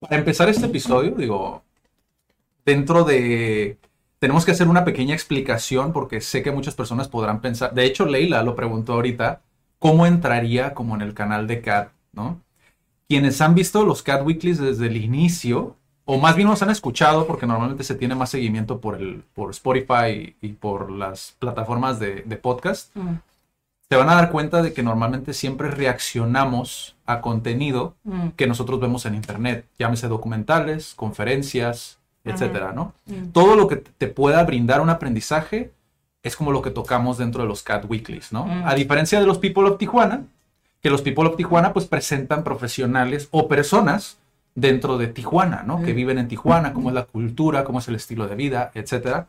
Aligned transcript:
Para 0.00 0.16
empezar 0.16 0.48
este 0.48 0.66
episodio, 0.66 1.12
digo, 1.12 1.62
dentro 2.64 3.04
de... 3.04 3.78
Tenemos 4.18 4.44
que 4.44 4.50
hacer 4.50 4.68
una 4.68 4.84
pequeña 4.84 5.14
explicación 5.14 5.92
porque 5.92 6.20
sé 6.20 6.42
que 6.42 6.50
muchas 6.50 6.74
personas 6.74 7.08
podrán 7.08 7.40
pensar, 7.40 7.72
de 7.72 7.84
hecho 7.84 8.04
Leila 8.04 8.42
lo 8.42 8.54
preguntó 8.54 8.94
ahorita, 8.94 9.40
¿cómo 9.78 10.04
entraría 10.04 10.74
como 10.74 10.94
en 10.94 11.00
el 11.00 11.14
canal 11.14 11.46
de 11.46 11.62
Cat, 11.62 11.92
¿no? 12.12 12.38
Quienes 13.08 13.40
han 13.40 13.54
visto 13.54 13.84
los 13.84 14.02
Cat 14.02 14.22
Weeklies 14.24 14.58
desde 14.58 14.88
el 14.88 14.98
inicio, 14.98 15.76
o 16.04 16.18
más 16.18 16.36
bien 16.36 16.48
los 16.48 16.62
han 16.62 16.68
escuchado 16.68 17.26
porque 17.26 17.46
normalmente 17.46 17.82
se 17.82 17.94
tiene 17.94 18.14
más 18.14 18.28
seguimiento 18.28 18.78
por, 18.78 18.96
el, 18.96 19.22
por 19.34 19.50
Spotify 19.52 20.36
y, 20.40 20.48
por 20.52 20.90
las 20.90 21.34
plataformas 21.38 21.98
de, 21.98 22.22
de 22.22 22.36
podcast, 22.36 22.94
se 23.90 23.96
van 23.96 24.08
a 24.08 24.14
dar 24.14 24.30
cuenta 24.30 24.62
de 24.62 24.72
que 24.72 24.84
normalmente 24.84 25.34
siempre 25.34 25.68
reaccionamos 25.68 26.94
a 27.06 27.20
contenido 27.20 27.96
que 28.36 28.46
nosotros 28.46 28.78
vemos 28.78 29.04
en 29.04 29.16
internet, 29.16 29.66
llámese 29.80 30.06
documentales, 30.06 30.94
conferencias, 30.94 31.98
etcétera, 32.22 32.72
¿no? 32.72 32.94
Todo 33.32 33.56
lo 33.56 33.66
que 33.66 33.76
te 33.76 34.06
pueda 34.06 34.44
brindar 34.44 34.80
un 34.80 34.90
aprendizaje 34.90 35.72
es 36.22 36.36
como 36.36 36.52
lo 36.52 36.62
que 36.62 36.70
tocamos 36.70 37.18
dentro 37.18 37.42
de 37.42 37.48
los 37.48 37.64
Cat 37.64 37.84
Weeklies, 37.88 38.32
¿no? 38.32 38.46
A 38.64 38.76
diferencia 38.76 39.18
de 39.18 39.26
los 39.26 39.38
People 39.38 39.64
of 39.64 39.78
Tijuana, 39.78 40.22
que 40.80 40.88
los 40.88 41.02
People 41.02 41.26
of 41.26 41.36
Tijuana 41.36 41.72
pues 41.72 41.86
presentan 41.86 42.44
profesionales 42.44 43.26
o 43.32 43.48
personas 43.48 44.18
dentro 44.54 44.98
de 44.98 45.08
Tijuana, 45.08 45.64
¿no? 45.66 45.82
Que 45.82 45.94
viven 45.94 46.18
en 46.18 46.28
Tijuana, 46.28 46.72
cómo 46.72 46.90
es 46.90 46.94
la 46.94 47.06
cultura, 47.06 47.64
cómo 47.64 47.80
es 47.80 47.88
el 47.88 47.96
estilo 47.96 48.28
de 48.28 48.36
vida, 48.36 48.70
etcétera. 48.72 49.26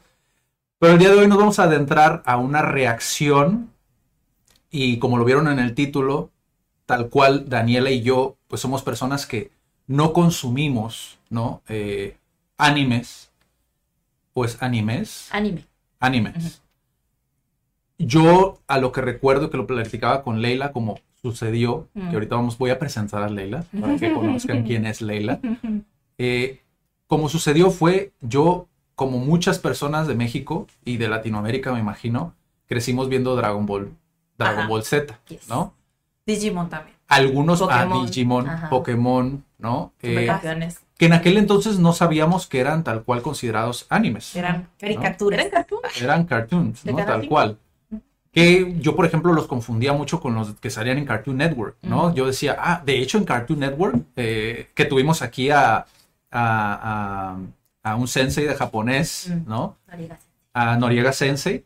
Pero 0.78 0.94
el 0.94 1.00
día 1.00 1.10
de 1.10 1.18
hoy 1.18 1.28
nos 1.28 1.40
vamos 1.40 1.58
a 1.58 1.64
adentrar 1.64 2.22
a 2.26 2.38
una 2.38 2.62
reacción 2.62 3.72
y 4.72 4.98
como 5.00 5.18
lo 5.18 5.26
vieron 5.26 5.48
en 5.50 5.60
el 5.60 5.76
título, 5.76 6.32
tal 6.86 7.10
cual 7.10 7.50
Daniela 7.50 7.92
y 7.92 8.02
yo, 8.02 8.38
pues 8.48 8.62
somos 8.62 8.82
personas 8.82 9.26
que 9.26 9.52
no 9.88 10.14
consumimos, 10.14 11.20
¿no? 11.30 11.62
Eh, 11.68 12.18
animes, 12.58 13.32
pues 14.34 14.62
animes, 14.62 15.28
Anime. 15.32 15.66
animes. 16.00 16.62
Yo 17.98 18.60
a 18.68 18.80
lo 18.80 18.92
que 18.92 19.02
recuerdo 19.02 19.50
que 19.50 19.58
lo 19.58 19.68
platicaba 19.68 20.24
con 20.24 20.42
Leila, 20.42 20.72
como 20.72 21.00
sucedió, 21.22 21.88
que 21.94 22.16
ahorita 22.16 22.36
vamos, 22.36 22.58
voy 22.58 22.72
a 22.72 22.80
presentar 22.80 23.22
a 23.22 23.30
Leila 23.30 23.66
para 23.80 23.96
que 23.98 24.12
conozcan 24.14 24.64
quién 24.68 24.86
es 24.86 25.02
Leila. 25.02 25.40
Eh, 26.24 26.60
como 27.08 27.30
sucedió 27.30 27.72
fue, 27.72 28.12
yo, 28.22 28.68
como 28.94 29.18
muchas 29.18 29.58
personas 29.58 30.08
de 30.08 30.14
México 30.14 30.68
y 30.86 30.98
de 30.98 31.08
Latinoamérica, 31.10 31.74
me 31.74 31.80
imagino, 31.80 32.36
crecimos 32.68 33.10
viendo 33.10 33.36
Dragon 33.36 33.66
Ball, 33.66 33.92
Dragon 34.44 34.60
Ajá. 34.60 34.68
Ball 34.70 34.84
Z, 34.84 35.20
Yes. 35.28 35.48
¿no? 35.48 35.74
Digimon 36.26 36.70
también. 36.70 36.96
Algunos 37.08 37.62
a 37.62 37.66
Pokémon, 37.68 38.06
Digimon, 38.06 38.50
ajá. 38.50 38.70
Pokémon, 38.70 39.44
¿no? 39.58 39.94
Eh, 40.02 40.30
que 40.98 41.06
en 41.08 41.14
aquel 41.14 41.38
entonces 41.38 41.80
no 41.80 41.94
sabíamos 41.94 42.48
que 42.48 42.60
eran 42.60 42.84
tal 42.84 43.04
cual 43.04 43.22
considerados 43.22 43.86
animes. 43.90 44.36
Eran 44.36 44.68
caricaturas. 44.80 45.40
Eran 45.40 45.52
cartoons. 45.52 46.02
Eran 46.02 46.26
cartoons, 46.26 46.86
¿no? 46.86 46.96
Tal 46.98 47.22
5. 47.22 47.30
cual. 47.30 47.58
Que 48.32 48.76
yo, 48.80 48.96
por 48.96 49.06
ejemplo, 49.06 49.34
los 49.34 49.46
confundía 49.48 49.92
mucho 49.92 50.22
con 50.22 50.36
los 50.36 50.54
que 50.56 50.70
salían 50.70 50.98
en 50.98 51.06
Cartoon 51.06 51.36
Network, 51.36 51.76
¿no? 51.82 52.14
Yo 52.16 52.26
decía, 52.28 52.56
ah, 52.58 52.82
de 52.86 53.00
hecho 53.02 53.18
en 53.18 53.26
Cartoon 53.26 53.60
Network, 53.60 53.96
eh, 54.16 54.70
que 54.74 54.86
tuvimos 54.86 55.22
aquí 55.22 55.50
a, 55.50 55.80
a, 55.80 55.86
a- 56.32 57.38
a 57.84 57.96
un 57.98 58.08
sensei 58.08 58.46
de 58.46 58.56
japonés. 58.56 59.30
¿no? 59.46 59.76
Noriega. 59.90 60.18
A 60.54 60.78
Noriega 60.78 61.12
Sensei, 61.12 61.66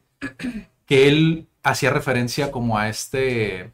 que 0.88 1.08
él 1.08 1.46
hacía 1.66 1.90
referencia 1.90 2.52
como 2.52 2.78
a 2.78 2.88
este 2.88 3.72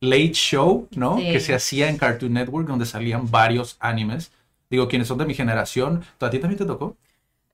late 0.00 0.32
show, 0.32 0.88
¿no? 0.96 1.18
Sí. 1.18 1.32
Que 1.32 1.40
se 1.40 1.54
hacía 1.54 1.88
en 1.88 1.98
Cartoon 1.98 2.32
Network, 2.32 2.66
donde 2.66 2.86
salían 2.86 3.30
varios 3.30 3.76
animes. 3.78 4.32
Digo, 4.70 4.88
quienes 4.88 5.06
son 5.08 5.18
de 5.18 5.26
mi 5.26 5.34
generación, 5.34 6.04
¿a 6.18 6.30
ti 6.30 6.38
también 6.38 6.58
te 6.58 6.64
tocó? 6.64 6.96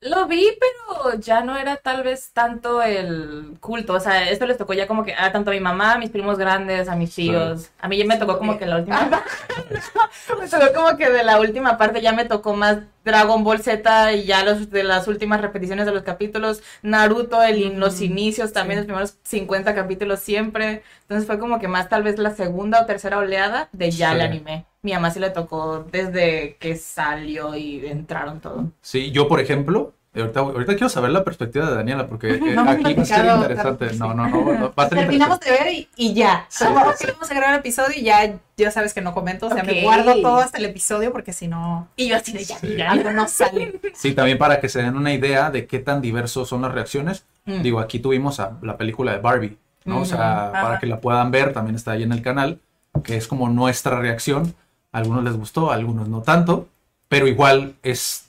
Lo 0.05 0.27
vi, 0.27 0.49
pero 0.59 1.15
ya 1.21 1.43
no 1.45 1.57
era 1.57 1.77
tal 1.77 2.03
vez 2.03 2.33
tanto 2.33 2.83
el 2.83 3.57
culto. 3.61 3.95
O 3.95 4.01
sea, 4.01 4.29
esto 4.31 4.47
les 4.47 4.59
tocó 4.59 4.73
ya 4.75 4.89
como 4.89 5.05
que 5.05 5.15
a 5.15 5.31
tanto 5.31 5.51
a 5.53 5.55
mi 5.55 5.61
mamá, 5.61 5.93
a 5.93 5.99
mis 5.99 6.11
primos 6.11 6.39
grandes, 6.39 6.89
a 6.89 6.97
mis 6.97 7.15
tíos. 7.15 7.71
A 7.79 7.87
mí 7.87 7.97
ya 7.97 8.05
me 8.05 8.17
tocó 8.17 8.37
como 8.37 8.59
que 8.59 8.67
la 8.67 8.79
última 8.79 9.09
Me 10.41 10.49
tocó 10.49 10.73
como 10.75 10.97
que 10.97 11.09
de 11.09 11.23
la 11.23 11.39
última 11.39 11.79
parte 11.79 12.01
ya 12.03 12.13
me 12.13 12.25
tocó 12.25 12.55
más 12.55 12.79
Dragon 13.05 13.45
Ball 13.45 13.63
Z 13.63 14.13
y 14.15 14.25
ya 14.25 14.45
los 14.45 14.71
de 14.71 14.83
las 14.83 15.07
últimas 15.07 15.41
repeticiones 15.41 15.87
de 15.87 15.93
los 15.93 16.03
capítulos. 16.03 16.63
Naruto, 16.83 17.41
el, 17.43 17.79
los 17.79 18.01
inicios 18.01 18.53
también, 18.53 18.81
los 18.81 18.87
primeros 18.87 19.19
50 19.23 19.73
capítulos 19.73 20.19
siempre. 20.19 20.83
Entonces 21.03 21.29
fue 21.29 21.39
como 21.39 21.61
que 21.61 21.69
más 21.69 21.89
tal 21.89 22.03
vez 22.03 22.19
la 22.19 22.35
segunda 22.35 22.83
o 22.83 22.87
tercera 22.87 23.19
oleada 23.19 23.69
de 23.73 23.93
ya 23.93 24.09
Sí. 24.11 24.15
el 24.17 24.21
anime. 24.23 24.67
Mi 24.85 24.93
mamá 24.93 25.13
sí 25.13 25.21
le 25.21 25.31
tocó 25.31 25.87
desde 25.93 26.57
que 26.59 26.75
salió 26.75 27.55
y 27.55 27.87
entraron 27.87 28.41
todo. 28.41 28.73
Sí, 28.81 29.13
yo 29.13 29.29
por 29.29 29.39
ejemplo, 29.39 29.93
ahorita, 30.13 30.41
ahorita 30.41 30.73
quiero 30.73 30.89
saber 30.89 31.13
la 31.13 31.23
perspectiva 31.23 31.71
de 31.71 31.77
Daniela, 31.77 32.09
porque 32.09 32.31
eh, 32.35 32.41
No 32.53 32.69
aquí 32.69 32.93
va 32.95 33.03
a 33.03 33.05
ser 33.05 33.25
interesante. 33.27 33.85
No, 33.87 33.93
sí. 33.93 33.99
no, 34.01 34.15
no, 34.15 34.27
no, 34.29 34.75
va 34.77 34.85
a 34.85 34.89
ser 34.89 34.99
Terminamos 34.99 35.39
de 35.39 35.51
ver 35.53 35.73
y, 35.73 35.89
y 35.95 36.15
ya. 36.15 36.47
Sí, 36.49 36.65
sí. 36.99 37.07
vamos 37.13 37.31
a 37.31 37.35
grabar 37.35 37.55
el 37.55 37.61
episodio 37.61 37.95
y 37.97 38.03
ya, 38.03 38.35
ya 38.57 38.71
sabes 38.73 38.93
que 38.93 39.01
no 39.01 39.15
comento. 39.15 39.47
O 39.47 39.51
sea, 39.51 39.63
Ok. 39.63 39.69
me 39.69 39.83
guardo 39.83 40.21
todo 40.21 40.39
hasta 40.39 40.59
el 40.59 40.65
episodio 40.65 41.13
porque 41.13 41.33
si 41.33 41.47
no, 41.47 41.87
Y 41.95 42.09
yo 42.09 42.17
así 42.17 42.33
de 42.33 42.43
ya, 42.43 42.59
Sí. 42.59 42.75
ya, 42.77 42.91
algo 42.91 43.13
no 43.13 43.29
sale. 43.29 43.79
Sí, 43.95 44.15
también 44.15 44.37
para 44.37 44.59
que 44.61 44.69
se 44.69 44.83
den 44.83 44.97
una 44.97 45.13
idea 45.15 45.53
de 45.53 45.69
qué 45.69 45.79
tan 45.79 46.03
diversos 46.03 46.49
son 46.49 46.63
las 46.63 46.73
reacciones. 46.73 47.25
Mm. 47.45 47.63
Digo, 47.63 47.79
aquí 47.79 48.01
tuvimos 48.01 48.41
a 48.41 48.59
la 48.63 48.77
película 48.77 49.13
de 49.13 49.19
Barbie, 49.19 49.59
¿no? 49.85 50.01
O 50.01 50.05
sea, 50.05 50.51
para 50.51 50.71
Ajá. 50.71 50.79
que 50.81 50.87
la 50.87 50.99
puedan 51.01 51.31
ver, 51.31 51.53
también 51.53 51.77
está 51.77 51.93
ahí 51.93 52.03
en 52.03 52.11
el 52.11 52.21
canal, 52.23 52.59
que 53.05 53.17
es 53.17 53.29
como 53.29 53.49
nuestra 53.49 54.01
reacción. 54.01 54.55
A 54.93 54.99
algunos 54.99 55.25
les 55.25 55.37
gustó, 55.37 55.71
a 55.71 55.75
algunos 55.75 56.09
no 56.09 56.23
tanto, 56.23 56.69
pero 57.09 57.27
igual 57.27 57.75
es, 57.83 58.27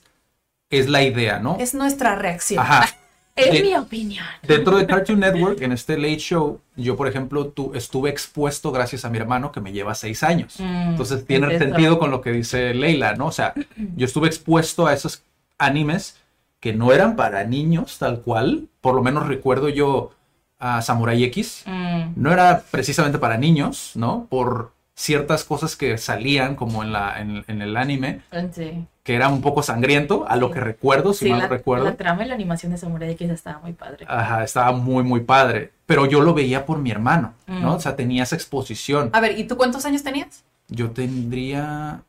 es 0.70 0.88
la 0.88 1.02
idea, 1.02 1.38
¿no? 1.38 1.56
Es 1.60 1.74
nuestra 1.74 2.14
reacción. 2.16 2.60
Ajá. 2.64 2.86
Es 3.36 3.50
De- 3.50 3.62
mi 3.64 3.74
opinión. 3.74 4.24
Dentro 4.46 4.76
de 4.76 4.86
Cartoon 4.86 5.18
Network, 5.18 5.60
en 5.60 5.72
este 5.72 5.96
Late 5.96 6.18
Show, 6.18 6.60
yo, 6.76 6.96
por 6.96 7.08
ejemplo, 7.08 7.48
tu- 7.48 7.74
estuve 7.74 8.08
expuesto 8.08 8.70
gracias 8.70 9.04
a 9.04 9.10
mi 9.10 9.18
hermano 9.18 9.50
que 9.50 9.60
me 9.60 9.72
lleva 9.72 9.96
seis 9.96 10.22
años. 10.22 10.54
Mm, 10.60 10.90
Entonces 10.90 11.26
tiene 11.26 11.52
es 11.52 11.58
sentido 11.58 11.98
con 11.98 12.12
lo 12.12 12.20
que 12.20 12.30
dice 12.30 12.72
Leila, 12.74 13.16
¿no? 13.16 13.26
O 13.26 13.32
sea, 13.32 13.52
yo 13.96 14.06
estuve 14.06 14.28
expuesto 14.28 14.86
a 14.86 14.94
esos 14.94 15.24
animes 15.58 16.16
que 16.60 16.72
no 16.74 16.92
eran 16.92 17.16
para 17.16 17.42
niños, 17.42 17.98
tal 17.98 18.20
cual. 18.20 18.68
Por 18.80 18.94
lo 18.94 19.02
menos 19.02 19.26
recuerdo 19.26 19.68
yo 19.68 20.12
a 20.60 20.80
Samurai 20.80 21.24
X. 21.24 21.64
Mm, 21.66 22.12
No 22.14 22.30
era 22.32 22.62
precisamente 22.70 23.18
para 23.18 23.36
niños, 23.36 23.90
¿no? 23.96 24.28
Por 24.30 24.73
ciertas 24.94 25.44
cosas 25.44 25.76
que 25.76 25.98
salían 25.98 26.54
como 26.54 26.82
en, 26.82 26.92
la, 26.92 27.20
en, 27.20 27.44
en 27.48 27.62
el 27.62 27.76
anime, 27.76 28.20
sí. 28.52 28.86
que 29.02 29.14
era 29.14 29.28
un 29.28 29.42
poco 29.42 29.62
sangriento, 29.62 30.24
a 30.28 30.36
lo 30.36 30.50
que 30.52 30.60
recuerdo, 30.60 31.12
si 31.12 31.24
Sí, 31.26 31.30
mal 31.30 31.40
la, 31.40 31.48
recuerdo. 31.48 31.84
la 31.84 31.96
trama 31.96 32.24
y 32.24 32.28
la 32.28 32.34
animación 32.34 32.70
de 32.72 32.78
Samurai 32.78 33.10
X 33.10 33.28
estaba 33.30 33.58
muy 33.58 33.72
padre. 33.72 34.06
Ajá, 34.08 34.44
estaba 34.44 34.72
muy, 34.72 35.02
muy 35.02 35.20
padre. 35.20 35.72
Pero 35.86 36.06
yo 36.06 36.20
lo 36.22 36.32
veía 36.32 36.64
por 36.64 36.78
mi 36.78 36.90
hermano, 36.90 37.34
¿no? 37.46 37.72
Mm. 37.72 37.74
O 37.74 37.80
sea, 37.80 37.96
tenía 37.96 38.22
esa 38.22 38.36
exposición. 38.36 39.10
A 39.12 39.20
ver, 39.20 39.38
¿y 39.38 39.44
tú 39.44 39.56
cuántos 39.56 39.84
años 39.84 40.02
tenías? 40.02 40.44
Yo 40.68 40.90
tendría 40.92 42.02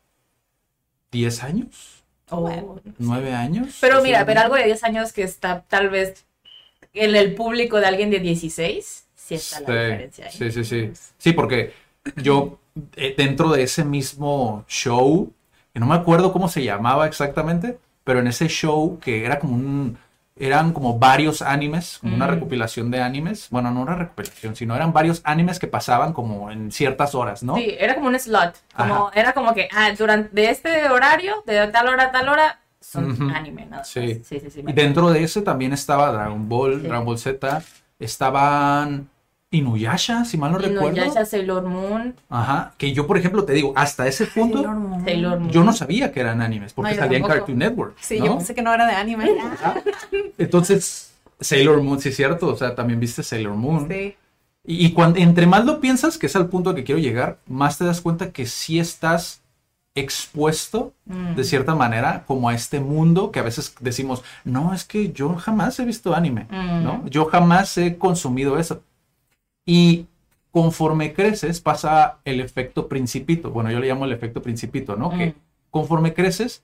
10 1.11 1.43
años, 1.43 1.91
Oh. 2.29 2.79
9 2.97 3.34
años. 3.34 3.78
Pero 3.82 4.02
mira, 4.02 4.23
ver 4.23 4.40
algo 4.40 4.55
de 4.55 4.66
10 4.66 4.84
años 4.84 5.14
que 5.14 5.22
está 5.23 5.61
tal 5.67 5.90
vez 5.90 6.26
en 6.93 7.16
el 7.16 7.35
público 7.35 7.79
de 7.79 7.85
alguien 7.85 8.09
de 8.09 8.20
16, 8.20 9.05
sí 9.16 9.35
está 9.35 9.59
la 9.61 9.84
diferencia 9.84 10.26
ahí. 10.26 10.32
Sí, 10.32 10.52
sí, 10.52 10.64
sí. 10.64 10.91
Sí, 11.20 11.34
porque 11.34 11.73
yo 12.16 12.58
eh, 12.95 13.13
dentro 13.17 13.49
de 13.51 13.63
ese 13.63 13.83
mismo 13.85 14.63
show, 14.67 15.31
que 15.73 15.79
no 15.79 15.85
me 15.85 15.95
acuerdo 15.95 16.31
cómo 16.33 16.47
se 16.49 16.63
llamaba 16.63 17.07
exactamente, 17.07 17.77
pero 18.03 18.19
en 18.19 18.27
ese 18.27 18.47
show 18.47 18.99
que 18.99 19.25
era 19.25 19.39
como 19.39 19.55
un, 19.55 19.97
eran 20.37 20.73
como 20.73 20.99
varios 20.99 21.41
animes, 21.41 21.97
como 21.99 22.16
una 22.16 22.27
Mm. 22.27 22.31
recopilación 22.31 22.91
de 22.91 23.01
animes, 23.01 23.47
bueno, 23.49 23.72
no 23.72 23.81
una 23.81 23.95
recopilación, 23.95 24.55
sino 24.55 24.75
eran 24.75 24.91
varios 24.93 25.22
animes 25.23 25.59
que 25.59 25.67
pasaban 25.67 26.11
como 26.13 26.51
en 26.51 26.72
ciertas 26.72 27.16
horas, 27.16 27.41
¿no? 27.43 27.55
Sí, 27.55 27.75
era 27.79 27.95
como 27.95 28.07
un 28.07 28.19
slot. 28.19 28.53
Como, 28.75 29.11
era 29.13 29.31
como 29.33 29.53
que, 29.53 29.69
ah, 29.73 29.91
durante 29.97 30.29
de 30.35 30.49
este 30.49 30.89
horario, 30.89 31.41
de 31.45 31.67
tal 31.69 31.87
hora 31.87 32.03
a 32.05 32.11
tal 32.11 32.27
hora, 32.29 32.59
son 32.81 33.11
Ujú. 33.11 33.29
anime, 33.33 33.66
nada 33.66 33.77
más. 33.77 33.87
Sí. 33.87 34.22
sí, 34.23 34.39
sí. 34.39 34.51
sí, 34.51 34.63
Y 34.67 34.73
dentro 34.73 35.09
de 35.09 35.23
ese 35.23 35.41
también 35.41 35.73
estaba 35.73 36.11
Dragon 36.11 36.47
Ball. 36.47 36.83
Dragon 36.83 37.05
Ball 37.05 37.17
Z, 37.17 37.63
estaban 37.97 39.09
Inuyasha, 39.55 40.25
si 40.25 40.37
mal 40.37 40.52
no 40.52 40.57
recuerdo. 40.57 40.90
Inuyasha, 40.90 41.25
Sailor 41.25 41.63
Moon, 41.63 42.16
Ajá, 42.29 42.73
que 42.78 42.93
yo, 42.93 43.07
por 43.07 43.17
ejemplo, 43.17 43.43
te 43.46 43.53
digo, 43.53 43.73
hasta 43.75 44.07
ese 44.07 44.25
punto, 44.28 44.57
Sailor 44.57 44.75
Moon. 44.75 45.03
Sailor 45.03 45.40
Moon. 45.40 45.52
yo 45.52 45.63
no 45.63 45.73
sabía 45.73 46.11
que 46.11 46.19
eran 46.19 46.41
animes, 46.41 46.73
porque 46.73 46.91
No, 46.91 46.97
salía 46.97 47.17
en. 47.17 47.23
Cartoon 47.25 47.57
Network. 47.57 47.96
Sí, 47.99 48.19
¿no? 48.19 48.25
yo 48.28 48.37
pensé 48.37 48.53
que 48.55 48.61
no 48.61 48.73
era 48.73 48.85
de 48.85 48.93
anime. 48.93 49.29
Entonces, 50.37 51.11
Sailor 51.40 51.81
Moon, 51.81 51.99
sí 51.99 52.09
es 52.09 52.16
cierto, 52.16 52.47
o 52.47 52.55
sea, 52.55 52.75
también 52.75 52.99
viste 52.99 53.23
Sailor 53.23 53.53
Moon. 53.55 53.87
Sí. 53.90 54.16
Y, 54.67 54.85
y 54.87 54.91
cuando, 54.93 55.19
entre 55.19 55.46
más 55.47 55.66
lo 55.66 55.79
piensas, 55.79 56.17
que 56.17 56.25
es 56.25 56.35
al 56.35 56.47
punto 56.49 56.72
al 56.72 56.75
que 56.75 56.84
quiero 56.84 56.99
llegar, 56.99 57.37
más 57.47 57.78
te 57.78 57.85
das 57.85 58.01
cuenta 58.01 58.31
que 58.31 58.46
sí 58.46 58.79
estás 58.79 59.41
expuesto 59.97 60.93
Mm. 61.05 61.35
de 61.35 61.43
cierta 61.43 61.75
manera 61.75 62.23
como 62.25 62.49
a 62.49 62.55
este 62.55 62.79
mundo 62.79 63.31
que 63.31 63.40
a 63.40 63.43
veces 63.43 63.75
decimos, 63.79 64.23
no, 64.43 64.73
es 64.73 64.84
que 64.84 65.11
yo 65.11 65.35
jamás 65.35 65.79
he 65.79 65.85
visto 65.85 66.16
anime, 66.16 66.47
Mm. 66.49 66.84
¿no? 66.84 67.08
Yo 67.08 67.25
jamás 67.25 67.78
he 67.78 67.97
consumido 67.97 68.58
eso. 68.58 68.81
Y 69.66 70.06
conforme 70.52 71.14
creces 71.14 71.59
pasa 71.59 72.20
el 72.23 72.40
efecto 72.40 72.88
principito, 72.88 73.52
bueno, 73.52 73.72
yo 73.72 73.79
le 73.79 73.88
llamo 73.88 74.06
el 74.06 74.14
efecto 74.14 74.41
principito, 74.41 74.96
¿no? 74.96 75.09
Que 75.09 75.28
Mm. 75.28 75.34
conforme 75.72 76.14
creces 76.14 76.64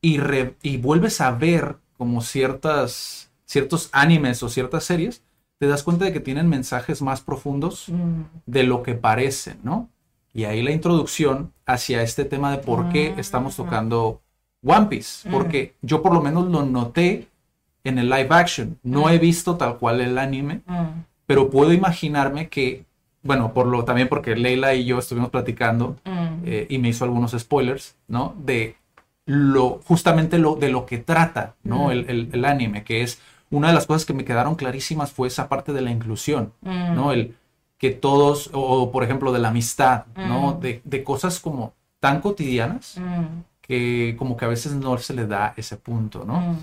y, 0.00 0.18
re- 0.18 0.54
y 0.62 0.76
vuelves 0.76 1.20
a 1.20 1.32
ver 1.32 1.76
como 1.96 2.20
ciertas, 2.20 3.30
ciertos 3.46 3.88
animes 3.92 4.42
o 4.42 4.48
ciertas 4.48 4.84
series, 4.84 5.22
te 5.58 5.66
das 5.66 5.82
cuenta 5.82 6.04
de 6.04 6.12
que 6.12 6.20
tienen 6.20 6.48
mensajes 6.48 7.00
más 7.02 7.20
profundos 7.22 7.88
Mm. 7.88 8.22
de 8.46 8.62
lo 8.64 8.82
que 8.82 8.94
parecen, 8.94 9.58
¿no? 9.62 9.88
Y 10.34 10.44
ahí 10.44 10.62
la 10.62 10.70
introducción 10.70 11.52
hacia 11.64 12.02
este 12.02 12.26
tema 12.26 12.50
de 12.52 12.58
por 12.58 12.90
qué 12.90 13.14
Ah. 13.16 13.20
estamos 13.20 13.56
tocando 13.56 14.20
One 14.62 14.86
Piece, 14.86 15.26
Mm. 15.28 15.32
porque 15.32 15.74
yo 15.80 16.02
por 16.02 16.12
lo 16.12 16.20
menos 16.20 16.46
lo 16.48 16.64
noté 16.64 17.28
en 17.84 17.98
el 17.98 18.10
live 18.10 18.28
action, 18.30 18.78
no 18.82 19.08
he 19.08 19.18
visto 19.18 19.56
tal 19.56 19.78
cual 19.78 20.00
el 20.00 20.18
anime. 20.18 20.60
Pero 21.26 21.50
puedo 21.50 21.72
imaginarme 21.72 22.48
que, 22.48 22.84
bueno, 23.22 23.52
por 23.52 23.66
lo 23.66 23.84
también 23.84 24.08
porque 24.08 24.36
Leila 24.36 24.74
y 24.74 24.84
yo 24.84 24.98
estuvimos 24.98 25.30
platicando 25.30 25.96
Mm. 26.04 26.42
eh, 26.44 26.66
y 26.68 26.78
me 26.78 26.88
hizo 26.88 27.04
algunos 27.04 27.32
spoilers, 27.38 27.96
¿no? 28.08 28.34
De 28.38 28.76
lo, 29.26 29.80
justamente 29.84 30.38
lo, 30.38 30.54
de 30.54 30.68
lo 30.70 30.86
que 30.86 30.98
trata, 30.98 31.54
¿no? 31.64 31.86
Mm. 31.86 31.90
El, 31.90 32.10
el- 32.10 32.28
el 32.32 32.44
anime, 32.44 32.84
que 32.84 33.02
es 33.02 33.20
una 33.50 33.68
de 33.68 33.74
las 33.74 33.86
cosas 33.86 34.04
que 34.04 34.14
me 34.14 34.24
quedaron 34.24 34.54
clarísimas 34.54 35.12
fue 35.12 35.28
esa 35.28 35.48
parte 35.48 35.72
de 35.72 35.80
la 35.80 35.90
inclusión, 35.90 36.52
Mm. 36.62 36.94
¿no? 36.94 37.12
El 37.12 37.34
que 37.78 37.90
todos, 37.90 38.50
o 38.54 38.90
por 38.92 39.02
ejemplo 39.04 39.32
de 39.32 39.38
la 39.40 39.48
amistad, 39.48 40.04
¿no? 40.16 40.58
De, 40.60 40.80
de 40.84 41.02
cosas 41.04 41.40
como 41.40 41.74
tan 42.00 42.20
cotidianas 42.20 42.98
que 43.60 44.14
como 44.18 44.36
que 44.36 44.44
a 44.44 44.48
veces 44.48 44.72
no 44.72 44.96
se 44.98 45.12
le 45.12 45.26
da 45.26 45.52
ese 45.56 45.76
punto, 45.76 46.24
¿no? 46.24 46.56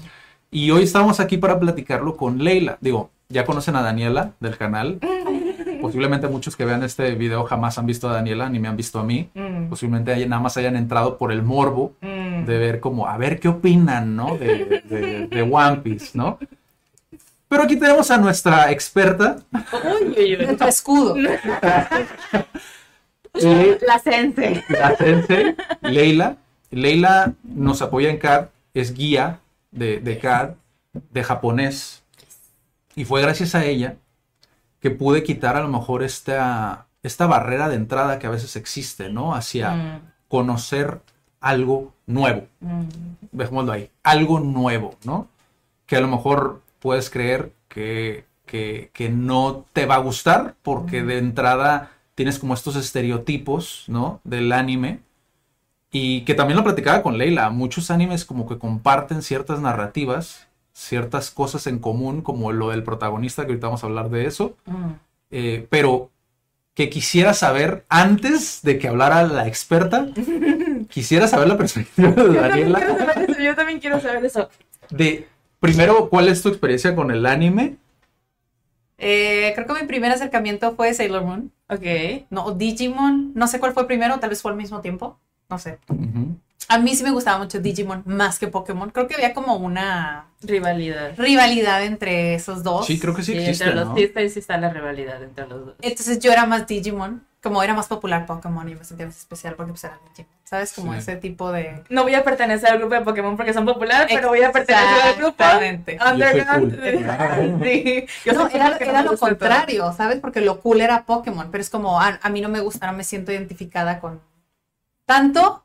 Y 0.49 0.71
hoy 0.71 0.83
estamos 0.83 1.19
aquí 1.19 1.37
para 1.37 1.59
platicarlo 1.59 2.15
con 2.15 2.43
Leila. 2.43 2.77
Digo, 2.81 3.09
ya 3.33 3.43
conocen 3.45 3.75
a 3.75 3.81
Daniela 3.81 4.31
del 4.39 4.57
canal. 4.57 4.99
Posiblemente 5.81 6.27
muchos 6.29 6.55
que 6.55 6.63
vean 6.63 6.81
este 6.83 7.13
video 7.15 7.43
jamás 7.43 7.77
han 7.77 7.85
visto 7.85 8.07
a 8.09 8.13
Daniela 8.13 8.47
ni 8.49 8.59
me 8.59 8.69
han 8.69 8.77
visto 8.77 8.99
a 8.99 9.03
mí. 9.03 9.29
Mm. 9.33 9.67
Posiblemente 9.67 10.25
nada 10.27 10.41
más 10.41 10.55
hayan 10.55 10.77
entrado 10.77 11.17
por 11.17 11.31
el 11.33 11.43
morbo 11.43 11.93
Mm. 12.01 12.45
de 12.45 12.57
ver 12.57 12.79
como, 12.79 13.07
a 13.07 13.17
ver 13.17 13.39
qué 13.39 13.47
opinan, 13.49 14.15
¿no? 14.15 14.37
De, 14.37 14.81
de- 14.85 15.27
de 15.27 15.41
One 15.41 15.77
Piece, 15.77 16.11
¿no? 16.13 16.39
Pero 17.47 17.63
aquí 17.63 17.75
tenemos 17.75 18.09
a 18.11 18.17
nuestra 18.17 18.71
experta, 18.71 19.37
Uy, 19.51 20.07
uy, 20.17 20.35
uy. 20.37 20.45
Nuestro 20.45 20.67
escudo. 20.67 21.15
La 23.87 23.99
sense. 23.99 24.63
la 24.69 24.95
sensei, 24.95 25.55
Leila. 25.81 26.37
Leila 26.69 27.33
nos 27.43 27.81
apoya 27.81 28.09
en 28.09 28.17
CAD, 28.17 28.47
es 28.73 28.93
guía 28.93 29.39
de, 29.71 29.99
de 29.99 30.17
CAD, 30.19 30.51
de 31.11 31.23
japonés. 31.23 32.02
Y 32.95 33.05
fue 33.05 33.21
gracias 33.21 33.55
a 33.55 33.65
ella 33.65 33.95
que 34.79 34.91
pude 34.91 35.23
quitar 35.23 35.55
a 35.55 35.61
lo 35.61 35.69
mejor 35.69 36.03
esta, 36.03 36.85
esta 37.03 37.25
barrera 37.27 37.69
de 37.69 37.75
entrada 37.75 38.19
que 38.19 38.27
a 38.27 38.31
veces 38.31 38.55
existe, 38.55 39.09
¿no? 39.09 39.33
Hacia 39.33 39.71
Mm. 39.75 40.01
conocer 40.27 40.99
algo 41.39 41.93
nuevo. 42.05 42.47
Mm. 42.59 42.83
Dejémoslo 43.31 43.71
ahí. 43.71 43.89
Algo 44.03 44.39
nuevo, 44.39 44.95
¿no? 45.03 45.27
Que 45.85 45.95
a 45.97 46.01
lo 46.01 46.07
mejor 46.07 46.61
puedes 46.79 47.09
creer 47.09 47.51
que, 47.67 48.25
que, 48.45 48.89
que 48.93 49.09
no 49.09 49.65
te 49.73 49.85
va 49.85 49.95
a 49.95 49.99
gustar 49.99 50.55
porque 50.63 51.03
de 51.03 51.17
entrada 51.17 51.91
tienes 52.15 52.39
como 52.39 52.53
estos 52.53 52.75
estereotipos, 52.75 53.85
¿no? 53.87 54.19
Del 54.23 54.51
anime. 54.51 54.99
Y 55.91 56.21
que 56.21 56.33
también 56.33 56.57
lo 56.57 56.63
platicaba 56.63 57.03
con 57.03 57.17
Leila. 57.17 57.49
Muchos 57.51 57.91
animes 57.91 58.25
como 58.25 58.47
que 58.47 58.57
comparten 58.57 59.21
ciertas 59.21 59.59
narrativas, 59.61 60.47
ciertas 60.73 61.31
cosas 61.31 61.67
en 61.67 61.79
común, 61.79 62.21
como 62.21 62.51
lo 62.51 62.69
del 62.69 62.83
protagonista, 62.83 63.43
que 63.45 63.51
ahorita 63.51 63.67
vamos 63.67 63.83
a 63.83 63.87
hablar 63.87 64.09
de 64.09 64.25
eso. 64.25 64.57
Mm. 64.65 64.91
Eh, 65.31 65.67
pero 65.69 66.09
que 66.73 66.89
quisiera 66.89 67.33
saber, 67.33 67.85
antes 67.87 68.61
de 68.63 68.79
que 68.79 68.87
hablara 68.87 69.23
la 69.23 69.47
experta, 69.47 70.07
quisiera 70.89 71.27
saber 71.27 71.47
la 71.47 71.57
perspectiva 71.57 72.09
de 72.09 72.15
Yo 72.15 72.33
también 72.41 72.71
Daniela. 72.73 72.79
quiero 72.79 72.97
saber 72.97 73.29
eso. 73.29 73.41
Yo 73.41 73.55
también 73.55 73.79
quiero 73.79 73.99
saber 74.01 74.25
eso. 74.25 74.49
De, 74.89 75.27
primero, 75.59 76.09
¿cuál 76.09 76.27
es 76.27 76.41
tu 76.41 76.49
experiencia 76.49 76.95
con 76.95 77.11
el 77.11 77.25
anime? 77.25 77.77
Eh, 78.97 79.51
creo 79.55 79.67
que 79.67 79.81
mi 79.81 79.87
primer 79.87 80.11
acercamiento 80.11 80.75
fue 80.75 80.93
Sailor 80.93 81.23
Moon. 81.23 81.51
Ok. 81.69 82.25
No, 82.29 82.45
o 82.45 82.51
Digimon. 82.53 83.31
No 83.35 83.47
sé 83.47 83.59
cuál 83.59 83.73
fue 83.73 83.85
primero, 83.87 84.19
tal 84.19 84.29
vez 84.29 84.41
fue 84.41 84.51
al 84.51 84.57
mismo 84.57 84.81
tiempo. 84.81 85.19
No 85.49 85.59
sé. 85.59 85.77
Ujú. 85.89 86.37
A 86.69 86.77
mí 86.79 86.95
sí 86.95 87.03
me 87.03 87.11
gustaba 87.11 87.37
mucho 87.39 87.59
Digimon 87.59 88.03
más 88.05 88.39
que 88.39 88.47
Pokémon. 88.47 88.89
Creo 88.91 89.07
que 89.07 89.15
había 89.15 89.33
como 89.33 89.55
una 89.55 90.25
Rivalidad. 90.41 91.13
rivalidad 91.17 91.83
entre 91.83 92.35
esos 92.35 92.63
dos. 92.63 92.85
Sí, 92.85 92.99
creo 92.99 93.13
que 93.13 93.23
sí 93.23 93.33
Sí, 93.33 93.39
existe, 93.39 93.65
entre 93.65 93.75
los 93.79 93.89
¿no? 93.89 93.95
sí 93.95 94.03
está, 94.03 94.19
sí 94.29 94.39
está 94.39 94.57
la 94.57 94.69
rivalidad 94.69 95.21
entre 95.23 95.47
los 95.47 95.65
dos. 95.65 95.75
Entonces 95.81 96.19
yo 96.19 96.31
era 96.31 96.45
más 96.45 96.65
Digimon. 96.67 97.25
Como 97.41 97.61
era 97.61 97.73
más 97.73 97.87
popular 97.87 98.25
Pokémon 98.25 98.69
y 98.69 98.75
me 98.75 98.85
sentía 98.85 99.05
más 99.05 99.17
especial 99.17 99.55
porque 99.55 99.73
pues 99.73 99.83
era 99.83 99.99
Digimon. 100.09 100.31
¿Sabes? 100.45 100.71
Como 100.73 100.93
Sí. 100.93 100.99
ese 100.99 101.15
tipo 101.17 101.51
de... 101.51 101.83
No 101.89 102.03
voy 102.03 102.13
a 102.15 102.23
pertenecer 102.23 102.69
al 102.71 102.77
grupo 102.79 102.93
de 102.95 103.01
Pokémon 103.01 103.35
porque 103.35 103.53
son 103.53 103.65
populares, 103.65 104.07
pero 104.15 104.29
voy 104.29 104.41
a 104.43 104.51
pertenecer 104.53 105.01
al 105.01 105.15
grupo 105.15 105.43
Exactamente. 105.43 105.99
underground. 106.09 106.79
cool. 106.79 107.63
sí. 107.63 108.05
Yo 108.23 108.33
No, 108.33 108.47
era, 108.47 108.77
era 108.77 109.01
lo 109.03 109.17
contrario, 109.17 109.91
¿sabes? 109.91 110.19
Porque 110.21 110.39
lo 110.39 110.61
cool 110.61 110.79
era 110.79 111.03
Pokémon, 111.05 111.49
pero 111.51 111.61
es 111.61 111.69
como, 111.69 111.99
ah, 111.99 112.17
a 112.21 112.29
mí 112.29 112.39
no 112.39 112.47
me 112.47 112.61
gusta, 112.61 112.87
no 112.87 112.93
me 112.93 113.03
siento 113.03 113.33
identificada 113.33 113.99
con 113.99 114.21
tanto. 115.05 115.62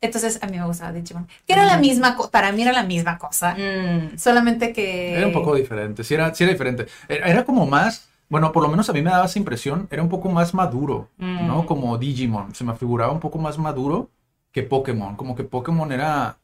Entonces 0.00 0.38
a 0.42 0.46
mí 0.46 0.58
me 0.58 0.66
gustaba 0.66 0.92
Digimon. 0.92 1.28
Que 1.46 1.52
era 1.52 1.66
la 1.66 1.76
misma 1.76 2.16
cosa, 2.16 2.30
para 2.30 2.52
mí 2.52 2.62
era 2.62 2.72
la 2.72 2.84
misma 2.84 3.18
cosa. 3.18 3.54
Mm. 3.54 4.18
Solamente 4.18 4.72
que... 4.72 5.14
Era 5.14 5.26
un 5.26 5.32
poco 5.32 5.54
diferente, 5.54 6.04
sí 6.04 6.14
era, 6.14 6.34
sí 6.34 6.44
era 6.44 6.52
diferente. 6.52 6.86
Era, 7.06 7.26
era 7.26 7.44
como 7.44 7.66
más, 7.66 8.08
bueno, 8.30 8.50
por 8.52 8.62
lo 8.62 8.70
menos 8.70 8.88
a 8.88 8.92
mí 8.94 9.02
me 9.02 9.10
daba 9.10 9.26
esa 9.26 9.38
impresión, 9.38 9.88
era 9.90 10.02
un 10.02 10.08
poco 10.08 10.30
más 10.30 10.54
maduro, 10.54 11.08
¿no? 11.18 11.62
Mm. 11.62 11.66
Como 11.66 11.98
Digimon, 11.98 12.54
se 12.54 12.64
me 12.64 12.74
figuraba 12.74 13.12
un 13.12 13.20
poco 13.20 13.38
más 13.38 13.58
maduro 13.58 14.08
que 14.52 14.62
Pokémon. 14.62 15.16
Como 15.16 15.36
que 15.36 15.44
Pokémon 15.44 15.92
era, 15.92 16.38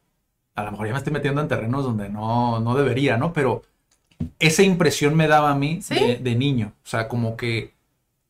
a 0.55 0.63
lo 0.63 0.71
mejor 0.71 0.87
ya 0.87 0.93
me 0.93 0.99
estoy 0.99 1.13
metiendo 1.13 1.41
en 1.41 1.49
terrenos 1.49 1.85
donde 1.85 2.09
no, 2.11 2.61
no 2.61 2.75
debería, 2.75 3.17
¿no? 3.17 3.33
Pero 3.33 3.63
esa 4.39 4.63
impresión 4.63 5.15
me 5.15 5.29
daba 5.29 5.51
a 5.51 5.55
mí 5.55 5.81
¿Sí? 5.81 5.95
de, 5.95 6.17
de 6.17 6.35
niño. 6.35 6.73
O 6.85 6.89
sea, 6.89 7.09
como 7.09 7.37
que, 7.37 7.73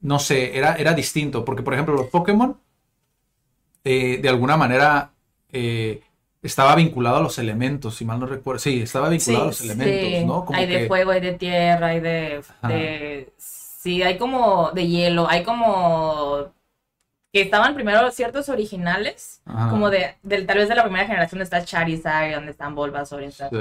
no 0.01 0.19
sé, 0.19 0.57
era, 0.57 0.77
era 0.77 0.95
distinto. 0.95 1.45
Porque, 1.45 1.63
por 1.63 1.75
ejemplo, 1.75 1.97
los 1.97 2.07
Pokémon, 2.07 2.57
eh, 3.85 4.19
de 4.21 4.29
alguna 4.29 4.57
manera, 4.57 5.11
eh, 5.53 6.03
estaba 6.43 6.75
vinculado 6.77 7.17
a 7.17 7.21
los 7.21 7.39
elementos, 7.39 7.97
si 7.97 8.05
mal 8.05 8.21
no 8.21 8.27
recuerdo. 8.27 8.59
Sí, 8.61 8.83
estaba 8.83 9.09
vinculado 9.09 9.45
a 9.45 9.47
los 9.49 9.57
Sí, 9.57 9.65
elementos, 9.67 10.19
Sí, 10.21 10.25
¿no? 10.25 10.45
Como 10.45 10.59
hay 10.59 10.67
de 10.67 10.79
que- 10.81 10.87
fuego, 10.87 11.11
hay 11.11 11.21
de 11.21 11.33
tierra, 11.33 11.87
hay 11.89 12.01
de, 12.01 13.33
Sí, 13.39 14.03
hay 14.03 14.19
como 14.19 14.71
de 14.73 14.87
hielo, 14.87 15.29
hay 15.29 15.43
como... 15.45 16.53
Que 17.33 17.43
estaban 17.43 17.75
primero 17.75 18.11
ciertos 18.11 18.49
originales, 18.49 19.43
Ajá. 19.45 19.69
como 19.71 19.91
de, 19.91 20.15
del, 20.23 20.47
tal 20.47 20.59
vez 20.59 20.69
de 20.69 20.75
la 20.75 20.85
primera 20.85 21.07
generación 21.07 21.39
donde 21.39 21.45
está 21.45 21.65
Charizard, 21.65 22.35
donde 22.35 22.53
están 22.53 22.75
Bulbasaur 22.75 23.23
y 23.23 23.27
está 23.27 23.51
Sí. 23.51 23.57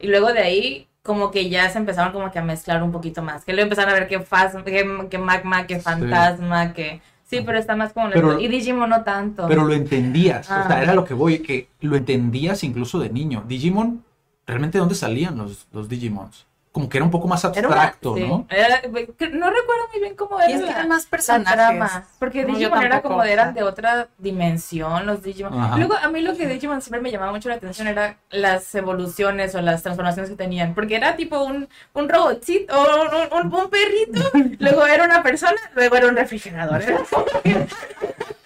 Y 0.00 0.08
luego 0.08 0.32
de 0.32 0.40
ahí, 0.40 0.88
como 1.02 1.30
que 1.30 1.48
ya 1.48 1.68
se 1.70 1.78
empezaron 1.78 2.12
como 2.12 2.30
que 2.32 2.38
a 2.40 2.42
mezclar 2.42 2.82
un 2.82 2.90
poquito 2.92 3.22
más. 3.22 3.44
Que 3.44 3.52
luego 3.52 3.64
empezaron 3.66 3.90
a 3.90 3.94
ver 3.94 4.08
que, 4.08 4.18
que, 4.64 5.08
que 5.10 5.18
Magma, 5.18 5.66
que 5.66 5.78
Fantasma, 5.80 6.72
que... 6.72 7.00
Sí, 7.38 7.42
pero 7.46 7.58
está 7.58 7.74
más 7.76 7.92
como... 7.92 8.10
Pero- 8.10 8.38
y 8.38 8.46
Digimon 8.48 8.90
no 8.90 9.02
tanto. 9.04 9.46
Pero 9.48 9.64
lo 9.64 9.72
entendías, 9.72 10.46
o 10.46 10.52
sea, 10.52 10.66
Ah. 10.68 10.82
era 10.82 10.94
lo 10.94 11.04
que 11.04 11.14
voy, 11.14 11.38
que 11.38 11.68
lo 11.80 11.96
entendías 11.96 12.62
incluso 12.62 12.98
de 13.00 13.08
niño. 13.10 13.42
Digimon, 13.48 14.04
¿realmente 14.46 14.76
dónde 14.78 14.94
salían 14.94 15.38
los, 15.38 15.66
los 15.72 15.88
Digimons? 15.88 16.46
Como 16.72 16.88
que 16.88 16.96
era 16.96 17.04
un 17.04 17.10
poco 17.10 17.28
más 17.28 17.44
Era 17.44 17.68
una- 17.68 17.76
abstracto, 17.82 18.16
sí. 18.16 18.26
¿no? 18.26 18.46
Era- 18.48 18.80
no 18.80 19.50
recuerdo 19.50 19.88
muy 19.92 20.00
bien 20.00 20.16
cómo 20.16 20.40
era. 20.40 20.50
Y 20.50 20.54
es 20.54 20.62
que 20.62 20.70
eran 20.70 20.88
más 20.88 21.04
la 21.04 21.10
personajes. 21.10 21.52
trama, 21.52 22.04
porque 22.18 22.44
No, 22.44 22.54
Digimon 22.54 22.82
era 22.82 23.02
como 23.02 23.22
de, 23.22 23.30
eran 23.32 23.50
o 23.50 23.52
sea. 23.52 23.62
de 23.62 23.68
otra 23.68 24.08
dimensión, 24.16 25.04
los 25.04 25.22
Digimon. 25.22 25.52
Ajá. 25.60 25.76
Luego, 25.76 25.94
a 26.02 26.08
mí 26.08 26.22
lo 26.22 26.34
que 26.34 26.46
Digimon 26.46 26.80
siempre 26.80 27.02
me 27.02 27.10
llamaba 27.10 27.30
mucho 27.32 27.50
la 27.50 27.56
atención 27.56 27.88
era 27.88 28.16
las 28.30 28.74
evoluciones 28.74 29.54
o 29.54 29.60
las 29.60 29.82
transformaciones 29.82 30.30
que 30.30 30.36
tenían, 30.36 30.72
porque 30.74 30.96
era 30.96 31.14
tipo 31.14 31.42
un, 31.44 31.68
un 31.92 32.08
robotcito, 32.08 32.74
o 32.74 33.02
un, 33.02 33.38
un- 33.46 33.54
un 33.54 33.68
perrito, 33.70 34.30
luego 34.58 34.86
era 34.86 35.04
una 35.04 35.22
persona, 35.22 35.60
luego 35.74 35.96
era 35.96 36.06
un 36.08 36.16
refrigerador. 36.16 36.80
Era 36.82 36.98
como 37.10 37.26
que- 37.42 37.66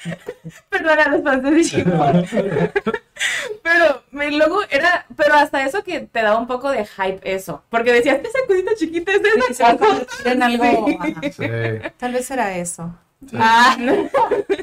Perdón 0.71 0.99
a 0.99 1.09
los 1.09 1.23
fans 1.23 1.43
de 1.43 1.51
Digimon. 1.51 2.27
Pero 3.63 4.03
y 4.13 4.37
luego 4.37 4.61
era, 4.71 5.07
pero 5.17 5.35
hasta 5.35 5.65
eso 5.65 5.83
que 5.83 6.01
te 6.01 6.23
daba 6.23 6.39
un 6.39 6.47
poco 6.47 6.71
de 6.71 6.85
hype 6.87 7.21
eso, 7.25 7.63
porque 7.71 7.93
decías, 7.93 8.19
esa 8.23 8.39
cosita 8.47 8.73
chiquita 8.77 9.13
es 9.13 9.23
de 9.23 9.29
Sí, 9.49 9.55
se 9.55 9.63
va 9.63 9.71
a 9.71 9.73
esa 9.73 9.79
cosa". 9.79 9.91
convertir 9.93 10.33
en 10.33 10.43
algo. 10.43 10.87
Sí. 11.23 11.91
Tal 11.97 12.13
vez 12.13 12.31
era 12.31 12.57
eso. 12.57 12.95
Sí. 13.29 13.37
Ah, 13.41 13.77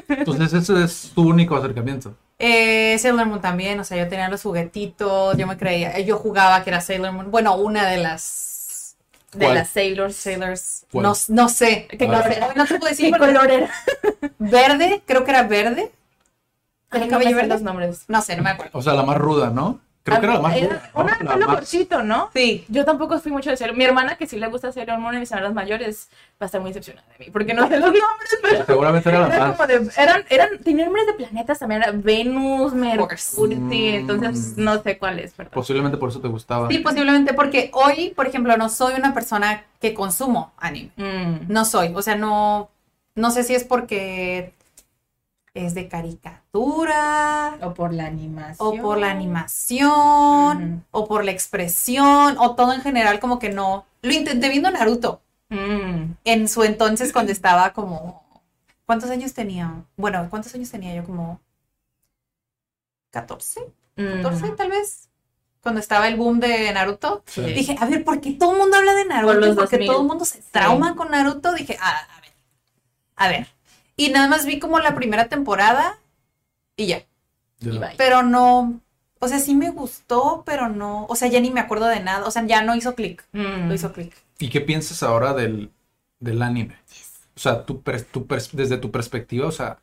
Entonces 0.08 0.52
ese 0.52 0.84
es 0.84 1.12
tu 1.14 1.28
único 1.28 1.56
acercamiento. 1.56 2.14
eh, 2.38 2.96
Sailor 2.98 3.26
Moon 3.26 3.40
también, 3.40 3.78
o 3.80 3.84
sea, 3.84 3.96
yo 3.98 4.08
tenía 4.08 4.28
los 4.28 4.42
juguetitos, 4.42 5.36
yo 5.36 5.46
me 5.46 5.56
creía, 5.56 5.98
yo 6.00 6.16
jugaba 6.18 6.62
que 6.62 6.70
era 6.70 6.80
Sailor 6.80 7.12
Moon. 7.12 7.30
Bueno, 7.30 7.56
una 7.56 7.86
de 7.88 7.98
las 7.98 8.22
de 9.34 9.44
¿Cuál? 9.46 9.54
las 9.56 9.68
Sailors. 9.70 10.16
Sailors. 10.16 10.86
¿Cuál? 10.90 11.02
No, 11.04 11.12
no 11.28 11.48
sé. 11.48 11.86
¿Qué 11.90 12.06
no, 12.06 12.14
color 12.18 12.32
era? 12.32 12.54
no 12.54 12.64
te 12.66 12.78
puedo 12.78 12.90
decir. 12.90 13.12
¿Qué 13.12 13.18
color 13.18 13.50
era? 13.50 13.70
Verde, 14.38 15.02
creo 15.06 15.24
que 15.24 15.30
era 15.30 15.42
verde. 15.44 15.92
Ay, 16.90 17.02
¿El 17.02 17.08
no 17.10 17.18
me 17.18 17.24
cabello 17.24 17.36
verde? 17.36 17.48
los 17.48 17.62
nombres. 17.62 18.04
No 18.08 18.22
sé, 18.22 18.36
no 18.36 18.42
me 18.42 18.50
acuerdo. 18.50 18.78
O 18.78 18.82
sea, 18.82 18.94
la 18.94 19.02
más 19.02 19.18
ruda, 19.18 19.50
¿no? 19.50 19.80
Creo 20.04 20.20
que 20.20 20.26
era 20.26 20.34
la 20.34 20.40
más 20.40 20.56
Era. 20.56 20.90
Una 20.92 21.18
más- 21.46 21.46
cortito, 21.56 22.02
¿no? 22.02 22.28
Sí. 22.34 22.66
Yo 22.68 22.84
tampoco 22.84 23.18
fui 23.20 23.32
mucho 23.32 23.48
de 23.48 23.56
Sailor 23.56 23.74
Mi 23.74 23.84
hermana, 23.84 24.16
que 24.16 24.26
sí 24.26 24.38
le 24.38 24.46
gusta 24.48 24.70
Sailor 24.70 24.98
Moon 24.98 25.14
y 25.14 25.18
mis 25.18 25.32
hermanas 25.32 25.54
mayores, 25.54 26.08
va 26.32 26.36
a 26.40 26.44
estar 26.44 26.60
muy 26.60 26.70
decepcionada 26.70 27.06
de 27.18 27.24
mí. 27.24 27.30
Porque 27.32 27.54
no 27.54 27.62
sé 27.66 27.78
los 27.78 27.86
nombres, 27.86 28.38
pero. 28.42 28.66
Seguramente 28.66 29.08
era 29.08 29.20
la 29.20 29.34
Era 29.34 29.46
más. 29.48 29.56
como 29.56 29.66
de, 29.66 29.90
eran, 29.96 30.24
eran, 30.28 30.58
tenían 30.58 30.88
nombres 30.88 31.06
de 31.06 31.12
planetas 31.14 31.58
también, 31.58 31.82
era 31.82 31.92
Venus, 31.92 32.74
Mercurio, 32.74 33.58
sí, 33.70 33.88
entonces 33.88 34.58
no 34.58 34.82
sé 34.82 34.98
cuál 34.98 35.20
es, 35.20 35.32
perdón. 35.32 35.52
Posiblemente 35.54 35.96
por 35.96 36.10
eso 36.10 36.20
te 36.20 36.28
gustaba. 36.28 36.68
Sí, 36.68 36.78
posiblemente 36.80 37.32
porque 37.32 37.70
hoy, 37.72 38.12
por 38.14 38.26
ejemplo, 38.26 38.54
no 38.58 38.68
soy 38.68 38.94
una 38.98 39.14
persona 39.14 39.64
que 39.80 39.94
consumo 39.94 40.52
anime. 40.58 40.90
Mm. 40.96 41.50
No 41.50 41.64
soy, 41.64 41.92
o 41.94 42.02
sea, 42.02 42.14
no, 42.14 42.68
no 43.14 43.30
sé 43.30 43.42
si 43.42 43.54
es 43.54 43.64
porque 43.64 44.52
es 45.54 45.72
de 45.74 45.88
caricatura 45.88 47.56
O 47.62 47.74
por 47.74 47.94
la 47.94 48.06
animación. 48.06 48.56
o 48.80 48.82
por 48.82 48.98
la 48.98 49.10
animación 49.12 50.84
o 50.90 51.06
por 51.06 51.24
la 51.24 51.30
expresión 51.30 52.36
o 52.38 52.54
todo 52.56 52.72
en 52.72 52.80
general 52.82 53.20
como 53.20 53.38
que 53.38 53.50
no. 53.50 53.86
Lo 54.02 54.12
intenté 54.12 54.48
viendo 54.48 54.70
Naruto 54.70 55.20
Mm. 55.50 56.14
en 56.24 56.48
su 56.48 56.64
entonces 56.64 57.12
cuando 57.12 57.30
estaba 57.30 57.72
como... 57.72 58.24
¿Cuántos 58.86 59.10
años 59.10 59.32
tenía? 59.34 59.84
Bueno, 59.96 60.26
¿cuántos 60.30 60.54
años 60.54 60.70
tenía 60.70 60.94
yo? 60.94 61.04
Como 61.04 61.40
14, 63.10 63.60
Mm. 63.96 64.22
14 64.22 64.48
tal 64.56 64.70
vez. 64.70 65.08
Cuando 65.60 65.80
estaba 65.80 66.08
el 66.08 66.16
boom 66.16 66.40
de 66.40 66.72
Naruto. 66.72 67.22
Sí. 67.26 67.40
Dije, 67.42 67.76
a 67.80 67.86
ver, 67.86 68.04
¿por 68.04 68.20
qué 68.20 68.32
todo 68.32 68.52
el 68.52 68.58
mundo 68.58 68.76
habla 68.76 68.92
de 68.94 69.04
Naruto? 69.04 69.32
Por 69.34 69.40
los 69.46 69.54
porque 69.56 69.76
2000. 69.76 69.86
todo 69.86 70.00
el 70.02 70.06
mundo 70.08 70.24
se 70.24 70.42
trauma 70.50 70.96
con 70.96 71.10
Naruto. 71.10 71.52
Dije, 71.54 71.78
ah, 71.80 72.00
a 72.16 72.20
ver, 72.20 72.32
a 73.16 73.28
ver. 73.28 73.53
Y 73.96 74.10
nada 74.10 74.28
más 74.28 74.46
vi 74.46 74.58
como 74.58 74.78
la 74.80 74.94
primera 74.94 75.28
temporada 75.28 75.98
y 76.76 76.86
ya. 76.86 77.02
Pero 77.96 78.22
no, 78.22 78.80
o 79.18 79.28
sea, 79.28 79.38
sí 79.38 79.54
me 79.54 79.70
gustó, 79.70 80.42
pero 80.44 80.68
no, 80.68 81.06
o 81.06 81.16
sea, 81.16 81.28
ya 81.28 81.40
ni 81.40 81.50
me 81.50 81.60
acuerdo 81.60 81.86
de 81.86 82.00
nada. 82.00 82.26
O 82.26 82.30
sea, 82.30 82.46
ya 82.46 82.62
no 82.62 82.74
hizo 82.74 82.94
clic. 82.94 83.26
Mm. 83.32 83.68
No 83.68 83.74
hizo 83.74 83.92
clic. 83.92 84.14
¿Y 84.38 84.50
qué 84.50 84.60
piensas 84.60 85.02
ahora 85.02 85.32
del, 85.32 85.70
del 86.20 86.42
anime? 86.42 86.76
O 87.36 87.40
sea, 87.40 87.64
tu 87.64 87.82
tu 88.12 88.26
desde 88.52 88.78
tu 88.78 88.90
perspectiva, 88.90 89.48
o 89.48 89.52
sea, 89.52 89.78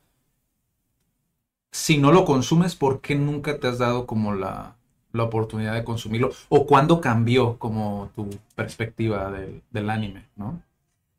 si 1.72 1.98
no 1.98 2.12
lo 2.12 2.26
consumes, 2.26 2.76
¿por 2.76 3.02
qué 3.02 3.16
nunca 3.16 3.60
te 3.60 3.68
has 3.68 3.78
dado 3.78 4.06
como 4.06 4.34
la, 4.34 4.76
la 5.12 5.24
oportunidad 5.24 5.74
de 5.74 5.84
consumirlo? 5.84 6.32
¿O 6.50 6.66
cuándo 6.66 7.02
cambió 7.02 7.58
como 7.58 8.12
tu 8.16 8.30
perspectiva 8.56 9.32
del, 9.32 9.62
del 9.72 9.90
anime, 9.90 10.28
no? 10.36 10.62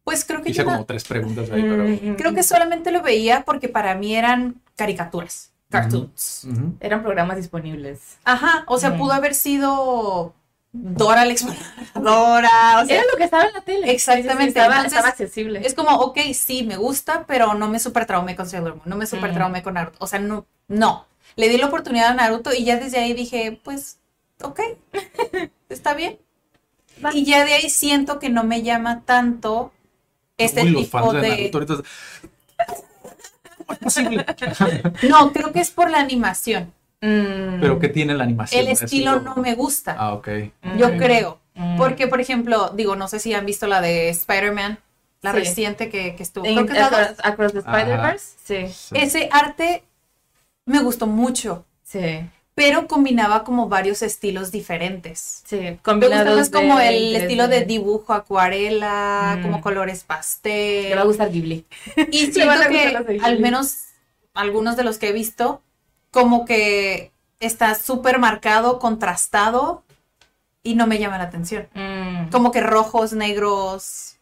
Pues 0.05 0.25
creo 0.25 0.43
que 0.43 0.51
Hice 0.51 0.63
yo 0.63 0.65
como 0.65 0.85
tres 0.85 1.05
preguntas 1.05 1.51
ahí, 1.51 1.63
pero... 1.63 1.85
Mm. 1.85 2.17
creo 2.17 2.35
que 2.35 2.43
solamente 2.43 2.91
lo 2.91 3.03
veía 3.03 3.45
porque 3.45 3.69
para 3.69 3.95
mí 3.95 4.17
eran 4.17 4.61
caricaturas, 4.75 5.53
cartoons. 5.71 6.47
Eran 6.81 7.03
programas 7.03 7.37
disponibles. 7.37 8.19
Ajá, 8.25 8.65
o 8.67 8.79
sea, 8.79 8.97
pudo 8.99 9.13
haber 9.13 9.35
sido 9.35 10.35
Dora 10.75 11.25
la 11.27 11.33
exploradora, 11.33 12.81
o 12.83 12.87
sea, 12.87 12.97
Era 12.97 13.05
lo 13.13 13.19
que 13.19 13.25
estaba 13.25 13.45
en 13.45 13.53
la 13.53 13.61
tele. 13.61 13.93
Exactamente, 13.93 14.49
estaba, 14.49 14.77
entonces, 14.77 14.93
estaba 14.95 15.09
accesible. 15.11 15.67
Es 15.67 15.75
como, 15.75 15.91
ok, 15.97 16.19
sí, 16.35 16.63
me 16.65 16.77
gusta, 16.79 17.25
pero 17.27 17.55
no 17.55 17.69
me 17.69 17.79
super 17.79 18.07
traumé 18.07 18.35
con 18.37 18.49
Sailor 18.49 18.77
Moon, 18.77 18.83
no 18.87 18.97
me 18.97 19.07
super 19.07 19.31
Mm. 19.31 19.35
traumé 19.35 19.63
con 19.63 19.75
Naruto. 19.75 19.99
O 20.01 20.07
sea, 20.07 20.19
no, 20.19 20.47
no. 20.69 21.07
Le 21.37 21.49
di 21.49 21.59
la 21.59 21.67
oportunidad 21.67 22.09
a 22.09 22.15
Naruto 22.15 22.53
y 22.55 22.65
ya 22.65 22.77
desde 22.77 22.99
ahí 22.99 23.13
dije, 23.13 23.61
pues, 23.63 23.99
ok, 24.43 24.61
está 25.69 25.95
bien. 25.95 26.19
Va. 27.05 27.11
Y 27.15 27.25
ya 27.25 27.45
de 27.45 27.53
ahí 27.53 27.69
siento 27.71 28.19
que 28.19 28.31
no 28.31 28.43
me 28.45 28.63
llama 28.63 29.03
tanto 29.05 29.73
este 30.39 30.63
Uy, 30.63 30.71
los 30.71 30.85
tipo 30.85 30.99
fans 30.99 31.23
de. 31.23 31.51
No, 35.09 35.33
creo 35.33 35.53
que 35.53 35.61
es 35.61 35.71
por 35.71 35.91
la 35.91 35.99
animación. 36.01 36.73
Mm. 37.01 37.61
¿Pero 37.61 37.79
qué 37.79 37.89
tiene 37.89 38.15
la 38.15 38.25
animación? 38.25 38.61
El 38.63 38.69
estilo 38.69 39.17
lo- 39.17 39.21
no 39.23 39.37
me 39.37 39.55
gusta, 39.55 39.97
Ah, 39.99 40.13
ok. 40.15 40.29
yo 40.79 40.89
ok. 40.89 40.97
creo. 40.99 41.41
Mm. 41.55 41.77
Porque, 41.77 42.07
por 42.07 42.21
ejemplo, 42.21 42.71
digo, 42.75 42.97
no 42.97 43.09
sé 43.09 43.19
si 43.19 43.35
han 43.35 43.45
visto 43.45 43.67
la 43.67 43.81
de 43.81 44.09
Spider-Man, 44.11 44.79
la 45.21 45.33
Sí. 45.33 45.39
reciente 45.39 45.89
que, 45.91 46.15
que 46.15 46.23
estuvo. 46.23 46.45
En- 46.47 46.55
creo 46.55 46.67
que 46.67 46.79
across, 46.97 47.19
Across 47.25 47.53
the 47.53 47.59
Spider-Verse, 47.59 48.37
sí. 48.45 48.69
Sí. 48.73 48.95
Ese 48.97 49.29
arte 49.33 49.85
me 50.65 50.81
gustó 50.81 51.07
mucho. 51.07 51.65
Sí. 51.83 52.25
Pero 52.55 52.87
combinaba 52.87 53.45
como 53.45 53.69
varios 53.69 54.03
estilos 54.03 54.51
diferentes. 54.53 55.43
Sí. 55.47 55.57
Me 55.57 55.71
gusta 55.71 55.83
Combinados 55.83 56.37
más 56.39 56.51
como 56.51 56.79
el 56.81 57.17
estilo 57.17 57.49
de 57.49 57.65
dibujo 57.65 58.13
acuarela, 58.13 59.37
Mm. 59.39 59.43
como 59.43 59.61
colores 59.63 60.03
Le 60.03 60.09
va 60.09 60.15
a 60.15 60.19
pastel. 60.19 61.05
gustar 61.05 61.31
Ghibli. 61.31 61.67
Y 62.11 62.27
siento 62.33 62.69
que 62.69 63.19
al 63.23 63.41
menos 63.41 63.77
algunos 64.35 64.77
de 64.77 64.85
los 64.85 64.99
que 64.99 65.09
he 65.09 65.13
visto, 65.13 65.63
como 66.11 66.45
que 66.45 67.11
está 67.41 67.75
súper 67.75 68.19
marcado, 68.19 68.79
contrastado 68.79 69.83
y 70.63 70.75
no 70.75 70.87
me 70.87 70.99
llama 70.99 71.19
la 71.19 71.25
atención. 71.25 71.69
Mm. 71.75 72.29
Como 72.31 72.53
que 72.53 72.61
rojos, 72.61 73.13
negros, 73.15 74.17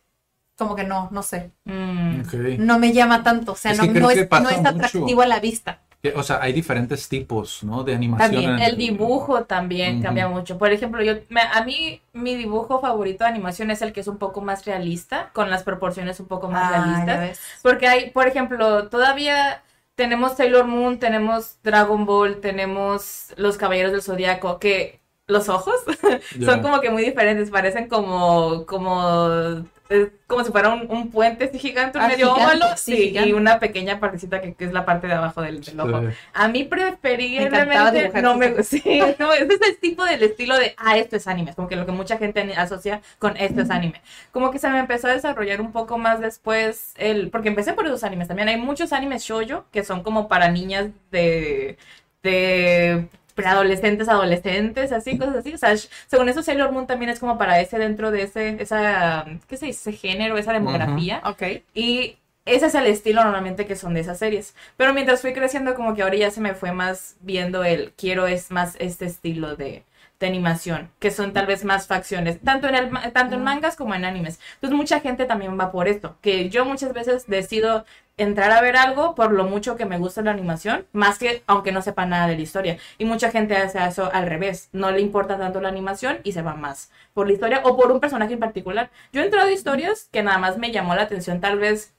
como 0.57 0.75
que 0.77 0.85
no, 0.85 1.09
no 1.11 1.23
sé. 1.23 1.51
Mm. 1.65 2.23
No 2.65 2.79
me 2.79 2.93
llama 2.93 3.23
tanto, 3.23 3.53
o 3.53 3.57
sea, 3.57 3.73
Es 3.73 3.79
no, 3.79 4.11
es, 4.11 4.27
pasa 4.27 4.43
no 4.43 4.51
es 4.51 4.59
mucho. 4.59 4.69
atractivo 4.69 5.23
a 5.23 5.27
la 5.27 5.41
vista. 5.41 5.81
Que, 6.03 6.15
O 6.15 6.23
sea, 6.23 6.41
hay 6.41 6.53
diferentes 6.55 7.09
tipos, 7.09 7.63
¿no? 7.63 7.85
De 7.85 7.95
animación. 7.95 8.31
También, 8.33 8.51
en 8.55 8.63
El 8.63 8.77
dibujo 8.79 9.45
también 9.45 10.01
cambia 10.03 10.29
mucho. 10.29 10.57
Por 10.57 10.73
ejemplo, 10.73 11.03
yo 11.03 11.15
me- 11.29 11.43
a 11.43 11.63
mí 11.65 12.01
mi 12.15 12.37
dibujo 12.37 12.81
favorito 12.81 13.25
de 13.25 13.31
animación 13.31 13.71
es 13.71 13.83
el 13.83 13.93
que 13.93 14.01
es 14.01 14.09
un 14.09 14.17
poco 14.17 14.41
más 14.41 14.65
realista, 14.65 15.31
con 15.35 15.51
las 15.51 15.63
proporciones 15.63 16.19
un 16.19 16.27
poco 16.27 16.49
más 16.49 16.73
Ah, 16.73 17.05
realistas. 17.05 17.41
Porque 17.63 17.87
hay, 17.87 18.11
por 18.11 18.27
ejemplo, 18.27 18.89
todavía 18.89 19.63
tenemos 19.95 20.37
Sailor 20.39 20.67
Moon, 20.67 20.99
tenemos 20.99 21.59
Dragon 21.63 22.07
Ball, 22.07 22.41
tenemos 22.41 23.35
los 23.37 23.59
Caballeros 23.59 23.93
del 23.93 24.01
Zodiaco, 24.03 24.59
que 24.59 25.01
los 25.27 25.51
ojos 25.51 25.75
son 26.45 26.63
como 26.63 26.81
que 26.81 26.89
muy 26.91 27.05
diferentes, 27.05 27.51
parecen 27.51 27.89
como, 27.89 28.65
como, 28.65 29.67
eh, 29.91 30.13
como 30.27 30.45
si 30.45 30.53
fuera 30.53 30.71
un, 30.71 30.91
un 30.91 31.11
puente 31.11 31.45
así 31.47 31.59
gigante, 31.59 31.99
un 31.99 32.05
Ah, 32.05 32.09
medio 32.09 32.33
gigante, 32.35 32.65
óvalo, 32.65 32.77
sí, 32.77 32.97
sí, 32.97 33.09
gigante. 33.09 33.31
y 33.31 33.33
una 33.33 33.59
pequeña 33.59 34.01
partecita 34.01 34.41
que, 34.41 34.55
que 34.55 34.65
es 34.65 34.73
la 34.73 34.85
parte 34.87 35.07
de 35.09 35.15
abajo 35.15 35.43
del, 35.43 35.65
del 35.65 35.81
ojo. 35.81 36.01
Sí. 36.01 36.17
A 36.33 36.49
mí 36.49 36.65
preferiblemente 36.65 38.13
no 38.23 38.37
me 38.37 38.63
sí, 38.63 38.83
no, 39.19 39.33
ese 39.33 39.55
es 39.55 39.61
el 39.69 39.79
tipo 39.81 40.05
del 40.05 40.23
estilo 40.23 40.57
de 40.59 40.75
ah, 40.79 40.97
esto 40.97 41.17
es 41.17 41.27
anime, 41.29 41.51
es 41.51 41.57
como 41.57 41.69
que 41.69 41.77
lo 41.77 41.87
que 41.87 41.93
mucha 41.93 42.19
gente 42.19 42.41
asocia 42.57 43.03
con 43.19 43.37
esto 43.37 43.63
es 43.63 43.71
anime. 43.71 44.01
Como 44.33 44.51
que 44.51 44.59
se 44.59 44.69
me 44.71 44.79
empezó 44.79 45.09
a 45.09 45.13
desarrollar 45.13 45.61
un 45.61 45.73
poco 45.73 45.99
más 45.99 46.21
después 46.21 46.93
el 46.97 47.31
porque 47.31 47.49
empecé 47.49 47.73
por 47.75 47.87
esos 47.87 48.05
animes 48.05 48.29
también. 48.29 48.49
Hay 48.49 48.57
muchos 48.57 48.93
animes 48.93 49.23
shoujo 49.25 49.65
que 49.73 49.85
son 49.85 50.03
como 50.03 50.29
para 50.29 50.49
niñas 50.51 50.89
de 51.11 51.77
de 52.23 53.09
preadolescentes, 53.41 54.09
adolescentes, 54.09 54.93
así, 54.93 55.19
cosas 55.19 55.37
así. 55.37 55.55
O 55.55 55.59
sea, 55.59 55.77
según 55.77 56.29
eso 56.29 56.43
Sailor 56.43 56.73
Moon 56.73 56.87
también 56.87 57.11
es 57.11 57.19
como 57.19 57.39
para 57.39 57.61
ese 57.61 57.79
dentro 57.79 58.11
de 58.11 58.23
ese 58.23 58.57
esa 58.63 59.25
¿qué 59.49 59.57
se 59.57 59.67
dice? 59.67 59.91
Ese 59.91 59.99
género, 59.99 60.39
esa 60.39 60.53
demografía. 60.53 61.23
Ok. 61.25 61.43
Y 61.75 62.17
ese 62.47 62.67
es 62.67 62.75
el 62.75 62.87
estilo 62.87 63.23
normalmente 63.23 63.67
que 63.67 63.77
son 63.77 63.95
de 63.95 64.01
esas 64.01 64.19
series. 64.19 64.55
Pero 64.77 64.95
mientras 64.95 65.21
fui 65.21 65.33
creciendo, 65.33 65.75
como 65.75 65.95
que 65.95 66.03
ahora 66.03 66.17
ya 66.17 66.31
se 66.31 66.41
me 66.41 66.55
fue 66.55 66.73
más 66.73 67.17
viendo 67.21 67.65
el 67.65 67.93
quiero 67.93 68.27
es 68.27 68.51
más 68.51 68.77
este 68.79 69.07
estilo 69.07 69.57
de, 69.57 69.85
de 70.21 70.27
animación, 70.27 70.91
que 70.99 71.11
son 71.11 71.33
tal 71.33 71.47
vez 71.47 71.65
más 71.65 71.87
facciones, 71.87 72.41
tanto 72.41 72.69
en 72.69 72.75
el 72.75 73.13
tanto 73.13 73.35
en 73.37 73.43
mangas 73.43 73.75
como 73.75 73.95
en 73.95 74.05
animes. 74.05 74.39
Entonces 74.55 74.77
mucha 74.77 75.01
gente 75.01 75.25
también 75.25 75.59
va 75.59 75.73
por 75.73 75.89
esto, 75.89 76.19
que 76.21 76.51
yo 76.51 76.65
muchas 76.67 76.93
veces 76.93 77.27
decido 77.27 77.87
entrar 78.19 78.53
a 78.53 78.61
ver 78.61 78.77
algo 78.77 79.15
por 79.15 79.33
lo 79.33 79.45
mucho 79.45 79.77
que 79.77 79.87
me 79.87 79.97
gusta 79.97 80.21
la 80.21 80.31
animación, 80.33 80.87
más 80.93 81.19
que 81.19 81.43
aunque 81.47 81.73
no 81.73 81.81
sepa 81.81 82.05
nada 82.05 82.27
de 82.27 82.37
la 82.37 82.43
historia. 82.43 82.79
Y 82.99 83.07
mucha 83.07 83.31
gente 83.31 83.57
hace 83.57 83.83
eso 83.83 84.11
al 84.13 84.27
revés, 84.27 84.69
no 84.73 84.91
le 84.91 85.01
importa 85.01 85.39
tanto 85.39 85.61
la 85.63 85.71
animación 85.71 86.19
y 86.23 86.33
se 86.33 86.43
va 86.43 86.55
más 86.55 86.91
por 87.15 87.27
la 87.27 87.33
historia 87.33 87.63
o 87.65 87.77
por 87.77 87.91
un 87.91 88.01
personaje 88.01 88.35
en 88.35 88.41
particular. 88.41 88.91
Yo 89.13 89.23
he 89.23 89.25
entrado 89.25 89.49
a 89.49 89.53
historias 89.53 90.09
que 90.13 90.23
nada 90.23 90.37
más 90.39 90.59
me 90.59 90.71
llamó 90.71 90.95
la 90.95 91.03
atención, 91.03 91.41
tal 91.41 91.59
vez 91.59 91.95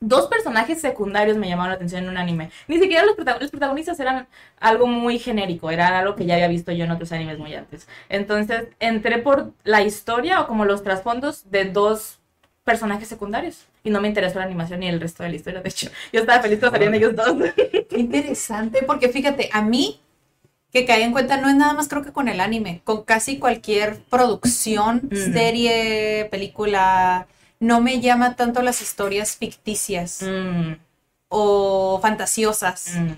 dos 0.00 0.28
personajes 0.28 0.80
secundarios 0.80 1.36
me 1.36 1.48
llamaron 1.48 1.70
la 1.70 1.76
atención 1.76 2.04
en 2.04 2.10
un 2.10 2.16
anime. 2.18 2.50
Ni 2.68 2.78
siquiera 2.78 3.04
los, 3.04 3.16
los 3.40 3.50
protagonistas 3.50 3.98
eran 4.00 4.28
algo 4.60 4.86
muy 4.86 5.18
genérico, 5.18 5.70
era 5.70 5.98
algo 5.98 6.14
que 6.14 6.24
ya 6.26 6.34
había 6.34 6.48
visto 6.48 6.70
yo 6.72 6.84
en 6.84 6.90
otros 6.92 7.10
animes 7.12 7.38
muy 7.38 7.54
antes. 7.54 7.88
Entonces 8.08 8.68
entré 8.78 9.18
por 9.18 9.52
la 9.64 9.82
historia 9.82 10.40
o 10.40 10.46
como 10.46 10.64
los 10.64 10.82
trasfondos 10.84 11.50
de 11.50 11.64
dos 11.64 12.18
personajes 12.64 13.08
secundarios 13.08 13.66
y 13.82 13.90
no 13.90 14.00
me 14.00 14.08
interesó 14.08 14.38
la 14.38 14.44
animación 14.44 14.80
ni 14.80 14.88
el 14.88 15.00
resto 15.00 15.22
de 15.22 15.30
la 15.30 15.36
historia. 15.36 15.62
De 15.62 15.68
hecho, 15.70 15.90
yo 16.12 16.20
estaba 16.20 16.42
feliz 16.42 16.60
que 16.60 16.70
salían 16.70 16.94
ellos 16.94 17.16
dos. 17.16 17.34
Qué 17.88 17.98
interesante, 17.98 18.82
porque 18.86 19.08
fíjate, 19.08 19.48
a 19.52 19.62
mí 19.62 20.00
que 20.70 20.84
cae 20.84 21.02
en 21.02 21.12
cuenta 21.12 21.38
no 21.38 21.48
es 21.48 21.56
nada 21.56 21.72
más 21.72 21.88
creo 21.88 22.02
que 22.04 22.12
con 22.12 22.28
el 22.28 22.40
anime, 22.40 22.82
con 22.84 23.02
casi 23.04 23.38
cualquier 23.38 23.96
producción, 24.10 25.08
Mm. 25.10 25.32
serie, 25.32 26.28
película, 26.30 27.26
no 27.60 27.80
me 27.80 28.00
llama 28.00 28.36
tanto 28.36 28.62
las 28.62 28.80
historias 28.82 29.36
ficticias 29.36 30.22
Mm, 30.22 30.74
o 31.28 31.98
fantasiosas, 32.00 32.92
mm, 32.96 33.12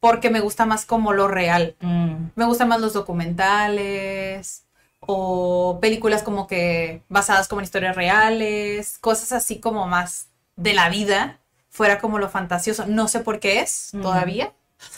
porque 0.00 0.30
me 0.30 0.40
gusta 0.40 0.66
más 0.66 0.84
como 0.86 1.12
lo 1.12 1.28
real. 1.28 1.76
mm. 1.80 2.14
Me 2.34 2.44
gustan 2.46 2.68
más 2.68 2.80
los 2.80 2.92
documentales 2.92 4.64
o 5.00 5.78
películas 5.80 6.22
como 6.22 6.46
que 6.46 7.02
basadas 7.08 7.46
como 7.48 7.60
en 7.60 7.64
historias 7.64 7.94
reales, 7.96 8.98
cosas 9.00 9.32
así 9.32 9.60
como 9.60 9.86
más 9.86 10.28
de 10.56 10.72
la 10.74 10.88
vida, 10.88 11.38
fuera 11.70 12.00
como 12.00 12.18
lo 12.18 12.28
fantasioso. 12.30 12.86
No 12.86 13.06
sé 13.08 13.20
por 13.20 13.38
qué 13.40 13.60
es 13.60 13.90
todavía, 13.92 14.52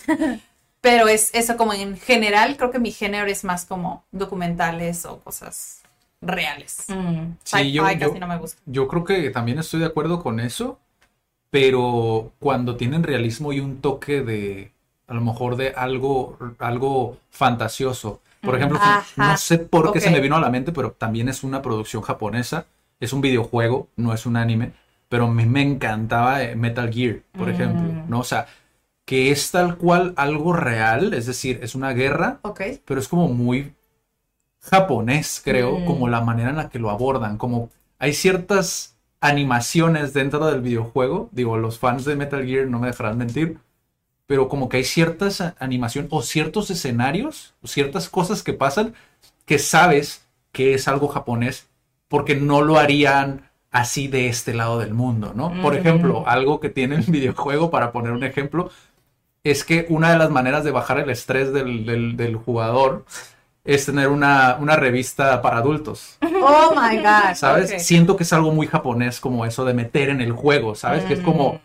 pero 0.80 1.08
es 1.08 1.30
eso 1.34 1.56
como 1.56 1.72
en 1.72 1.98
general, 1.98 2.56
creo 2.56 2.70
que 2.70 2.78
mi 2.78 2.92
género 2.92 3.26
es 3.26 3.42
más 3.44 3.64
como 3.64 4.04
documentales 4.12 5.04
o 5.06 5.18
cosas 5.20 5.82
reales. 6.20 6.84
Mm. 6.88 7.32
Sí, 7.42 7.72
yo- 7.72 7.82
casi 7.84 8.18
no 8.18 8.26
me 8.26 8.38
gusta. 8.38 8.60
Yo 8.66 8.88
creo 8.88 9.04
que 9.04 9.30
también 9.30 9.58
estoy 9.58 9.80
de 9.80 9.86
acuerdo 9.86 10.22
con 10.22 10.40
eso, 10.40 10.78
pero 11.50 12.32
cuando 12.38 12.76
tienen 12.76 13.02
realismo 13.02 13.52
y 13.52 13.60
un 13.60 13.80
toque 13.80 14.22
de, 14.22 14.72
a 15.06 15.14
lo 15.14 15.20
mejor 15.20 15.56
de 15.56 15.70
algo, 15.70 16.38
algo 16.58 17.18
fantasioso. 17.30 18.20
Por 18.42 18.56
ejemplo, 18.56 18.78
Ajá, 18.80 19.04
no 19.16 19.36
sé 19.36 19.58
por 19.58 19.92
qué 19.92 20.00
se 20.00 20.10
me 20.10 20.20
vino 20.20 20.36
a 20.36 20.40
la 20.40 20.50
mente, 20.50 20.70
pero 20.72 20.92
también 20.92 21.28
es 21.28 21.42
una 21.42 21.62
producción 21.62 22.02
japonesa, 22.02 22.66
es 23.00 23.12
un 23.12 23.20
videojuego, 23.20 23.88
no 23.96 24.12
es 24.12 24.24
un 24.26 24.36
anime, 24.36 24.72
pero 25.08 25.24
a 25.26 25.30
mí 25.30 25.46
me 25.46 25.62
encantaba 25.62 26.42
eh, 26.42 26.54
Metal 26.54 26.92
Gear, 26.92 27.20
por 27.32 27.48
Mm. 27.48 27.50
ejemplo, 27.50 28.04
¿no? 28.08 28.20
O 28.20 28.24
sea, 28.24 28.46
que 29.04 29.30
es 29.30 29.50
tal 29.50 29.76
cual 29.78 30.12
algo 30.16 30.52
real, 30.52 31.14
es 31.14 31.26
decir, 31.26 31.60
es 31.62 31.74
una 31.74 31.92
guerra, 31.92 32.38
Ok. 32.42 32.60
pero 32.84 33.00
es 33.00 33.08
como 33.08 33.28
muy 33.28 33.72
japonés, 34.70 35.40
creo, 35.44 35.78
Mm. 35.80 35.84
como 35.86 36.08
la 36.08 36.20
manera 36.20 36.50
en 36.50 36.56
la 36.56 36.68
que 36.68 36.78
lo 36.78 36.90
abordan, 36.90 37.36
como 37.38 37.70
hay 37.98 38.12
ciertas 38.12 38.96
animaciones 39.20 40.12
dentro 40.12 40.46
del 40.46 40.60
videojuego, 40.60 41.28
digo, 41.32 41.56
los 41.56 41.78
fans 41.78 42.04
de 42.04 42.16
Metal 42.16 42.44
Gear 42.44 42.66
no 42.66 42.78
me 42.78 42.88
dejarán 42.88 43.18
mentir, 43.18 43.58
pero 44.26 44.48
como 44.48 44.68
que 44.68 44.78
hay 44.78 44.84
ciertas 44.84 45.40
animación 45.58 46.06
o 46.10 46.22
ciertos 46.22 46.70
escenarios, 46.70 47.54
o 47.62 47.66
ciertas 47.66 48.08
cosas 48.08 48.42
que 48.42 48.52
pasan 48.52 48.94
que 49.44 49.58
sabes 49.58 50.26
que 50.52 50.74
es 50.74 50.88
algo 50.88 51.08
japonés 51.08 51.68
porque 52.08 52.34
no 52.36 52.62
lo 52.62 52.78
harían 52.78 53.48
así 53.70 54.08
de 54.08 54.28
este 54.28 54.54
lado 54.54 54.78
del 54.78 54.94
mundo, 54.94 55.32
¿no? 55.34 55.52
Por 55.62 55.76
ejemplo, 55.76 56.24
algo 56.26 56.60
que 56.60 56.70
tiene 56.70 56.96
el 56.96 57.02
videojuego, 57.08 57.70
para 57.70 57.92
poner 57.92 58.12
un 58.12 58.24
ejemplo, 58.24 58.70
es 59.44 59.64
que 59.64 59.86
una 59.90 60.10
de 60.12 60.18
las 60.18 60.30
maneras 60.30 60.64
de 60.64 60.70
bajar 60.72 60.98
el 60.98 61.10
estrés 61.10 61.52
del, 61.52 61.84
del- 61.86 62.16
del 62.16 62.36
jugador 62.36 63.04
es 63.66 63.86
tener 63.86 64.08
una, 64.08 64.56
una 64.60 64.76
revista 64.76 65.42
para 65.42 65.58
adultos, 65.58 66.18
Oh 66.22 66.74
my 66.74 66.96
God. 66.98 67.34
¿sabes? 67.34 67.72
ok. 67.72 67.78
Siento 67.78 68.16
que 68.16 68.22
es 68.22 68.32
algo 68.32 68.52
muy 68.52 68.66
japonés 68.66 69.20
como 69.20 69.44
eso 69.44 69.64
de 69.64 69.74
meter 69.74 70.08
en 70.08 70.20
el 70.20 70.32
juego, 70.32 70.74
¿sabes? 70.74 71.04
Que 71.04 71.14
es 71.14 71.20
Mm. 71.20 71.24
como, 71.24 71.60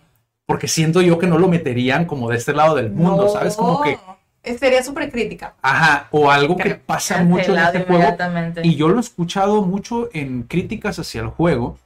porque 0.46 0.68
siento 0.68 1.02
yo 1.02 1.18
que 1.20 1.28
no 1.28 1.38
lo 1.38 1.48
meterían 1.48 2.06
como 2.06 2.30
de 2.30 2.38
este 2.38 2.54
lado 2.54 2.76
del 2.76 2.92
mundo, 2.92 3.30
¿sabes? 3.30 3.56
Como 3.56 3.82
que, 3.82 3.98
No, 4.44 4.58
Sería 4.58 4.82
súper 4.84 5.12
crítica. 5.12 5.54
ajá, 5.62 6.08
o 6.10 6.32
algo 6.32 6.58
que 6.58 6.64
Creo. 6.64 6.80
pasa 6.86 7.22
mucho 7.24 7.52
en 7.52 7.58
Cancelado 7.58 7.78
este 7.78 7.88
juego. 7.88 8.64
Y 8.64 8.76
yo 8.76 8.88
lo 8.90 8.98
he 8.98 9.00
escuchado 9.02 9.62
mucho 9.62 10.10
en 10.14 10.44
críticas 10.44 10.98
hacia 10.98 11.22
el 11.22 11.28
juego, 11.28 11.78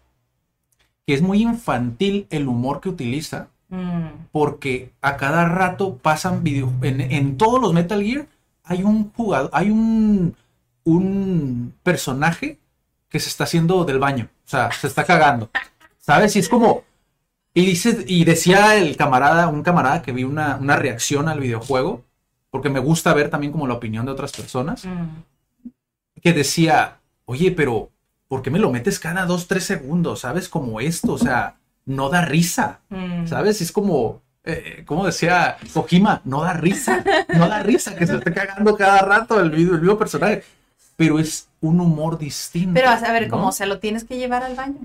que 1.06 1.14
es 1.14 1.22
muy 1.22 1.42
infantil 1.42 2.28
el 2.30 2.48
humor 2.48 2.80
que 2.82 2.90
utiliza, 2.90 3.48
Mm. 3.68 4.28
porque 4.32 4.92
a 5.02 5.18
cada 5.18 5.46
rato 5.50 5.98
pasan 5.98 6.44
video 6.44 6.72
en, 6.84 7.02
en 7.02 7.36
todos 7.36 7.60
los 7.60 7.74
Metal 7.74 8.02
Gear 8.02 8.26
hay 8.66 8.84
un 8.84 9.12
jugador, 9.14 9.50
hay 9.54 9.70
un 9.72 10.36
un 10.84 11.74
personaje 11.84 12.60
que 13.10 13.20
se 13.20 13.30
está 13.30 13.46
haciendo 13.46 13.86
del 13.86 13.98
baño, 14.00 14.30
o 14.46 14.48
sea, 14.48 14.72
se 14.72 14.88
está 14.88 15.04
cagando. 15.04 15.50
¿Sabes? 16.00 16.36
Y 16.36 16.40
es 16.40 16.50
como 16.50 16.84
y 17.54 17.66
dice 17.66 18.04
y 18.08 18.24
decía 18.26 18.76
el 18.76 18.96
camarada, 18.98 19.48
un 19.48 19.64
camarada 19.64 20.02
que 20.02 20.12
vi 20.12 20.24
una, 20.26 20.58
una 20.58 20.76
reacción 20.76 21.28
al 21.28 21.40
videojuego, 21.40 22.04
porque 22.52 22.70
me 22.70 22.80
gusta 22.80 23.14
ver 23.14 23.30
también 23.30 23.52
como 23.52 23.66
la 23.68 23.74
opinión 23.76 24.06
de 24.06 24.12
otras 24.12 24.32
personas, 24.34 24.86
Mm. 24.86 25.70
que 26.22 26.34
decía, 26.34 26.98
"Oye, 27.26 27.52
pero 27.52 27.90
¿por 28.28 28.42
qué 28.42 28.52
me 28.52 28.60
lo 28.60 28.72
metes 28.72 29.00
cada 29.00 29.26
dos, 29.26 29.48
tres 29.48 29.64
segundos? 29.64 30.20
¿Sabes? 30.22 30.50
Como 30.50 30.80
esto, 30.82 31.14
o 31.14 31.18
sea, 31.18 31.56
no 31.86 32.10
da 32.10 32.26
risa. 32.26 32.82
Mm. 32.90 33.26
¿Sabes? 33.28 33.62
Es 33.62 33.72
como, 33.72 34.22
eh, 34.46 34.84
como 34.86 35.06
decía 35.06 35.58
Kojima, 35.74 36.22
no 36.24 36.42
da 36.42 36.54
risa, 36.54 37.04
no 37.36 37.48
da 37.48 37.64
risa 37.64 37.96
que 37.96 38.06
se 38.06 38.16
esté 38.16 38.34
cagando 38.34 38.76
cada 38.76 39.00
rato 39.02 39.40
el 39.40 39.54
el 39.54 39.82
mismo 39.82 39.98
personaje, 39.98 40.44
pero 40.96 41.20
es 41.20 41.48
un 41.62 41.80
humor 41.82 42.18
distinto. 42.18 42.74
Pero 42.74 42.90
a 42.90 43.12
ver, 43.12 43.24
¿no? 43.24 43.38
¿cómo 43.38 43.52
se 43.52 43.66
lo 43.66 43.80
tienes 43.80 44.04
que 44.04 44.18
llevar 44.18 44.44
al 44.44 44.56
baño? 44.56 44.80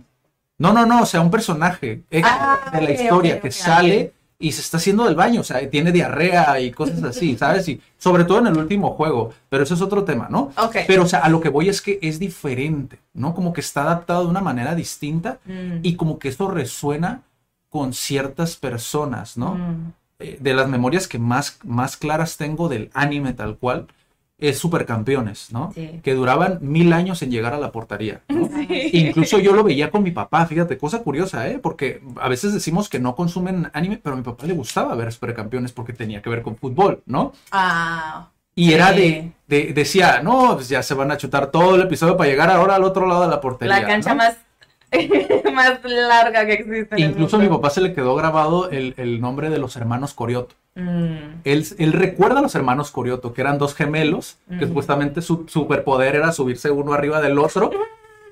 No, 0.59 0.73
no, 0.73 0.85
no, 0.85 1.03
o 1.03 1.07
sea, 1.07 1.21
un 1.21 1.31
personaje 1.31 2.03
Ah, 2.23 2.59
de 2.73 2.83
la 2.83 2.91
historia 2.91 3.41
que 3.41 3.51
sale 3.51 4.13
y 4.39 4.53
se 4.53 4.63
está 4.63 4.79
haciendo 4.79 5.05
del 5.05 5.15
baño, 5.15 5.43
o 5.43 5.45
sea, 5.45 5.69
tiene 5.69 5.93
diarrea 5.93 6.59
y 6.61 6.71
cosas 6.71 7.03
así, 7.03 7.37
¿sabes? 7.39 7.69
Y 7.69 7.81
sobre 7.99 8.25
todo 8.25 8.39
en 8.39 8.47
el 8.49 8.57
último 8.57 8.93
juego, 8.93 9.33
pero 9.49 9.63
eso 9.63 9.75
es 9.75 9.83
otro 9.83 10.05
tema, 10.05 10.29
¿no? 10.31 10.53
Pero, 10.87 11.05
o 11.05 11.07
sea, 11.07 11.21
a 11.21 11.29
lo 11.29 11.41
que 11.41 11.51
voy 11.51 11.69
es 11.69 11.83
que 11.83 11.99
es 12.03 12.19
diferente, 12.19 12.99
¿no? 13.13 13.35
Como 13.35 13.53
que 13.53 13.61
está 13.61 13.83
adaptado 13.83 14.25
de 14.25 14.31
una 14.31 14.41
manera 14.41 14.75
distinta 14.75 15.39
Mm. 15.45 15.81
y 15.83 15.95
como 15.97 16.19
que 16.19 16.29
eso 16.29 16.51
resuena 16.51 17.23
con 17.71 17.93
ciertas 17.95 18.57
personas, 18.57 19.37
¿no? 19.39 19.55
Mm. 19.55 19.93
eh, 20.19 20.37
de 20.41 20.53
las 20.55 20.69
memorias 20.69 21.09
que 21.09 21.19
más, 21.19 21.59
más 21.65 21.97
claras 21.97 22.37
tengo 22.37 22.69
del 22.69 22.91
anime 22.93 23.33
tal 23.33 23.57
cual, 23.57 23.87
es 24.39 24.59
Supercampeones, 24.59 25.53
¿no? 25.53 25.71
Sí. 25.75 26.01
Que 26.03 26.15
duraban 26.15 26.59
mil 26.63 26.93
años 26.95 27.21
en 27.23 27.31
llegar 27.31 27.53
a 27.55 27.59
la 27.59 27.73
portería. 27.73 28.23
¿no? 28.29 28.49
Incluso 28.93 29.39
yo 29.39 29.55
lo 29.55 29.63
veía 29.63 29.91
con 29.91 30.03
mi 30.03 30.11
papá, 30.13 30.47
fíjate, 30.47 30.79
cosa 30.79 31.03
curiosa, 31.03 31.47
¿eh? 31.49 31.59
Porque 31.63 32.03
a 32.21 32.29
veces 32.29 32.53
decimos 32.55 32.89
que 32.89 32.99
no 32.99 33.15
consumen 33.15 33.71
anime, 33.75 33.99
pero 34.03 34.15
a 34.15 34.17
mi 34.17 34.23
papá 34.25 34.47
le 34.47 34.55
gustaba 34.55 34.95
ver 34.95 35.13
Supercampeones 35.13 35.73
porque 35.73 35.93
tenía 35.93 36.23
que 36.23 36.31
ver 36.31 36.41
con 36.43 36.57
fútbol, 36.57 37.03
¿no? 37.07 37.33
Ah, 37.53 38.29
Y 38.55 38.73
era 38.73 38.93
Sí. 38.95 39.01
de, 39.01 39.33
de- 39.47 39.73
decía, 39.75 40.23
no, 40.23 40.55
pues 40.55 40.69
ya 40.71 40.83
se 40.83 40.95
van 40.95 41.11
a 41.11 41.17
chutar 41.19 41.51
todo 41.51 41.75
el 41.77 41.83
episodio 41.83 42.17
para 42.17 42.29
llegar 42.31 42.51
ahora 42.51 42.75
al 42.77 42.85
otro 42.85 43.07
lado 43.07 43.23
de 43.23 43.29
la 43.29 43.41
portería. 43.43 43.79
La 43.81 43.87
cancha 43.87 44.11
¿no? 44.11 44.17
más, 44.17 44.37
más 45.55 45.81
larga 45.85 46.47
que 46.47 46.53
existe. 46.55 46.97
en 46.97 47.03
el 47.03 47.11
Incluso 47.11 47.37
a 47.37 47.41
mi 47.41 47.49
papá 47.49 47.71
se 47.71 47.81
le 47.81 47.93
quedó 47.93 48.15
grabado 48.15 48.71
el, 48.71 48.95
el 48.97 49.21
nombre 49.21 49.51
de 49.51 49.59
los 49.59 49.77
hermanos 49.77 50.15
Corioto. 50.15 50.55
Mm. 50.75 51.41
Él, 51.45 51.67
él 51.79 51.93
recuerda 51.93 52.39
a 52.39 52.43
los 52.43 52.55
hermanos 52.55 52.91
Corioto, 52.91 53.33
que 53.33 53.41
eran 53.41 53.59
dos 53.59 53.75
gemelos, 53.75 54.39
que 54.49 54.65
Mm. 54.67 54.69
supuestamente 54.69 55.23
su 55.23 55.45
superpoder 55.49 56.17
era 56.17 56.33
subirse 56.33 56.71
uno 56.71 56.93
arriba 56.93 57.21
del 57.21 57.39
otro 57.39 57.71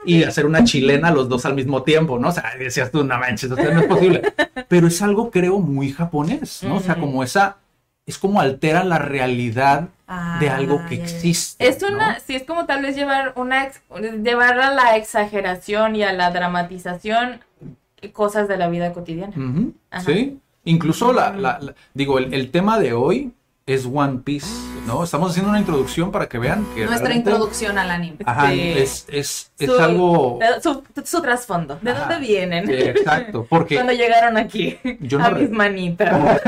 y 0.05 0.23
hacer 0.25 0.47
una 0.47 0.65
chilena 0.65 1.11
los 1.11 1.29
dos 1.29 1.45
al 1.47 1.55
mismo 1.55 1.83
tiempo, 1.83 2.19
¿no? 2.19 2.29
O 2.29 2.33
sea, 2.33 2.53
decías 2.59 2.91
tú, 2.91 3.05
no 3.05 3.19
manches, 3.19 3.51
no 3.51 3.57
es 3.57 3.87
posible. 3.87 4.23
Pero 4.69 4.87
es 4.87 5.01
algo, 5.03 5.31
creo, 5.31 5.59
muy 5.59 5.93
japonés, 5.93 6.63
¿no? 6.63 6.77
O 6.77 6.81
sea, 6.81 6.95
Mm. 6.97 7.01
como 7.01 7.23
esa, 7.23 7.57
es 8.09 8.19
como 8.19 8.41
altera 8.41 8.83
la 8.85 8.99
realidad 8.99 9.83
de 10.41 10.49
ah, 10.49 10.57
algo 10.57 10.81
que 10.89 10.95
existe. 10.97 11.69
Es 11.69 11.83
una, 11.83 12.15
¿no? 12.15 12.19
sí, 12.27 12.35
es 12.35 12.45
como 12.45 12.65
tal 12.67 12.83
vez 12.83 12.97
llevar 12.97 13.35
una, 13.37 13.65
ex- 13.65 13.83
llevar 14.25 14.59
a 14.59 14.73
la 14.75 14.97
exageración 14.97 15.95
y 15.97 16.03
a 16.03 16.13
la 16.15 16.31
dramatización 16.31 17.41
cosas 18.13 18.49
de 18.49 18.57
la 18.57 18.69
vida 18.69 18.93
cotidiana. 18.93 19.35
Ajá. 19.91 20.03
Sí. 20.05 20.39
Incluso 20.65 21.13
la, 21.13 21.33
la- 21.33 21.59
la- 21.61 21.75
digo, 21.95 22.19
el, 22.19 22.33
el 22.35 22.51
tema 22.51 22.79
de 22.79 22.93
hoy 22.93 23.33
es 23.69 23.85
One 23.87 24.21
Piece, 24.25 24.49
¿no? 24.87 25.05
Estamos 25.05 25.31
haciendo 25.31 25.51
una 25.51 25.59
introducción 25.61 26.11
para 26.11 26.27
que 26.27 26.39
vean 26.39 26.65
que 26.75 26.87
Nuestra 26.87 27.09
realmente- 27.09 27.31
introducción 27.31 27.77
al 27.79 27.91
anime. 27.91 28.17
Ajá, 28.25 28.53
es, 28.55 29.05
es, 29.09 29.53
es 29.59 29.67
Su- 29.71 29.79
algo... 29.79 30.39
de- 30.41 30.63
su, 30.63 30.83
su 31.05 31.21
trasfondo, 31.21 31.79
¿de 31.83 31.91
Ajá. 31.91 32.01
dónde 32.01 32.27
vienen? 32.27 32.67
Sí, 32.67 32.73
exacto, 32.73 33.47
porque 33.49 33.75
Cuando 33.75 33.93
llegaron 33.93 34.39
aquí, 34.39 34.79
Yo 35.01 35.19
no 35.19 35.27
a 35.27 35.31
re- 35.31 35.43
mis 35.43 35.51
manitas. 35.51 36.19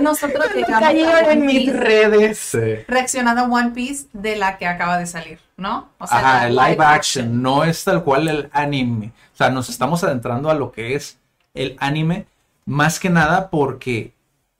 Nosotros 0.00 0.46
llegamos 0.54 0.82
a 0.82 1.32
en 1.32 1.46
mis 1.46 1.72
redes. 1.72 2.38
Sí. 2.38 2.58
reaccionando 2.88 3.42
a 3.42 3.44
One 3.44 3.70
Piece 3.70 4.06
de 4.12 4.36
la 4.36 4.58
que 4.58 4.66
acaba 4.66 4.98
de 4.98 5.06
salir, 5.06 5.38
¿no? 5.56 5.88
O 5.98 6.06
sea, 6.06 6.18
Ajá, 6.18 6.46
el 6.48 6.56
live 6.56 6.84
action, 6.84 7.42
no 7.42 7.64
es 7.64 7.84
tal 7.84 8.02
cual 8.04 8.28
el 8.28 8.48
anime. 8.52 9.12
O 9.32 9.36
sea, 9.36 9.50
nos 9.50 9.68
estamos 9.68 10.02
adentrando 10.04 10.50
a 10.50 10.54
lo 10.54 10.72
que 10.72 10.94
es 10.94 11.18
el 11.54 11.76
anime, 11.78 12.26
más 12.64 12.98
que 13.00 13.10
nada 13.10 13.48
porque 13.48 14.12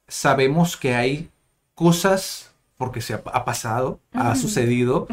sabemos 0.08 0.76
que 0.76 0.94
hay 0.94 1.30
cosas, 1.74 2.52
porque 2.76 3.00
se 3.00 3.14
ha, 3.14 3.22
ha 3.32 3.44
pasado, 3.44 4.00
ha 4.12 4.34
sucedido, 4.34 5.06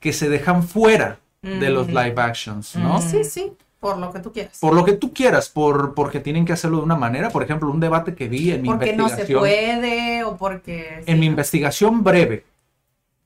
que 0.00 0.12
se 0.12 0.28
dejan 0.28 0.62
fuera 0.62 1.18
de 1.42 1.70
los 1.70 1.88
live 1.88 2.14
actions, 2.16 2.74
¿no? 2.76 3.00
Sí, 3.02 3.22
sí, 3.24 3.52
por 3.80 3.98
lo 3.98 4.10
que 4.10 4.18
tú 4.20 4.32
quieras. 4.32 4.58
Por 4.60 4.74
lo 4.74 4.84
que 4.84 4.92
tú 4.92 5.12
quieras, 5.12 5.50
por, 5.50 5.94
porque 5.94 6.20
tienen 6.20 6.46
que 6.46 6.54
hacerlo 6.54 6.78
de 6.78 6.84
una 6.84 6.96
manera. 6.96 7.28
Por 7.28 7.42
ejemplo, 7.42 7.70
un 7.70 7.80
debate 7.80 8.14
que 8.14 8.28
vi 8.28 8.50
en 8.52 8.62
mi 8.62 8.68
porque 8.68 8.96
no 8.96 9.08
se 9.08 9.14
investigación. 9.14 9.40
puede 9.40 10.24
o 10.24 10.36
porque... 10.38 11.02
En 11.04 11.20
mi 11.20 11.26
investigación 11.26 12.02
breve 12.02 12.46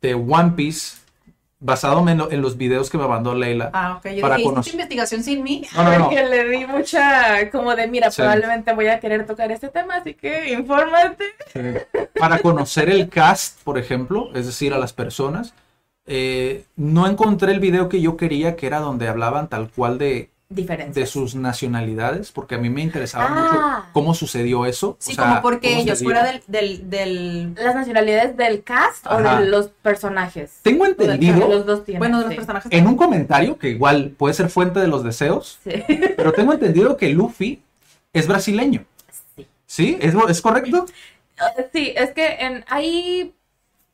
de 0.00 0.14
One 0.14 0.52
Piece, 0.56 0.97
basado 1.61 2.09
en, 2.09 2.18
lo- 2.18 2.31
en 2.31 2.40
los 2.40 2.57
videos 2.57 2.88
que 2.88 2.99
me 2.99 3.07
mandó 3.09 3.35
Leila. 3.35 3.71
Ah, 3.73 3.97
ok. 3.99 4.11
Yo 4.12 4.23
para 4.23 4.37
dije, 4.37 4.49
conocer- 4.49 4.61
¿hiciste 4.61 4.77
investigación 4.77 5.23
sin 5.25 5.42
mí? 5.42 5.64
No, 5.75 5.83
no, 5.83 5.99
no. 5.99 6.05
Porque 6.05 6.25
le 6.25 6.49
di 6.49 6.66
mucha, 6.66 7.51
como 7.51 7.75
de, 7.75 7.88
mira, 7.88 8.11
Sí. 8.11 8.23
probablemente 8.23 8.73
voy 8.75 8.87
a 8.87 9.01
querer 9.01 9.27
tocar 9.27 9.51
este 9.51 9.68
tema, 9.68 9.97
así 9.97 10.14
que 10.14 10.53
infórmate. 10.53 11.25
para 12.18 12.38
conocer 12.38 12.88
el 12.90 13.09
cast, 13.09 13.61
por 13.64 13.77
ejemplo, 13.79 14.31
es 14.35 14.47
decir, 14.47 14.73
a 14.73 14.79
las 14.79 14.92
personas, 14.92 15.55
eh, 16.07 16.64
no 16.77 17.07
encontré 17.07 17.53
el 17.53 17.61
video 17.61 17.88
que 17.88 18.01
yo 18.01 18.16
quería, 18.16 18.57
que 18.57 18.66
era 18.66 18.81
donde 18.81 19.09
hablaban 19.09 19.49
tal 19.49 19.68
cual 19.71 19.99
de, 19.99 20.31
Diferencias. 20.50 20.94
de 20.94 21.04
sus 21.06 21.34
nacionalidades, 21.34 22.32
porque 22.32 22.54
a 22.54 22.58
mí 22.58 22.70
me 22.70 22.80
interesaba 22.80 23.26
Ah. 23.28 23.30
mucho 23.82 23.92
cómo 23.92 24.14
sucedió 24.14 24.64
eso. 24.64 24.96
Sí, 24.98 25.12
o 25.12 25.14
sea, 25.16 25.24
como 25.28 25.42
porque 25.42 25.78
ellos, 25.78 26.02
fuera 26.02 26.24
del, 26.24 26.42
del, 26.46 26.88
del- 26.88 27.54
¿Las 27.54 27.74
nacionalidades 27.74 28.34
del 28.34 28.62
cast 28.62 29.06
o 29.08 29.18
de 29.18 29.44
los 29.46 29.68
personajes? 29.68 30.61
Tengo 30.62 30.87
entendido, 30.87 31.48
Los 31.48 31.66
dos 31.66 31.84
tienen. 31.84 31.98
bueno, 31.98 32.18
de 32.20 32.24
los 32.24 32.30
sí. 32.32 32.37
personajes. 32.37 32.72
en 32.72 32.87
un 32.87 32.96
comentario, 32.96 33.58
que 33.58 33.68
igual 33.68 34.14
puede 34.16 34.32
ser 34.32 34.48
fuente 34.48 34.80
de 34.80 34.88
los 34.88 35.04
deseos, 35.04 35.58
Sí. 35.64 35.84
pero 36.16 36.32
tengo 36.32 36.54
entendido 36.54 36.96
que 36.96 37.11
Luffy 37.11 37.61
es 38.14 38.26
brasileño. 38.26 38.87
Sí. 39.37 39.46
¿Sí? 39.66 39.98
¿Es, 40.00 40.14
es 40.30 40.40
correcto? 40.40 40.87
Sí, 41.74 41.92
es 41.94 42.11
que 42.12 42.26
en 42.40 42.64
ahí, 42.68 43.34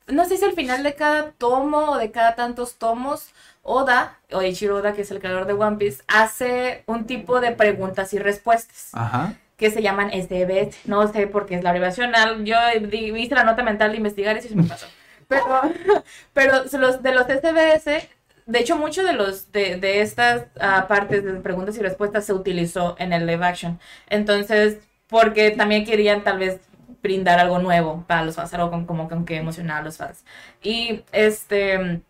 no 0.07 0.23
sé 0.23 0.37
si 0.37 0.45
al 0.45 0.53
final 0.53 0.83
de 0.83 0.95
cada 0.95 1.31
tomo 1.31 1.91
o 1.91 1.97
de 1.97 2.11
cada 2.11 2.33
tantos 2.35 2.75
tomos, 2.75 3.27
Oda, 3.67 4.19
o 4.31 4.43
Ichiro 4.43 4.75
Oda, 4.77 4.93
que 4.93 5.01
es 5.01 5.09
el 5.11 5.19
creador 5.19 5.47
de 5.47 5.53
One 5.53 5.77
Piece, 5.77 6.03
hace 6.07 6.83
un 6.85 7.05
tipo 7.07 7.41
de 7.41 7.51
preguntas 7.51 8.13
y 8.13 8.19
respuestas 8.19 8.89
Ajá. 8.93 9.33
que 9.57 9.71
se 9.71 9.81
llaman 9.81 10.11
SBS. 10.11 10.77
No 10.85 11.11
sé 11.11 11.25
por 11.25 11.47
qué 11.47 11.55
es 11.55 11.63
la 11.63 11.71
abreviación. 11.71 12.13
Yo 12.45 12.55
hice 12.91 13.33
la 13.33 13.43
nota 13.43 13.63
mental 13.63 13.89
de 13.91 13.97
investigar 13.97 14.37
y 14.37 14.41
sí 14.43 14.49
se 14.49 14.55
me 14.55 14.63
pasó. 14.63 14.85
Pero, 15.27 15.43
pero 16.33 16.63
los, 16.77 17.01
de 17.01 17.11
los 17.11 17.25
SBS, 17.25 18.07
de 18.45 18.59
hecho, 18.59 18.77
mucho 18.77 19.03
de 19.03 19.13
los 19.13 19.51
de, 19.51 19.77
de 19.77 20.01
estas 20.01 20.43
ah, 20.59 20.85
partes 20.87 21.23
de 21.23 21.33
preguntas 21.33 21.75
y 21.77 21.81
respuestas 21.81 22.23
se 22.25 22.33
utilizó 22.33 22.95
en 22.99 23.13
el 23.13 23.25
live 23.25 23.43
action. 23.43 23.79
Entonces, 24.09 24.77
porque 25.07 25.49
también 25.49 25.85
querían 25.85 26.23
tal 26.23 26.37
vez 26.37 26.59
brindar 27.01 27.39
algo 27.39 27.57
nuevo 27.57 28.03
para 28.07 28.23
los 28.23 28.35
fans, 28.35 28.53
algo 28.53 28.69
con- 28.69 28.85
como 28.85 29.09
con 29.09 29.25
que 29.25 29.37
emocionar 29.37 29.81
a 29.81 29.85
los 29.85 29.97
fans. 29.97 30.23
Y 30.61 31.01
este 31.11 32.01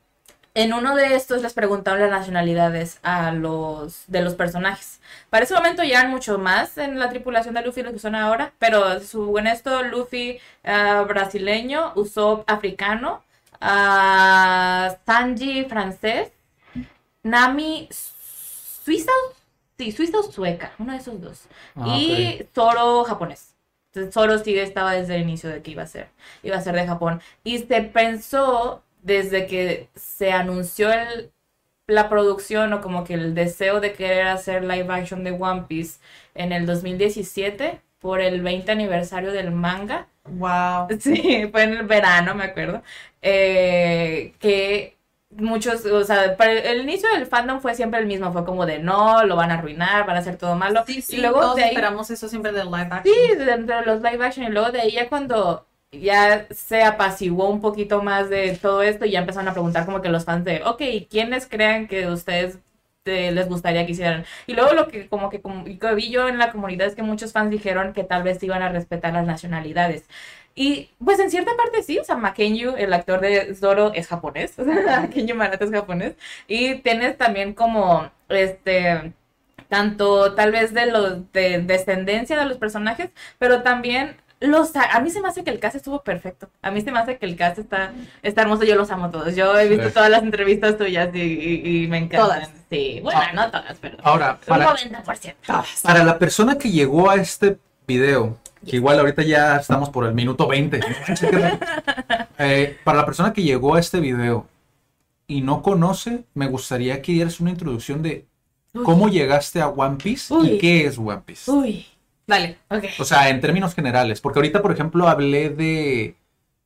en 0.55 0.73
uno 0.73 0.95
de 0.95 1.15
estos 1.15 1.41
les 1.41 1.53
preguntaron 1.53 1.99
las 2.01 2.09
nacionalidades 2.09 2.99
a 3.03 3.31
los 3.31 4.05
de 4.07 4.21
los 4.21 4.35
personajes. 4.35 5.01
Para 5.29 5.43
ese 5.43 5.53
momento 5.53 5.83
ya 5.83 5.99
eran 5.99 6.11
mucho 6.11 6.39
más 6.39 6.77
en 6.77 6.97
la 6.97 7.09
tripulación 7.09 7.53
de 7.53 7.61
Luffy 7.61 7.83
lo 7.83 7.91
que 7.91 7.99
son 7.99 8.15
ahora, 8.15 8.53
pero 8.57 9.01
su, 9.01 9.37
en 9.37 9.47
esto 9.47 9.83
Luffy 9.83 10.39
ah, 10.63 11.03
brasileño, 11.07 11.91
Usopp 11.95 12.49
africano, 12.49 13.21
ah, 13.59 14.95
Sanji 15.05 15.65
francés, 15.65 16.31
Nami 17.21 17.89
suiza, 17.91 19.11
sí, 19.77 19.91
suiza 19.91 20.19
o 20.19 20.23
sueca, 20.23 20.71
uno 20.79 20.93
de 20.93 20.99
esos 20.99 21.19
dos, 21.21 21.41
Ah, 21.75 21.97
y 21.97 22.47
Zoro 22.53 23.03
japonés. 23.03 23.55
Entonces, 23.93 24.13
Zoro 24.13 24.39
sí 24.39 24.57
estaba 24.57 24.93
desde 24.93 25.15
el 25.15 25.23
inicio 25.23 25.49
de 25.49 25.61
que 25.61 25.71
iba 25.71 25.83
a 25.83 25.87
ser, 25.87 26.09
iba 26.43 26.57
a 26.57 26.61
ser 26.61 26.75
de 26.75 26.85
Japón. 26.85 27.21
Y 27.43 27.59
se 27.59 27.81
pensó 27.81 28.83
desde 29.05 29.47
que 29.47 29.89
se 29.95 30.31
anunció 30.31 30.91
el, 30.91 31.31
la 31.87 32.09
producción 32.09 32.73
o 32.73 32.81
como 32.81 33.03
que 33.03 33.13
el 33.15 33.35
deseo 33.35 33.79
de 33.81 33.93
querer 33.93 34.27
hacer 34.27 34.63
live 34.63 34.87
action 34.93 35.23
de 35.23 35.31
One 35.31 35.65
Piece 35.67 35.99
en 36.33 36.51
el 36.53 36.65
2017 36.65 37.81
por 37.99 38.21
el 38.21 38.41
20 38.41 38.71
aniversario 38.71 39.31
del 39.31 39.51
manga. 39.51 40.07
Wow. 40.25 40.87
Sí, 40.99 41.47
fue 41.51 41.63
en 41.63 41.73
el 41.73 41.83
verano, 41.87 42.35
me 42.35 42.45
acuerdo. 42.45 42.83
eh, 43.21 44.33
que 44.39 44.97
muchos, 45.29 45.85
o 45.85 46.03
sea, 46.03 46.35
para 46.37 46.53
el, 46.53 46.57
el 46.59 46.81
inicio 46.81 47.09
del 47.09 47.25
fandom 47.27 47.59
fue 47.59 47.75
siempre 47.75 47.99
el 47.99 48.05
mismo, 48.07 48.31
fue 48.31 48.45
como 48.45 48.65
de 48.65 48.79
no, 48.79 49.23
lo 49.25 49.35
van 49.35 49.51
a 49.51 49.55
arruinar, 49.55 50.05
van 50.07 50.15
a 50.15 50.19
hacer 50.19 50.37
todo 50.37 50.55
malo. 50.55 50.83
Sí, 50.85 51.01
sí, 51.01 51.17
y 51.17 51.21
luego 51.21 51.41
todos 51.41 51.55
de 51.57 51.63
ahí, 51.63 51.69
esperamos 51.69 52.09
eso 52.11 52.27
siempre 52.27 52.51
del 52.51 52.67
live 52.67 52.87
action. 52.91 53.03
Sí, 53.03 53.35
de, 53.35 53.57
de 53.57 53.81
los 53.85 54.01
live 54.01 54.25
action 54.25 54.45
y 54.47 54.49
luego 54.49 54.71
de 54.71 54.81
ahí 54.81 54.91
ya 54.91 55.09
cuando 55.09 55.67
ya 56.01 56.47
se 56.51 56.83
apaciguó 56.83 57.49
un 57.49 57.61
poquito 57.61 58.01
más 58.03 58.29
de 58.29 58.57
todo 58.61 58.83
esto 58.83 59.05
y 59.05 59.11
ya 59.11 59.19
empezaron 59.19 59.47
a 59.47 59.53
preguntar 59.53 59.85
como 59.85 60.01
que 60.01 60.09
los 60.09 60.25
fans 60.25 60.45
de, 60.45 60.63
ok, 60.63 60.81
¿quiénes 61.09 61.47
crean 61.47 61.87
que 61.87 62.07
ustedes 62.07 62.59
les 63.05 63.47
gustaría 63.49 63.85
que 63.85 63.91
hicieran? 63.93 64.25
Y 64.47 64.53
luego 64.53 64.73
lo 64.73 64.87
que 64.87 65.07
como 65.09 65.29
que, 65.29 65.41
como, 65.41 65.63
vi 65.63 66.09
yo 66.09 66.27
en 66.29 66.37
la 66.37 66.51
comunidad 66.51 66.87
es 66.87 66.95
que 66.95 67.03
muchos 67.03 67.31
fans 67.33 67.51
dijeron 67.51 67.93
que 67.93 68.03
tal 68.03 68.23
vez 68.23 68.41
iban 68.43 68.61
a 68.61 68.69
respetar 68.69 69.13
las 69.13 69.25
nacionalidades. 69.25 70.05
Y 70.55 70.89
pues 71.03 71.19
en 71.19 71.29
cierta 71.31 71.51
parte 71.57 71.83
sí, 71.83 71.99
o 71.99 72.03
sea, 72.05 72.15
Makenyu, 72.15 72.75
el 72.77 72.93
actor 72.93 73.19
de 73.19 73.53
Zoro, 73.55 73.93
es 73.93 74.07
japonés, 74.07 74.53
o 74.59 74.63
sea, 74.65 75.01
Makenyu 75.01 75.35
es 75.41 75.71
japonés. 75.71 76.15
Y 76.47 76.75
tienes 76.75 77.17
también 77.17 77.53
como, 77.53 78.09
este, 78.29 79.13
tanto 79.69 80.33
tal 80.35 80.51
vez 80.51 80.73
de 80.73 80.85
los 80.87 81.31
de 81.33 81.59
descendencia 81.59 82.39
de 82.39 82.45
los 82.45 82.57
personajes, 82.57 83.11
pero 83.39 83.63
también 83.63 84.17
los 84.41 84.75
a 84.75 84.99
mí 84.99 85.09
se 85.09 85.21
me 85.21 85.27
hace 85.29 85.43
que 85.43 85.49
el 85.49 85.59
cast 85.59 85.75
estuvo 85.77 86.03
perfecto. 86.03 86.49
A 86.61 86.69
mí 86.71 86.81
se 86.81 86.91
me 86.91 86.99
hace 86.99 87.17
que 87.17 87.25
el 87.25 87.35
cast 87.35 87.57
está 87.59 87.93
está 88.21 88.41
hermoso, 88.41 88.63
yo 88.63 88.75
los 88.75 88.91
amo 88.91 89.09
todos. 89.09 89.35
Yo 89.35 89.57
he 89.57 89.67
visto 89.69 89.87
Sí. 89.87 89.93
todas 89.93 90.09
las 90.09 90.23
entrevistas 90.23 90.77
tuyas 90.77 91.09
y, 91.15 91.19
y- 91.21 91.83
y 91.83 91.87
me 91.87 91.97
encantan. 91.99 92.27
Todas. 92.29 92.49
Sí, 92.69 92.99
bueno, 93.01 93.19
Ah. 93.23 93.31
no 93.33 93.51
todas, 93.51 93.77
pero 93.79 93.97
Ahora, 94.03 94.33
un 94.41 94.45
para, 94.47 94.65
90%. 94.73 95.35
para 95.83 96.03
la 96.03 96.19
persona 96.19 96.57
que 96.57 96.69
llegó 96.69 97.09
a 97.09 97.15
este 97.15 97.57
video, 97.87 98.37
que 98.67 98.75
igual 98.77 98.99
ahorita 98.99 99.21
ya 99.23 99.57
estamos 99.57 99.89
por 99.89 100.05
el 100.05 100.13
minuto 100.13 100.47
20, 100.47 100.79
eh, 102.39 102.77
para 102.83 102.97
la 102.99 103.05
persona 103.05 103.33
que 103.33 103.43
llegó 103.43 103.75
a 103.75 103.79
este 103.79 103.99
video 103.99 104.47
y 105.27 105.41
no 105.41 105.61
conoce, 105.61 106.23
me 106.33 106.47
gustaría 106.47 107.01
que 107.01 107.11
dieras 107.13 107.39
una 107.39 107.51
introducción 107.51 108.01
de 108.01 108.25
cómo 108.83 109.07
llegaste 109.09 109.61
a 109.61 109.67
One 109.69 109.97
Piece 109.97 110.33
y 110.43 110.57
qué 110.57 110.85
es 110.85 110.97
One 110.97 111.21
Piece. 111.25 111.49
Uy, 111.49 111.85
Dale. 112.27 112.57
ok. 112.69 112.83
O 112.99 113.05
sea, 113.05 113.29
en 113.29 113.41
términos 113.41 113.75
generales, 113.75 114.21
porque 114.21 114.39
ahorita, 114.39 114.61
por 114.61 114.71
ejemplo, 114.71 115.07
hablé 115.07 115.49
de, 115.49 116.15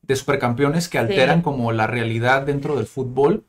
de 0.01 0.15
supercampeones 0.15 0.89
que 0.89 0.97
alteran 0.97 1.41
como 1.41 1.71
la 1.71 1.87
realidad 1.87 2.43
dentro 2.43 2.75
del 2.75 2.85
fútbol, 2.87 3.43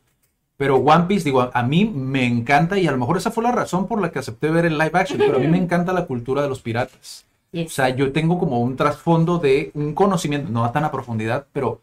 pero 0.56 0.76
One 0.76 1.04
Piece, 1.06 1.24
digo, 1.24 1.40
a, 1.40 1.50
a 1.54 1.62
mí 1.62 1.84
me 1.84 2.26
encanta 2.26 2.78
y 2.78 2.86
a 2.86 2.90
lo 2.90 2.98
mejor 2.98 3.16
esa 3.16 3.30
fue 3.30 3.44
la 3.44 3.52
razón 3.52 3.86
por 3.86 4.00
la 4.00 4.10
que 4.10 4.18
acepté 4.18 4.50
ver 4.50 4.66
el 4.66 4.76
live 4.76 4.90
action, 4.92 5.18
pero 5.18 5.36
a 5.36 5.40
mí 5.40 5.48
me 5.48 5.58
encanta 5.64 5.92
la 5.92 6.06
cultura 6.06 6.42
de 6.42 6.48
los 6.48 6.60
piratas. 6.60 7.26
O 7.52 7.68
sea, 7.68 7.88
yo 7.88 8.12
tengo 8.12 8.38
como 8.38 8.60
un 8.60 8.76
trasfondo 8.76 9.38
de 9.38 9.72
un 9.74 9.94
conocimiento, 9.94 10.50
no 10.50 10.70
tan 10.70 10.84
a 10.84 10.92
profundidad, 10.92 11.46
pero 11.52 11.82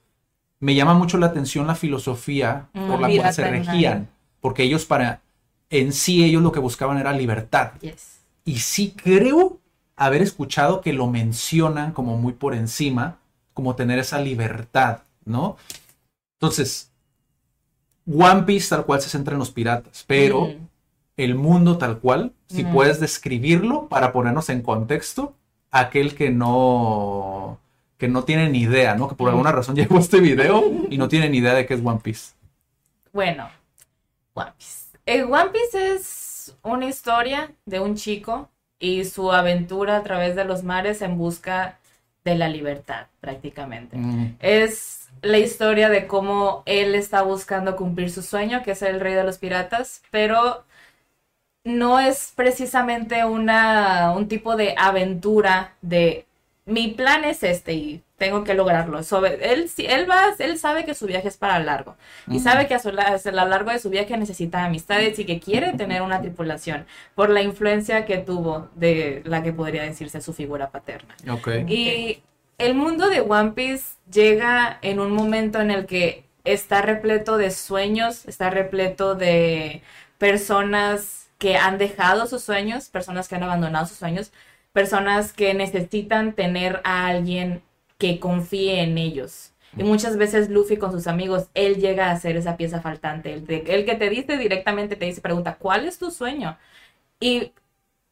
me 0.60 0.76
llama 0.76 0.94
mucho 0.94 1.18
la 1.18 1.28
atención 1.28 1.68
la 1.68 1.76
filosofía 1.76 2.70
Mm, 2.74 2.88
por 2.88 3.02
la 3.02 3.10
cual 3.10 3.34
se 3.34 3.50
regían, 3.50 4.10
porque 4.40 4.64
ellos 4.64 4.86
para, 4.86 5.22
en 5.70 5.92
sí 5.92 6.24
ellos 6.24 6.42
lo 6.42 6.52
que 6.52 6.60
buscaban 6.60 6.98
era 6.98 7.12
libertad. 7.12 7.72
Yes. 7.82 8.22
Y 8.46 8.60
sí 8.60 8.94
creo 8.96 9.60
haber 9.98 10.22
escuchado 10.22 10.80
que 10.82 10.94
lo 10.94 11.08
mencionan 11.08 11.92
como 11.92 12.16
muy 12.18 12.34
por 12.34 12.54
encima, 12.54 13.18
como 13.54 13.76
tener 13.76 14.00
esa 14.00 14.20
libertad, 14.20 15.00
¿no? 15.26 15.58
Entonces, 16.40 16.92
One 18.10 18.44
Piece 18.44 18.70
tal 18.70 18.86
cual 18.86 19.02
se 19.02 19.10
centra 19.10 19.34
en 19.34 19.40
los 19.40 19.52
piratas, 19.52 20.04
pero 20.08 20.46
Mm. 20.48 20.68
el 21.18 21.36
mundo 21.36 21.78
tal 21.78 21.98
cual, 22.00 22.32
si 22.48 22.64
Mm. 22.64 22.72
puedes 22.72 23.00
describirlo 23.00 23.88
para 23.88 24.12
ponernos 24.14 24.50
en 24.50 24.62
contexto, 24.62 25.34
aquel 25.72 26.16
que 26.16 26.30
no 26.30 27.60
que 28.00 28.08
no 28.08 28.24
tiene 28.26 28.48
ni 28.52 28.60
idea, 28.62 28.94
¿no? 28.94 29.10
Que 29.10 29.16
por 29.16 29.26
Mm. 29.26 29.32
alguna 29.32 29.52
razón 29.52 29.76
llegó 29.96 29.98
a 29.98 30.02
este 30.02 30.20
video 30.22 30.64
y 30.88 31.00
no 31.00 31.08
tiene 31.08 31.30
ni 31.32 31.40
idea 31.40 31.56
de 31.56 31.66
qué 31.66 31.74
es 31.74 31.82
One 31.84 32.00
Piece. 32.04 32.34
Bueno, 33.12 33.50
One 34.36 34.52
Piece. 34.56 34.86
Eh, 35.08 35.24
One 35.24 35.50
Piece 35.50 35.96
es 35.96 36.56
una 36.62 36.86
historia 36.86 37.52
de 37.66 37.80
un 37.80 37.96
chico 37.96 38.50
y 38.80 39.06
su 39.06 39.32
aventura 39.32 39.98
a 39.98 40.04
través 40.04 40.36
de 40.36 40.46
los 40.46 40.64
mares 40.64 41.02
en 41.02 41.18
busca 41.18 41.80
de 42.24 42.36
la 42.36 42.50
libertad, 42.50 43.08
prácticamente. 43.22 43.98
Mm, 43.98 44.36
Es 44.40 45.10
la 45.22 45.40
historia 45.40 45.90
de 45.90 46.08
cómo 46.08 46.64
él 46.66 46.96
está 46.96 47.24
buscando 47.24 47.76
cumplir 47.76 48.12
su 48.12 48.22
sueño, 48.22 48.64
que 48.64 48.72
es 48.72 48.80
ser 48.80 48.96
el 48.96 49.00
rey 49.02 49.14
de 49.16 49.24
los 49.24 49.40
piratas, 49.40 50.04
pero 50.12 50.66
no 51.64 52.00
es 52.00 52.34
precisamente 52.36 53.26
una, 53.26 54.14
un 54.16 54.28
tipo 54.28 54.56
de 54.56 54.76
aventura 54.78 55.76
de 55.82 56.27
mi 56.68 56.90
plan 56.90 57.24
es 57.26 57.42
este 57.44 57.74
y 57.74 58.04
tengo 58.18 58.44
que 58.44 58.54
lograrlo. 58.54 59.02
Sobre, 59.04 59.54
él, 59.54 59.70
sí- 59.70 59.86
él, 59.88 60.10
va, 60.10 60.36
él 60.38 60.58
sabe 60.60 60.86
que 60.86 60.94
su 60.94 61.08
viaje 61.08 61.28
es 61.30 61.38
para 61.38 61.60
largo 61.60 61.96
y 62.30 62.40
sabe 62.40 62.68
que 62.68 62.76
a, 62.76 62.80
su 62.80 62.90
a 62.90 63.32
lo 63.32 63.46
largo 63.48 63.72
de 63.72 63.80
su 63.80 63.90
viaje 63.90 64.18
necesita 64.18 64.64
amistades 64.66 65.18
y 65.20 65.26
que 65.26 65.40
quiere 65.40 65.74
tener 65.74 66.02
una 66.04 66.22
tripulación 66.22 66.86
por 67.16 67.30
la 67.30 67.42
influencia 67.42 68.06
que 68.06 68.18
tuvo 68.20 68.70
de 68.76 69.22
la 69.26 69.42
que 69.44 69.54
podría 69.54 69.84
decirse 69.84 70.22
su 70.22 70.34
figura 70.34 70.70
paterna. 70.70 71.16
Y 71.68 72.22
el 72.58 72.76
mundo 72.76 73.10
de 73.10 73.22
One 73.22 73.52
Piece 73.52 73.96
llega 74.12 74.78
en 74.82 75.00
un 75.00 75.12
momento 75.12 75.62
en 75.62 75.72
el 75.72 75.86
que 75.86 76.26
está 76.44 76.82
repleto 76.82 77.38
de 77.38 77.52
sueños, 77.52 78.26
está 78.28 78.50
repleto 78.50 79.16
de 79.16 79.82
personas 80.18 81.30
que 81.38 81.56
han 81.56 81.78
dejado 81.78 82.26
sus 82.28 82.44
sueños, 82.44 82.90
personas 82.90 83.28
que 83.28 83.36
han 83.36 83.44
abandonado 83.44 83.86
sus 83.86 83.98
sueños, 83.98 84.32
personas 84.80 85.34
que 85.34 85.54
necesitan 85.54 86.34
tener 86.34 86.82
a 86.84 87.08
alguien 87.08 87.62
que 87.98 88.20
confíe 88.20 88.82
en 88.84 88.98
ellos. 88.98 89.54
Y 89.78 89.84
muchas 89.84 90.18
veces 90.18 90.50
Luffy 90.50 90.78
con 90.78 90.92
sus 90.92 91.08
amigos, 91.08 91.48
él 91.56 91.78
llega 91.78 92.12
a 92.12 92.20
ser 92.20 92.36
esa 92.38 92.58
pieza 92.58 92.82
faltante, 92.82 93.34
el, 93.34 93.46
de- 93.48 93.64
el 93.76 93.86
que 93.86 93.96
te 93.96 94.10
dice 94.10 94.38
directamente, 94.38 94.96
te 94.96 95.06
dice, 95.06 95.22
pregunta, 95.22 95.56
¿cuál 95.60 95.86
es 95.88 95.98
tu 96.00 96.12
sueño? 96.12 96.58
Y 97.20 97.54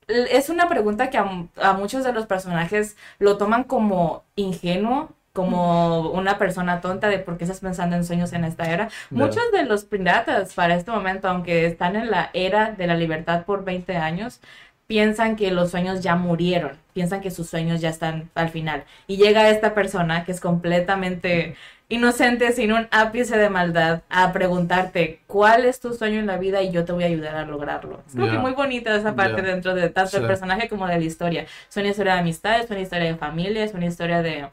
es 0.08 0.50
una 0.50 0.70
pregunta 0.70 1.10
que 1.10 1.18
a, 1.18 1.24
mu- 1.24 1.48
a 1.62 1.74
muchos 1.74 2.04
de 2.04 2.14
los 2.14 2.26
personajes 2.28 2.96
lo 3.20 3.38
toman 3.38 3.64
como 3.64 4.24
ingenuo 4.36 5.10
como 5.34 6.12
una 6.12 6.38
persona 6.38 6.80
tonta 6.80 7.10
de 7.10 7.20
por 7.20 7.38
qué 7.38 7.44
estás 7.44 7.60
pensando 7.60 7.96
en 7.98 8.06
sueños 8.06 8.32
en 8.34 8.46
esta 8.46 8.72
era. 8.72 8.90
Muchos 9.12 9.44
de 9.52 9.64
los 9.66 9.84
piratas 9.84 10.54
para 10.54 10.76
este 10.76 10.92
momento, 10.92 11.28
aunque 11.28 11.66
están 11.66 11.98
en 11.98 12.10
la 12.10 12.30
era 12.34 12.72
de 12.72 12.88
la 12.88 12.96
libertad 12.96 13.44
por 13.46 13.66
20 13.66 13.98
años, 13.98 14.40
piensan 14.88 15.36
que 15.36 15.52
los 15.52 15.72
sueños 15.72 16.02
ya 16.02 16.16
murieron, 16.16 16.78
piensan 16.94 17.22
que 17.22 17.32
sus 17.32 17.50
sueños 17.50 17.82
ya 17.82 17.90
están 17.90 18.30
al 18.36 18.50
final. 18.50 18.84
Y 19.08 19.18
llega 19.18 19.50
esta 19.50 19.74
persona 19.74 20.24
que 20.24 20.32
es 20.32 20.40
completamente 20.40 21.56
inocente, 21.90 22.52
sin 22.52 22.72
un 22.72 22.88
ápice 22.92 23.38
de 23.38 23.50
maldad, 23.50 24.02
a 24.10 24.32
preguntarte 24.34 25.20
cuál 25.28 25.66
es 25.66 25.80
tu 25.80 25.94
sueño 25.94 26.20
en 26.20 26.26
la 26.28 26.38
vida 26.38 26.62
y 26.64 26.72
yo 26.72 26.84
te 26.86 26.92
voy 26.92 27.04
a 27.04 27.08
ayudar 27.08 27.36
a 27.36 27.46
lograrlo. 27.46 28.02
Es 28.08 28.14
como 28.14 28.30
que 28.32 28.38
muy 28.40 28.54
bonita 28.54 28.96
esa 28.96 29.16
parte 29.16 29.42
dentro 29.42 29.76
de 29.76 29.90
tanto 29.90 30.18
el 30.18 30.24
Sí. 30.24 30.28
personaje 30.28 30.68
como 30.70 30.88
de 30.88 30.98
la 30.98 31.04
historia. 31.06 31.46
Es 31.70 31.78
una 31.78 31.88
historia 31.90 32.14
de 32.16 32.20
amistad, 32.22 32.60
es 32.60 32.70
una 32.72 32.80
historia 32.80 33.06
de 33.06 33.16
familia, 33.16 33.64
es 33.64 33.74
una 33.74 33.86
historia 33.86 34.22
de 34.24 34.48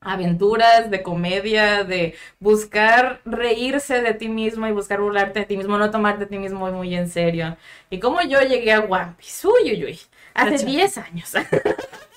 aventuras, 0.00 0.90
de 0.90 1.02
comedia, 1.02 1.84
de 1.84 2.14
buscar 2.40 3.20
reírse 3.24 4.00
de 4.02 4.14
ti 4.14 4.28
mismo 4.28 4.66
y 4.66 4.72
buscar 4.72 5.00
burlarte 5.00 5.40
de 5.40 5.46
ti 5.46 5.56
mismo, 5.56 5.78
no 5.78 5.90
tomarte 5.90 6.24
a 6.24 6.28
ti 6.28 6.38
mismo 6.38 6.60
muy, 6.60 6.72
muy 6.72 6.94
en 6.94 7.08
serio. 7.08 7.56
Y 7.90 7.98
como 8.00 8.22
yo 8.22 8.40
llegué 8.42 8.72
a 8.72 8.80
One 8.80 9.14
Piece, 9.18 9.46
uy, 9.46 9.72
uy, 9.72 9.84
uy, 9.84 10.00
hace 10.34 10.58
Cacha. 10.58 10.66
10 10.66 10.98
años. 10.98 11.32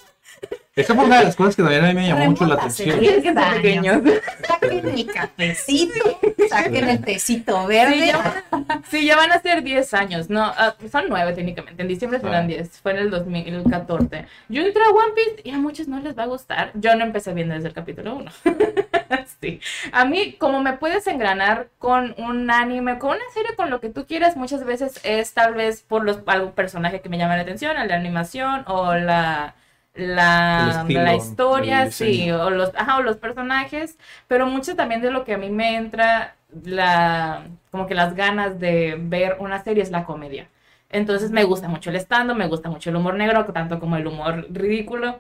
Esa 0.74 0.96
fue 0.96 1.04
una 1.04 1.20
de 1.20 1.26
las 1.26 1.36
cosas 1.36 1.54
que 1.58 1.64
también 1.64 1.84
a 1.84 1.88
mí 1.90 1.94
me 1.96 2.08
llamó 2.08 2.26
mucho 2.28 2.46
la 2.46 2.56
atención. 2.56 3.04
Es 3.04 3.22
que 3.22 3.28
están 3.30 3.56
pequeños. 3.56 4.02
Saquen 4.48 4.88
el 4.88 5.06
cafecito, 5.06 6.20
saquen 6.50 6.88
el 6.90 7.02
tecito 7.04 7.62
Sí 7.64 7.68
verde. 7.68 8.08
ya, 8.08 8.18
van, 8.18 8.84
sí, 8.90 9.06
ya 9.06 9.18
van 9.18 9.32
a 9.34 9.42
ser 9.42 9.64
10 9.64 9.94
años. 9.94 10.30
No, 10.30 10.44
ah, 10.46 10.74
son 10.90 11.06
9 11.10 11.34
técnicamente. 11.34 11.82
En 11.82 11.90
diciembre 11.90 12.22
serán 12.22 12.46
Ah. 12.46 12.48
10. 12.48 12.80
Fue 12.82 12.94
en 12.94 13.00
el 13.00 13.10
2014. 13.10 14.26
Yo 14.48 14.62
entré 14.62 14.82
a 14.82 14.90
One 14.92 15.14
Piece 15.14 15.42
y 15.44 15.52
a 15.52 15.58
muchos 15.58 15.90
no 15.90 16.00
les 16.00 16.18
va 16.18 16.24
a 16.24 16.28
gustar. 16.28 16.72
Yo 16.76 16.96
no 16.96 17.04
empecé 17.04 17.34
viendo 17.34 17.54
desde 17.54 17.68
el 17.68 17.74
capítulo 17.74 18.16
1. 18.16 18.32
sí. 19.42 19.60
A 19.92 20.06
mí, 20.06 20.38
como 20.40 20.62
me 20.62 20.72
puedes 20.78 21.06
engranar 21.08 21.68
con 21.80 22.16
un 22.18 22.50
anime, 22.50 22.98
con 22.98 23.10
una 23.10 23.26
serie, 23.34 23.58
con 23.58 23.70
lo 23.70 23.82
que 23.82 23.90
tú 23.90 24.06
quieras, 24.08 24.38
muchas 24.38 24.64
veces 24.64 25.02
es 25.04 25.34
tal 25.34 25.54
vez 25.54 25.82
por 25.82 26.06
los, 26.06 26.20
algún 26.28 26.54
personaje 26.54 27.02
que 27.02 27.10
me 27.10 27.18
llama 27.18 27.36
la 27.36 27.42
atención, 27.42 27.76
la 27.76 27.94
animación 27.94 28.64
o 28.68 28.96
la. 28.96 29.56
La, 29.94 30.82
estilo, 30.82 31.04
la 31.04 31.16
historia, 31.16 31.92
sí, 31.92 32.32
o 32.32 32.50
los, 32.50 32.74
ajá, 32.76 32.98
o 32.98 33.02
los 33.02 33.18
personajes, 33.18 33.98
pero 34.28 34.46
mucho 34.46 34.76
también 34.76 35.02
de 35.02 35.12
lo 35.12 35.26
que 35.26 35.34
a 35.34 35.38
mí 35.38 35.50
me 35.50 35.76
entra 35.76 36.36
la, 36.64 37.48
como 37.72 37.88
que 37.88 37.96
las 37.96 38.16
ganas 38.16 38.60
de 38.60 38.98
ver 39.00 39.38
una 39.40 39.64
serie 39.64 39.84
es 39.84 39.92
la 39.92 40.06
comedia. 40.06 40.48
Entonces 40.90 41.32
me 41.32 41.44
gusta 41.44 41.68
mucho 41.68 41.90
el 41.90 41.96
stand 41.98 42.34
me 42.36 42.48
gusta 42.48 42.70
mucho 42.70 42.90
el 42.90 42.96
humor 42.98 43.16
negro, 43.16 43.46
tanto 43.46 43.80
como 43.80 43.98
el 43.98 44.08
humor 44.08 44.48
ridículo. 44.52 45.20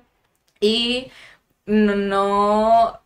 Y 0.60 1.12
no, 1.66 1.96
no, 1.96 3.02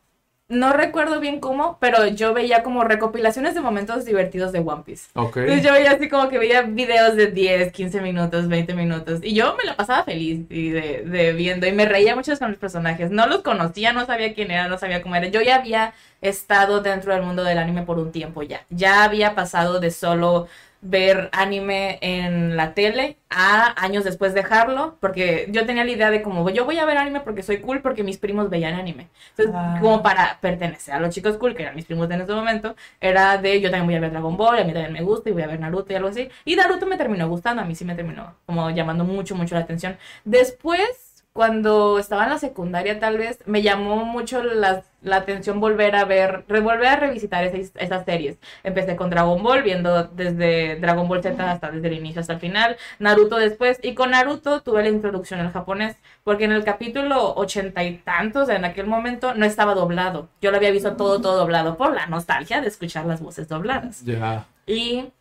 no 0.48 0.74
recuerdo 0.74 1.20
bien 1.20 1.40
cómo, 1.40 1.78
pero 1.80 2.06
yo 2.06 2.34
veía 2.34 2.62
como 2.62 2.84
recopilaciones 2.84 3.56
de 3.56 3.62
momentos 3.62 4.06
divertidos 4.06 4.52
de 4.52 4.60
One 4.60 4.84
Piece. 4.86 5.10
Ok. 5.16 5.38
Entonces 5.38 5.64
yo 5.64 5.74
veía 5.74 5.92
así 5.92 6.08
como 6.08 6.30
que 6.30 6.38
veía 6.38 6.62
videos 6.62 7.16
de 7.16 7.28
10, 7.32 7.72
15 7.72 8.02
minutos, 8.02 8.48
20 8.48 8.76
minutos. 8.76 9.22
Y 9.24 9.34
yo 9.34 9.56
me 9.58 9.64
la 9.64 9.76
pasaba 9.76 10.04
feliz 10.04 10.46
y 10.52 10.70
de, 10.70 11.04
de 11.04 11.34
viendo. 11.34 11.66
Y 11.66 11.72
me 11.72 11.86
reía 11.86 12.16
mucho 12.16 12.38
con 12.38 12.50
los 12.50 12.60
personajes. 12.60 13.10
No 13.10 13.26
los 13.26 13.42
conocía, 13.42 13.92
no 13.92 14.06
sabía 14.06 14.36
quién 14.36 14.52
era, 14.52 14.68
no 14.68 14.78
sabía 14.78 15.02
cómo 15.02 15.16
era. 15.16 15.28
Yo 15.30 15.42
ya 15.42 15.56
había 15.56 15.94
estado 16.22 16.82
dentro 16.82 17.14
del 17.14 17.24
mundo 17.24 17.44
del 17.44 17.58
anime 17.58 17.82
por 17.82 17.98
un 17.98 18.12
tiempo 18.12 18.44
ya. 18.44 18.66
Ya 18.70 19.04
había 19.04 19.34
pasado 19.34 19.80
de 19.80 19.90
solo 19.90 20.48
ver 20.88 21.30
anime 21.34 21.98
en 22.02 22.56
la 22.56 22.74
tele 22.74 23.18
a 23.30 23.74
años 23.84 24.04
después 24.04 24.34
dejarlo, 24.34 24.98
porque 25.02 25.48
yo 25.50 25.66
tenía 25.66 25.84
la 25.84 25.92
idea 25.92 26.12
de 26.12 26.22
como 26.22 26.50
yo 26.52 26.64
voy 26.66 26.78
a 26.80 26.86
ver 26.86 26.98
anime 26.98 27.22
porque 27.22 27.44
soy 27.44 27.58
cool, 27.60 27.82
porque 27.82 28.04
mis 28.04 28.18
primos 28.18 28.50
veían 28.50 28.76
anime. 28.76 29.10
Entonces, 29.32 29.54
Ah. 29.56 29.78
como 29.82 30.02
para 30.04 30.40
pertenecer 30.42 30.94
a 30.94 31.00
los 31.00 31.14
chicos 31.14 31.38
cool, 31.38 31.56
que 31.56 31.64
eran 31.64 31.76
mis 31.76 31.86
primos 31.86 32.10
en 32.12 32.22
ese 32.22 32.34
momento, 32.34 32.76
era 33.02 33.38
de 33.38 33.60
yo 33.62 33.70
también 33.72 33.88
voy 33.88 33.96
a 33.96 34.00
ver 34.00 34.12
Dragon 34.12 34.38
Ball, 34.38 34.60
a 34.60 34.64
mí 34.64 34.74
también 34.74 34.94
me 34.94 35.02
gusta 35.02 35.30
y 35.30 35.34
voy 35.34 35.42
a 35.44 35.48
ver 35.48 35.60
Naruto 35.60 35.92
y 35.92 35.96
algo 35.96 36.10
así. 36.10 36.30
Y 36.46 36.56
Naruto 36.56 36.86
me 36.86 36.98
terminó 36.98 37.28
gustando, 37.28 37.62
a 37.62 37.66
mí 37.66 37.76
sí 37.76 37.84
me 37.86 37.96
terminó 37.96 38.36
como 38.46 38.70
llamando 38.70 39.04
mucho, 39.04 39.36
mucho 39.36 39.56
la 39.56 39.62
atención. 39.62 39.98
Después, 40.24 41.05
cuando 41.36 42.00
estaba 42.00 42.24
en 42.24 42.30
la 42.30 42.38
secundaria 42.38 42.98
tal 42.98 43.18
vez, 43.18 43.40
me 43.46 43.62
llamó 43.62 44.06
mucho 44.06 44.42
la, 44.42 44.84
la 45.02 45.18
atención 45.18 45.60
volver 45.60 45.94
a 45.98 46.06
ver, 46.06 46.46
volver 46.48 46.88
a 46.88 46.96
revisitar 46.96 47.44
esas, 47.44 47.74
esas 47.76 48.06
series. 48.06 48.38
Empecé 48.64 48.96
con 48.96 49.10
Dragon 49.10 49.44
Ball, 49.44 49.62
viendo 49.62 50.06
desde 50.06 50.78
Dragon 50.78 51.10
Ball 51.10 51.22
Z 51.22 51.52
hasta 51.52 51.72
desde 51.72 51.90
el 51.90 51.96
inicio 51.96 52.22
hasta 52.22 52.32
el 52.32 52.40
final, 52.40 52.78
Naruto 53.00 53.36
después, 53.36 53.82
y 53.84 53.96
con 53.96 54.12
Naruto 54.12 54.62
tuve 54.62 54.82
la 54.82 54.88
introducción 54.88 55.42
al 55.42 55.52
japonés, 55.52 55.98
porque 56.24 56.46
en 56.46 56.54
el 56.54 56.64
capítulo 56.64 57.34
ochenta 57.36 57.84
y 57.84 57.98
tantos, 57.98 58.48
en 58.48 58.64
aquel 58.64 58.88
momento, 58.88 59.34
no 59.34 59.46
estaba 59.46 59.76
doblado. 59.76 60.30
Yo 60.40 60.52
lo 60.52 60.58
había 60.58 60.72
visto 60.72 60.96
todo, 60.96 61.20
todo 61.20 61.36
doblado, 61.36 61.76
por 61.76 61.94
la 61.94 62.06
nostalgia 62.06 62.62
de 62.62 62.70
escuchar 62.70 63.06
las 63.08 63.20
voces 63.20 63.50
dobladas. 63.50 64.06
Ya. 64.06 64.46
Y 64.66 65.12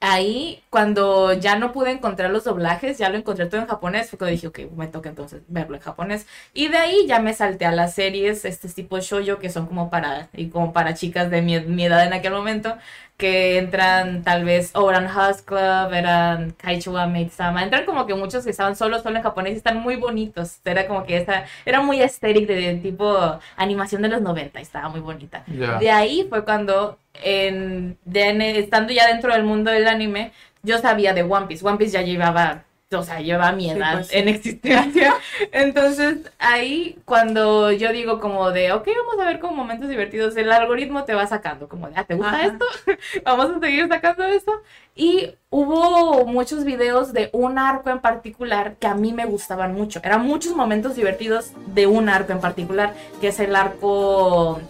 ahí, 0.00 0.62
cuando 0.70 1.32
ya 1.32 1.58
no 1.58 1.72
pude 1.72 1.90
encontrar 1.90 2.30
los 2.30 2.44
doblajes, 2.44 2.98
ya 2.98 3.08
lo 3.08 3.18
encontré 3.18 3.46
todo 3.46 3.60
en 3.60 3.66
japonés, 3.66 4.10
fue 4.10 4.18
cuando 4.18 4.32
dije, 4.32 4.46
ok, 4.46 4.60
me 4.76 4.86
toca 4.86 5.08
entonces 5.08 5.42
verlo 5.48 5.76
en 5.76 5.82
japonés. 5.82 6.26
Y 6.54 6.68
de 6.68 6.78
ahí 6.78 7.06
ya 7.06 7.18
me 7.20 7.34
salté 7.34 7.66
a 7.66 7.72
las 7.72 7.94
series, 7.94 8.44
este 8.44 8.68
tipo 8.68 8.98
shoujo, 9.00 9.38
que 9.38 9.50
son 9.50 9.66
como 9.66 9.90
para, 9.90 10.28
y 10.32 10.48
como 10.50 10.72
para 10.72 10.94
chicas 10.94 11.30
de 11.30 11.42
mi 11.42 11.84
edad 11.84 12.06
en 12.06 12.12
aquel 12.12 12.32
momento, 12.32 12.76
que 13.18 13.58
entran 13.58 14.22
tal 14.22 14.44
vez, 14.44 14.70
o 14.74 14.88
eran 14.90 15.08
House 15.08 15.42
Club, 15.42 15.92
eran 15.92 16.52
Kaichua 16.52 17.06
Maid-sama, 17.08 17.64
entran 17.64 17.84
como 17.84 18.06
que 18.06 18.14
muchos 18.14 18.44
que 18.44 18.50
estaban 18.50 18.76
solo, 18.76 19.00
solo 19.00 19.16
en 19.16 19.22
japonés 19.24 19.54
y 19.54 19.56
están 19.56 19.78
muy 19.80 19.96
bonitos. 19.96 20.60
Era 20.64 20.86
como 20.86 21.04
que 21.04 21.16
esa, 21.18 21.44
era 21.66 21.80
muy 21.82 22.00
estético 22.00 22.52
de, 22.52 22.60
de 22.60 22.74
tipo 22.76 23.40
animación 23.56 24.02
de 24.02 24.08
los 24.08 24.22
90 24.22 24.60
y 24.60 24.62
estaba 24.62 24.88
muy 24.88 25.00
bonita. 25.00 25.44
Ya. 25.48 25.78
De 25.78 25.90
ahí 25.90 26.26
fue 26.28 26.44
cuando, 26.44 26.98
en, 27.14 27.98
de- 28.04 28.58
estando 28.60 28.92
ya 28.92 29.06
dentro 29.08 29.32
del 29.32 29.42
mundo 29.44 29.70
del 29.72 29.88
anime, 29.88 30.32
yo 30.62 30.78
sabía 30.78 31.12
de 31.14 31.22
One 31.24 31.46
Piece. 31.46 31.66
One 31.66 31.78
Piece 31.78 31.92
ya 31.94 32.02
llevaba, 32.02 32.64
o 32.96 33.02
sea, 33.02 33.20
llevaba 33.20 33.52
mi 33.52 33.64
Sí, 33.64 33.70
edad 33.70 33.94
pues, 33.94 34.06
sí. 34.08 34.16
en 34.18 34.28
existencia. 34.28 35.14
Entonces, 35.52 36.18
ahí 36.38 36.96
cuando 37.04 37.70
yo 37.70 37.92
digo 37.92 38.18
como 38.18 38.50
de, 38.50 38.72
ok, 38.72 38.88
vamos 39.06 39.22
a 39.22 39.28
ver 39.28 39.40
como 39.40 39.52
momentos 39.56 39.88
divertidos, 39.90 40.36
el 40.38 40.50
algoritmo 40.50 41.04
te 41.04 41.14
va 41.14 41.26
sacando 41.26 41.68
como 41.68 41.88
de, 41.88 41.94
ah, 41.96 42.04
¿te 42.04 42.14
gusta 42.14 42.30
Ajá. 42.32 42.46
esto? 42.46 42.64
vamos 43.24 43.50
a 43.50 43.60
seguir 43.60 43.88
sacando 43.88 44.24
esto. 44.24 44.52
Y 44.96 45.34
hubo 45.50 46.24
muchos 46.24 46.64
videos 46.64 47.12
de 47.12 47.28
un 47.32 47.58
arco 47.58 47.90
en 47.90 48.00
particular 48.00 48.76
que 48.80 48.86
a 48.86 48.94
mí 48.94 49.12
me 49.12 49.26
gustaban 49.26 49.74
mucho. 49.74 50.00
Eran 50.02 50.24
muchos 50.26 50.56
momentos 50.56 50.96
divertidos 50.96 51.52
de 51.66 51.86
un 51.86 52.08
arco 52.08 52.32
en 52.32 52.40
particular, 52.40 52.94
que 53.20 53.28
es 53.28 53.38
el 53.40 53.54
arco 53.54 54.60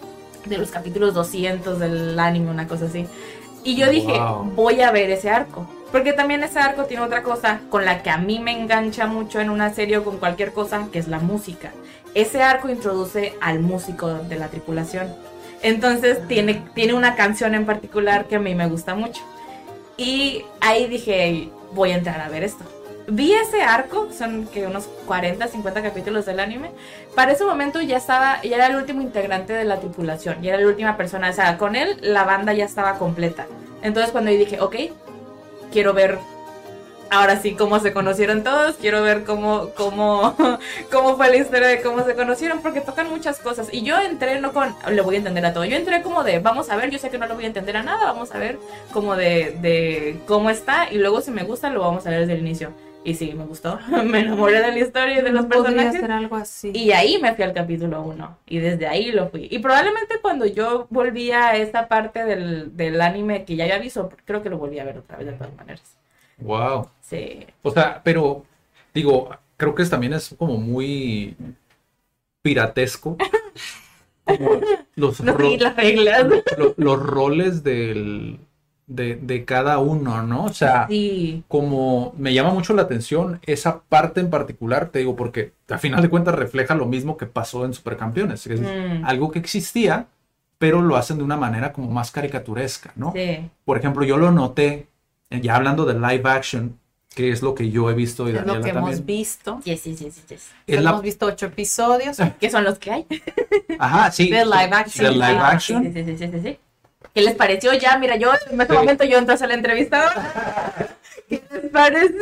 de 0.45 0.57
los 0.57 0.71
capítulos 0.71 1.13
200 1.13 1.79
del 1.79 2.19
anime, 2.19 2.51
una 2.51 2.67
cosa 2.67 2.85
así. 2.85 3.05
Y 3.63 3.75
yo 3.77 3.89
dije, 3.89 4.11
Wow. 4.19 4.43
voy 4.55 4.81
a 4.81 4.91
ver 4.91 5.09
ese 5.09 5.29
arco. 5.29 5.65
Porque 5.91 6.13
también 6.13 6.43
ese 6.43 6.59
arco 6.59 6.85
tiene 6.85 7.03
otra 7.03 7.23
cosa 7.23 7.61
con 7.69 7.83
la 7.83 8.03
que 8.03 8.09
a 8.09 8.17
mí 8.17 8.39
me 8.39 8.51
engancha 8.51 9.07
mucho 9.07 9.39
en 9.39 9.49
una 9.49 9.73
serie 9.73 9.97
o 9.97 10.03
con 10.03 10.17
cualquier 10.17 10.53
cosa, 10.53 10.87
que 10.91 10.99
es 10.99 11.07
la 11.07 11.19
música. 11.19 11.71
Ese 12.13 12.43
arco 12.43 12.69
introduce 12.69 13.33
al 13.41 13.59
músico 13.59 14.13
de 14.13 14.37
la 14.37 14.49
tripulación. 14.49 15.13
Entonces 15.61 16.25
tiene, 16.27 16.63
tiene 16.73 16.93
una 16.93 17.15
canción 17.15 17.55
en 17.55 17.65
particular 17.65 18.25
que 18.25 18.35
a 18.35 18.39
mí 18.39 18.55
me 18.55 18.67
gusta 18.67 18.95
mucho. 18.95 19.21
Y 19.97 20.45
ahí 20.61 20.87
dije, 20.87 21.49
voy 21.73 21.91
a 21.91 21.97
entrar 21.97 22.21
a 22.21 22.29
ver 22.29 22.43
esto. 22.43 22.63
Vi 23.07 23.33
ese 23.33 23.63
arco, 23.63 24.09
son 24.15 24.45
que 24.47 24.67
unos 24.67 24.85
40, 25.07 25.47
50 25.47 25.81
capítulos 25.81 26.25
del 26.27 26.39
anime. 26.39 26.69
Para 27.15 27.31
ese 27.31 27.43
momento 27.43 27.81
ya 27.81 27.97
estaba, 27.97 28.41
ya 28.43 28.55
era 28.55 28.67
el 28.67 28.75
último 28.75 29.01
integrante 29.01 29.53
de 29.53 29.65
la 29.65 29.79
tripulación, 29.79 30.41
ya 30.41 30.53
era 30.53 30.61
la 30.61 30.67
última 30.67 30.95
persona. 30.95 31.29
O 31.29 31.33
sea, 31.33 31.57
con 31.57 31.75
él 31.75 31.97
la 32.01 32.23
banda 32.23 32.53
ya 32.53 32.65
estaba 32.65 32.99
completa. 32.99 33.47
Entonces 33.81 34.11
cuando 34.11 34.31
yo 34.31 34.37
dije, 34.37 34.61
ok, 34.61 34.75
quiero 35.71 35.93
ver 35.93 36.19
ahora 37.09 37.41
sí 37.41 37.55
cómo 37.55 37.79
se 37.79 37.91
conocieron 37.91 38.43
todos, 38.43 38.75
quiero 38.75 39.01
ver 39.01 39.23
cómo, 39.23 39.69
cómo, 39.75 40.35
cómo 40.91 41.17
fue 41.17 41.29
la 41.29 41.37
historia 41.37 41.67
de 41.67 41.81
cómo 41.81 42.03
se 42.05 42.15
conocieron, 42.15 42.61
porque 42.61 42.81
tocan 42.81 43.09
muchas 43.09 43.39
cosas. 43.39 43.67
Y 43.71 43.83
yo 43.83 43.99
entré 43.99 44.39
no 44.39 44.53
con, 44.53 44.75
le 44.89 45.01
voy 45.01 45.15
a 45.15 45.17
entender 45.19 45.45
a 45.45 45.53
todo, 45.53 45.65
yo 45.65 45.75
entré 45.75 46.01
como 46.01 46.23
de, 46.23 46.39
vamos 46.39 46.69
a 46.69 46.75
ver, 46.75 46.89
yo 46.89 46.99
sé 46.99 47.09
que 47.09 47.17
no 47.17 47.27
lo 47.27 47.35
voy 47.35 47.45
a 47.45 47.47
entender 47.47 47.77
a 47.77 47.83
nada, 47.83 48.05
vamos 48.05 48.33
a 48.33 48.37
ver 48.37 48.59
como 48.93 49.15
de, 49.15 49.57
de 49.61 50.19
cómo 50.27 50.49
está, 50.49 50.91
y 50.91 50.97
luego 50.97 51.21
si 51.21 51.31
me 51.31 51.43
gusta 51.43 51.69
lo 51.69 51.81
vamos 51.81 52.05
a 52.05 52.09
ver 52.09 52.21
desde 52.21 52.33
el 52.33 52.39
inicio. 52.39 52.71
Y 53.03 53.13
sí, 53.15 53.33
me 53.33 53.45
gustó, 53.45 53.79
me 54.05 54.19
enamoré 54.19 54.61
de 54.61 54.71
la 54.71 54.79
historia 54.79 55.19
y 55.19 55.21
de 55.21 55.31
los 55.31 55.45
personajes. 55.45 55.99
ser 56.01 56.11
algo 56.11 56.35
así. 56.35 56.71
Y 56.73 56.91
ahí 56.91 57.17
me 57.21 57.33
fui 57.33 57.43
al 57.45 57.53
capítulo 57.53 58.01
1 58.03 58.37
y 58.47 58.59
desde 58.59 58.87
ahí 58.87 59.11
lo 59.11 59.29
fui. 59.29 59.47
Y 59.49 59.59
probablemente 59.59 60.15
cuando 60.21 60.45
yo 60.45 60.85
volví 60.89 61.31
a 61.31 61.55
esta 61.55 61.87
parte 61.87 62.25
del, 62.25 62.75
del 62.75 62.99
anime 63.01 63.45
que 63.45 63.55
ya 63.55 63.63
había 63.63 63.79
visto, 63.79 64.09
creo 64.25 64.43
que 64.43 64.49
lo 64.49 64.57
volví 64.57 64.79
a 64.79 64.83
ver 64.83 64.97
otra 64.97 65.17
vez 65.17 65.27
de 65.27 65.33
todas 65.33 65.55
maneras. 65.55 65.81
Wow. 66.39 66.89
Sí. 67.01 67.45
O 67.63 67.71
sea, 67.71 68.01
pero 68.03 68.45
digo, 68.93 69.29
creo 69.57 69.73
que 69.73 69.85
también 69.85 70.13
es 70.13 70.35
como 70.37 70.57
muy 70.57 71.35
piratesco. 72.41 73.17
Como 74.25 74.61
los, 74.95 75.21
No 75.21 75.33
ro- 75.33 75.43
seguir 75.45 75.61
las 75.63 75.75
reglas. 75.75 76.23
lo- 76.55 76.75
los 76.77 76.99
roles 77.01 77.63
del, 77.63 78.37
de, 78.89 79.15
de 79.15 79.45
cada 79.45 79.77
uno, 79.79 80.23
¿no? 80.23 80.45
O 80.45 80.53
sea, 80.53 80.87
Sí. 80.89 81.43
como 81.47 82.13
me 82.17 82.33
llama 82.33 82.49
mucho 82.51 82.73
la 82.73 82.81
atención 82.81 83.39
esa 83.45 83.81
parte 83.83 84.19
en 84.19 84.29
particular, 84.29 84.89
te 84.89 84.99
digo, 84.99 85.15
porque 85.15 85.53
a 85.69 85.77
final 85.77 86.01
de 86.01 86.09
cuentas 86.09 86.33
refleja 86.35 86.73
lo 86.75 86.87
mismo 86.87 87.15
que 87.15 87.27
pasó 87.27 87.63
en 87.65 87.73
Supercampeones, 87.73 88.43
que 88.43 88.55
es 88.55 88.61
Mm. 88.61 89.05
algo 89.05 89.29
que 89.31 89.39
existía, 89.39 90.07
pero 90.57 90.81
lo 90.81 90.97
hacen 90.97 91.19
de 91.19 91.23
una 91.23 91.37
manera 91.37 91.71
como 91.71 91.89
más 91.89 92.11
caricaturesca, 92.11 92.91
¿no? 92.95 93.13
Sí. 93.15 93.47
Por 93.63 93.77
ejemplo, 93.77 94.03
yo 94.03 94.17
lo 94.17 94.31
noté, 94.31 94.87
eh, 95.29 95.39
ya 95.41 95.55
hablando 95.55 95.85
de 95.85 95.93
live 95.93 96.23
action, 96.29 96.77
que 97.15 97.31
es 97.31 97.41
lo 97.41 97.53
que 97.55 97.69
yo 97.69 97.89
he 97.89 97.93
visto 97.93 98.27
y 98.27 98.31
Es 98.35 98.41
lo 98.41 98.53
Daniela 98.53 98.63
que 98.63 98.69
hemos 98.77 99.05
visto. 99.05 99.59
Yes, 99.63 99.83
yes, 99.83 99.99
yes, 99.99 100.25
yes. 100.27 100.51
Es 100.67 100.81
la- 100.81 100.89
Hemos 100.91 101.01
visto 101.03 101.25
ocho 101.27 101.45
episodios. 101.45 102.17
¿Qué 102.39 102.49
son 102.49 102.63
los 102.63 102.77
que 102.79 102.91
hay? 102.91 103.05
Ajá, 103.79 104.11
sí. 104.11 104.29
de 104.29 104.45
live 104.45 104.69
action. 104.73 105.05
De 105.05 105.11
live 105.11 105.37
action. 105.39 105.83
Sí, 105.83 105.91
sí, 105.93 106.03
sí, 106.05 106.17
sí, 106.17 106.27
sí, 106.33 106.39
sí. 106.43 106.59
¿Qué 107.13 107.21
les 107.21 107.35
pareció? 107.35 107.73
Ya, 107.73 107.97
mira, 107.97 108.15
yo 108.17 108.31
en 108.51 108.59
ese 108.61 108.71
Sí. 108.71 108.77
momento 108.77 109.03
yo 109.03 109.17
entras 109.17 109.41
a 109.41 109.47
la 109.47 109.53
entrevista. 109.55 110.01
¿Qué 111.29 111.41
les 111.51 111.71
pareció? 111.71 112.17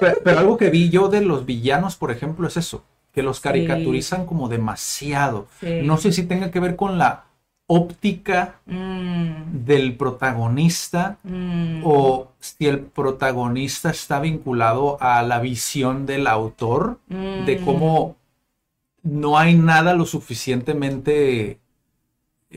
Pero, 0.00 0.18
pero 0.22 0.38
algo 0.40 0.56
que 0.56 0.70
vi 0.70 0.90
yo 0.90 1.08
de 1.08 1.20
los 1.20 1.46
villanos, 1.46 1.96
por 1.96 2.10
ejemplo, 2.10 2.46
es 2.48 2.56
eso, 2.56 2.84
que 3.12 3.22
los 3.22 3.36
Sí. 3.38 3.42
caricaturizan 3.44 4.26
como 4.26 4.48
demasiado. 4.48 5.46
Sí. 5.60 5.80
No 5.82 5.96
sé 5.98 6.12
si 6.12 6.24
tenga 6.24 6.50
que 6.50 6.60
ver 6.60 6.76
con 6.76 6.98
la 6.98 7.24
óptica 7.66 8.56
Mm, 8.66 9.64
del 9.64 9.96
protagonista 9.96 11.16
mm, 11.22 11.80
o 11.84 12.28
si 12.38 12.66
el 12.66 12.80
protagonista 12.80 13.88
está 13.88 14.20
vinculado 14.20 14.98
a 15.00 15.22
la 15.22 15.38
visión 15.40 16.04
del 16.04 16.26
autor 16.26 16.98
de 17.08 17.58
mm. 17.60 17.64
cómo 17.64 18.16
no 19.02 19.38
hay 19.38 19.54
nada 19.54 19.94
lo 19.94 20.04
suficientemente 20.04 21.58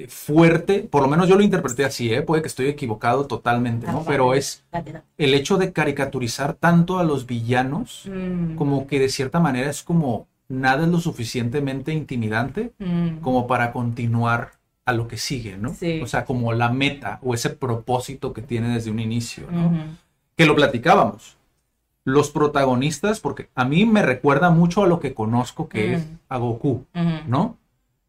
fuerte, 0.08 0.80
por 0.80 1.02
lo 1.02 1.08
menos 1.08 1.28
yo 1.28 1.36
lo 1.36 1.44
interpreté 1.44 1.84
así, 1.86 2.14
¿eh? 2.14 2.22
puede 2.22 2.42
que 2.42 2.48
estoy 2.48 2.68
equivocado 2.68 3.26
totalmente, 3.26 3.88
¿no? 3.88 4.04
Pero 4.06 4.34
es 4.34 4.64
el 5.18 5.34
hecho 5.34 5.58
de 5.58 5.72
caricaturizar 5.74 6.54
tanto 6.54 7.00
a 7.00 7.04
los 7.04 7.26
villanos, 7.26 8.08
Mm, 8.08 8.56
como 8.56 8.88
que 8.88 9.00
de 9.00 9.10
cierta 9.10 9.40
manera 9.40 9.70
es 9.70 9.84
como 9.84 10.28
nada 10.50 10.84
es 10.86 10.90
lo 10.90 11.00
suficientemente 11.00 11.94
intimidante 11.94 12.74
mm. 12.80 13.18
como 13.22 13.48
para 13.48 13.72
continuar 13.72 14.52
a 14.86 14.94
lo 14.94 15.08
que 15.08 15.18
sigue, 15.18 15.58
¿no? 15.58 15.74
Sí. 15.74 16.00
O 16.02 16.08
sea, 16.08 16.24
como 16.26 16.54
la 16.54 16.70
meta 16.70 17.20
o 17.22 17.34
ese 17.34 17.50
propósito 17.50 18.32
que 18.32 18.42
tiene 18.42 18.70
desde 18.70 18.92
un 18.92 19.00
inicio, 19.00 19.48
¿no? 19.52 19.74
Que 20.38 20.46
lo 20.46 20.56
platicábamos. 20.56 21.36
Los 22.06 22.32
protagonistas, 22.32 23.20
porque 23.20 23.50
a 23.54 23.66
mí 23.66 23.86
me 23.86 24.02
recuerda 24.02 24.50
mucho 24.50 24.84
a 24.84 24.88
lo 24.88 25.02
que 25.02 25.14
conozco 25.14 25.68
que 25.68 25.96
es 25.96 26.06
Mm. 26.06 26.20
a 26.30 26.38
Goku. 26.38 26.86
¿no? 27.28 27.58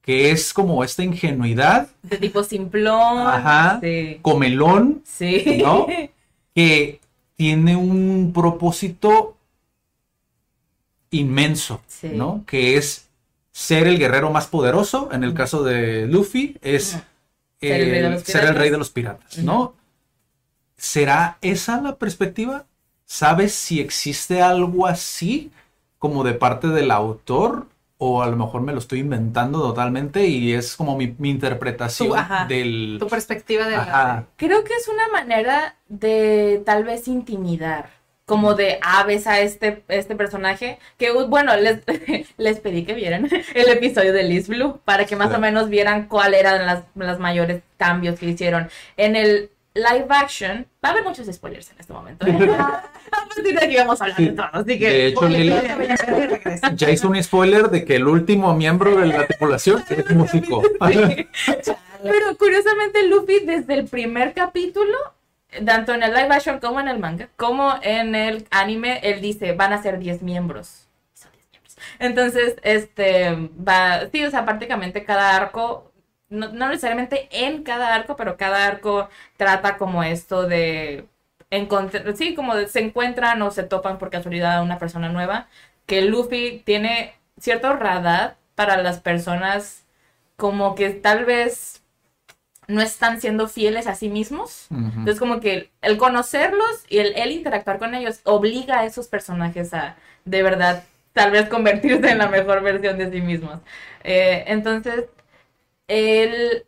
Que 0.08 0.30
es 0.30 0.54
como 0.54 0.82
esta 0.82 1.04
ingenuidad, 1.04 1.86
De 2.02 2.16
tipo 2.16 2.42
simplón. 2.42 3.26
Ajá. 3.26 3.78
Sí. 3.82 4.18
comelón, 4.22 5.02
Sí. 5.04 5.60
¿no? 5.62 5.86
que 6.54 6.98
tiene 7.36 7.76
un 7.76 8.32
propósito 8.34 9.36
inmenso, 11.10 11.82
Sí. 11.88 12.08
¿no? 12.14 12.42
Que 12.46 12.78
es 12.78 13.06
ser 13.52 13.86
el 13.86 13.98
guerrero 13.98 14.30
más 14.30 14.46
poderoso, 14.46 15.10
en 15.12 15.24
el 15.24 15.34
caso 15.34 15.62
de 15.62 16.06
Luffy, 16.06 16.56
es 16.62 16.94
Ujú. 16.94 17.02
Ser 17.60 17.80
el 17.82 18.24
ser 18.24 18.54
rey 18.54 18.70
de 18.70 18.78
los 18.78 18.88
piratas, 18.88 19.36
¿no? 19.38 19.74
¿Será 20.78 21.36
esa 21.42 21.82
la 21.82 21.96
perspectiva? 21.96 22.64
¿Sabes 23.04 23.52
si 23.52 23.78
existe 23.80 24.40
algo 24.40 24.86
así 24.86 25.50
como 25.98 26.24
de 26.24 26.32
parte 26.32 26.68
del 26.68 26.92
autor? 26.92 27.66
O 28.00 28.22
a 28.22 28.28
lo 28.28 28.36
mejor 28.36 28.60
me 28.62 28.72
lo 28.72 28.78
estoy 28.78 29.00
inventando 29.00 29.60
totalmente 29.60 30.24
y 30.26 30.52
es 30.54 30.76
como 30.76 30.96
mi, 30.96 31.16
mi 31.18 31.30
interpretación 31.30 32.08
Tu- 32.10 32.14
ajá. 32.14 32.46
del... 32.46 32.96
Tu 33.00 33.08
perspectiva 33.08 33.64
de 33.66 33.72
la... 33.76 33.82
Ajá. 33.82 34.26
Creo 34.36 34.62
que 34.62 34.72
es 34.74 34.86
una 34.88 35.08
manera 35.08 35.76
de 35.88 36.62
tal 36.64 36.84
vez 36.84 37.08
intimidar. 37.08 37.90
Como 38.24 38.54
de, 38.54 38.78
ah, 38.82 39.04
ves 39.04 39.26
a 39.26 39.40
este, 39.40 39.82
este 39.88 40.14
personaje. 40.14 40.78
Que, 40.98 41.10
uh, 41.12 41.26
bueno, 41.28 41.56
les, 41.56 41.80
les 42.36 42.60
pedí 42.60 42.84
que 42.84 42.92
vieran 42.94 43.26
el 43.54 43.68
episodio 43.68 44.12
de 44.12 44.22
Liz 44.22 44.48
Blue 44.48 44.80
para 44.84 45.04
que 45.06 45.16
más 45.16 45.30
Sí. 45.30 45.36
o 45.36 45.38
menos 45.40 45.68
vieran 45.70 46.06
cuáles 46.08 46.38
eran 46.40 46.66
las, 46.66 46.84
las 46.94 47.18
mayores 47.18 47.62
cambios 47.78 48.18
que 48.20 48.26
hicieron. 48.26 48.68
En 48.96 49.16
el 49.16 49.50
live 49.78 50.06
action, 50.10 50.66
va 50.84 50.88
a 50.90 50.92
haber 50.92 51.04
muchos 51.04 51.26
spoilers 51.26 51.70
en 51.70 51.76
este 51.80 51.92
momento. 51.92 52.26
¿eh? 52.26 52.32
a 52.58 52.90
partir 53.34 53.58
de 53.58 53.64
aquí 53.64 53.76
vamos 53.76 54.00
a 54.00 54.04
hablar 54.04 54.18
de 54.18 54.28
todo. 54.28 54.46
Así 54.52 54.78
que, 54.78 54.88
De 54.88 55.06
hecho, 55.08 55.28
Lila- 55.28 56.74
Ya 56.74 56.90
hizo 56.90 57.08
un 57.08 57.22
spoiler 57.22 57.68
de 57.70 57.84
que 57.84 57.96
el 57.96 58.06
último 58.06 58.54
miembro 58.54 58.96
de 58.96 59.06
la 59.06 59.26
tripulación 59.26 59.84
es 59.88 60.10
músico. 60.14 60.62
Pero 62.02 62.36
curiosamente 62.38 63.06
Luffy 63.08 63.40
desde 63.44 63.74
el 63.74 63.86
primer 63.86 64.32
capítulo, 64.32 64.96
tanto 65.64 65.94
en 65.94 66.02
el 66.02 66.12
live 66.12 66.28
action 66.34 66.60
como 66.60 66.80
en 66.80 66.88
el 66.88 66.98
manga, 66.98 67.28
como 67.36 67.74
en 67.82 68.14
el 68.14 68.46
anime, 68.50 69.00
él 69.02 69.20
dice, 69.20 69.52
van 69.52 69.72
a 69.72 69.82
ser 69.82 69.98
10 69.98 70.22
miembros. 70.22 70.86
Son 71.14 71.30
10 71.32 71.46
miembros. 71.50 71.76
Entonces, 71.98 72.56
este, 72.62 73.30
va, 73.66 74.08
sí, 74.12 74.24
o 74.24 74.30
sea, 74.30 74.44
prácticamente 74.44 75.04
cada 75.04 75.34
arco, 75.36 75.87
no, 76.30 76.48
no 76.52 76.68
necesariamente 76.68 77.28
en 77.30 77.62
cada 77.62 77.94
arco, 77.94 78.16
pero 78.16 78.36
cada 78.36 78.66
arco 78.66 79.08
trata 79.36 79.76
como 79.78 80.02
esto 80.02 80.46
de 80.46 81.06
encontrar, 81.50 82.16
sí, 82.16 82.34
como 82.34 82.54
de- 82.54 82.68
se 82.68 82.80
encuentran 82.80 83.40
o 83.42 83.50
se 83.50 83.62
topan 83.64 83.98
por 83.98 84.10
casualidad 84.10 84.58
a 84.58 84.62
una 84.62 84.78
persona 84.78 85.08
nueva, 85.08 85.48
que 85.86 86.02
Luffy 86.02 86.62
tiene 86.66 87.14
cierto 87.40 87.72
radar 87.74 88.36
para 88.54 88.76
las 88.82 89.00
personas 89.00 89.84
como 90.36 90.74
que 90.74 90.90
tal 90.90 91.24
vez 91.24 91.82
no 92.66 92.80
están 92.82 93.20
siendo 93.20 93.48
fieles 93.48 93.86
a 93.86 93.94
sí 93.94 94.08
mismos. 94.08 94.70
Entonces 94.98 95.18
como 95.20 95.40
que 95.40 95.70
el 95.80 95.96
conocerlos 95.96 96.84
y 96.88 96.98
el, 96.98 97.14
el 97.16 97.32
interactuar 97.32 97.78
con 97.78 97.94
ellos 97.94 98.20
obliga 98.24 98.80
a 98.80 98.84
esos 98.84 99.08
personajes 99.08 99.72
a 99.74 99.96
de 100.24 100.42
verdad 100.42 100.84
tal 101.14 101.30
vez 101.30 101.48
convertirse 101.48 102.10
en 102.10 102.18
la 102.18 102.28
mejor 102.28 102.62
versión 102.62 102.98
de 102.98 103.10
sí 103.10 103.20
mismos. 103.22 103.60
Eh, 104.04 104.44
entonces, 104.48 105.06
el... 105.88 106.64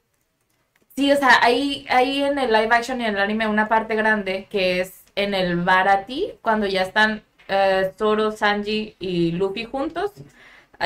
Sí, 0.97 1.13
o 1.13 1.17
sea, 1.17 1.39
hay, 1.43 1.87
hay 1.89 2.23
en 2.23 2.39
el 2.39 2.53
live 2.53 2.69
action 2.73 3.01
y 3.01 3.07
en 3.07 3.15
el 3.15 3.23
anime 3.23 3.47
una 3.47 3.69
parte 3.69 3.95
grande 3.95 4.47
que 4.51 4.81
es 4.81 5.03
en 5.17 5.35
el 5.35 5.57
Barati, 5.57 6.35
cuando 6.43 6.67
ya 6.67 6.83
están 6.83 7.23
eh, 7.49 7.93
Zoro, 7.97 8.33
Sanji 8.33 8.97
y 8.99 9.33
Luffy 9.33 9.65
juntos, 9.65 10.13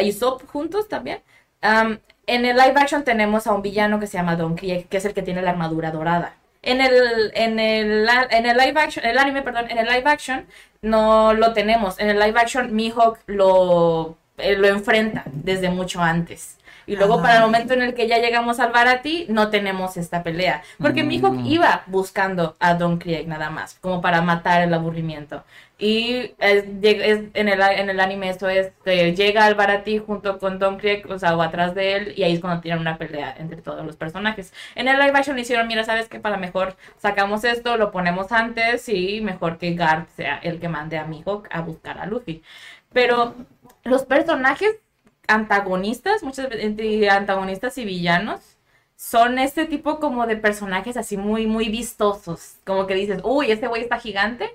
y 0.01 0.11
Usopp 0.11 0.47
juntos 0.47 0.89
también. 0.89 1.21
Am, 1.63 1.99
en 2.27 2.45
el 2.45 2.57
live 2.57 2.75
action 2.77 3.05
tenemos 3.05 3.47
a 3.47 3.53
un 3.53 3.63
villano 3.63 4.01
que 4.01 4.07
se 4.07 4.19
llama 4.19 4.37
Don 4.37 4.57
Krieg, 4.57 4.89
que 4.89 4.97
es 4.99 5.05
el 5.05 5.15
que 5.15 5.23
tiene 5.23 5.43
la 5.43 5.51
armadura 5.51 5.91
dorada. 5.91 6.35
En 6.63 6.81
el, 6.81 7.33
en 7.35 7.59
el, 7.61 8.09
en 8.31 8.47
el 8.47 8.57
live 8.57 8.81
action, 8.81 9.05
el 9.05 9.19
anime, 9.19 9.43
perdón, 9.43 9.71
en 9.71 9.79
el 9.79 9.87
live 9.87 10.09
action 10.11 10.47
no 10.83 11.35
lo 11.35 11.53
tenemos. 11.53 11.99
En 12.01 12.11
el 12.11 12.19
live 12.19 12.39
action 12.41 12.75
Mihawk 12.75 13.19
lo, 13.27 14.17
eh, 14.39 14.57
lo 14.57 14.69
enfrenta 14.69 15.25
desde 15.27 15.69
mucho 15.69 16.01
antes. 16.01 16.57
Y 16.87 16.97
luego 16.97 17.21
para 17.23 17.37
el 17.37 17.43
momento 17.43 17.75
en 17.75 17.83
el 17.83 17.95
que 17.95 18.07
ya 18.09 18.19
llegamos 18.19 18.61
al 18.61 18.73
Barati, 18.73 19.27
no 19.29 19.51
tenemos 19.51 19.97
esta 19.97 20.23
pelea. 20.23 20.63
Porque 20.81 21.03
Mihawk 21.03 21.41
iba 21.45 21.83
buscando 21.87 22.57
a 22.61 22.75
Don 22.75 22.99
Krieg 22.99 23.27
nada 23.29 23.51
más, 23.51 23.75
como 23.81 24.01
para 24.01 24.21
matar 24.23 24.63
el 24.63 24.75
aburrimiento. 24.75 25.45
Y 25.77 26.35
es- 26.39 26.67
lleg- 26.67 27.01
es- 27.03 27.25
en, 27.35 27.49
el, 27.49 27.61
en 27.61 27.91
el 27.91 27.99
anime 28.01 28.31
eso 28.31 28.49
es, 28.49 28.71
que 28.85 29.13
llega 29.15 29.45
al 29.45 29.55
Barati 29.57 29.99
junto 29.99 30.39
con 30.39 30.59
Don 30.59 30.79
Krieg, 30.79 31.05
o 31.11 31.19
sea, 31.19 31.37
o 31.37 31.43
atrás 31.43 31.75
de 31.75 31.97
él, 31.97 32.15
y 32.17 32.23
ahí 32.23 32.35
es 32.35 32.41
cuando 32.41 32.61
tienen 32.61 32.81
una 32.81 32.97
pelea 32.97 33.35
entre 33.39 33.61
todos 33.61 33.85
los 33.85 33.97
personajes. 33.97 34.53
En 34.77 34.87
el 34.89 34.99
live 34.99 35.13
action 35.19 35.39
hicieron, 35.39 35.67
mira, 35.67 35.83
sabes 35.85 36.09
que 36.09 36.21
para 36.21 36.37
mejor 36.37 36.77
sacamos 36.99 37.45
esto, 37.45 37.77
lo 37.77 37.91
ponemos 37.91 38.31
antes, 38.33 38.89
y 38.89 39.21
mejor 39.21 39.59
que 39.59 39.75
Garp 39.75 40.09
sea 40.11 40.39
el 40.43 40.61
que 40.61 40.69
mande 40.69 40.97
a 40.99 41.05
Mihawk 41.07 41.49
a 41.51 41.61
buscar 41.61 41.99
a 41.99 42.07
Luffy. 42.07 42.43
Pero 42.93 43.35
los 43.83 44.05
personajes 44.05 44.77
antagonistas, 45.29 46.23
muchas 46.23 46.49
veces 46.49 46.65
entre 46.65 47.09
antagonistas 47.11 47.79
y 47.79 47.85
villanos, 47.85 48.41
son 48.97 49.39
este 49.39 49.67
tipo 49.67 49.99
como 50.01 50.27
de 50.27 50.37
personajes 50.37 50.97
así 50.97 51.17
muy, 51.17 51.47
muy 51.47 51.69
vistosos. 51.69 52.57
Como 52.65 52.87
que 52.87 52.95
dices, 52.95 53.21
uy, 53.25 53.51
este 53.51 53.67
güey 53.69 53.83
está 53.83 53.99
gigante, 54.01 54.51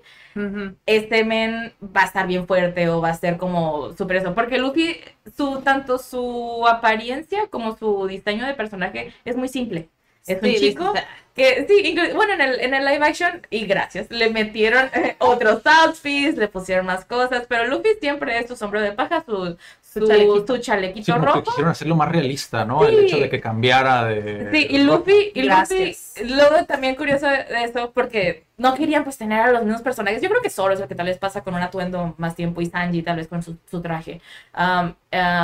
este 0.86 1.24
men 1.26 1.74
va 1.84 2.02
a 2.04 2.06
estar 2.06 2.28
bien 2.28 2.48
fuerte 2.48 2.90
o 2.90 3.02
va 3.02 3.10
a 3.10 3.14
ser 3.14 3.38
como 3.38 3.94
super 3.98 4.18
eso. 4.18 4.34
Porque 4.36 4.58
Luffy, 4.58 4.98
su, 5.36 5.62
tanto 5.62 5.98
su 6.00 6.66
apariencia 6.68 7.48
como 7.50 7.78
su 7.78 8.08
diseño 8.08 8.46
de 8.46 8.54
personaje 8.56 9.14
es 9.26 9.36
muy 9.36 9.48
simple. 9.50 9.90
Es 10.26 10.44
un 10.44 10.54
Sí, 10.54 10.56
chico 10.56 10.94
dices, 10.94 11.06
que, 11.34 11.66
sí, 11.68 11.96
bueno, 12.16 12.34
en 12.34 12.42
el, 12.42 12.60
en 12.62 12.74
el 12.74 12.86
live 12.86 13.06
action, 13.06 13.42
y 13.50 13.66
gracias, 13.66 14.12
le 14.12 14.30
metieron 14.30 14.90
eh, 14.94 15.16
otros 15.20 15.62
outfits, 15.66 16.38
le 16.38 16.48
pusieron 16.50 16.86
más 16.86 17.06
cosas, 17.06 17.46
pero 17.48 17.66
Luffy 17.68 17.90
siempre 18.02 18.38
es 18.38 18.48
su 18.48 18.56
sombrero 18.56 18.86
de 18.86 18.92
paja, 18.92 19.24
su, 19.26 19.58
su, 19.92 20.00
Su 20.02 20.08
chalequito. 20.08 20.56
su 20.56 20.62
chalequito 20.62 21.06
Sí, 21.14 21.20
rojo. 21.20 21.44
quisieron 21.44 21.72
hacerlo 21.72 21.96
más 21.96 22.10
realista, 22.10 22.64
¿no? 22.66 22.86
El 22.86 23.00
hecho 23.00 23.18
de 23.18 23.30
que 23.30 23.42
cambiara 23.42 24.06
de... 24.06 24.50
Sí, 24.52 24.68
y 24.70 24.84
Luffy, 24.84 25.32
y 25.34 25.42
Luffy, 25.44 25.98
luego 26.26 26.64
también 26.66 26.96
curioso 26.96 27.26
de 27.28 27.46
eso, 27.64 27.92
porque 27.92 28.46
no 28.58 28.76
querían 28.76 29.04
pues 29.04 29.18
tener 29.18 29.40
a 29.42 29.52
los 29.52 29.64
mismos 29.64 29.82
personajes. 29.82 30.22
Yo 30.22 30.30
creo 30.30 30.42
que 30.42 30.50
Zoro 30.52 30.74
es 30.74 30.80
lo 30.80 30.88
que 30.88 30.94
tal 30.96 31.08
vez 31.08 31.18
pasa 31.18 31.42
con 31.42 31.56
un 31.56 31.62
atuendo 31.62 32.14
más 32.18 32.36
tiempo 32.36 32.62
y 32.62 32.68
Sanji 32.68 33.02
tal 33.02 33.18
vez 33.18 33.28
con 33.28 33.42
su, 33.42 33.58
su 33.70 33.82
traje. 33.82 34.22
Um, 34.56 34.94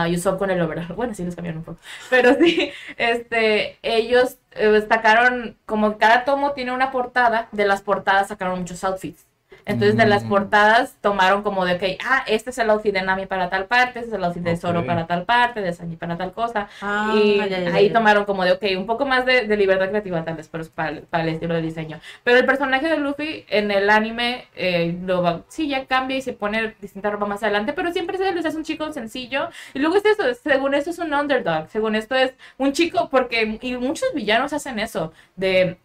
y 0.07 0.15
Usopp 0.15 0.37
con 0.37 0.51
el 0.51 0.61
overall. 0.61 0.93
Bueno, 0.95 1.13
sí 1.15 1.23
los 1.25 1.35
cambiaron 1.35 1.59
un 1.59 1.65
poco. 1.65 1.79
Pero 2.09 2.35
sí, 2.35 2.71
este, 2.97 3.77
ellos 3.81 4.37
eh, 4.51 4.67
destacaron, 4.67 5.57
como 5.65 5.97
cada 5.97 6.23
tomo 6.23 6.51
tiene 6.51 6.71
una 6.71 6.91
portada, 6.91 7.47
de 7.51 7.65
las 7.65 7.81
portadas 7.81 8.27
sacaron 8.27 8.59
muchos 8.59 8.83
outfits. 8.83 9.25
Entonces, 9.65 9.97
de 9.97 10.05
las 10.05 10.23
Mm. 10.25 10.29
portadas 10.29 10.95
tomaron 11.01 11.41
como 11.41 11.65
de, 11.65 11.73
ok, 11.75 11.99
ah, 12.05 12.23
este 12.27 12.51
es 12.51 12.57
el 12.59 12.69
outfit 12.69 12.93
de 12.93 13.01
Nami 13.01 13.25
para 13.25 13.49
tal 13.49 13.65
parte, 13.65 13.99
este 13.99 14.11
es 14.11 14.13
el 14.15 14.23
outfit 14.23 14.43
de 14.43 14.57
Zoro 14.57 14.85
para 14.85 15.07
tal 15.07 15.25
parte, 15.25 15.61
de 15.61 15.73
Sanji 15.73 15.95
para 15.95 16.17
tal 16.17 16.33
cosa. 16.33 16.67
Ah, 16.81 17.13
y 17.17 17.37
ya, 17.37 17.47
ya, 17.47 17.59
ya, 17.61 17.73
ahí 17.73 17.87
ya. 17.87 17.93
tomaron 17.93 18.25
como 18.25 18.43
de, 18.45 18.51
ok, 18.53 18.63
un 18.77 18.85
poco 18.85 19.05
más 19.05 19.25
de, 19.25 19.47
de 19.47 19.57
libertad 19.57 19.89
creativa 19.89 20.23
tal 20.23 20.35
vez, 20.35 20.47
pero 20.49 20.61
es 20.63 20.69
para, 20.69 20.89
el- 20.89 21.01
para 21.03 21.23
el 21.23 21.29
estilo 21.29 21.55
de 21.55 21.61
diseño. 21.63 21.99
Pero 22.23 22.37
el 22.37 22.45
personaje 22.45 22.87
de 22.87 22.97
Luffy 22.97 23.45
en 23.49 23.71
el 23.71 23.89
anime, 23.89 24.45
eh, 24.55 24.95
lo 25.03 25.21
va- 25.23 25.41
sí, 25.47 25.67
ya 25.67 25.85
cambia 25.85 26.17
y 26.17 26.21
se 26.21 26.33
pone 26.33 26.75
distinta 26.79 27.09
ropa 27.09 27.25
más 27.25 27.41
adelante, 27.41 27.73
pero 27.73 27.91
siempre 27.91 28.17
se 28.17 28.31
les 28.33 28.45
hace 28.45 28.57
un 28.57 28.63
chico 28.63 28.91
sencillo. 28.93 29.49
Y 29.73 29.79
luego 29.79 29.95
es 29.97 30.05
eso, 30.05 30.23
según 30.43 30.75
esto 30.75 30.91
es 30.91 30.99
un 30.99 31.13
underdog, 31.13 31.69
según 31.69 31.95
esto 31.95 32.13
es 32.15 32.33
un 32.57 32.71
chico, 32.73 33.09
porque 33.09 33.57
y 33.61 33.77
muchos 33.77 34.13
villanos 34.13 34.53
hacen 34.53 34.77
eso, 34.79 35.11
de 35.35 35.77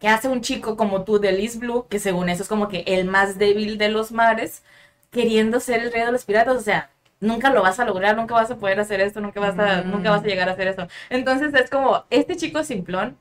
que 0.00 0.08
hace 0.08 0.28
un 0.28 0.40
chico 0.42 0.76
como 0.76 1.04
tú 1.04 1.20
de 1.20 1.32
Liz 1.32 1.58
Blue, 1.58 1.86
que 1.88 2.00
según 2.00 2.28
eso 2.30 2.42
es 2.42 2.48
como 2.48 2.68
que 2.68 2.84
el 2.86 3.06
más 3.06 3.38
débil 3.38 3.78
de 3.78 3.90
los 3.90 4.12
mares, 4.12 4.62
queriendo 5.10 5.60
ser 5.60 5.80
el 5.82 5.92
rey 5.92 6.04
de 6.04 6.12
los 6.12 6.24
piratas, 6.24 6.56
o 6.56 6.60
sea, 6.60 6.90
nunca 7.20 7.50
lo 7.50 7.62
vas 7.62 7.78
a 7.80 7.84
lograr, 7.84 8.16
nunca 8.16 8.34
vas 8.34 8.50
a 8.50 8.58
poder 8.58 8.80
hacer 8.80 9.00
esto, 9.00 9.20
nunca 9.20 9.40
vas 9.40 9.58
a, 9.58 9.82
Mm. 9.84 9.90
nunca 9.90 10.10
vas 10.10 10.22
a 10.24 10.26
llegar 10.26 10.48
a 10.48 10.52
hacer 10.52 10.68
eso. 10.68 10.88
Entonces 11.10 11.52
es 11.54 11.70
como, 11.70 12.04
este 12.10 12.36
chico 12.36 12.64
simplón 12.64 13.18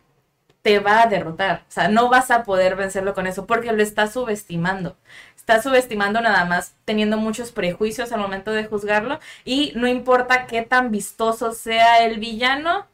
te 0.61 0.79
va 0.79 1.03
a 1.03 1.07
derrotar, 1.07 1.63
o 1.69 1.71
sea, 1.71 1.87
no 1.87 2.09
vas 2.09 2.31
a 2.31 2.43
poder 2.43 2.75
vencerlo 2.75 3.13
con 3.13 3.27
eso 3.27 3.45
porque 3.47 3.71
lo 3.71 3.81
estás 3.83 4.13
subestimando. 4.13 4.97
Estás 5.35 5.63
subestimando 5.63 6.21
nada 6.21 6.45
más 6.45 6.75
teniendo 6.85 7.17
muchos 7.17 7.51
prejuicios 7.51 8.11
al 8.11 8.19
momento 8.19 8.51
de 8.51 8.65
juzgarlo 8.65 9.19
y 9.45 9.71
no 9.75 9.87
importa 9.87 10.47
qué 10.47 10.61
tan 10.63 10.91
vistoso 10.91 11.53
sea 11.53 12.03
el 12.05 12.19
villano, 12.19 12.85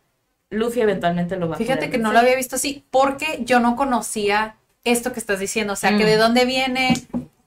Luffy 0.56 0.82
eventualmente 0.82 1.36
lo 1.38 1.48
va 1.50 1.56
a 1.56 1.58
Fíjate 1.58 1.90
que 1.90 1.98
no 1.98 2.12
lo 2.12 2.20
había 2.20 2.36
visto 2.36 2.56
así, 2.56 2.84
porque 2.92 3.40
yo 3.44 3.60
no 3.60 3.76
conocía 3.76 4.56
esto 4.84 5.14
que 5.14 5.20
estás 5.20 5.40
diciendo, 5.40 5.74
o 5.74 5.76
sea, 5.76 5.92
que 5.98 6.04
Mm. 6.04 6.08
de 6.08 6.18
dónde 6.18 6.46
viene, 6.46 6.94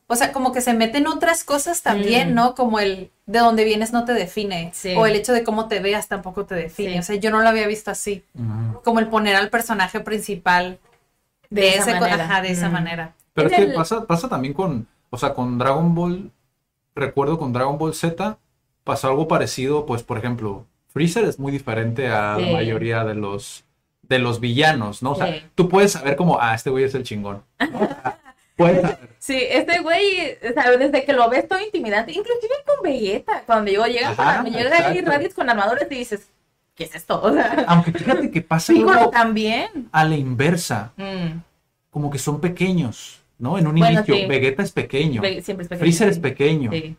o 0.07 0.17
sea, 0.17 0.33
como 0.33 0.53
que 0.53 0.61
se 0.61 0.75
meten 0.75 1.07
otras 1.07 1.45
cosas 1.45 1.83
también, 1.83 2.33
Mm. 2.33 2.35
¿no? 2.35 2.55
Como 2.55 2.81
el 2.81 3.11
de 3.27 3.39
dónde 3.41 3.65
vienes 3.65 3.93
no 3.93 4.05
te 4.05 4.13
define, 4.13 4.71
Sí. 4.75 4.95
o 4.97 5.07
el 5.07 5.15
hecho 5.15 5.33
de 5.33 5.45
cómo 5.45 5.69
te 5.69 5.81
veas 5.81 6.09
tampoco 6.09 6.47
te 6.47 6.55
define, 6.55 6.95
Sí. 6.95 6.99
o 6.99 7.03
sea, 7.03 7.17
yo 7.17 7.31
no 7.31 7.41
lo 7.41 7.49
había 7.49 7.67
visto 7.67 7.91
así, 7.91 8.25
como 8.85 9.01
el 9.01 9.09
poner 9.09 9.37
al 9.37 9.51
personaje 9.51 10.01
principal 10.01 10.79
de, 11.51 11.61
De 11.61 11.69
esa 11.77 11.91
ese, 11.93 12.01
manera. 12.01 12.25
ajá, 12.25 12.43
de 12.43 12.51
esa 12.51 12.69
Mm. 12.69 12.73
manera. 12.73 13.15
Pero 13.35 13.49
es 13.49 13.55
que 13.57 13.63
el- 13.63 13.75
pasa, 13.75 14.07
pasa 14.07 14.29
también 14.29 14.53
con, 14.55 14.87
o 15.11 15.17
sea, 15.19 15.33
con 15.35 15.59
Dragon 15.59 15.95
Ball, 15.95 16.31
recuerdo 16.95 17.39
con 17.39 17.53
Dragon 17.53 17.79
Ball 17.79 17.95
Z, 17.95 18.39
pasó 18.85 19.09
algo 19.09 19.29
parecido, 19.29 19.87
pues, 19.87 20.03
por 20.03 20.19
ejemplo, 20.19 20.67
Freezer 20.99 21.25
es 21.27 21.39
muy 21.39 21.53
diferente 21.53 22.09
a 22.09 22.35
Sí. 22.37 22.45
la 22.47 22.53
mayoría 22.53 23.05
de 23.05 23.15
los, 23.15 23.65
de 24.03 24.19
los 24.19 24.41
villanos, 24.41 25.01
¿no? 25.03 25.13
O 25.13 25.15
sea, 25.15 25.33
Sí. 25.33 25.43
tú 25.55 25.69
puedes 25.69 25.93
saber 25.93 26.17
como, 26.17 26.41
ah, 26.41 26.55
este 26.55 26.71
güey 26.71 26.83
es 26.85 26.95
el 26.95 27.05
chingón. 27.05 27.43
puedes 28.57 28.83
saber. 28.83 28.99
Sí, 29.21 29.39
este 29.49 29.81
güey, 29.81 30.37
¿sabes? 30.55 30.79
Desde 30.81 31.05
que 31.05 31.13
lo 31.13 31.29
ves 31.31 31.47
todo 31.47 31.61
intimidante, 31.61 32.11
inclusive 32.13 32.55
con 32.67 32.83
Vegeta, 32.83 33.43
cuando 33.47 33.71
llegó, 33.71 33.87
llega, 33.87 34.11
Ajá, 34.11 34.43
con- 34.43 34.53
llega 34.53 34.89
ahí. 34.89 35.01
Raditz 35.03 35.35
con 35.35 35.49
armaduras 35.49 35.87
y 35.91 35.95
dices, 35.95 36.29
¿qué 36.75 36.85
es 36.85 36.95
esto? 36.97 37.21
O 37.23 37.33
sea, 37.33 37.65
Aunque 37.69 37.93
fíjate 37.93 38.31
que 38.31 38.43
pasa 38.43 38.73
algo 38.73 39.11
también. 39.11 39.89
a 39.93 40.05
la 40.05 40.17
inversa, 40.17 40.93
Mm, 40.97 41.39
como 41.91 42.11
que 42.11 42.19
son 42.19 42.41
pequeños, 42.41 43.21
¿no? 43.39 43.57
En 43.59 43.67
un 43.69 43.75
Bueno, 43.77 44.01
inicio, 44.01 44.15
sí. 44.17 44.27
Vegeta 44.27 44.63
es 44.65 44.73
pequeño, 44.73 45.23
Ve- 45.23 45.43
siempre 45.43 45.63
es 45.63 45.69
pequeño. 45.69 45.81
Freezer 45.81 46.09
es 46.09 46.15
sí. 46.17 46.21
pequeño, 46.21 46.71
Sí, 46.73 46.97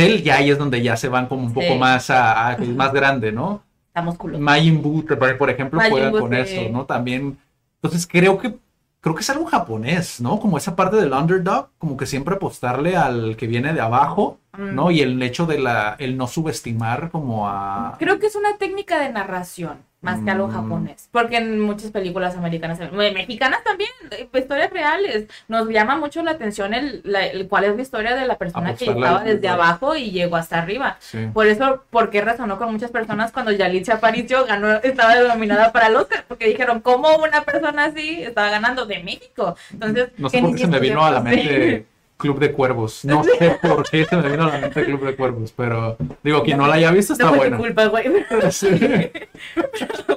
Cell 0.00 0.22
ya 0.22 0.36
ahí 0.36 0.50
es 0.50 0.58
donde 0.58 0.82
ya 0.82 0.96
se 0.96 1.08
van 1.08 1.26
como 1.26 1.42
un 1.44 1.52
poco 1.52 1.66
Sí. 1.72 1.78
más 1.78 2.10
a, 2.10 2.48
a- 2.48 2.52
es 2.54 2.68
más 2.68 2.92
grande, 2.92 3.32
¿no? 3.32 3.62
está 3.88 4.02
musculoso. 4.02 4.40
Majin 4.42 4.80
Buu, 4.82 5.04
por 5.38 5.50
ejemplo, 5.50 5.78
Majin 5.78 5.90
juega 5.92 6.10
Buu, 6.10 6.20
con 6.20 6.32
sí. 6.32 6.38
eso, 6.38 6.68
¿no? 6.70 6.84
También. 6.84 7.36
Entonces 7.82 8.06
creo 8.06 8.38
que 8.38 8.54
creo 9.00 9.14
que 9.14 9.20
es 9.22 9.30
algo 9.30 9.46
japonés, 9.46 10.20
¿no? 10.20 10.38
Como 10.40 10.58
esa 10.58 10.74
parte 10.76 10.96
del 10.96 11.12
underdog, 11.12 11.68
como 11.78 11.96
que 11.96 12.04
siempre 12.06 12.34
apostarle 12.34 12.96
al 12.96 13.36
que 13.36 13.46
viene 13.46 13.72
de 13.72 13.80
abajo, 13.80 14.38
Mm. 14.56 14.74
¿no? 14.74 14.90
Y 14.90 15.02
el 15.02 15.22
hecho 15.22 15.46
de 15.46 15.58
la 15.58 15.94
el 16.00 16.16
no 16.16 16.26
subestimar 16.26 17.10
como 17.10 17.48
a 17.48 17.94
Creo 17.98 18.18
que 18.18 18.26
es 18.26 18.34
una 18.34 18.56
técnica 18.58 18.98
de 18.98 19.10
narración, 19.12 19.78
más 20.00 20.20
que 20.20 20.30
algo 20.30 20.46
Mm. 20.46 20.52
japonés. 20.52 21.08
Porque 21.10 21.38
en 21.38 21.58
muchas 21.60 21.90
películas 21.90 22.36
americanas, 22.36 22.78
mexicanas 22.92 23.64
también, 23.64 23.90
eh, 24.12 24.28
historias 24.32 24.70
reales, 24.70 25.26
nos 25.48 25.68
llama 25.68 25.96
mucho 25.96 26.22
la 26.22 26.30
atención 26.32 26.72
el, 26.72 27.00
la- 27.04 27.26
el 27.26 27.48
cuál 27.48 27.64
es 27.64 27.74
la 27.76 27.82
historia 27.82 28.14
de 28.14 28.24
la 28.26 28.38
persona 28.38 28.74
que 28.76 28.88
al- 28.90 29.24
desde 29.24 29.48
abajo 29.48 29.96
y 29.96 30.10
llegó 30.12 30.36
hasta 30.36 30.58
arriba. 30.58 30.96
sí. 31.00 31.18
Por 31.34 31.46
eso, 31.48 31.82
porque 31.90 32.20
resonó 32.20 32.58
con 32.58 32.70
muchas 32.72 32.90
personas 32.92 33.32
cuando 33.32 33.50
Yalitza 33.50 33.94
Aparicio 33.94 34.44
ganó, 34.46 34.74
estaba 34.76 35.16
denominada 35.16 35.72
para 35.72 35.88
el 35.88 35.96
Oscar, 35.96 36.24
porque 36.28 36.46
dijeron, 36.46 36.80
¿cómo 36.80 37.16
una 37.16 37.42
persona 37.42 37.86
así 37.86 38.22
estaba 38.22 38.50
ganando 38.50 38.86
de 38.86 39.02
México? 39.02 39.56
Entonces, 39.72 40.10
No 40.16 40.28
sé 40.30 40.40
por 40.40 40.50
ni 40.50 40.54
qué 40.54 40.60
se 40.62 40.66
me 40.68 40.78
vino 40.80 41.04
a 41.04 41.10
la 41.10 41.20
mente 41.22 41.86
Club 42.18 42.40
de 42.40 42.52
Cuervos. 42.52 43.04
No 43.04 43.22
sé 43.22 43.58
por 43.62 43.88
qué 43.88 44.04
se 44.04 44.16
me 44.16 44.28
vino 44.28 44.44
a 44.44 44.48
la 44.48 44.58
mente 44.58 44.84
Club 44.84 45.06
de 45.06 45.16
Cuervos, 45.16 45.52
pero 45.56 45.96
digo, 46.22 46.42
quien 46.42 46.58
no 46.58 46.66
la 46.66 46.74
haya 46.74 46.90
visto 46.90 47.12
está 47.12 47.24
No 47.30 47.30
fue 47.30 47.38
bueno. 47.38 47.56
tu 47.56 47.62
culpa, 47.62 47.86
güey. 47.86 48.06
Sí. 48.50 48.68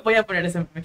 Voy 0.04 0.16
a 0.16 0.24
poner 0.24 0.45
ese. 0.45 0.66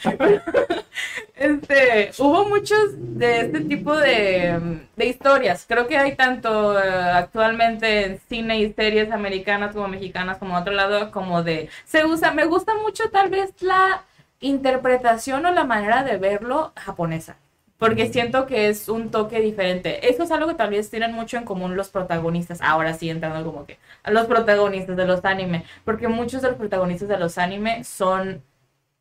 Este, 1.36 2.12
hubo 2.18 2.48
muchos 2.48 2.78
de 2.96 3.40
este 3.40 3.60
tipo 3.60 3.94
de, 3.94 4.80
de 4.96 5.06
historias. 5.06 5.66
Creo 5.68 5.86
que 5.86 5.98
hay 5.98 6.16
tanto 6.16 6.78
eh, 6.78 6.82
actualmente 6.88 8.06
en 8.06 8.20
cine 8.26 8.58
y 8.58 8.72
series 8.72 9.12
americanas 9.12 9.74
como 9.74 9.86
mexicanas, 9.88 10.38
como 10.38 10.56
otro 10.56 10.72
lado, 10.72 11.10
como 11.10 11.42
de. 11.42 11.68
Se 11.84 12.06
usa, 12.06 12.32
me 12.32 12.46
gusta 12.46 12.74
mucho 12.76 13.10
tal 13.10 13.28
vez 13.28 13.50
la 13.60 14.02
interpretación 14.40 15.44
o 15.44 15.52
la 15.52 15.64
manera 15.64 16.04
de 16.04 16.16
verlo 16.16 16.72
japonesa. 16.76 17.36
Porque 17.78 18.10
siento 18.10 18.46
que 18.46 18.68
es 18.68 18.88
un 18.88 19.10
toque 19.10 19.40
diferente. 19.40 20.08
Eso 20.08 20.22
es 20.22 20.30
algo 20.30 20.48
que 20.48 20.54
vez 20.70 20.88
tienen 20.90 21.12
mucho 21.12 21.36
en 21.36 21.44
común 21.44 21.76
los 21.76 21.88
protagonistas. 21.90 22.60
Ahora 22.62 22.94
sí, 22.94 23.10
entrando 23.10 23.44
como 23.44 23.66
que 23.66 23.78
a 24.02 24.10
los 24.10 24.26
protagonistas 24.26 24.96
de 24.96 25.06
los 25.06 25.24
anime. 25.24 25.64
Porque 25.84 26.08
muchos 26.08 26.42
de 26.42 26.48
los 26.48 26.56
protagonistas 26.56 27.08
de 27.08 27.18
los 27.18 27.36
anime 27.38 27.84
son 27.84 28.42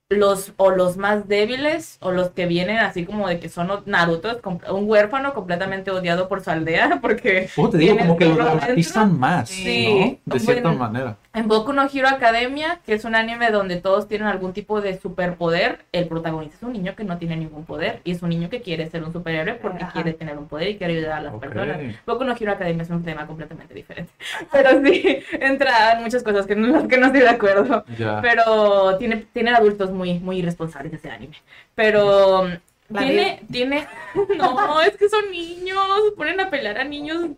los 0.10 0.54
o 0.58 0.70
los 0.70 0.98
más 0.98 1.28
débiles 1.28 1.98
o 2.00 2.12
los 2.12 2.30
que 2.30 2.46
vienen 2.46 2.78
así 2.78 3.06
como 3.06 3.28
de 3.28 3.40
que 3.40 3.50
son 3.50 3.72
Naruto, 3.88 4.40
un 4.72 4.88
huérfano 4.88 5.34
completamente 5.34 5.90
odiado 5.90 6.28
por 6.28 6.42
su 6.44 6.52
aldea 6.52 7.00
porque 7.02 7.50
¿Cómo 7.56 7.72
te 7.72 7.80
digo? 7.80 7.94
tiene 7.96 8.08
Como 8.08 8.20
que 8.20 8.26
lo 8.26 8.36
todo 8.36 8.46
dramatizan 8.46 9.10
dentro. 9.10 9.20
más, 9.20 9.50
Sí. 9.50 10.20
¿no? 10.26 10.34
De 10.34 10.40
cierta 10.40 10.70
Bueno, 10.70 10.78
manera. 10.78 11.18
En 11.34 11.48
Boku 11.50 11.74
no 11.74 11.86
Hero 11.92 12.08
Academia, 12.08 12.80
que 12.86 12.94
es 12.94 13.04
un 13.04 13.14
anime 13.16 13.50
donde 13.52 13.76
todos 13.78 14.08
tienen 14.08 14.28
algún 14.28 14.54
tipo 14.54 14.80
de 14.80 14.98
superpoder, 15.00 15.80
el 15.92 16.08
protagonista 16.08 16.56
es 16.56 16.64
un 16.64 16.72
niño 16.74 16.96
que 16.96 17.04
no 17.04 17.18
tiene 17.18 17.36
ningún 17.36 17.66
poder 17.66 18.00
y 18.06 18.12
es 18.12 18.22
un 18.22 18.30
niño 18.30 18.50
que 18.50 18.62
quiere 18.62 18.90
ser 18.90 19.04
un 19.04 19.12
superhéroe 19.12 19.56
porque 19.56 19.84
Ajá. 19.84 19.92
quiere 19.92 20.14
tener 20.14 20.38
un 20.38 20.48
poder 20.48 20.70
y 20.70 20.78
quiere 20.78 20.94
ayudar 20.98 21.14
a 21.20 21.22
las 21.24 21.34
personas. 21.36 21.78
Boku 22.06 22.24
no 22.24 22.36
Hero 22.40 22.52
Academia 22.54 22.84
es 22.84 22.90
un 22.92 23.04
tema 23.04 23.26
completamente 23.26 23.74
diferente. 23.74 24.12
Pero 24.52 24.70
sí, 24.86 25.04
entra 25.42 25.94
en 25.94 26.04
muchas 26.04 26.22
cosas 26.24 26.46
que 26.46 26.56
no, 26.56 26.88
que 26.88 26.98
no 27.00 27.08
estoy 27.08 27.22
de 27.22 27.30
acuerdo. 27.30 27.84
Ya. 27.98 28.22
Pero 28.22 28.98
tiene, 28.98 29.26
tienen 29.34 29.56
adultos 29.56 29.92
muy, 29.96 30.20
muy 30.20 30.38
irresponsables 30.40 30.94
ese 30.94 31.10
anime. 31.10 31.38
Pero 31.76 32.48
La 32.90 33.00
tiene, 33.02 33.42
tiene, 33.52 33.88
no, 34.38 34.82
es 34.82 34.96
que 34.98 35.10
son 35.10 35.32
niños, 35.32 35.78
ponen 36.18 36.40
a 36.40 36.50
pelear 36.52 36.78
a 36.80 36.84
niños, 36.84 37.32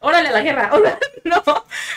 órale 0.00 0.28
a 0.28 0.32
la 0.32 0.40
guerra, 0.42 0.70
no, 1.24 1.42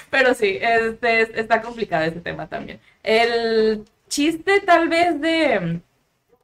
pero 0.10 0.34
sí, 0.34 0.58
este, 0.62 1.22
es- 1.22 1.30
está 1.36 1.62
complicado 1.62 2.04
ese 2.06 2.22
tema 2.22 2.48
también. 2.48 2.80
El 3.04 3.86
chiste 4.08 4.60
tal 4.62 4.90
vez 4.90 5.20
de 5.22 5.80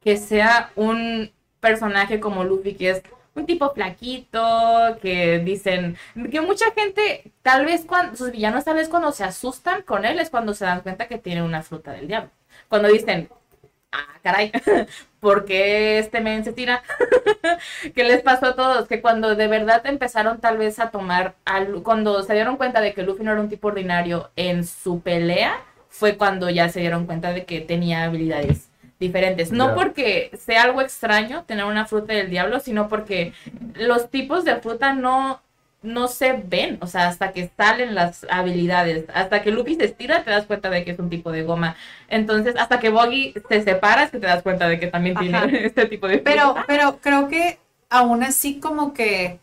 que 0.03 0.17
sea 0.17 0.71
un 0.75 1.31
personaje 1.59 2.19
como 2.19 2.43
Luffy, 2.43 2.75
que 2.75 2.91
es 2.91 3.01
un 3.33 3.45
tipo 3.45 3.73
flaquito, 3.73 4.97
que 5.01 5.39
dicen, 5.39 5.97
que 6.31 6.39
mucha 6.41 6.71
gente, 6.73 7.31
tal 7.41 7.65
vez 7.65 7.83
cuando, 7.85 8.15
sus 8.15 8.31
villanos 8.31 8.63
tal 8.63 8.75
vez 8.75 8.87
cuando 8.87 9.11
se 9.11 9.23
asustan 9.25 9.81
con 9.81 10.05
él 10.05 10.19
es 10.19 10.29
cuando 10.29 10.53
se 10.53 10.63
dan 10.65 10.81
cuenta 10.81 11.07
que 11.07 11.17
tiene 11.17 11.43
una 11.43 11.63
fruta 11.63 11.91
del 11.91 12.07
diablo. 12.07 12.29
Cuando 12.69 12.87
dicen, 12.89 13.29
ah, 13.91 14.19
caray, 14.23 14.51
¿por 15.19 15.45
qué 15.45 15.99
este 15.99 16.21
men 16.21 16.43
se 16.43 16.53
tira? 16.53 16.83
¿Qué 17.95 18.03
les 18.03 18.21
pasó 18.21 18.47
a 18.47 18.55
todos? 18.55 18.87
Que 18.87 19.01
cuando 19.01 19.35
de 19.35 19.47
verdad 19.47 19.85
empezaron 19.85 20.39
tal 20.39 20.57
vez 20.57 20.79
a 20.79 20.91
tomar, 20.91 21.35
al, 21.45 21.81
cuando 21.83 22.21
se 22.23 22.33
dieron 22.33 22.57
cuenta 22.57 22.81
de 22.81 22.93
que 22.93 23.03
Luffy 23.03 23.23
no 23.23 23.31
era 23.31 23.41
un 23.41 23.49
tipo 23.49 23.67
ordinario 23.67 24.31
en 24.35 24.65
su 24.65 25.01
pelea, 25.01 25.63
fue 25.89 26.17
cuando 26.17 26.49
ya 26.49 26.69
se 26.69 26.81
dieron 26.81 27.05
cuenta 27.05 27.31
de 27.31 27.45
que 27.45 27.61
tenía 27.61 28.03
habilidades 28.03 28.69
diferentes. 28.99 29.51
No 29.51 29.75
porque 29.75 30.31
sea 30.37 30.63
algo 30.63 30.81
extraño 30.81 31.43
tener 31.45 31.65
una 31.65 31.85
fruta 31.85 32.13
del 32.13 32.29
diablo, 32.29 32.59
sino 32.59 32.87
porque 32.87 33.33
los 33.75 34.09
tipos 34.09 34.45
de 34.45 34.57
fruta 34.57 34.93
no, 34.93 35.41
no 35.85 36.07
se 36.07 36.33
ven, 36.33 36.77
o 36.81 36.87
sea, 36.87 37.07
hasta 37.07 37.31
que 37.31 37.49
salen 37.55 37.95
las 37.95 38.25
habilidades, 38.29 39.05
hasta 39.13 39.41
que 39.41 39.51
Luffy 39.51 39.75
se 39.75 39.85
estira 39.85 40.23
te 40.23 40.31
das 40.31 40.45
cuenta 40.45 40.69
de 40.69 40.83
que 40.83 40.91
es 40.91 40.99
un 40.99 41.09
tipo 41.09 41.31
de 41.31 41.43
goma. 41.43 41.75
Entonces, 42.07 42.55
hasta 42.57 42.79
que 42.79 42.89
Boggy 42.89 43.33
se 43.47 43.63
separa 43.63 44.03
es 44.03 44.11
que 44.11 44.19
te 44.19 44.27
das 44.27 44.43
cuenta 44.43 44.67
de 44.67 44.79
que 44.79 44.87
también 44.87 45.17
Ajá. 45.17 45.47
tiene 45.47 45.65
este 45.65 45.85
tipo 45.85 46.07
de 46.07 46.17
Pero, 46.19 46.55
pero 46.67 46.99
creo 47.01 47.27
que 47.27 47.59
aún 47.89 48.23
así 48.23 48.59
como 48.59 48.93
que 48.93 49.39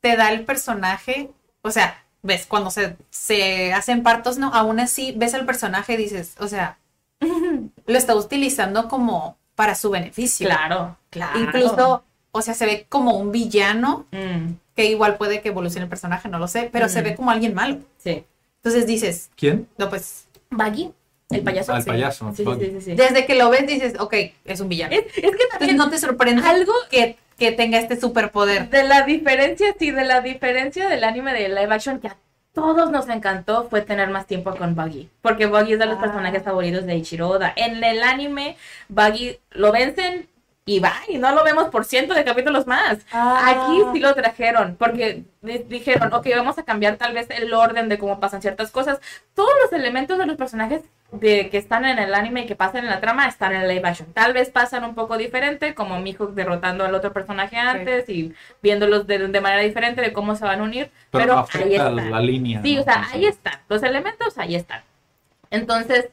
te 0.00 0.16
da 0.16 0.32
el 0.32 0.44
personaje, 0.44 1.30
o 1.62 1.70
sea, 1.70 2.02
ves, 2.22 2.46
cuando 2.46 2.70
se, 2.70 2.96
se 3.10 3.72
hacen 3.72 4.02
partos, 4.02 4.38
¿no? 4.38 4.52
Aún 4.54 4.80
así 4.80 5.12
ves 5.16 5.34
al 5.34 5.46
personaje 5.46 5.94
y 5.94 5.96
dices, 5.96 6.36
o 6.38 6.48
sea, 6.48 6.78
lo 7.86 7.98
está 7.98 8.14
utilizando 8.14 8.88
como 8.88 9.36
para 9.54 9.74
su 9.74 9.90
beneficio. 9.90 10.48
Claro, 10.48 10.96
claro. 11.10 11.38
Incluso, 11.38 12.04
o 12.32 12.42
sea, 12.42 12.54
se 12.54 12.66
ve 12.66 12.86
como 12.88 13.16
un 13.16 13.30
villano, 13.32 14.06
Mm, 14.10 14.54
que 14.74 14.86
igual 14.86 15.16
puede 15.16 15.40
que 15.42 15.50
evolucione 15.50 15.84
el 15.84 15.90
personaje, 15.90 16.28
no 16.28 16.38
lo 16.38 16.48
sé, 16.48 16.68
pero 16.72 16.88
se 16.88 17.00
Mm. 17.00 17.04
ve 17.04 17.14
como 17.14 17.30
alguien 17.30 17.54
malo. 17.54 17.78
sí. 17.98 18.24
Entonces 18.56 18.86
dices, 18.86 19.28
¿Quién? 19.36 19.66
no, 19.76 19.88
pues, 19.90 20.28
Baggy, 20.50 20.92
el 21.30 21.42
payaso. 21.42 21.72
Al 21.72 21.82
sí. 21.82 21.88
payaso, 21.90 22.32
Sí, 22.32 22.44
sí, 22.80 22.94
desde 22.94 23.26
que 23.26 23.34
lo 23.34 23.50
ves 23.50 23.66
dices, 23.66 23.94
ok, 23.98 24.14
es 24.44 24.60
un 24.60 24.68
villano. 24.68 24.94
Es, 24.94 25.04
es 25.06 25.12
que 25.14 25.42
Entonces 25.52 25.76
no 25.76 25.90
te 25.90 25.98
sorprende 25.98 26.46
algo 26.46 26.72
que, 26.90 27.16
que 27.38 27.50
tenga 27.52 27.78
este 27.78 27.98
superpoder. 28.00 28.70
de 28.70 28.84
la 28.84 29.02
diferencia, 29.02 29.74
sí, 29.78 29.90
de 29.90 30.04
la 30.04 30.20
diferencia 30.20 30.88
del 30.88 31.02
anime 31.02 31.32
de 31.34 31.48
live 31.48 31.74
action 31.74 31.98
que 31.98 32.06
a 32.08 32.16
todos 32.54 32.90
nos 32.92 33.08
encantó 33.08 33.66
fue 33.68 33.80
tener 33.82 34.10
más 34.10 34.26
tiempo 34.28 34.54
con 34.54 34.76
Buggy. 34.76 35.08
Porque 35.22 35.46
Buggy 35.46 35.72
es 35.72 35.78
de 35.80 35.86
los 35.86 35.98
Ah. 35.98 36.02
personajes 36.02 36.42
favoritos 36.44 36.86
de 36.86 36.94
Ichiro 36.94 37.30
Oda. 37.30 37.52
En 37.56 37.82
el 37.82 38.02
anime, 38.04 38.56
Buggy 38.88 39.38
lo 39.50 39.72
vencen 39.72 40.28
y 40.64 40.78
va, 40.78 40.92
y 41.08 41.18
no 41.18 41.34
lo 41.34 41.42
vemos 41.42 41.70
por 41.70 41.84
ciento 41.84 42.14
de 42.14 42.24
capítulos 42.24 42.66
más. 42.68 42.98
Ah. 43.12 43.66
Aquí 43.68 43.82
sí 43.92 43.98
lo 44.00 44.14
trajeron, 44.14 44.76
porque 44.78 45.24
di- 45.40 45.64
dijeron, 45.68 46.12
ok, 46.12 46.26
vamos 46.36 46.56
a 46.58 46.62
cambiar 46.62 46.96
tal 46.96 47.14
vez 47.14 47.28
el 47.30 47.52
orden 47.52 47.88
de 47.88 47.98
cómo 47.98 48.20
pasan 48.20 48.42
ciertas 48.42 48.70
cosas. 48.70 49.00
Todos 49.34 49.50
los 49.64 49.72
elementos 49.72 50.18
de 50.18 50.26
los 50.26 50.36
personajes 50.36 50.82
de 51.10 51.50
que 51.50 51.58
están 51.58 51.84
en 51.84 51.98
el 51.98 52.14
anime 52.14 52.42
y 52.42 52.46
que 52.46 52.54
pasan 52.56 52.84
en 52.84 52.90
la 52.90 53.00
trama 53.00 53.26
están 53.26 53.52
en 53.52 53.62
el 53.62 53.68
live 53.68 53.86
action. 53.86 54.12
Tal 54.12 54.32
vez 54.32 54.50
pasan 54.50 54.84
un 54.84 54.94
poco 54.94 55.18
diferente, 55.18 55.74
como 55.74 55.98
Mihawk 56.00 56.30
derrotando 56.32 56.84
al 56.84 56.94
otro 56.94 57.12
personaje 57.12 57.56
antes 57.58 58.08
y 58.08 58.32
viéndolos 58.62 59.06
de, 59.08 59.18
de 59.28 59.40
manera 59.40 59.62
diferente 59.62 60.00
de 60.00 60.12
cómo 60.12 60.36
se 60.36 60.44
van 60.44 60.60
a 60.60 60.62
unir. 60.62 60.90
Pero, 61.10 61.24
Pero, 61.24 61.34
ahí 61.34 61.74
afecta 61.74 61.88
está. 61.90 61.90
la 62.10 62.20
línea. 62.20 62.62
Sí, 62.62 62.76
¿no? 62.76 62.80
o 62.82 62.84
sea, 62.84 63.08
ahí 63.12 63.26
están. 63.26 63.54
Los 63.68 63.82
elementos 63.82 64.38
ahí 64.38 64.54
están. 64.54 64.82
Entonces, 65.50 66.06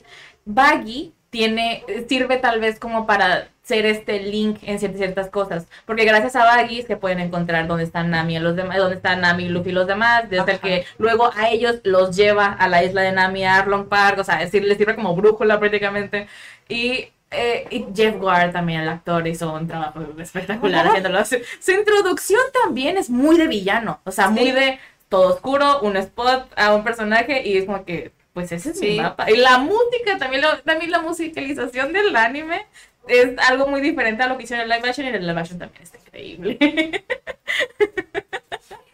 Baggy 0.45 1.14
tiene, 1.30 1.86
sirve 2.10 2.38
tal 2.38 2.60
vez 2.60 2.80
como 2.80 3.06
para 3.06 3.47
ser 3.70 3.86
este 3.86 4.20
link 4.20 4.57
en 4.63 4.80
ciertas, 4.80 5.30
cosas. 5.30 5.67
Porque 5.86 6.03
gracias 6.05 6.36
a 6.36 6.43
Baggy 6.43 6.82
se 6.82 6.97
pueden 6.97 7.20
encontrar 7.20 7.67
dónde 7.67 7.84
están 7.84 8.09
Nami 8.09 8.36
y 8.38 8.39
los 8.39 8.55
demás, 8.55 8.78
dónde 8.78 8.95
están 8.95 9.22
Nami, 9.22 9.47
Luffy 9.47 9.70
y 9.70 9.74
los 9.74 9.86
demás, 9.88 10.24
desde 10.30 10.51
el 10.53 10.57
Ajá. 10.57 10.67
que 10.67 10.86
luego 10.97 11.30
a 11.36 11.49
ellos 11.49 11.80
los 11.84 12.15
lleva 12.15 12.47
a 12.47 12.67
la 12.67 12.84
isla 12.84 13.01
de 13.03 13.11
Nami, 13.11 13.45
a 13.45 13.59
Arlong 13.59 13.88
Park, 13.88 14.17
o 14.20 14.24
sea, 14.24 14.41
es 14.41 14.51
decir, 14.51 14.67
les 14.67 14.78
sirve 14.78 14.95
como 14.95 15.15
brújula 15.15 15.59
prácticamente. 15.59 16.28
Y, 16.67 17.09
eh, 17.32 17.67
y 17.70 17.86
Jeff 17.95 18.15
Guard 18.17 18.51
también, 18.51 18.82
el 18.82 18.89
actor, 18.89 19.28
hizo 19.28 19.53
un 19.53 19.67
trabajo 19.67 19.99
espectacular 20.20 20.88
haciéndolo. 20.88 21.24
Su, 21.26 21.38
su 21.59 21.72
introducción 21.72 22.41
también 22.63 22.97
es 22.97 23.09
muy 23.09 23.38
de 23.38 23.47
villano, 23.47 24.01
o 24.03 24.11
sea, 24.11 24.30
muy 24.30 24.45
Sí. 24.45 24.51
de 24.51 24.80
todo 25.09 25.34
oscuro, 25.36 25.80
un 25.82 25.95
spot 25.97 26.51
a 26.55 26.74
un 26.74 26.84
personaje 26.84 27.47
y 27.47 27.57
es 27.57 27.65
como 27.65 27.86
que, 27.86 28.11
pues 28.34 28.51
ese 28.51 28.72
es 28.72 28.80
mi 28.82 28.88
Sí. 28.89 28.99
mapa. 28.99 29.30
Y 29.30 29.38
la 29.38 29.57
música, 29.57 30.17
también, 30.17 30.41
lo- 30.41 30.57
también 30.59 30.89
la 30.91 31.01
musicalización 31.01 31.93
del 31.93 32.15
anime 32.15 32.65
es 33.10 33.38
algo 33.49 33.68
muy 33.68 33.82
diferente 33.82 34.24
a 34.24 34.28
lo 34.28 34.38
que 34.38 34.43
hicieron 34.43 34.66
en 34.66 34.72
el 34.72 34.78
live 34.78 34.89
action 34.89 35.05
y 35.05 35.10
en 35.10 35.16
el 35.16 35.28
live 35.28 35.39
action 35.41 35.60
también 35.60 35.82
está 35.84 35.97
increíble. 35.97 36.57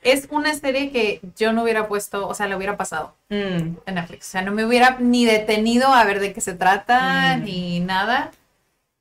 Es 0.02 0.28
una 0.30 0.54
serie 0.54 0.92
que 0.92 1.20
yo 1.36 1.52
no 1.52 1.64
hubiera 1.64 1.88
puesto, 1.88 2.28
o 2.28 2.36
sea, 2.36 2.46
le 2.48 2.56
hubiera 2.56 2.78
pasado 2.78 3.16
Mm, 3.30 3.78
en 3.88 3.96
Netflix. 3.96 4.28
O 4.28 4.32
sea, 4.34 4.44
no 4.44 4.52
me 4.52 4.64
hubiera 4.64 4.98
ni 5.00 5.26
detenido 5.26 5.88
a 5.88 6.04
ver 6.04 6.20
de 6.20 6.32
qué 6.32 6.42
se 6.42 6.54
trata, 6.54 7.38
Mm. 7.38 7.44
ni 7.44 7.80
nada. 7.80 8.32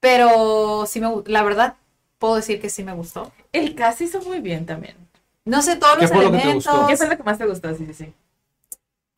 Pero 0.01 0.87
sí 0.87 1.01
me, 1.03 1.09
la 1.27 1.43
verdad, 1.43 1.75
puedo 2.19 2.37
decir 2.37 2.59
que 2.59 2.71
sí 2.71 2.83
me 2.85 2.95
gustó. 2.95 3.31
El 3.53 3.75
cast 3.75 4.01
hizo 4.01 4.23
muy 4.23 4.41
bien 4.41 4.65
también. 4.65 4.97
No 5.45 5.61
sé, 5.61 5.77
todos 5.77 5.97
¿Qué 5.97 6.03
los 6.03 6.11
fue 6.13 6.25
lo 6.25 6.31
que 6.31 6.37
te 6.39 6.43
elementos 6.45 6.73
gustó? 6.73 6.87
¿Qué 6.87 6.97
fue 6.97 7.09
lo 7.09 7.17
que 7.19 7.23
más 7.23 7.37
te 7.39 7.47
gustó? 7.47 7.75
Sí, 7.75 7.85
sí, 7.87 7.93
sí. 7.95 8.13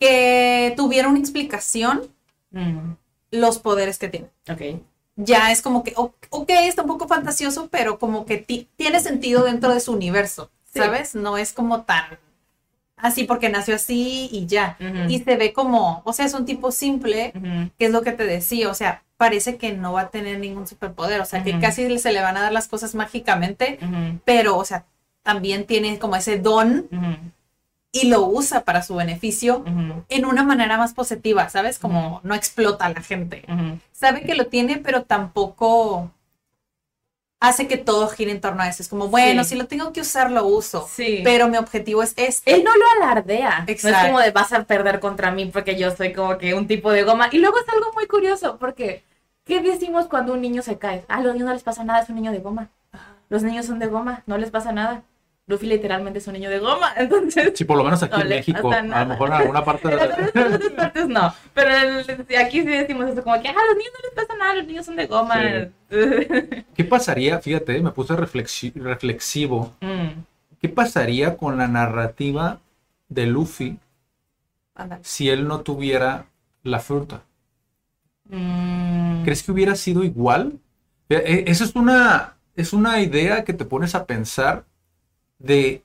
que 0.00 0.74
tuvieron 0.76 1.12
una 1.12 1.20
explicación 1.20 2.02
Mm, 2.50 2.94
los 3.30 3.58
poderes 3.60 3.98
que 3.98 4.08
tienen. 4.08 4.30
ok. 4.50 4.80
Ya 5.16 5.50
es 5.50 5.62
como 5.62 5.82
que, 5.82 5.94
ok, 5.96 6.50
está 6.50 6.82
un 6.82 6.88
poco 6.88 7.08
fantasioso, 7.08 7.68
pero 7.70 7.98
como 7.98 8.26
que 8.26 8.36
ti- 8.36 8.68
tiene 8.76 9.00
sentido 9.00 9.44
dentro 9.44 9.72
de 9.72 9.80
su 9.80 9.92
universo, 9.92 10.50
Sí. 10.72 10.78
¿sabes? 10.80 11.14
No 11.14 11.38
es 11.38 11.52
como 11.54 11.82
tan 11.82 12.18
así 12.98 13.24
porque 13.24 13.48
nació 13.48 13.74
así 13.76 14.28
y 14.32 14.46
ya. 14.46 14.76
Y 15.08 15.18
se 15.20 15.36
ve 15.36 15.52
como, 15.52 16.00
o 16.04 16.12
sea, 16.12 16.24
es 16.26 16.34
un 16.34 16.44
tipo 16.46 16.70
simple, 16.70 17.32
Ujú, 17.34 17.70
que 17.78 17.86
es 17.86 17.90
lo 17.90 18.02
que 18.02 18.12
te 18.12 18.24
decía, 18.24 18.70
o 18.70 18.74
sea, 18.74 19.02
parece 19.16 19.56
que 19.56 19.72
no 19.72 19.92
va 19.94 20.02
a 20.02 20.08
tener 20.10 20.38
ningún 20.38 20.66
superpoder, 20.66 21.20
o 21.20 21.24
sea, 21.26 21.42
que 21.44 21.58
casi 21.60 21.98
se 21.98 22.12
le 22.12 22.20
van 22.22 22.36
a 22.36 22.42
dar 22.42 22.52
las 22.52 22.68
cosas 22.68 22.94
mágicamente, 22.94 23.78
pero, 24.24 24.56
o 24.56 24.64
sea, 24.64 24.84
también 25.22 25.66
tiene 25.66 25.98
como 25.98 26.16
ese 26.16 26.38
don 26.38 26.88
y 28.02 28.08
lo 28.08 28.24
usa 28.26 28.64
para 28.64 28.82
su 28.82 28.94
beneficio 28.96 29.58
ujú, 29.58 30.04
en 30.08 30.24
una 30.26 30.42
manera 30.42 30.76
más 30.78 30.94
positiva, 30.94 31.48
¿sabes? 31.48 31.78
Como 31.78 32.20
no 32.24 32.34
explota 32.34 32.86
a 32.86 32.90
la 32.90 33.00
gente. 33.02 33.44
Sabe 33.92 34.22
que 34.22 34.34
lo 34.34 34.46
tiene, 34.46 34.78
pero 34.78 35.02
tampoco 35.04 36.10
hace 37.40 37.68
que 37.68 37.76
todo 37.76 38.08
gire 38.08 38.32
en 38.32 38.40
torno 38.40 38.62
a 38.62 38.68
eso. 38.68 38.82
Es 38.82 38.88
como, 38.88 39.08
bueno, 39.08 39.44
Sí. 39.44 39.50
si 39.50 39.56
lo 39.56 39.66
tengo 39.66 39.92
que 39.92 40.00
usar, 40.00 40.30
lo 40.30 40.46
uso. 40.46 40.88
Sí. 40.90 41.20
Pero 41.22 41.48
mi 41.48 41.56
objetivo 41.58 42.02
es 42.02 42.14
este. 42.16 42.54
Él 42.54 42.64
no 42.64 42.70
lo 42.74 42.84
alardea. 43.02 43.58
No 43.60 43.64
es 43.66 43.84
Exacto. 43.84 44.06
como 44.08 44.20
de 44.20 44.30
vas 44.30 44.52
a 44.52 44.64
perder 44.64 45.00
contra 45.00 45.30
mí 45.30 45.46
porque 45.46 45.76
yo 45.78 45.94
soy 45.94 46.12
como 46.12 46.38
que 46.38 46.54
un 46.54 46.66
tipo 46.66 46.90
de 46.90 47.02
goma. 47.02 47.28
Y 47.32 47.38
luego 47.38 47.58
es 47.58 47.68
algo 47.68 47.92
muy 47.94 48.06
curioso 48.06 48.56
porque 48.58 49.04
¿qué 49.44 49.60
decimos 49.60 50.06
cuando 50.06 50.32
un 50.32 50.40
niño 50.40 50.62
se 50.62 50.78
cae? 50.78 51.04
Ah, 51.08 51.16
a 51.16 51.20
los 51.20 51.34
niños 51.34 51.46
no 51.48 51.54
les 51.54 51.62
pasa 51.62 51.84
nada, 51.84 52.00
es 52.00 52.08
un 52.08 52.16
niño 52.16 52.32
de 52.32 52.38
goma. 52.38 52.68
Los 53.28 53.42
niños 53.42 53.66
son 53.66 53.78
de 53.78 53.86
goma, 53.86 54.22
no 54.26 54.38
les 54.38 54.50
pasa 54.50 54.72
nada. 54.72 55.02
Luffy 55.48 55.66
literalmente 55.68 56.18
es 56.18 56.26
un 56.26 56.32
niño 56.32 56.50
de 56.50 56.58
goma, 56.58 56.92
entonces 56.96 57.52
Sí, 57.54 57.64
por 57.64 57.76
lo 57.78 57.84
menos 57.84 58.02
aquí 58.02 58.16
No 58.16 58.22
en 58.22 58.28
México. 58.28 58.70
A 58.72 58.82
lo 58.82 59.06
mejor 59.06 59.28
en 59.28 59.34
alguna 59.34 59.64
parte 59.64 59.88
de 59.88 59.94
en 59.94 60.00
otras 60.00 60.70
partes 60.76 61.08
no. 61.08 61.32
Pero 61.54 61.70
aquí 62.40 62.62
sí 62.62 62.66
decimos 62.66 63.08
eso 63.10 63.22
como 63.22 63.40
que, 63.40 63.48
ah, 63.48 63.52
a 63.52 63.66
los 63.66 63.76
niños 63.76 63.92
no 63.94 64.00
les 64.08 64.14
pasa 64.26 64.36
nada, 64.38 64.54
los 64.54 64.66
niños 64.66 64.84
son 64.86 64.96
de 64.96 65.06
goma. 65.06 65.36
¿Qué 66.76 66.84
pasaría? 66.84 67.38
Fíjate, 67.38 67.80
me 67.80 67.92
puse 67.92 68.14
reflexi- 68.14 68.72
reflexivo. 68.74 69.72
Mm, 69.80 70.20
¿Qué 70.60 70.68
pasaría 70.68 71.36
con 71.36 71.56
la 71.58 71.68
narrativa 71.68 72.60
de 73.08 73.26
Luffy 73.26 73.78
si 75.02 75.28
él 75.30 75.46
no 75.46 75.60
tuviera 75.60 76.26
la 76.64 76.80
fruta? 76.80 77.22
mm. 78.28 79.22
¿Crees 79.24 79.42
que 79.44 79.52
hubiera 79.52 79.76
sido 79.76 80.02
igual? 80.02 80.58
Eh, 81.08 81.22
eh, 81.24 81.44
Eso 81.46 81.62
es 81.64 81.74
una, 81.76 82.34
es 82.56 82.72
una 82.72 83.00
idea 83.00 83.44
que 83.44 83.52
te 83.52 83.64
pones 83.64 83.94
a 83.94 84.06
pensar 84.06 84.64
de 85.38 85.82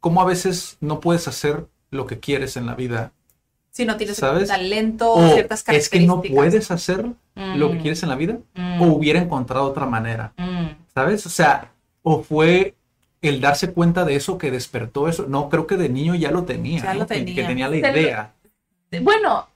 cómo 0.00 0.20
a 0.22 0.24
veces 0.24 0.76
no 0.80 1.00
puedes 1.00 1.28
hacer 1.28 1.66
lo 1.90 2.06
que 2.06 2.18
quieres 2.20 2.56
en 2.56 2.66
la 2.66 2.74
vida. 2.74 3.12
Si 3.70 3.84
no 3.84 3.96
tienes 3.96 4.16
¿Sabes? 4.16 4.48
talento 4.48 5.12
O 5.12 5.28
ciertas 5.32 5.60
es 5.60 5.64
características. 5.64 6.00
que 6.00 6.06
no 6.06 6.22
puedes 6.36 6.70
hacer 6.70 7.06
lo 7.34 7.70
que 7.70 7.76
Mm, 7.78 7.80
quieres 7.82 8.02
en 8.02 8.08
la 8.08 8.16
vida. 8.16 8.38
mm, 8.54 8.82
O 8.82 8.86
hubiera 8.86 9.20
encontrado 9.20 9.64
otra 9.64 9.86
manera. 9.86 10.32
mm. 10.36 10.66
¿Sabes? 10.92 11.24
O 11.26 11.30
sea, 11.30 11.70
o 12.02 12.22
fue 12.22 12.74
el 13.22 13.40
darse 13.40 13.72
cuenta 13.72 14.04
de 14.04 14.16
eso 14.16 14.38
que 14.38 14.50
despertó 14.50 15.06
eso. 15.08 15.26
No, 15.28 15.48
creo 15.48 15.66
que 15.66 15.76
de 15.76 15.88
niño 15.88 16.14
ya 16.14 16.30
lo 16.30 16.44
tenía. 16.44 16.82
Ya 16.82 16.94
¿no? 16.94 17.00
lo 17.00 17.06
Que- 17.06 17.14
Que, 17.16 17.24
tenía. 17.24 17.46
tenía 17.46 17.68
la 17.68 17.76
lo- 17.92 17.98
idea. 17.98 18.32
Bueno, 19.02 19.48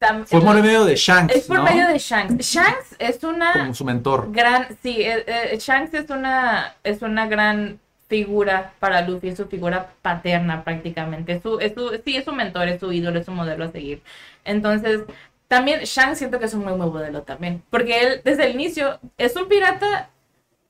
tam- 0.00 0.24
Fue 0.24 0.40
por 0.40 0.54
medio 0.62 0.84
de 0.84 0.96
Shanks, 0.96 1.34
es 1.36 1.44
por 1.44 1.58
¿no? 1.58 1.64
medio 1.64 1.86
de 1.88 1.98
Shanks. 1.98 2.46
Shanks 2.46 2.96
es 2.98 3.22
una 3.24 3.52
Como 3.52 3.74
su 3.74 3.84
mentor. 3.84 4.28
gran, 4.32 4.68
sí, 4.82 5.02
eh, 5.02 5.24
eh, 5.26 5.58
Shanks 5.60 5.92
es 5.94 6.08
una, 6.10 6.76
es 6.82 7.02
una 7.02 7.26
gran 7.26 7.78
figura 8.14 8.72
para 8.80 9.00
Luffy, 9.06 9.28
es 9.30 9.36
su 9.36 9.46
figura 9.46 9.78
paterna 10.02 10.62
prácticamente, 10.64 11.32
es 11.32 11.42
su, 11.42 11.58
es 11.60 11.72
su- 11.74 12.00
sí, 12.04 12.16
es 12.16 12.24
su 12.24 12.32
mentor, 12.32 12.68
es 12.68 12.78
su 12.80 12.92
ídolo, 12.92 13.18
es 13.18 13.26
su 13.26 13.32
modelo 13.32 13.64
a 13.64 13.72
seguir. 13.72 14.02
Entonces, 14.44 15.00
también 15.48 15.80
Shanks 15.80 16.18
siento 16.18 16.38
que 16.38 16.46
es 16.46 16.54
un 16.54 16.64
muy 16.64 16.72
buen 16.74 16.92
modelo 16.92 17.22
también, 17.22 17.62
porque 17.70 17.92
él 18.02 18.20
desde 18.24 18.46
el 18.46 18.52
inicio 18.54 18.98
es 19.18 19.34
un 19.36 19.48
pirata 19.48 20.10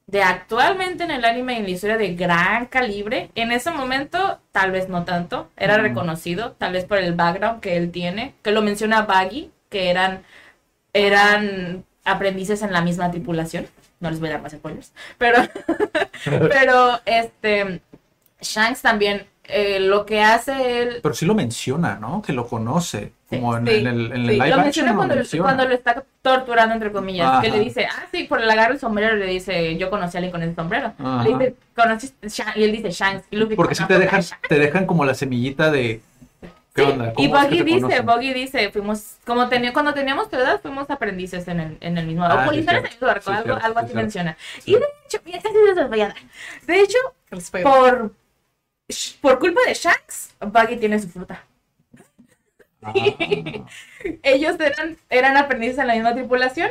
de 0.06 0.22
actualmente 0.22 1.04
en 1.04 1.10
el 1.10 1.24
anime 1.24 1.54
y 1.54 1.56
en 1.58 1.64
la 1.64 1.70
historia 1.70 1.96
de 1.98 2.14
gran 2.14 2.66
calibre. 2.66 3.30
En 3.34 3.52
ese 3.52 3.70
momento, 3.70 4.18
tal 4.52 4.70
vez 4.70 4.88
no 4.88 5.04
tanto, 5.04 5.48
era 5.56 5.78
Mm. 5.78 5.82
reconocido, 5.82 6.52
tal 6.52 6.72
vez 6.74 6.84
por 6.84 6.98
el 6.98 7.14
background 7.14 7.60
que 7.60 7.76
él 7.78 7.90
tiene, 7.90 8.34
que 8.42 8.52
lo 8.52 8.60
menciona 8.62 9.02
Baggy, 9.02 9.50
que 9.70 9.90
eran, 9.90 10.22
eran 10.92 11.84
aprendices 12.04 12.62
en 12.62 12.72
la 12.72 12.82
misma 12.82 13.10
tripulación. 13.10 13.66
No 14.00 14.10
les 14.10 14.20
voy 14.20 14.28
a 14.28 14.32
dar 14.32 14.42
más 14.42 14.52
spoilers, 14.52 14.92
pero, 15.18 15.38
pero 16.24 17.00
este, 17.06 17.80
Shanks 18.40 18.82
también, 18.82 19.26
eh, 19.44 19.78
lo 19.78 20.06
que 20.06 20.22
hace 20.22 20.80
él 20.82 21.00
Pero 21.02 21.14
sí 21.14 21.26
lo 21.26 21.34
menciona, 21.34 21.96
¿no? 21.98 22.22
Que 22.22 22.32
lo 22.32 22.46
conoce. 22.46 23.12
Sí, 23.30 23.36
Como 23.36 23.56
en, 23.56 23.66
sí, 23.66 23.74
en 23.74 23.86
el, 23.86 24.06
en 24.06 24.12
el 24.12 24.26
sí. 24.26 24.32
live 24.32 24.38
lo 24.38 24.44
action 24.44 24.64
menciona 24.64 24.90
lo 24.92 24.96
cuando, 24.96 25.14
menciona. 25.16 25.44
cuando 25.44 25.64
lo 25.68 25.74
está 25.74 26.04
torturando, 26.22 26.74
entre 26.74 26.92
comillas. 26.92 27.40
Que 27.42 27.50
le 27.50 27.60
dice, 27.60 27.86
ah, 27.86 28.06
sí, 28.12 28.24
por 28.24 28.40
el 28.40 28.48
agarro 28.50 28.72
el 28.74 28.80
sombrero, 28.80 29.16
le 29.16 29.26
dice, 29.26 29.76
yo 29.76 29.90
conocí 29.90 30.16
a 30.16 30.18
alguien 30.18 30.32
con 30.32 30.42
ese 30.42 30.54
sombrero. 30.54 30.92
Ajá. 30.98 31.22
Le 31.24 31.30
dice, 31.30 31.54
¿conociste? 31.74 32.28
Y 32.58 32.64
él 32.64 32.72
dice, 32.72 32.90
Shanks. 32.90 33.26
Y 33.30 33.36
Luffy, 33.36 33.54
Porque 33.56 33.74
si 33.74 33.82
te 33.84 33.94
"Conozco 33.94 34.02
a 34.02 34.04
dejan, 34.04 34.20
Shanks". 34.22 34.48
te 34.48 34.58
dejan 34.58 34.86
como 34.86 35.04
la 35.04 35.14
semillita 35.14 35.70
de 35.70 36.00
¿qué 36.74 36.82
Sí, 36.82 36.90
onda? 36.90 37.12
Y 37.16 37.28
¿Cómo 37.28 37.36
es 37.38 37.46
que 37.46 37.56
Buggy 37.56 37.64
te 37.64 37.64
dice? 37.64 38.00
Buggy 38.02 38.34
dice, 38.34 38.70
fuimos, 38.72 39.18
como 39.24 39.48
tenía, 39.48 39.72
cuando 39.72 39.94
teníamos 39.94 40.28
tu 40.30 40.36
edad, 40.36 40.60
fuimos 40.60 40.90
aprendices 40.90 41.48
en 41.48 41.60
el, 41.60 41.78
en 41.80 41.98
el 41.98 42.06
mismo, 42.06 42.24
Ah, 42.28 42.36
o 42.36 42.40
sí, 42.42 42.44
policías 42.44 42.76
en 42.76 42.84
el 42.84 42.90
cierto. 42.90 42.90
mismo 42.90 43.06
barco, 43.06 43.32
Sí, 43.32 43.32
algo, 43.32 43.54
algo 43.60 43.80
sí, 43.80 43.86
así 43.86 43.94
menciona. 43.94 44.36
Sí. 44.58 44.72
Y 44.72 44.74
de 44.76 44.86
hecho, 45.06 45.18
mira, 45.24 45.40
casi 45.40 45.54
se 45.54 45.74
los 45.74 45.88
voy 45.88 46.00
a 46.02 46.08
dar. 46.08 46.16
De 46.66 46.80
hecho, 46.80 46.98
por, 47.62 48.12
por 49.20 49.38
culpa 49.38 49.60
de 49.66 49.74
Shanks, 49.74 50.34
Buggy 50.40 50.76
tiene 50.78 50.98
su 51.00 51.08
fruta. 51.08 51.44
Ah, 52.82 52.92
Ellos 54.22 54.56
eran, 54.60 54.98
eran 55.08 55.36
aprendices 55.36 55.78
en 55.78 55.86
la 55.86 55.94
misma 55.94 56.14
tripulación 56.14 56.70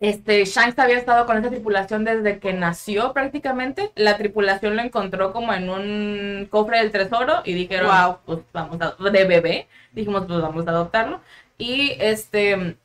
este, 0.00 0.44
Shanks 0.44 0.78
había 0.78 0.98
estado 0.98 1.24
con 1.26 1.38
esa 1.38 1.50
tripulación 1.50 2.04
desde 2.04 2.38
que 2.38 2.52
nació 2.52 3.12
prácticamente. 3.12 3.92
La 3.94 4.16
tripulación 4.18 4.76
lo 4.76 4.82
encontró 4.82 5.32
como 5.32 5.52
en 5.54 5.70
un 5.70 6.46
cofre 6.50 6.78
del 6.78 6.92
tesoro 6.92 7.42
y 7.44 7.54
dijeron, 7.54 7.90
Wow. 7.90 8.18
pues 8.26 8.38
vamos 8.52 8.78
a, 8.80 8.94
de 9.10 9.24
bebé, 9.24 9.68
dijimos, 9.92 10.26
pues 10.26 10.40
vamos 10.40 10.66
a 10.66 10.70
adoptarlo. 10.70 11.20
Y 11.58 11.96
este, 12.00 12.76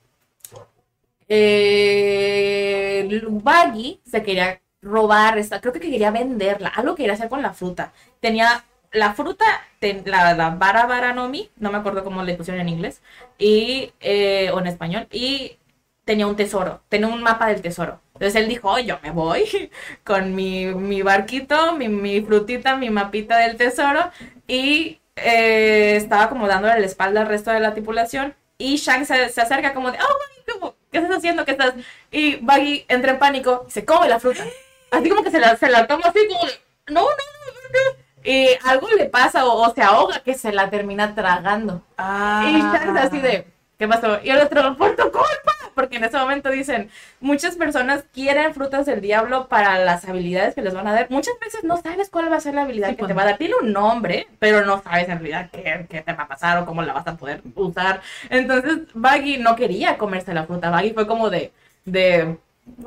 eh, 1.27 3.21
Baggy 3.29 3.99
se 4.05 4.23
quería 4.23 4.61
robar 4.81 5.37
esta, 5.37 5.61
creo 5.61 5.73
que 5.73 5.79
quería 5.79 6.11
venderla, 6.11 6.69
algo 6.69 6.95
quería 6.95 7.13
hacer 7.13 7.29
con 7.29 7.41
la 7.41 7.53
fruta. 7.53 7.93
Tenía 8.19 8.63
la 8.91 9.13
fruta, 9.13 9.45
ten- 9.79 10.03
la, 10.05 10.33
la 10.33 10.49
vara 10.51 10.85
varanomi, 10.85 11.49
no 11.57 11.71
me 11.71 11.77
acuerdo 11.77 12.03
cómo 12.03 12.23
le 12.23 12.35
pusieron 12.35 12.61
en 12.61 12.69
inglés, 12.69 13.01
y, 13.37 13.93
eh, 14.01 14.49
o 14.53 14.59
en 14.59 14.67
español, 14.67 15.07
y 15.11 15.57
tenía 16.05 16.27
un 16.27 16.35
tesoro, 16.35 16.81
tenía 16.89 17.07
un 17.07 17.21
mapa 17.23 17.47
del 17.47 17.61
tesoro. 17.61 17.99
Entonces 18.13 18.35
él 18.41 18.47
dijo, 18.49 18.69
"Oh, 18.69 18.79
yo 18.79 18.99
me 19.03 19.11
voy 19.11 19.71
con 20.03 20.35
mi, 20.35 20.67
mi 20.67 21.01
barquito, 21.01 21.73
mi, 21.73 21.87
mi 21.89 22.21
frutita, 22.21 22.75
mi 22.75 22.89
mapita 22.89 23.37
del 23.37 23.57
tesoro, 23.57 24.11
y 24.47 24.99
eh, 25.15 25.95
estaba 25.95 26.29
como 26.29 26.47
dándole 26.47 26.79
la 26.79 26.85
espalda 26.85 27.21
al 27.21 27.27
resto 27.27 27.51
de 27.51 27.59
la 27.59 27.73
tripulación, 27.73 28.35
y 28.57 28.77
Shang 28.77 29.05
se, 29.05 29.29
se 29.29 29.41
acerca 29.41 29.73
como 29.73 29.91
de, 29.91 29.97
oh, 29.97 30.01
Baggy. 30.01 30.75
¿qué 30.91 30.97
estás 30.99 31.17
haciendo? 31.17 31.45
¿Qué 31.45 31.51
estás? 31.51 31.73
Y 32.11 32.35
Baggy 32.37 32.85
entra 32.87 33.11
en 33.11 33.19
pánico 33.19 33.65
y 33.67 33.71
se 33.71 33.85
come 33.85 34.07
la 34.07 34.19
fruta. 34.19 34.43
Así 34.91 35.09
como 35.09 35.23
que 35.23 35.31
se 35.31 35.39
la, 35.39 35.55
se 35.55 35.69
la 35.69 35.87
toma 35.87 36.03
así 36.07 36.19
como 36.27 36.45
de, 36.45 36.53
no, 36.93 37.01
no, 37.01 37.07
no, 37.07 37.09
no. 37.71 38.01
Y 38.23 38.49
algo 38.65 38.87
le 38.89 39.05
pasa 39.05 39.45
o, 39.45 39.61
o 39.67 39.73
se 39.73 39.81
ahoga 39.81 40.19
que 40.19 40.35
se 40.35 40.51
la 40.51 40.69
termina 40.69 41.15
tragando. 41.15 41.81
Ah. 41.97 42.43
Y 42.45 42.59
Shanks 42.59 43.01
así 43.01 43.19
de, 43.19 43.47
¿qué 43.79 43.87
pasó? 43.87 44.19
Y 44.23 44.29
el 44.29 44.39
otro, 44.41 44.77
por 44.77 44.95
tu 44.95 45.03
culpa. 45.03 45.53
Porque 45.75 45.97
en 45.97 46.03
ese 46.03 46.17
momento 46.17 46.49
dicen, 46.49 46.89
muchas 47.19 47.55
personas 47.55 48.03
quieren 48.13 48.53
frutas 48.53 48.85
del 48.85 49.01
diablo 49.01 49.47
para 49.47 49.79
las 49.79 50.05
habilidades 50.07 50.55
que 50.55 50.61
les 50.61 50.73
van 50.73 50.87
a 50.87 50.93
dar. 50.93 51.07
Muchas 51.09 51.33
veces 51.39 51.63
no 51.63 51.77
sabes 51.81 52.09
cuál 52.09 52.31
va 52.31 52.37
a 52.37 52.41
ser 52.41 52.53
la 52.55 52.63
habilidad 52.63 52.89
Sí, 52.89 52.95
que 52.95 53.05
te 53.05 53.13
va 53.13 53.23
a 53.23 53.25
dar. 53.25 53.37
Tiene 53.37 53.55
un 53.61 53.71
nombre, 53.73 54.27
pero 54.39 54.65
no 54.65 54.81
sabes 54.81 55.07
en 55.09 55.19
realidad 55.19 55.49
qué, 55.51 55.85
qué 55.89 56.01
te 56.01 56.13
va 56.13 56.23
a 56.23 56.27
pasar 56.27 56.57
o 56.59 56.65
cómo 56.65 56.81
la 56.83 56.93
vas 56.93 57.07
a 57.07 57.17
poder 57.17 57.41
usar. 57.55 58.01
Entonces, 58.29 58.79
Baggy 58.93 59.37
no 59.37 59.55
quería 59.55 59.97
comerse 59.97 60.33
la 60.33 60.45
fruta. 60.45 60.69
Baggy 60.69 60.91
fue 60.93 61.07
como 61.07 61.29
de, 61.29 61.51
de, 61.85 62.37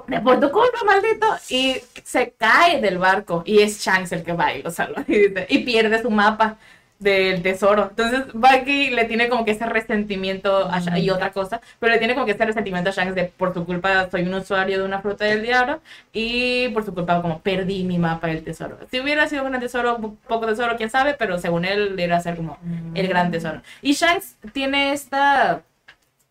de 0.09 0.21
por 0.21 0.41
tu 0.41 0.51
culpa, 0.51 0.79
maldito. 0.87 1.27
Y 1.49 1.77
se 2.05 2.33
cae 2.33 2.81
del 2.81 2.99
barco. 2.99 3.43
Y 3.47 3.61
es 3.61 3.81
Shanks 3.81 4.13
el 4.13 4.23
que 4.23 4.33
va 4.33 4.53
y 4.55 4.63
lo 4.63 4.71
salva. 4.71 5.05
Y, 5.09 5.29
dice- 5.29 5.47
y 5.49 5.59
pierde 5.61 6.01
su 6.03 6.11
mapa 6.11 6.57
del 7.05 7.43
tesoro. 7.43 7.89
Entonces, 7.91 8.33
Bucky 8.33 8.91
le 8.91 9.05
tiene 9.05 9.29
como 9.29 9.45
que 9.45 9.53
ese 9.53 9.67
resentimiento 9.67 10.69
a 10.71 10.99
y 10.99 11.11
otra 11.11 11.31
cosa, 11.31 11.61
pero 11.79 11.93
le 11.93 11.99
tiene 11.99 12.15
como 12.15 12.27
que 12.27 12.33
ese 12.33 12.45
resentimiento 12.45 12.91
a 12.91 12.93
Shanks 12.93 13.15
de 13.15 13.25
por 13.25 13.55
su 13.55 13.65
culpa 13.65 14.11
soy 14.11 14.23
un 14.23 14.35
usuario 14.35 14.79
de 14.79 14.85
una 14.85 15.01
fruta 15.01 15.25
del 15.27 15.43
diablo 15.43 15.81
y 16.13 16.69
por 16.71 16.85
su 16.85 16.95
culpa 16.95 17.23
como 17.23 17.41
perdí 17.41 17.85
mi 17.85 17.99
mapa 17.99 18.29
del 18.29 18.43
tesoro. 18.43 18.79
Si 18.91 18.99
hubiera 19.01 19.29
sido 19.29 19.45
un 19.45 19.51
gran 19.51 19.61
tesoro, 19.61 19.97
un 19.97 20.17
poco 20.17 20.47
tesoro, 20.47 20.77
quién 20.77 20.91
sabe, 20.91 21.15
pero 21.15 21.39
según 21.39 21.65
él 21.65 21.99
era 21.99 22.21
ser 22.21 22.37
como 22.37 22.59
el 22.95 23.07
gran 23.07 23.31
tesoro. 23.31 23.61
Y 23.83 23.93
Shanks 23.93 24.37
tiene 24.53 24.93
esta 24.93 25.63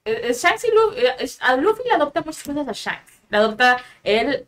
eh, 0.06 0.30
eh, 0.30 0.34
Shanks 0.34 0.66
y 0.66 0.72
Luffy, 0.72 1.06
eh, 1.06 1.30
a 1.40 1.56
Luffy 1.56 1.84
le 1.86 1.94
adopta 1.94 2.22
muchas 2.22 2.44
cosas 2.44 2.68
a 2.68 2.74
Shanks. 2.74 3.22
Le 3.30 3.38
adopta 3.38 3.78
él, 4.04 4.48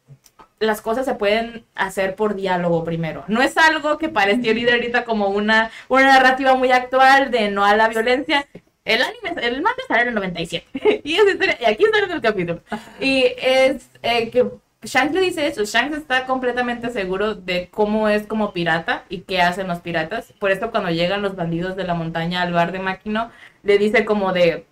las 0.60 0.82
cosas 0.82 1.06
se 1.06 1.16
pueden 1.16 1.66
hacer 1.76 2.16
por 2.16 2.36
diálogo 2.36 2.84
primero. 2.84 3.24
No 3.28 3.42
es 3.42 3.58
algo 3.58 3.98
que 3.98 4.10
pareciera 4.10 4.74
ahorita 4.74 5.04
como 5.06 5.30
una, 5.30 5.72
una 5.90 6.06
narrativa 6.06 6.56
muy 6.56 6.72
actual 6.72 7.32
de 7.32 7.52
no 7.52 7.66
a 7.66 7.76
la 7.76 7.90
violencia. 7.90 8.48
El 8.86 9.02
anime, 9.02 9.42
el 9.42 9.62
manga 9.62 9.82
sale 9.88 10.04
en 10.04 10.08
el 10.10 10.16
97. 10.16 11.02
y, 11.04 11.14
historia- 11.32 11.58
y 11.60 11.66
aquí 11.66 11.84
está 11.86 12.14
el 12.14 12.22
capítulo. 12.22 12.62
Y 13.00 13.26
es 13.38 13.90
eh, 14.04 14.30
que 14.30 14.46
Shanks 14.84 15.14
le 15.14 15.22
dice 15.22 15.48
eso. 15.48 15.64
Shanks 15.66 15.98
está 15.98 16.26
completamente 16.28 16.90
seguro 16.92 17.34
de 17.36 17.70
cómo 17.72 18.08
es 18.08 18.28
como 18.28 18.54
pirata 18.54 19.04
y 19.10 19.22
qué 19.22 19.42
hacen 19.42 19.68
los 19.68 19.80
piratas. 19.80 20.34
Por 20.40 20.52
eso 20.52 20.70
cuando 20.72 20.92
llegan 20.92 21.24
los 21.24 21.36
bandidos 21.36 21.76
de 21.76 21.84
la 21.86 21.96
montaña 21.96 22.42
al 22.44 22.54
bar 22.54 22.72
de 22.72 22.80
Makino, 22.80 23.32
le 23.64 23.78
dice 23.80 24.06
como 24.06 24.32
de 24.34 24.68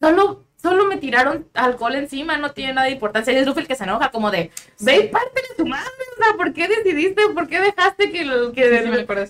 solo, 0.00 0.45
solo 0.60 0.86
me 0.86 0.96
tiraron 0.96 1.46
alcohol 1.54 1.94
encima, 1.94 2.36
no 2.38 2.50
tiene 2.52 2.72
nada 2.72 2.86
de 2.86 2.92
importancia. 2.94 3.32
Y 3.32 3.36
es 3.36 3.46
Luffy 3.46 3.60
el 3.60 3.68
que 3.68 3.74
se 3.76 3.84
enoja, 3.84 4.10
como 4.10 4.30
de, 4.30 4.50
ve 4.80 4.96
y 4.96 5.08
parte 5.08 5.40
de 5.48 5.54
tu 5.56 5.66
madre, 5.66 5.84
o 6.18 6.22
sea, 6.24 6.32
¿por 6.36 6.52
qué 6.52 6.66
decidiste, 6.68 7.22
por 7.34 7.46
qué 7.46 7.60
dejaste 7.60 8.10
que, 8.10 8.24
lo- 8.24 8.52
que 8.52 8.68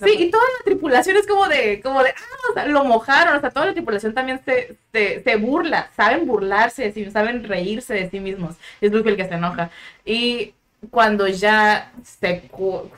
Sí, 0.08 0.14
y 0.24 0.30
toda 0.30 0.44
la 0.58 0.64
tripulación 0.64 1.16
es 1.16 1.26
como 1.26 1.46
de, 1.48 1.80
como 1.82 2.02
de, 2.02 2.10
ah, 2.10 2.50
o 2.50 2.54
sea, 2.54 2.66
lo 2.66 2.84
mojaron, 2.84 3.36
o 3.36 3.40
sea, 3.40 3.50
toda 3.50 3.66
la 3.66 3.72
tripulación 3.74 4.14
también 4.14 4.40
se, 4.44 4.76
se, 4.92 5.22
se 5.22 5.36
burla, 5.36 5.90
saben 5.96 6.26
burlarse 6.26 6.92
saben 7.10 7.44
reírse 7.44 7.94
de 7.94 8.08
sí 8.10 8.20
mismos. 8.20 8.54
Es 8.80 8.92
Luffy 8.92 9.10
el 9.10 9.16
que 9.16 9.28
se 9.28 9.34
enoja. 9.34 9.70
Y 10.04 10.54
cuando 10.90 11.26
ya 11.26 11.92
se, 12.02 12.48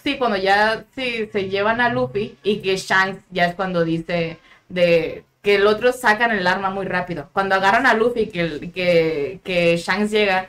sí, 0.03 0.19
cuando 0.19 0.37
ya 0.37 0.85
sí, 0.95 1.29
se 1.33 1.49
llevan 1.49 1.81
a 1.81 1.89
Luffy 1.89 2.37
y 2.43 2.59
que 2.61 2.77
Shanks 2.77 3.23
ya 3.31 3.47
es 3.47 3.55
cuando 3.55 3.85
dice 3.85 4.39
de 4.69 5.25
que 5.43 5.57
el 5.57 5.67
otro 5.67 5.93
sacan 5.93 6.33
el 6.33 6.47
arma 6.47 6.71
muy 6.71 6.87
rápido. 6.87 7.29
Cuando 7.33 7.55
agarran 7.55 7.87
a 7.87 7.95
Luffy 7.95 8.29
que, 8.29 8.71
que, 8.73 9.41
que 9.45 9.77
Shanks 9.77 10.11
llega, 10.11 10.49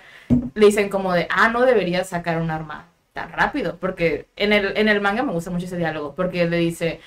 le 0.56 0.66
dicen 0.66 0.90
como 0.90 1.14
de, 1.14 1.28
ah, 1.30 1.50
no 1.50 1.62
deberías 1.62 2.10
sacar 2.10 2.42
un 2.42 2.52
arma 2.52 2.88
tan 3.14 3.32
rápido, 3.32 3.78
porque 3.80 4.28
en 4.36 4.54
el, 4.54 4.78
en 4.78 4.88
el 4.88 5.02
manga 5.02 5.24
me 5.24 5.34
gusta 5.34 5.52
mucho 5.52 5.66
ese 5.66 5.78
diálogo, 5.78 6.16
porque 6.16 6.46
le 6.48 6.58
dice, 6.58 7.00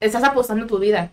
estás 0.00 0.24
apostando 0.24 0.66
tu 0.66 0.78
vida. 0.78 1.12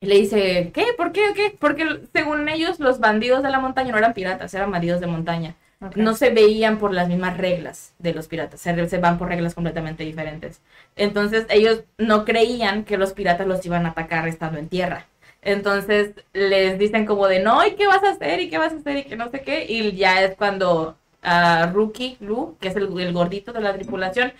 Y 0.00 0.06
le 0.06 0.16
dice, 0.16 0.72
¿qué? 0.74 0.86
¿Por 0.96 1.12
qué? 1.12 1.22
¿Qué? 1.34 1.56
Porque 1.58 2.00
según 2.12 2.48
ellos 2.48 2.80
los 2.80 2.98
bandidos 2.98 3.42
de 3.42 3.50
la 3.50 3.60
montaña 3.60 3.92
no 3.92 3.98
eran 3.98 4.14
piratas, 4.14 4.52
eran 4.54 4.70
bandidos 4.70 5.00
de 5.00 5.06
montaña. 5.06 5.56
No 5.96 6.14
se 6.14 6.30
veían 6.30 6.78
por 6.78 6.92
las 6.92 7.08
mismas 7.08 7.36
reglas 7.36 7.94
de 7.98 8.14
los 8.14 8.28
piratas, 8.28 8.60
se, 8.60 8.88
se 8.88 8.98
van 8.98 9.18
por 9.18 9.28
reglas 9.28 9.54
completamente 9.54 10.04
diferentes. 10.04 10.60
Entonces 10.96 11.46
ellos 11.50 11.82
no 11.98 12.24
creían 12.24 12.84
que 12.84 12.98
los 12.98 13.12
piratas 13.12 13.46
los 13.46 13.64
iban 13.66 13.86
a 13.86 13.90
atacar 13.90 14.28
estando 14.28 14.58
en 14.58 14.68
tierra. 14.68 15.06
Entonces 15.42 16.14
les 16.32 16.78
dicen 16.78 17.04
como 17.06 17.26
de, 17.28 17.40
no, 17.40 17.66
¿y 17.66 17.72
qué 17.74 17.86
vas 17.86 18.02
a 18.04 18.10
hacer? 18.10 18.40
¿Y 18.40 18.48
qué 18.50 18.58
vas 18.58 18.72
a 18.72 18.76
hacer? 18.76 18.96
Y 18.98 19.04
que 19.04 19.16
no 19.16 19.30
sé 19.30 19.42
qué. 19.42 19.66
Y 19.68 19.92
ya 19.96 20.22
es 20.22 20.36
cuando 20.36 20.96
a 21.22 21.66
Rookie, 21.72 22.16
Lu, 22.20 22.56
que 22.60 22.68
es 22.68 22.76
el, 22.76 22.88
gordito 23.12 23.52
de 23.52 23.60
la 23.60 23.74
tripulación, 23.74 24.32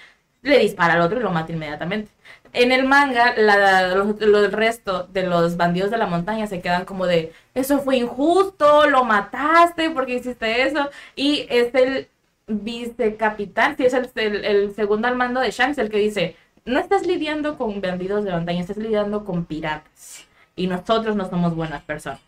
le 0.43 0.59
dispara 0.59 0.95
al 0.95 1.01
otro 1.03 1.19
y 1.21 1.23
lo 1.23 1.31
mata 1.31 1.53
inmediatamente. 1.53 2.11
En 2.53 2.73
el 2.73 2.85
manga, 2.85 3.35
la, 3.37 3.89
los- 3.95 4.21
lo- 4.21 4.45
el 4.45 4.53
resto 4.53 5.05
de 5.13 5.23
los 5.25 5.57
bandidos 5.57 5.91
de 5.91 5.99
la 5.99 6.07
montaña 6.07 6.47
se 6.47 6.61
quedan 6.61 6.85
como 6.85 7.07
de, 7.07 7.33
eso 7.55 7.79
fue 7.81 7.97
injusto, 7.97 8.89
lo 8.89 9.05
mataste, 9.05 9.91
porque 9.91 10.15
hiciste 10.17 10.63
eso? 10.63 10.91
Y 11.17 11.47
es 11.49 11.75
el 11.75 12.09
vicecapitán, 12.47 13.77
sí, 13.77 13.85
es 13.87 13.95
el- 13.95 14.45
el 14.45 14.75
segundo 14.75 15.09
al 15.09 15.17
mando 15.17 15.41
de 15.41 15.51
Shanks, 15.51 15.79
el 15.79 15.91
que 15.91 15.99
dice, 15.99 16.37
no 16.65 16.79
estás 16.81 17.07
lidiando 17.07 17.57
con 17.59 17.81
bandidos 17.81 18.25
de 18.25 18.33
montaña, 18.33 18.61
estás 18.61 18.77
lidiando 18.77 19.25
con 19.25 19.45
piratas. 19.47 20.27
Y 20.57 20.67
nosotros 20.67 21.17
no 21.17 21.29
somos 21.29 21.55
buenas 21.57 21.83
personas. 21.83 22.21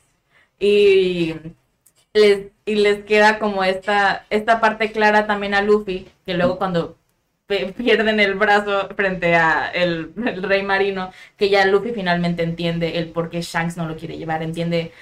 Y 0.61 1.35
les, 2.13 2.49
y 2.65 2.77
les 2.77 3.05
queda 3.05 3.39
como 3.39 3.65
esta, 3.65 4.27
esta 4.31 4.61
parte 4.61 4.93
clara 4.93 5.27
también 5.27 5.55
a 5.55 5.63
Luffy, 5.63 6.09
que 6.25 6.35
luego 6.35 6.59
cuando 6.59 6.97
pierden 7.47 8.21
el 8.21 8.35
brazo 8.35 8.89
frente 8.97 9.35
a 9.37 9.69
el, 9.71 10.13
el 10.27 10.43
rey 10.43 10.63
marino, 10.63 11.13
que 11.37 11.51
ya 11.51 11.67
Luffy 11.67 11.93
finalmente 11.93 12.43
entiende 12.43 12.99
el 12.99 13.11
por 13.11 13.31
qué 13.31 13.43
Shanks 13.43 13.77
no 13.77 13.87
lo 13.89 13.97
quiere 13.97 14.17
llevar, 14.19 14.43
entiende 14.43 14.93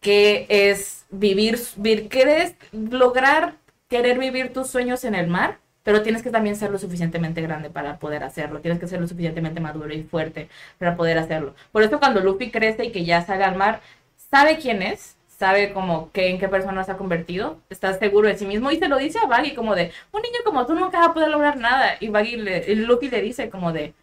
que 0.00 0.46
es 0.48 1.06
vivir, 1.10 1.56
vir- 1.78 2.08
quieres 2.08 2.56
lograr 2.72 3.56
querer 3.88 4.18
vivir 4.18 4.52
tus 4.52 4.68
sueños 4.68 5.04
en 5.04 5.14
el 5.14 5.28
mar, 5.28 5.58
pero 5.84 6.02
tienes 6.02 6.22
que 6.22 6.30
también 6.30 6.56
ser 6.56 6.70
lo 6.72 6.78
suficientemente 6.78 7.40
grande 7.42 7.70
para 7.70 7.98
poder 7.98 8.24
hacerlo, 8.24 8.60
tienes 8.60 8.80
que 8.80 8.88
ser 8.88 9.00
lo 9.00 9.06
suficientemente 9.06 9.60
maduro 9.60 9.94
y 9.94 10.02
fuerte 10.02 10.48
para 10.78 10.96
poder 10.96 11.18
hacerlo. 11.18 11.54
Por 11.70 11.84
eso 11.84 12.00
cuando 12.00 12.20
Luffy 12.20 12.50
crece 12.50 12.86
y 12.86 12.90
que 12.92 13.04
ya 13.04 13.24
sale 13.24 13.44
al 13.44 13.54
mar, 13.54 13.80
sabe 14.16 14.58
quién 14.58 14.82
es, 14.82 15.16
sabe 15.38 15.72
como 15.72 16.10
que 16.12 16.30
en 16.30 16.38
qué 16.38 16.48
persona 16.48 16.84
se 16.84 16.92
ha 16.92 16.96
convertido, 16.96 17.60
está 17.70 17.92
seguro 17.94 18.28
de 18.28 18.36
sí 18.38 18.46
mismo 18.46 18.70
y 18.70 18.78
se 18.78 18.88
lo 18.88 18.98
dice 18.98 19.18
a 19.18 19.26
Baggy 19.26 19.54
como 19.54 19.74
de, 19.74 19.92
un 20.12 20.22
niño 20.22 20.38
como 20.44 20.66
tú 20.66 20.74
nunca 20.74 20.98
va 21.00 21.06
a 21.06 21.14
poder 21.14 21.28
lograr 21.28 21.58
nada. 21.58 21.96
Y 22.00 22.08
Baggy 22.08 22.36
le, 22.36 22.72
y 22.72 22.74
Luffy 22.76 23.10
le 23.10 23.20
dice 23.20 23.50
como 23.50 23.72
de, 23.72 23.94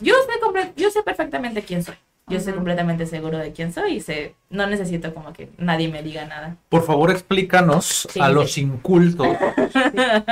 yo 0.00 0.14
sé, 0.14 0.72
yo 0.76 0.90
sé 0.90 1.02
perfectamente 1.02 1.62
quién 1.62 1.82
soy. 1.82 1.96
Yo 2.28 2.38
estoy 2.38 2.54
completamente 2.54 3.06
seguro 3.06 3.38
de 3.38 3.52
quién 3.52 3.72
soy 3.72 3.92
y 3.92 4.00
sé, 4.00 4.34
no 4.50 4.66
necesito 4.66 5.14
como 5.14 5.32
que 5.32 5.48
nadie 5.58 5.86
me 5.88 6.02
diga 6.02 6.24
nada. 6.26 6.56
Por 6.68 6.84
favor, 6.84 7.12
explícanos 7.12 8.08
Sí, 8.10 8.18
a 8.20 8.26
sí. 8.26 8.34
los 8.34 8.58
incultos. 8.58 9.28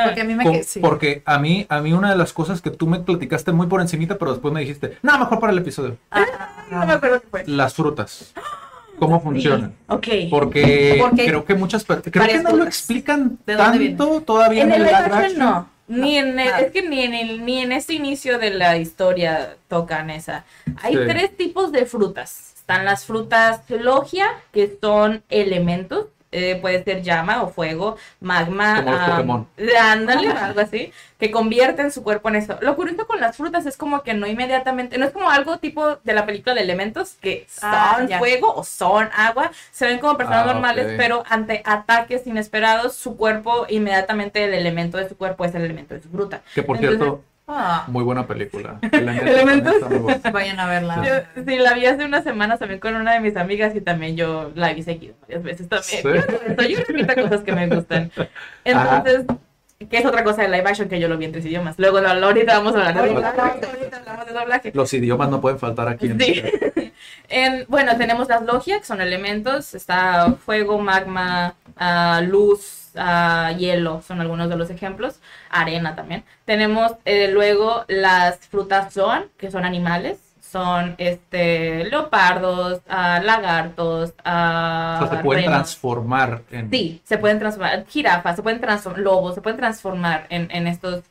Porque 0.04 0.20
a 0.20 0.24
mí 0.24 0.34
me 0.34 0.42
co- 0.42 0.50
quedé. 0.50 0.64
sí. 0.64 0.80
Porque 0.80 1.22
a 1.24 1.38
mí, 1.38 1.66
a 1.68 1.80
mí 1.80 1.92
una 1.92 2.10
de 2.10 2.16
las 2.16 2.32
cosas 2.32 2.60
que 2.60 2.70
tú 2.72 2.88
me 2.88 2.98
platicaste 2.98 3.52
muy 3.52 3.68
por 3.68 3.80
encimita, 3.80 4.18
pero 4.18 4.32
después 4.32 4.52
me 4.52 4.58
dijiste, 4.62 4.98
no, 5.02 5.16
mejor 5.20 5.38
para 5.38 5.52
el 5.52 5.58
episodio. 5.60 5.96
No 6.70 6.84
me 6.86 6.94
acuerdo 6.94 7.20
qué 7.20 7.26
fue. 7.30 7.44
Las 7.46 7.74
frutas. 7.74 8.32
¿Cómo 8.98 9.20
funcionan? 9.20 9.74
Ok. 9.86 10.08
Porque 10.30 10.96
Porque 10.98 11.26
creo 11.26 11.44
que 11.44 11.54
muchas 11.54 11.84
creo 11.84 12.00
que 12.26 12.42
no 12.42 12.56
lo 12.56 12.64
explican 12.64 13.38
¿De 13.46 13.54
dónde 13.54 13.88
tanto 13.90 14.22
todavía 14.22 14.62
En 14.62 14.72
el 14.72 14.82
live 14.82 14.92
live 15.04 15.14
action. 15.14 15.38
no. 15.38 15.68
Ni 15.86 16.16
en 16.16 16.38
el- 16.38 16.48
es 16.64 16.70
que 16.72 16.82
ni 16.82 17.02
en 17.02 17.14
el, 17.14 17.44
ni 17.44 17.60
en 17.60 17.72
este 17.72 17.94
inicio 17.94 18.38
de 18.38 18.50
la 18.50 18.76
historia 18.78 19.56
tocan 19.68 20.10
esa. 20.10 20.44
Hay 20.82 20.94
Sí. 20.96 21.00
tres 21.06 21.36
tipos 21.36 21.72
de 21.72 21.84
frutas. 21.86 22.52
Están 22.56 22.84
las 22.86 23.04
frutas 23.04 23.60
logia, 23.68 24.26
que 24.52 24.78
son 24.80 25.22
elementos. 25.28 26.06
Eh, 26.34 26.56
puede 26.60 26.82
ser 26.84 27.02
llama 27.02 27.42
o 27.42 27.48
fuego, 27.48 27.96
magma, 28.20 28.76
Como 28.76 28.90
los 28.90 29.00
Pokémon. 29.00 29.48
ándale, 29.80 30.28
algo 30.30 30.60
así, 30.60 30.92
que 31.18 31.30
convierten 31.30 31.90
su 31.90 32.02
cuerpo 32.02 32.28
en 32.28 32.36
eso. 32.36 32.58
Lo 32.60 32.76
curioso 32.76 33.06
con 33.06 33.20
las 33.20 33.36
frutas 33.36 33.66
es 33.66 33.76
como 33.76 34.02
que 34.02 34.14
no 34.14 34.26
inmediatamente, 34.26 34.98
no 34.98 35.06
es 35.06 35.12
como 35.12 35.30
algo 35.30 35.58
tipo 35.58 35.96
de 35.96 36.12
la 36.12 36.26
película 36.26 36.54
de 36.54 36.62
elementos, 36.62 37.12
que 37.20 37.46
son 37.48 37.70
Ah, 37.72 38.06
ya. 38.08 38.18
fuego 38.18 38.52
o 38.54 38.64
son 38.64 39.08
agua, 39.16 39.50
se 39.70 39.86
ven 39.86 39.98
como 39.98 40.16
personas 40.16 40.42
Ah, 40.44 40.52
normales, 40.52 40.94
pero 40.96 41.22
ante 41.28 41.62
ataques 41.64 42.26
inesperados, 42.26 42.94
su 42.96 43.16
cuerpo, 43.16 43.66
inmediatamente 43.68 44.44
el 44.44 44.54
elemento 44.54 44.98
de 44.98 45.08
su 45.08 45.16
cuerpo 45.16 45.44
es 45.44 45.54
el 45.54 45.62
elemento 45.62 45.94
de 45.94 46.02
su 46.02 46.08
fruta. 46.10 46.42
Que 46.54 46.62
por 46.62 46.76
Entonces, 46.76 46.98
cierto, 46.98 47.24
Ah, 47.46 47.84
muy 47.88 48.02
buena 48.04 48.26
película. 48.26 48.78
Elementos. 48.92 49.74
Buena. 50.00 50.30
vayan 50.30 50.58
a 50.60 50.66
verla. 50.66 51.02
Yo, 51.36 51.42
sí, 51.46 51.58
la 51.58 51.74
vi 51.74 51.84
hace 51.86 52.04
unas 52.04 52.24
semanas 52.24 52.58
también 52.58 52.80
con 52.80 52.94
una 52.96 53.12
de 53.12 53.20
mis 53.20 53.36
amigas 53.36 53.76
y 53.76 53.80
también 53.82 54.16
yo 54.16 54.50
la 54.54 54.72
vi 54.72 54.82
seguido 54.82 55.14
varias 55.22 55.42
veces 55.42 55.68
también. 55.68 56.02
Sí. 56.02 56.72
Yo 56.72 56.78
repito 56.88 57.14
cosas 57.22 57.42
que 57.42 57.52
me 57.52 57.66
gustan. 57.68 58.10
Entonces, 58.64 59.26
que 59.90 59.98
es 59.98 60.06
otra 60.06 60.24
cosa 60.24 60.40
de 60.42 60.48
live 60.48 60.64
action 60.66 60.88
que 60.88 60.98
yo 60.98 61.08
lo 61.08 61.18
vi 61.18 61.26
en 61.26 61.32
tres 61.32 61.44
idiomas. 61.44 61.78
Luego, 61.78 62.00
lo- 62.00 62.08
ahorita 62.08 62.56
vamos 62.56 62.74
a 62.76 62.78
hablar 62.88 63.02
de 63.02 63.08
doblaje. 63.12 63.40
hablamos. 63.40 63.64
Ahorita 63.66 63.96
hablamos 63.98 64.26
de 64.26 64.32
doblaje. 64.32 64.72
Los 64.74 64.94
idiomas 64.94 65.28
no 65.28 65.40
pueden 65.42 65.58
faltar 65.58 65.88
aquí. 65.88 66.06
En 66.06 66.20
Sí. 66.20 66.42
En- 67.28 67.64
bueno, 67.68 67.96
tenemos 67.96 68.28
las 68.28 68.42
logias, 68.42 68.80
que 68.80 68.86
son 68.86 69.00
elementos. 69.00 69.74
Está 69.74 70.34
fuego, 70.44 70.78
magma, 70.78 71.54
ah, 71.76 72.22
luz, 72.26 72.83
ah, 72.96 73.52
hielo, 73.58 74.02
son 74.02 74.20
algunos 74.20 74.48
de 74.48 74.56
los 74.56 74.70
ejemplos. 74.70 75.20
Arena 75.50 75.94
también. 75.94 76.24
Tenemos 76.44 76.92
eh, 77.04 77.28
luego 77.28 77.84
las 77.88 78.38
frutas 78.48 78.92
zoan, 78.92 79.26
que 79.36 79.50
son 79.50 79.64
animales. 79.64 80.18
Son 80.40 80.94
este 80.98 81.84
leopardos, 81.86 82.80
ah, 82.88 83.20
lagartos, 83.24 84.14
ah, 84.24 85.00
O 85.02 85.06
sea, 85.08 85.16
se 85.18 85.22
pueden 85.24 85.44
renos. 85.44 85.56
transformar 85.62 86.42
en. 86.52 86.70
Sí, 86.70 87.00
se 87.04 87.18
pueden 87.18 87.40
transformar. 87.40 87.84
Jirafas, 87.86 88.36
se 88.36 88.42
pueden 88.42 88.60
transformar. 88.60 89.00
Lobos, 89.00 89.34
se 89.34 89.40
pueden 89.42 89.58
transformar 89.58 90.26
en, 90.30 90.48
en 90.52 90.66
estos 90.68 91.02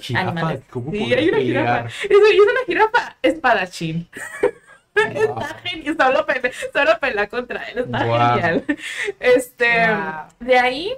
Jirafa, 0.00 0.20
animales. 0.20 0.62
¿cómo 0.70 0.90
Sí, 0.90 1.12
hay 1.14 1.28
una 1.30 1.38
jirafa. 1.38 1.86
Es, 1.86 2.10
es 2.10 2.10
una 2.40 2.60
jirafa 2.66 3.16
espadachín. 3.22 4.08
Wow. 4.94 5.04
Está 5.40 5.54
genial. 5.64 5.96
Solo 5.98 6.26
pelea, 6.26 6.52
solo 6.72 6.98
pelea 7.00 7.28
contra 7.28 7.62
él. 7.64 7.78
Está 7.78 7.98
genial. 8.00 8.64
Este, 9.20 9.86
Wow. 9.88 10.26
de 10.40 10.58
ahí 10.58 10.92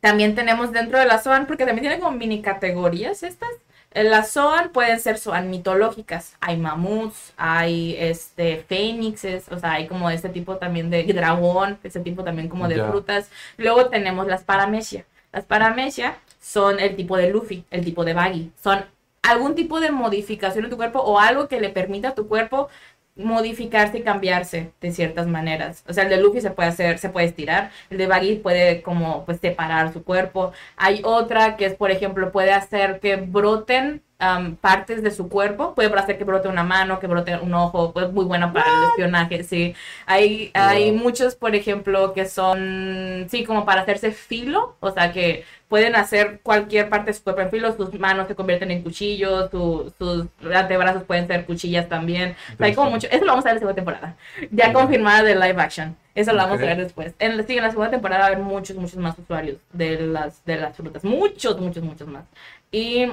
también 0.00 0.34
tenemos 0.34 0.72
dentro 0.72 0.98
de 0.98 1.06
la 1.06 1.18
SOAN, 1.18 1.46
porque 1.46 1.64
también 1.64 1.82
tiene 1.88 1.98
como 2.00 2.16
mini 2.16 2.42
categorías 2.42 3.22
estas. 3.22 3.48
En 3.92 4.10
la 4.10 4.24
SOAN 4.24 4.70
pueden 4.72 4.98
ser 5.00 5.18
SOAN 5.18 5.48
mitológicas. 5.50 6.34
Hay 6.40 6.56
mamuts, 6.56 7.32
hay 7.36 7.96
este 7.98 8.64
fénixes, 8.68 9.48
o 9.50 9.58
sea, 9.58 9.72
hay 9.74 9.86
como 9.86 10.10
este 10.10 10.28
tipo 10.28 10.56
también 10.56 10.90
de 10.90 11.04
dragón, 11.04 11.78
ese 11.84 12.00
tipo 12.00 12.24
también 12.24 12.48
como 12.48 12.68
de 12.68 12.82
frutas. 12.82 13.30
Luego 13.56 13.86
tenemos 13.88 14.26
las 14.26 14.42
paramecia. 14.42 15.06
Las 15.32 15.44
paramecia 15.44 16.18
son 16.40 16.80
el 16.80 16.96
tipo 16.96 17.16
de 17.16 17.30
Luffy, 17.30 17.64
el 17.70 17.84
tipo 17.84 18.04
de 18.04 18.14
Baggy. 18.14 18.52
Son 18.62 18.84
algún 19.22 19.54
tipo 19.54 19.80
de 19.80 19.90
modificación 19.90 20.64
en 20.64 20.70
tu 20.70 20.76
cuerpo 20.76 20.98
o 21.00 21.18
algo 21.18 21.48
que 21.48 21.60
le 21.60 21.70
permita 21.70 22.08
a 22.10 22.14
tu 22.14 22.28
cuerpo 22.28 22.68
modificarse 23.16 23.98
y 23.98 24.02
cambiarse 24.02 24.72
de 24.80 24.92
ciertas 24.92 25.26
maneras. 25.26 25.84
O 25.88 25.92
sea, 25.92 26.04
el 26.04 26.10
de 26.10 26.16
Luffy 26.18 26.40
se 26.40 26.50
puede 26.50 26.68
hacer, 26.68 26.98
se 26.98 27.10
puede 27.10 27.26
estirar, 27.26 27.70
el 27.90 27.98
de 27.98 28.06
Baggy 28.06 28.36
puede 28.36 28.82
como 28.82 29.24
pues 29.24 29.40
separar 29.40 29.92
su 29.92 30.04
cuerpo. 30.04 30.52
Hay 30.76 31.00
otra 31.04 31.56
que 31.56 31.66
es, 31.66 31.74
por 31.74 31.90
ejemplo, 31.90 32.32
puede 32.32 32.52
hacer 32.52 33.00
que 33.00 33.16
broten 33.16 34.02
am, 34.24 34.56
partes 34.56 35.02
de 35.02 35.10
su 35.10 35.28
cuerpo, 35.28 35.74
puede 35.74 35.92
hacer 35.98 36.18
que 36.18 36.24
brote 36.24 36.48
una 36.48 36.64
mano, 36.64 36.98
que 37.00 37.06
brote 37.06 37.36
un 37.36 37.54
ojo, 37.54 37.92
pues 37.92 38.10
muy 38.12 38.24
buena 38.24 38.52
para 38.52 38.66
el 38.66 38.84
espionaje, 38.90 39.42
sí. 39.44 39.74
Hay, 40.06 40.50
hay 40.54 40.90
Wow. 40.90 40.98
muchos, 41.00 41.34
por 41.34 41.54
ejemplo, 41.54 42.12
que 42.14 42.26
son, 42.26 43.26
sí, 43.30 43.44
como 43.44 43.64
para 43.64 43.82
hacerse 43.82 44.12
filo, 44.12 44.76
o 44.80 44.90
sea, 44.90 45.12
que 45.12 45.44
pueden 45.68 45.96
hacer 45.96 46.40
cualquier 46.42 46.88
parte 46.88 47.10
de 47.10 47.14
su 47.14 47.22
cuerpo 47.24 47.40
en 47.42 47.50
filo, 47.50 47.72
sus 47.76 47.92
manos 47.98 48.28
se 48.28 48.34
convierten 48.34 48.70
en 48.70 48.82
cuchillos, 48.82 49.50
su- 49.50 49.92
sus 49.98 50.26
antebrazos 50.54 51.02
pueden 51.04 51.26
ser 51.26 51.44
cuchillas 51.46 51.88
también. 51.88 52.36
O 52.54 52.56
sea, 52.58 52.66
hay 52.66 52.74
como 52.74 52.90
mucho, 52.90 53.08
eso 53.10 53.24
lo 53.24 53.32
vamos 53.32 53.44
a 53.44 53.48
ver 53.48 53.52
en 53.52 53.56
la 53.56 53.60
segunda 53.60 53.74
temporada, 53.74 54.16
ya 54.50 54.68
Ok. 54.68 54.72
confirmada 54.74 55.22
de 55.22 55.34
live 55.34 55.60
action. 55.60 55.96
Eso 56.14 56.30
lo 56.32 56.38
vamos 56.38 56.58
Ok. 56.58 56.62
a 56.62 56.66
ver 56.66 56.76
después. 56.76 57.12
En, 57.18 57.44
sí, 57.44 57.56
en 57.56 57.64
la 57.64 57.70
segunda 57.70 57.90
temporada 57.90 58.20
va 58.20 58.24
a 58.26 58.28
haber 58.28 58.38
muchos, 58.44 58.76
muchos 58.76 58.98
más 58.98 59.18
usuarios 59.18 59.56
de 59.72 59.98
las, 60.00 60.44
de 60.44 60.56
las 60.58 60.76
frutas. 60.76 61.02
Muchos, 61.02 61.58
muchos, 61.60 61.82
muchos 61.82 62.06
más. 62.06 62.24
Y 62.70 63.08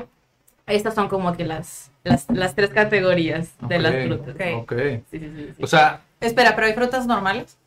estas 0.76 0.96
son 0.96 1.08
como 1.10 1.34
que 1.36 1.46
las, 1.46 1.92
las, 2.04 2.26
las 2.30 2.56
tres 2.56 2.70
categorías 2.72 3.50
de 3.62 3.80
las 3.80 3.94
frutas. 4.06 4.36
Ok. 4.36 4.42
ok. 4.64 4.74
Sí, 5.12 5.20
sí, 5.20 5.20
sí, 5.36 5.54
sí. 5.58 5.64
O 5.64 5.68
sea, 5.68 6.02
Espera, 6.20 6.56
pero 6.56 6.68
hay 6.68 6.74
frutas 6.74 7.06
normales. 7.08 7.58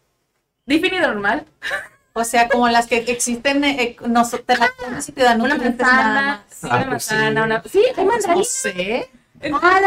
Definido 0.67 1.09
normal. 1.09 1.45
O 2.13 2.23
sea, 2.25 2.49
como 2.49 2.69
las 2.69 2.87
que 2.87 2.99
existen, 2.99 3.65
eh, 3.65 3.97
no 4.07 4.25
so- 4.25 4.39
te 4.39 4.57
la 4.57 4.71
comes 4.79 5.09
y 5.09 5.13
te 5.13 5.23
dan 5.25 5.41
Una 5.41 5.57
manzana. 5.57 6.45
Sí, 6.49 6.69
Ah, 6.71 6.77
una 6.79 6.89
pues 6.91 7.05
sí. 7.05 7.15
manzana. 7.15 7.45
Una... 7.45 7.63
Sí, 7.65 7.83
hay 7.97 8.05
No 8.05 8.11
manzanitas. 8.13 8.49
sé. 8.53 9.11
Ah, 9.53 9.81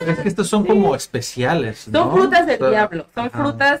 es 0.00 0.18
que 0.20 0.28
estos 0.28 0.48
son 0.48 0.64
como 0.66 0.94
especiales. 0.96 1.86
¿no? 1.88 2.00
Son 2.04 2.12
frutas 2.12 2.46
del 2.46 2.56
O 2.56 2.58
sea, 2.60 2.70
diablo. 2.70 3.06
Son 3.14 3.26
ajá. 3.26 3.38
frutas 3.38 3.80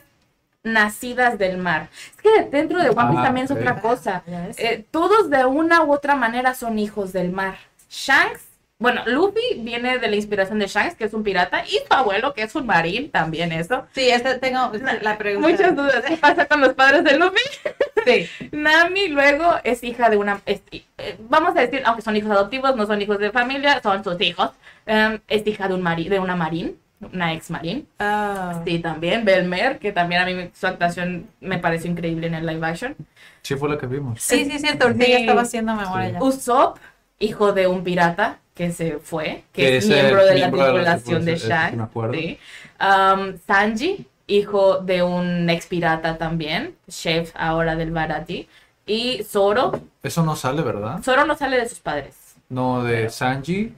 nacidas 0.62 1.38
del 1.38 1.58
mar. 1.58 1.88
Es 2.14 2.20
que 2.22 2.42
dentro 2.50 2.78
de 2.80 2.90
One 2.90 3.06
Piece 3.08 3.20
Ah, 3.20 3.24
también 3.24 3.44
es 3.46 3.50
otra 3.50 3.80
cosa. 3.80 4.22
Eh, 4.58 4.84
todos 4.90 5.28
de 5.30 5.44
una 5.44 5.82
u 5.82 5.92
otra 5.92 6.14
manera 6.14 6.54
son 6.54 6.78
hijos 6.78 7.12
del 7.12 7.32
mar. 7.32 7.56
Shanks, 7.90 8.42
bueno, 8.82 9.02
Luffy 9.06 9.40
viene 9.58 9.98
de 9.98 10.08
la 10.08 10.16
inspiración 10.16 10.58
de 10.58 10.66
Shanks, 10.66 10.96
que 10.96 11.04
es 11.04 11.14
un 11.14 11.22
pirata, 11.22 11.64
y 11.64 11.70
su 11.78 11.86
abuelo, 11.90 12.34
que 12.34 12.42
es 12.42 12.54
un 12.54 12.66
marín, 12.66 13.10
también 13.10 13.52
eso. 13.52 13.86
Sí, 13.94 14.08
este 14.10 14.38
tengo 14.38 14.72
la 15.00 15.16
pregunta. 15.16 15.48
Muchas 15.48 15.74
dudas. 15.76 16.02
¿Qué 16.06 16.16
pasa 16.16 16.46
con 16.46 16.60
los 16.60 16.74
padres 16.74 17.04
de 17.04 17.16
Luffy? 17.18 17.40
Sí. 18.04 18.26
Nami 18.50 19.06
luego 19.06 19.48
es 19.62 19.84
hija 19.84 20.10
de 20.10 20.16
una, 20.16 20.40
es- 20.44 20.62
eh, 20.72 21.16
vamos 21.28 21.56
a 21.56 21.60
decir, 21.60 21.82
aunque 21.84 22.02
son 22.02 22.16
hijos 22.16 22.32
adoptivos, 22.32 22.74
no 22.74 22.84
son 22.84 23.00
hijos 23.00 23.16
de 23.20 23.30
familia, 23.30 23.80
son 23.80 24.02
sus 24.02 24.20
hijos. 24.20 24.50
Em, 24.86 25.20
es 25.28 25.46
hija 25.46 25.68
de 25.68 25.74
un 25.74 25.82
mari, 25.82 26.08
de 26.08 26.18
una 26.18 26.34
marín, 26.34 26.76
una 27.12 27.32
ex 27.32 27.48
marín. 27.50 27.86
Ah. 28.00 28.60
Sí, 28.66 28.80
también 28.80 29.24
Belmer, 29.24 29.78
que 29.78 29.92
también 29.92 30.20
a 30.20 30.26
mí 30.26 30.50
su 30.52 30.66
actuación 30.66 31.28
me 31.40 31.58
pareció 31.58 31.88
increíble 31.92 32.26
en 32.26 32.34
el 32.34 32.44
live 32.44 32.66
action. 32.66 32.96
Sí, 33.42 33.54
fue 33.54 33.68
la 33.68 33.78
que 33.78 33.86
vimos. 33.86 34.20
Sí, 34.20 34.46
sí, 34.50 34.58
cierto. 34.58 34.88
Sí. 34.92 34.98
ya 34.98 35.18
estaba 35.18 35.42
haciendo 35.42 35.72
memoria 35.76 36.10
Sí. 36.10 36.16
Usopp, 36.20 36.78
hijo 37.20 37.52
de 37.52 37.68
un 37.68 37.84
pirata 37.84 38.40
que 38.66 38.72
se 38.72 38.98
fue, 38.98 39.42
que, 39.52 39.62
Que 39.62 39.76
es 39.78 39.88
miembro 39.88 40.24
de 40.24 40.26
la 40.26 40.34
miembro 40.34 40.62
de 40.72 40.82
la 40.82 40.96
tripulación 40.98 41.24
de 41.24 41.36
sí 41.38 41.52
acuerdo. 41.80 42.14
sí. 42.14 42.38
Um, 42.80 43.38
Sanji, 43.46 44.06
hijo 44.26 44.78
de 44.78 45.02
un 45.02 45.50
ex 45.50 45.66
pirata 45.66 46.16
también, 46.16 46.76
chef 46.88 47.32
ahora 47.34 47.74
del 47.76 47.90
Barati. 47.90 48.48
Y 48.86 49.22
Zoro, 49.24 49.72
Eso 50.02 50.22
no 50.24 50.36
sale, 50.36 50.62
¿verdad? 50.62 51.02
Zoro 51.02 51.24
no 51.24 51.34
sale 51.36 51.58
de 51.58 51.68
sus 51.68 51.80
padres. 51.80 52.34
No, 52.48 52.82
de 52.84 53.08
Sanji. 53.10 53.72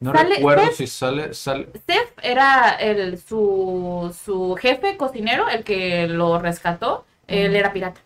No 0.00 0.12
Sale- 0.14 0.36
recuerdo 0.36 0.64
Seth. 0.66 0.74
si 0.76 0.86
sale, 0.86 1.34
sale. 1.34 1.68
Seth 1.86 2.12
era 2.22 2.70
el, 2.80 3.18
su, 3.18 4.14
su 4.24 4.54
jefe 4.56 4.96
cocinero, 4.96 5.48
el 5.48 5.62
que 5.64 6.06
lo 6.08 6.38
rescató. 6.38 7.04
Él 7.26 7.54
era 7.54 7.72
pirata. 7.72 8.00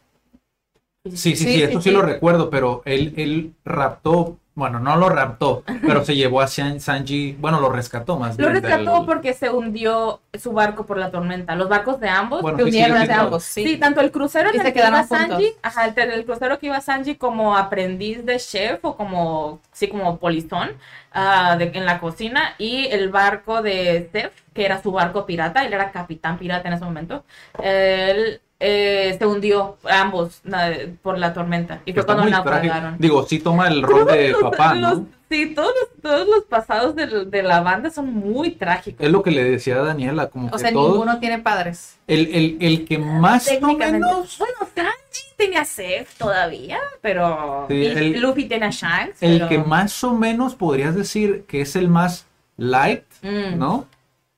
Sí, 1.04 1.16
sí, 1.16 1.36
sí, 1.36 1.44
Sí, 1.54 1.62
esto 1.62 1.80
sí, 1.80 1.90
sí, 1.90 1.94
lo 1.94 2.00
sí. 2.00 2.06
recuerdo, 2.06 2.50
pero 2.50 2.82
él, 2.84 3.14
él 3.16 3.52
raptó, 3.64 4.38
bueno, 4.56 4.78
no 4.78 4.96
lo 4.96 5.08
raptó, 5.08 5.64
pero 5.82 6.04
se 6.04 6.14
llevó 6.14 6.40
a 6.40 6.46
San- 6.46 6.78
Sanji, 6.80 7.32
bueno, 7.40 7.60
lo 7.60 7.70
rescató 7.70 8.16
más 8.18 8.38
Lo 8.38 8.48
bien 8.48 8.62
rescató 8.62 8.94
del- 8.98 9.04
porque 9.06 9.32
se 9.34 9.50
hundió 9.50 10.20
su 10.40 10.52
barco 10.52 10.86
por 10.86 10.96
la 10.98 11.10
tormenta. 11.10 11.56
Los 11.56 11.68
barcos 11.68 11.98
de 11.98 12.08
ambos 12.08 12.40
Bueno, 12.42 12.58
Se 12.58 12.64
sí, 12.64 12.72
sí, 12.72 12.82
ambos, 13.12 13.42
Sí, 13.44 13.64
sí. 13.64 13.76
tanto 13.78 14.00
el 14.00 14.10
crucero 14.12 14.50
en 14.50 14.54
Y 14.54 14.58
el 14.58 14.64
se 14.66 14.72
que 14.72 14.78
iba 14.78 14.90
juntos. 15.02 15.18
Sanji, 15.28 15.52
ajá, 15.62 15.86
el, 15.86 15.98
el 16.12 16.24
crucero 16.24 16.58
que 16.58 16.66
iba 16.66 16.80
Sanji 16.80 17.16
como 17.16 17.56
aprendiz 17.56 18.24
de 18.24 18.38
chef 18.38 18.84
o 18.84 18.96
como, 18.96 19.60
sí, 19.72 19.88
como 19.88 20.18
polizón 20.18 20.70
ah, 21.12 21.56
de- 21.58 21.70
en 21.74 21.84
la 21.84 21.98
cocina 22.00 22.54
y 22.58 22.86
el 22.86 23.08
barco 23.08 23.60
de 23.62 24.08
Seth, 24.12 24.32
que 24.52 24.64
era 24.64 24.80
su 24.82 24.92
barco 24.92 25.26
pirata, 25.26 25.64
él 25.64 25.72
era 25.72 25.90
capitán 25.90 26.38
pirata 26.38 26.68
en 26.68 26.74
ese 26.74 26.84
momento, 26.84 27.24
él 27.62 28.40
eh, 28.66 29.14
se 29.18 29.26
hundió 29.26 29.76
ambos 29.90 30.40
na- 30.42 30.72
por 31.02 31.18
la 31.18 31.34
tormenta 31.34 31.82
y 31.84 31.92
fue 31.92 32.00
Está 32.00 32.14
cuando 32.14 32.30
trágico. 32.30 32.50
naufragaron. 32.50 32.96
Digo, 32.98 33.26
sí 33.26 33.38
toma 33.38 33.68
el 33.68 33.82
rol 33.82 34.06
de 34.06 34.28
Los- 34.32 34.40
papá, 34.42 34.74
los- 34.74 35.00
¿no? 35.00 35.06
sí, 35.28 35.52
todos 35.54 35.70
los, 35.78 36.00
todos 36.02 36.26
los 36.26 36.44
pasados 36.44 36.94
de, 36.96 37.42
la 37.42 37.60
banda 37.60 37.90
son 37.90 38.10
muy 38.14 38.52
trágicos. 38.52 39.04
Es 39.04 39.12
lo 39.12 39.22
que 39.22 39.32
le 39.32 39.44
decía 39.44 39.76
a 39.76 39.82
Daniela, 39.82 40.28
como 40.30 40.48
O 40.48 40.52
que 40.52 40.58
sea, 40.58 40.72
todos, 40.72 40.92
ninguno 40.92 41.18
tiene 41.20 41.40
padres. 41.40 41.98
el, 42.06 42.28
el, 42.34 42.56
el 42.60 42.84
que 42.86 42.96
más 42.98 43.46
o 43.48 43.50
Técnicamente. 43.50 43.92
menos, 44.06 44.38
Bueno, 44.38 44.54
Sanji 44.74 45.34
tenía 45.36 45.60
a 45.60 45.64
Seth 45.66 46.08
todavía, 46.16 46.78
pero. 47.02 47.66
Sí, 47.68 47.74
y 47.74 47.86
el- 47.86 48.20
Luffy 48.20 48.46
tiene 48.46 48.66
a 48.66 48.70
Shanks. 48.70 49.22
el 49.22 49.38
pero- 49.38 49.48
que 49.50 49.58
más 49.58 50.02
o 50.04 50.14
menos 50.14 50.54
podrías 50.54 50.94
decir 50.94 51.44
que 51.46 51.60
es 51.60 51.76
el 51.76 51.88
más 51.88 52.24
light, 52.56 53.02
Mm, 53.22 53.58
¿no? 53.58 53.86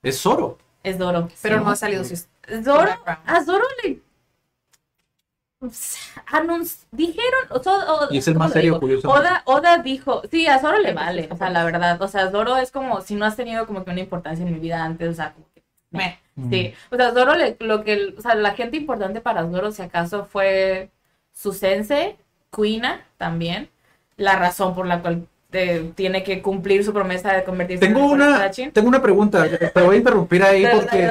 Es 0.03 0.21
Zoro. 0.21 0.59
Es 0.83 0.97
Zoro. 0.99 1.29
Pero 1.43 1.59
sí. 1.59 1.65
no 1.65 1.71
ha 1.71 1.77
salido 1.77 2.03
su 2.05 2.17
Zoro. 2.65 2.91
A 3.05 3.45
Zoro 3.45 3.65
le. 3.85 3.99
Anunci- 6.33 6.85
dijeron 6.93 7.41
o 7.51 7.63
so- 7.63 7.95
o- 8.09 8.13
Y 8.13 8.19
es 8.19 8.29
el 8.29 8.35
¿cómo 8.35 8.45
más 8.45 8.53
serio, 8.53 8.81
curiosamente. 8.81 9.29
Oda, 9.29 9.43
Oda 9.47 9.79
dijo, 9.79 10.23
sí, 10.31 10.47
a 10.47 10.59
Zoro 10.59 10.79
le 10.79 10.93
vale, 10.93 11.29
o 11.31 11.37
sea, 11.37 11.51
la 11.51 11.65
verdad, 11.65 12.01
o 12.01 12.09
sea, 12.09 12.31
Zoro 12.31 12.57
es 12.57 12.71
como, 12.71 13.01
si 13.01 13.15
no 13.15 13.25
has 13.27 13.37
tenido 13.37 13.67
como 13.67 13.85
que 13.85 13.91
una 13.91 14.01
importancia 14.01 14.45
en 14.47 14.53
mi 14.53 14.59
vida 14.59 14.83
antes, 14.85 15.09
o 15.09 15.15
sea, 15.15 15.33
como 15.33 15.47
que, 15.55 15.63
Me. 15.91 16.19
Sí, 16.51 16.75
o 16.91 16.97
sea, 16.97 17.13
Zoro, 17.13 17.35
le- 17.35 17.57
lo 17.61 17.83
que, 17.83 18.15
o 18.19 18.21
sea, 18.21 18.35
la 18.35 18.53
gente 18.55 18.77
importante 18.77 19.21
para 19.21 19.49
Zoro, 19.49 19.73
si 19.73 19.83
acaso, 19.83 20.27
fue 20.27 20.91
su 21.33 21.53
Kuina, 22.51 23.05
también, 23.17 23.69
la 24.17 24.37
razón 24.37 24.75
por 24.75 24.87
la 24.87 25.01
cual 25.03 25.27
eh, 25.53 25.93
tiene 25.95 26.23
que 26.23 26.43
cumplir 26.43 26.85
su 26.85 26.93
promesa 26.93 27.33
de 27.33 27.45
convertirse 27.45 27.87
Tengo 27.87 28.01
en 28.01 28.21
una, 28.23 28.51
tengo 28.51 28.89
una 28.89 29.01
pregunta. 29.01 29.47
Te 29.49 29.81
voy 29.83 29.97
a 29.97 29.99
interrumpir 29.99 30.43
ahí 30.43 30.67
porque. 30.73 31.11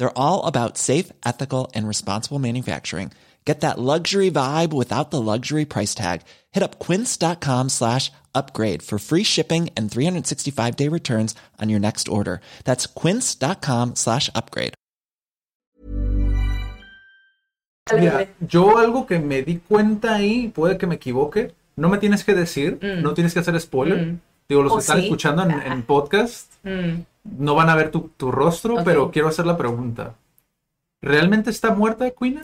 They're 0.00 0.18
all 0.18 0.44
about 0.46 0.78
safe, 0.78 1.12
ethical, 1.26 1.70
and 1.74 1.86
responsible 1.86 2.38
manufacturing. 2.38 3.12
Get 3.44 3.60
that 3.60 3.78
luxury 3.78 4.30
vibe 4.30 4.72
without 4.72 5.10
the 5.10 5.20
luxury 5.20 5.64
price 5.66 5.94
tag. 5.94 6.22
Hit 6.52 6.62
up 6.62 6.78
quince.com 6.78 7.68
slash 7.68 8.10
upgrade 8.34 8.82
for 8.82 8.98
free 8.98 9.24
shipping 9.24 9.68
and 9.76 9.90
365 9.90 10.76
day 10.76 10.88
returns 10.88 11.34
on 11.60 11.68
your 11.68 11.80
next 11.80 12.08
order. 12.08 12.40
That's 12.64 12.86
quince.com 12.86 13.96
slash 13.96 14.30
upgrade. 14.34 14.72
Dale, 17.86 18.00
Mira, 18.00 18.28
yo 18.48 18.78
algo 18.78 19.06
que 19.06 19.18
me 19.18 19.42
di 19.42 19.58
cuenta 19.68 20.14
ahí, 20.14 20.48
puede 20.54 20.78
que 20.78 20.86
me 20.86 20.94
equivoque, 20.96 21.52
no 21.76 21.88
me 21.88 21.98
tienes 21.98 22.24
que 22.24 22.34
decir, 22.34 22.78
Mm. 22.80 23.02
no 23.02 23.14
tienes 23.14 23.32
que 23.34 23.40
hacer 23.40 23.58
spoiler. 23.60 23.98
Mm. 23.98 24.20
Digo, 24.50 24.64
los 24.64 24.72
¿O 24.72 24.76
que 24.76 24.80
están 24.80 24.98
sí? 24.98 25.04
escuchando 25.04 25.44
en, 25.44 25.52
en 25.62 25.82
podcast 25.84 26.52
Mm. 26.62 27.02
no 27.38 27.54
van 27.54 27.70
a 27.70 27.74
ver 27.74 27.90
tu, 27.90 28.10
tu 28.16 28.30
rostro, 28.30 28.84
pero 28.84 29.10
quiero 29.10 29.28
hacer 29.28 29.46
la 29.46 29.56
pregunta. 29.56 30.14
¿Realmente 31.00 31.48
está 31.50 31.70
muerta 31.70 32.10
Queen? 32.10 32.42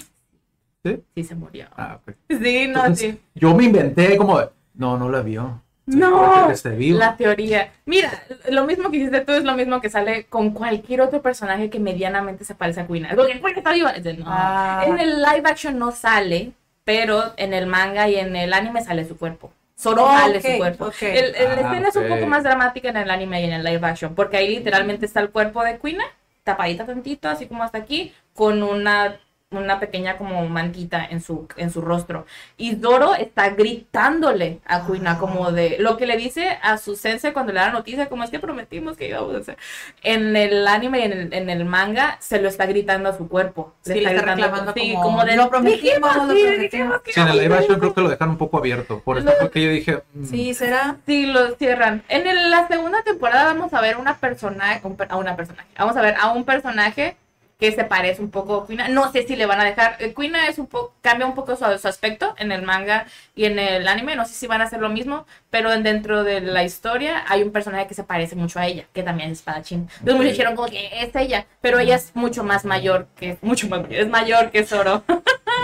¿Sí? 0.82 1.02
Sí, 1.14 1.24
se 1.24 1.34
murió. 1.34 1.66
Ah. 1.76 1.98
Sí, 2.30 2.68
no, 2.68 2.80
Entonces, 2.80 3.14
sí. 3.16 3.20
Yo 3.34 3.54
me 3.54 3.64
inventé 3.64 4.16
como, 4.16 4.40
no, 4.74 4.96
no 4.96 5.10
la 5.10 5.20
vio. 5.20 5.60
No, 5.86 6.48
la 6.48 7.16
teoría. 7.16 7.72
Mira, 7.84 8.10
lo 8.50 8.64
mismo 8.66 8.90
que 8.90 8.96
hiciste 8.96 9.20
tú 9.20 9.32
es 9.32 9.44
lo 9.44 9.54
mismo 9.54 9.80
que 9.80 9.90
sale 9.90 10.24
con 10.24 10.50
cualquier 10.50 11.00
otro 11.00 11.22
personaje 11.22 11.70
que 11.70 11.78
medianamente 11.78 12.44
se 12.44 12.54
parece 12.54 12.80
a 12.80 12.86
Queen. 12.86 13.06
Porque 13.14 13.40
Queen 13.40 13.58
está 13.58 13.72
viva. 13.72 13.92
No. 13.92 14.24
Ah. 14.26 14.84
En 14.86 14.98
el 14.98 15.22
live 15.22 15.42
action 15.44 15.78
no 15.78 15.92
sale, 15.92 16.52
pero 16.84 17.34
en 17.36 17.52
el 17.52 17.66
manga 17.66 18.08
y 18.08 18.16
en 18.16 18.34
el 18.34 18.52
anime 18.52 18.82
sale 18.84 19.04
su 19.06 19.16
cuerpo. 19.16 19.52
Solo 19.76 20.04
Oh, 20.04 20.40
su 20.40 20.56
cuerpo. 20.56 20.90
El, 21.00 21.34
el- 21.34 21.44
la 21.44 21.50
Ah, 21.50 21.60
escena 21.72 21.88
es 21.88 21.96
un 21.96 22.08
poco 22.08 22.26
más 22.26 22.42
dramática 22.42 22.88
en 22.88 22.96
el 22.96 23.10
anime 23.10 23.42
y 23.42 23.44
en 23.44 23.52
el 23.52 23.62
live 23.64 23.86
action, 23.86 24.14
porque 24.14 24.38
ahí 24.38 24.48
literalmente 24.56 25.06
está 25.06 25.20
el 25.20 25.30
cuerpo 25.30 25.62
de 25.62 25.78
Queen, 25.78 25.98
tapadita 26.44 26.86
tantito, 26.86 27.28
así 27.28 27.46
como 27.46 27.62
hasta 27.62 27.78
aquí, 27.78 28.12
con 28.34 28.62
una, 28.62 29.20
una 29.52 29.78
pequeña 29.78 30.16
como 30.16 30.44
mantita 30.48 31.04
en 31.08 31.20
su, 31.20 31.46
en 31.56 31.70
su 31.70 31.80
rostro. 31.80 32.26
Y 32.56 32.74
Doro 32.74 33.14
está 33.14 33.50
gritándole 33.50 34.58
a 34.66 34.82
Kuina 34.84 35.18
como 35.18 35.52
de 35.52 35.76
lo 35.78 35.96
que 35.96 36.04
le 36.06 36.16
dice 36.16 36.58
a 36.62 36.78
su 36.78 36.96
sensei 36.96 37.32
cuando 37.32 37.52
le 37.52 37.60
da 37.60 37.66
la 37.66 37.72
noticia, 37.72 38.08
como 38.08 38.24
es 38.24 38.30
que 38.30 38.40
prometimos 38.40 38.96
que 38.96 39.08
íbamos 39.08 39.36
a 39.36 39.38
hacer. 39.38 39.56
En 40.02 40.34
el 40.34 40.66
anime 40.66 40.98
y 40.98 41.02
en 41.02 41.12
el, 41.12 41.32
en 41.32 41.48
el 41.48 41.64
manga 41.64 42.16
se 42.20 42.40
lo 42.40 42.48
está 42.48 42.66
gritando 42.66 43.08
a 43.08 43.16
su 43.16 43.28
cuerpo. 43.28 43.72
Sí, 43.82 43.94
le 43.94 43.98
está 44.00 44.10
gritando, 44.10 44.34
reclamando 44.46 44.72
sí, 44.74 44.94
como, 45.00 45.24
de 45.24 45.36
"Lo 45.36 45.48
prometimos, 45.48 46.16
lo 46.16 46.32
sí, 46.34 46.42
prometimos". 46.44 47.00
Sí, 47.06 47.20
en 47.20 47.28
el 47.28 47.38
live 47.38 47.54
action 47.56 47.78
creo 47.78 47.94
que 47.94 48.00
lo 48.00 48.08
dejaron 48.08 48.30
un 48.32 48.38
poco 48.38 48.58
abierto. 48.58 49.00
Por 49.00 49.18
eso 49.18 49.30
fue 49.38 49.50
que 49.52 49.62
yo 49.64 49.70
dije, 49.70 50.02
mm, 50.14 50.24
Sí, 50.24 50.54
será. 50.54 50.96
Sí, 51.06 51.26
lo 51.26 51.54
cierran. 51.54 52.02
En 52.08 52.26
el- 52.26 52.50
la 52.50 52.66
segunda 52.66 53.02
temporada 53.04 53.44
vamos 53.44 53.72
a 53.74 53.80
ver 53.80 53.96
una 53.96 54.16
persona, 54.16 54.80
un 54.82 54.96
a 55.08 55.16
una 55.16 55.36
personaje. 55.36 55.68
Vamos 55.78 55.96
a 55.96 56.02
ver 56.02 56.16
a 56.20 56.32
un 56.32 56.44
personaje 56.44 57.16
que 57.58 57.72
se 57.72 57.84
parece 57.84 58.20
un 58.22 58.30
poco 58.30 58.56
a 58.56 58.66
Kuina. 58.66 58.88
No 58.88 59.10
sé 59.12 59.26
si 59.26 59.36
le 59.36 59.46
van 59.46 59.60
a 59.60 59.64
dejar. 59.64 59.96
eh, 60.00 60.12
Kuina 60.12 60.48
es 60.48 60.58
un 60.58 60.66
poco, 60.66 60.94
cambia 61.00 61.26
un 61.26 61.34
poco 61.34 61.56
su, 61.56 61.64
su 61.78 61.88
aspecto 61.88 62.34
en 62.38 62.52
el 62.52 62.62
manga 62.62 63.06
y 63.36 63.44
en 63.44 63.60
el 63.60 63.86
anime. 63.86 64.16
No 64.16 64.24
sé 64.24 64.34
si 64.34 64.48
van 64.48 64.60
a 64.60 64.64
hacer 64.64 64.80
lo 64.80 64.88
mismo, 64.88 65.26
pero 65.50 65.72
en- 65.72 65.84
dentro 65.84 66.24
de 66.24 66.40
la 66.40 66.64
historia 66.64 67.24
hay 67.28 67.42
un 67.44 67.52
personaje 67.52 67.86
que 67.86 67.94
se 67.94 68.02
parece 68.02 68.34
mucho 68.34 68.58
a 68.58 68.66
ella, 68.66 68.86
que 68.92 69.04
también 69.04 69.30
es 69.30 69.38
espadachín. 69.38 69.82
Entonces 70.00 70.14
muchos 70.16 70.30
dijeron 70.32 70.56
como 70.56 70.68
que 70.68 70.88
es 71.02 71.14
ella, 71.14 71.46
pero 71.60 71.78
ella 71.78 71.94
es 71.96 72.10
mucho 72.14 72.42
más 72.42 72.64
mayor 72.64 73.06
que, 73.16 73.38
mucho 73.42 73.68
más 73.68 73.82
es 73.90 74.08
mayor 74.08 74.50
que 74.50 74.64
Zoro. 74.64 75.04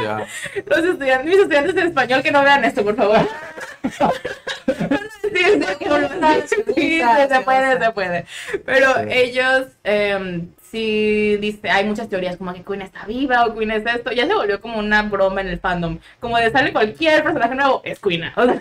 ya. 0.05 0.27
Los 0.67 0.79
estudiantes, 0.85 1.27
mis 1.27 1.39
estudiantes 1.39 1.75
en 1.77 1.87
español 1.89 2.23
que 2.23 2.31
no 2.31 2.43
vean 2.45 2.65
esto, 2.65 2.85
por 2.85 2.95
favor. 2.95 3.27
Sí, 6.75 7.01
se 7.29 7.41
puede, 7.41 7.79
se 7.85 7.93
puede. 7.93 8.27
Pero 8.67 8.99
ellos 9.09 9.67
em, 9.85 10.51
sí 10.61 11.37
dice, 11.41 11.71
hay 11.71 11.85
muchas 11.85 12.09
teorías 12.09 12.37
como 12.37 12.53
que 12.53 12.63
Queen 12.63 12.83
está 12.83 13.05
viva 13.07 13.47
o 13.47 13.55
Queen 13.55 13.71
es 13.71 13.85
esto. 13.87 14.13
Ya 14.13 14.27
se 14.27 14.35
volvió 14.35 14.61
como 14.61 14.79
una 14.79 15.03
broma 15.03 15.41
en 15.41 15.49
el 15.49 15.59
fandom. 15.61 15.99
Como 16.21 16.37
de 16.39 16.51
sale 16.51 16.73
cualquier 16.73 17.23
personaje 17.25 17.55
nuevo, 17.63 17.83
es 17.85 17.99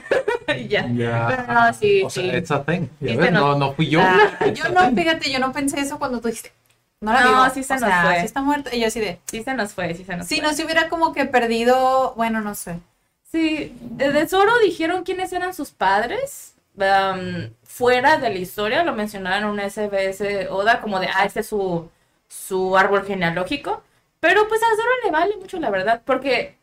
ya. 0.70 1.28
Pero 1.28 1.47
no, 1.47 1.74
sí, 1.74 2.04
O 2.04 2.10
sea, 2.10 2.24
sí. 2.24 2.30
it's 2.38 2.52
a 2.52 2.64
thing. 2.64 2.88
Ya 2.99 3.16
Sí, 3.16 3.18
ves, 3.18 3.32
no, 3.32 3.56
no 3.56 3.74
fui 3.74 3.89
yo. 3.89 4.02
Ah, 4.02 4.38
yo 4.54 4.70
no, 4.70 4.82
thing. 4.88 4.95
fíjate, 4.95 5.32
yo 5.32 5.39
no 5.39 5.52
pensé 5.54 5.80
eso 5.80 5.99
cuando 5.99 6.20
tú 6.22 6.28
dijiste. 6.28 6.52
No 7.02 7.14
la 7.14 7.22
No, 7.22 7.49
sí 7.49 7.64
se 7.64 7.74
o 7.74 7.80
nos 7.80 7.89
sea, 7.89 8.02
fue. 8.04 8.20
Sí 8.20 8.26
está 8.26 8.41
muerta. 8.41 8.76
Y 8.76 8.82
yo 8.82 8.88
así 8.88 8.99
de. 8.99 9.20
Sí 9.26 9.43
se 9.43 9.54
nos 9.54 9.74
fue, 9.74 9.93
sí 9.95 10.04
se 10.06 10.16
nos 10.18 10.28
Si 10.28 10.36
fue. 10.36 10.43
no 10.43 10.54
se 10.54 10.66
hubiera 10.66 10.89
como 10.89 11.14
que 11.14 11.26
perdido. 11.26 12.14
Bueno, 12.16 12.41
no 12.41 12.56
sé. 12.56 12.80
Sí, 13.32 13.74
de 13.82 14.12
de 14.12 14.28
Zoro 14.28 14.52
dijeron 14.60 15.04
quiénes 15.04 15.32
eran 15.34 15.54
sus 15.54 15.72
padres. 15.72 16.56
um, 16.76 17.49
fuera 17.64 18.18
de 18.18 18.30
la 18.30 18.38
historia, 18.38 18.84
lo 18.84 18.93
mencionaron 18.93 19.43
en 19.43 19.49
un 19.49 19.70
SBS 19.70 20.47
Oda, 20.49 20.82
como 20.82 20.99
de, 20.99 21.08
ah, 21.08 21.26
este 21.26 21.39
es 21.41 21.47
su, 21.47 21.89
su 22.28 22.78
árbol 22.78 23.06
genealógico. 23.06 23.84
Pero 24.20 24.47
pues 24.47 24.62
a 24.62 24.68
Zoro 24.76 24.89
le 25.06 25.12
vale 25.12 25.38
mucho, 25.38 25.60
la 25.60 25.70
verdad, 25.70 26.02
porque 26.06 26.58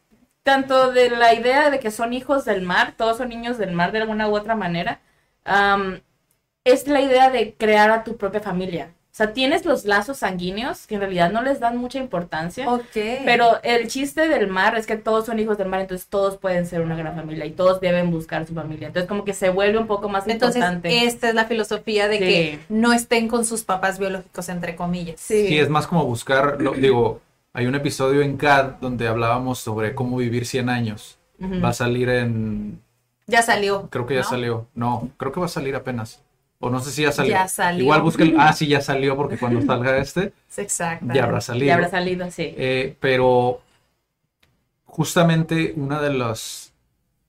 tanto 0.49 0.93
de 0.93 1.11
la 1.11 1.35
idea 1.35 1.69
de 1.71 1.79
que 1.79 1.91
son 1.91 2.13
hijos 2.15 2.45
del 2.47 2.63
mar, 2.63 2.95
todos 2.97 3.19
son 3.19 3.29
niños 3.29 3.59
del 3.59 3.73
mar 3.73 3.93
de 3.93 3.99
alguna 4.01 4.29
u 4.29 4.35
otra 4.35 4.55
manera, 4.55 5.01
um, 5.47 5.99
es 6.65 6.87
la 6.89 7.01
idea 7.03 7.29
de 7.31 7.55
crear 7.55 7.91
a 7.91 8.03
tu 8.05 8.17
propia 8.17 8.41
familia. 8.41 8.91
O 9.13 9.17
sea, 9.19 9.33
tienes 9.33 9.65
los 9.67 9.85
lazos 9.85 10.19
sanguíneos 10.19 10.87
que 10.87 10.95
en 10.95 11.01
realidad 11.01 11.33
no 11.33 11.43
les 11.43 11.59
dan 11.59 11.77
mucha 11.77 11.99
importancia. 11.99 12.71
Ok. 12.73 12.97
Pero 13.25 13.59
el 13.65 13.89
chiste 13.89 14.29
del 14.29 14.47
mar 14.47 14.77
es 14.79 14.87
que 14.87 14.97
todos 14.97 15.27
son 15.27 15.41
hijos 15.41 15.59
del 15.59 15.69
mar, 15.69 15.81
entonces 15.81 16.07
todos 16.09 16.37
pueden 16.39 16.67
ser 16.67 16.81
una 16.83 16.95
gran 16.97 17.17
familia 17.17 17.45
y 17.45 17.51
todos 17.51 17.81
deben 17.81 18.11
buscar 18.13 18.47
su 18.47 18.55
familia. 18.55 18.87
Entonces 18.89 19.09
como 19.09 19.25
que 19.25 19.33
se 19.35 19.51
vuelve 19.51 19.77
un 19.79 19.89
poco 19.89 20.09
más 20.09 20.27
Entonces, 20.29 20.57
importante. 20.63 21.05
esta 21.05 21.29
es 21.31 21.35
la 21.35 21.47
filosofía 21.47 22.07
de 22.07 22.19
Sí. 22.19 22.25
que 22.25 22.59
no 22.69 22.93
estén 22.93 23.27
con 23.29 23.45
sus 23.45 23.65
papás 23.65 23.99
biológicos, 23.99 24.49
entre 24.51 24.77
comillas. 24.77 25.21
Sí. 25.21 25.49
Sí, 25.49 25.59
es 25.59 25.69
más 25.69 25.87
como 25.89 26.05
buscar, 26.05 26.63
lo- 26.63 26.73
digo, 26.75 27.21
hay 27.59 27.67
un 27.67 27.75
episodio 27.75 28.23
en 28.23 28.37
CAD 28.37 28.75
donde 28.81 29.09
hablábamos 29.09 29.59
sobre 29.59 29.93
cómo 29.93 30.17
vivir 30.19 30.47
100 30.47 30.69
años. 30.69 31.19
Va 31.43 31.71
a 31.71 31.73
salir 31.73 32.09
en, 32.09 32.81
Ya 33.27 33.43
salió. 33.43 33.89
creo 33.91 34.07
que 34.07 34.15
ya 34.15 34.21
¿no? 34.23 34.29
salió. 34.29 34.69
No, 34.77 35.11
creo 35.17 35.33
que 35.33 35.41
va 35.41 35.47
a 35.47 35.49
salir 35.49 35.75
apenas. 35.75 36.23
O 36.61 36.71
no 36.71 36.79
sé 36.79 36.93
si 36.93 37.03
ya 37.03 37.11
salió. 37.11 37.33
Ya 37.33 37.49
salió. 37.49 37.83
Igual 37.83 38.03
busquen, 38.03 38.37
ah, 38.39 38.53
sí, 38.53 38.69
ya 38.69 38.81
salió 38.81 39.17
porque 39.17 39.39
cuando 39.39 39.61
salga 39.63 39.99
este, 40.05 40.33
Exacto. 40.57 41.07
ya 41.13 41.25
habrá 41.25 41.41
salido. 41.41 41.67
Ya 41.67 41.75
habrá 41.75 41.89
salido, 41.91 42.31
sí. 42.31 42.55
Eh, 42.57 42.97
pero 43.01 43.61
justamente 44.85 45.73
una 45.77 46.01
de 46.01 46.13
las 46.13 46.73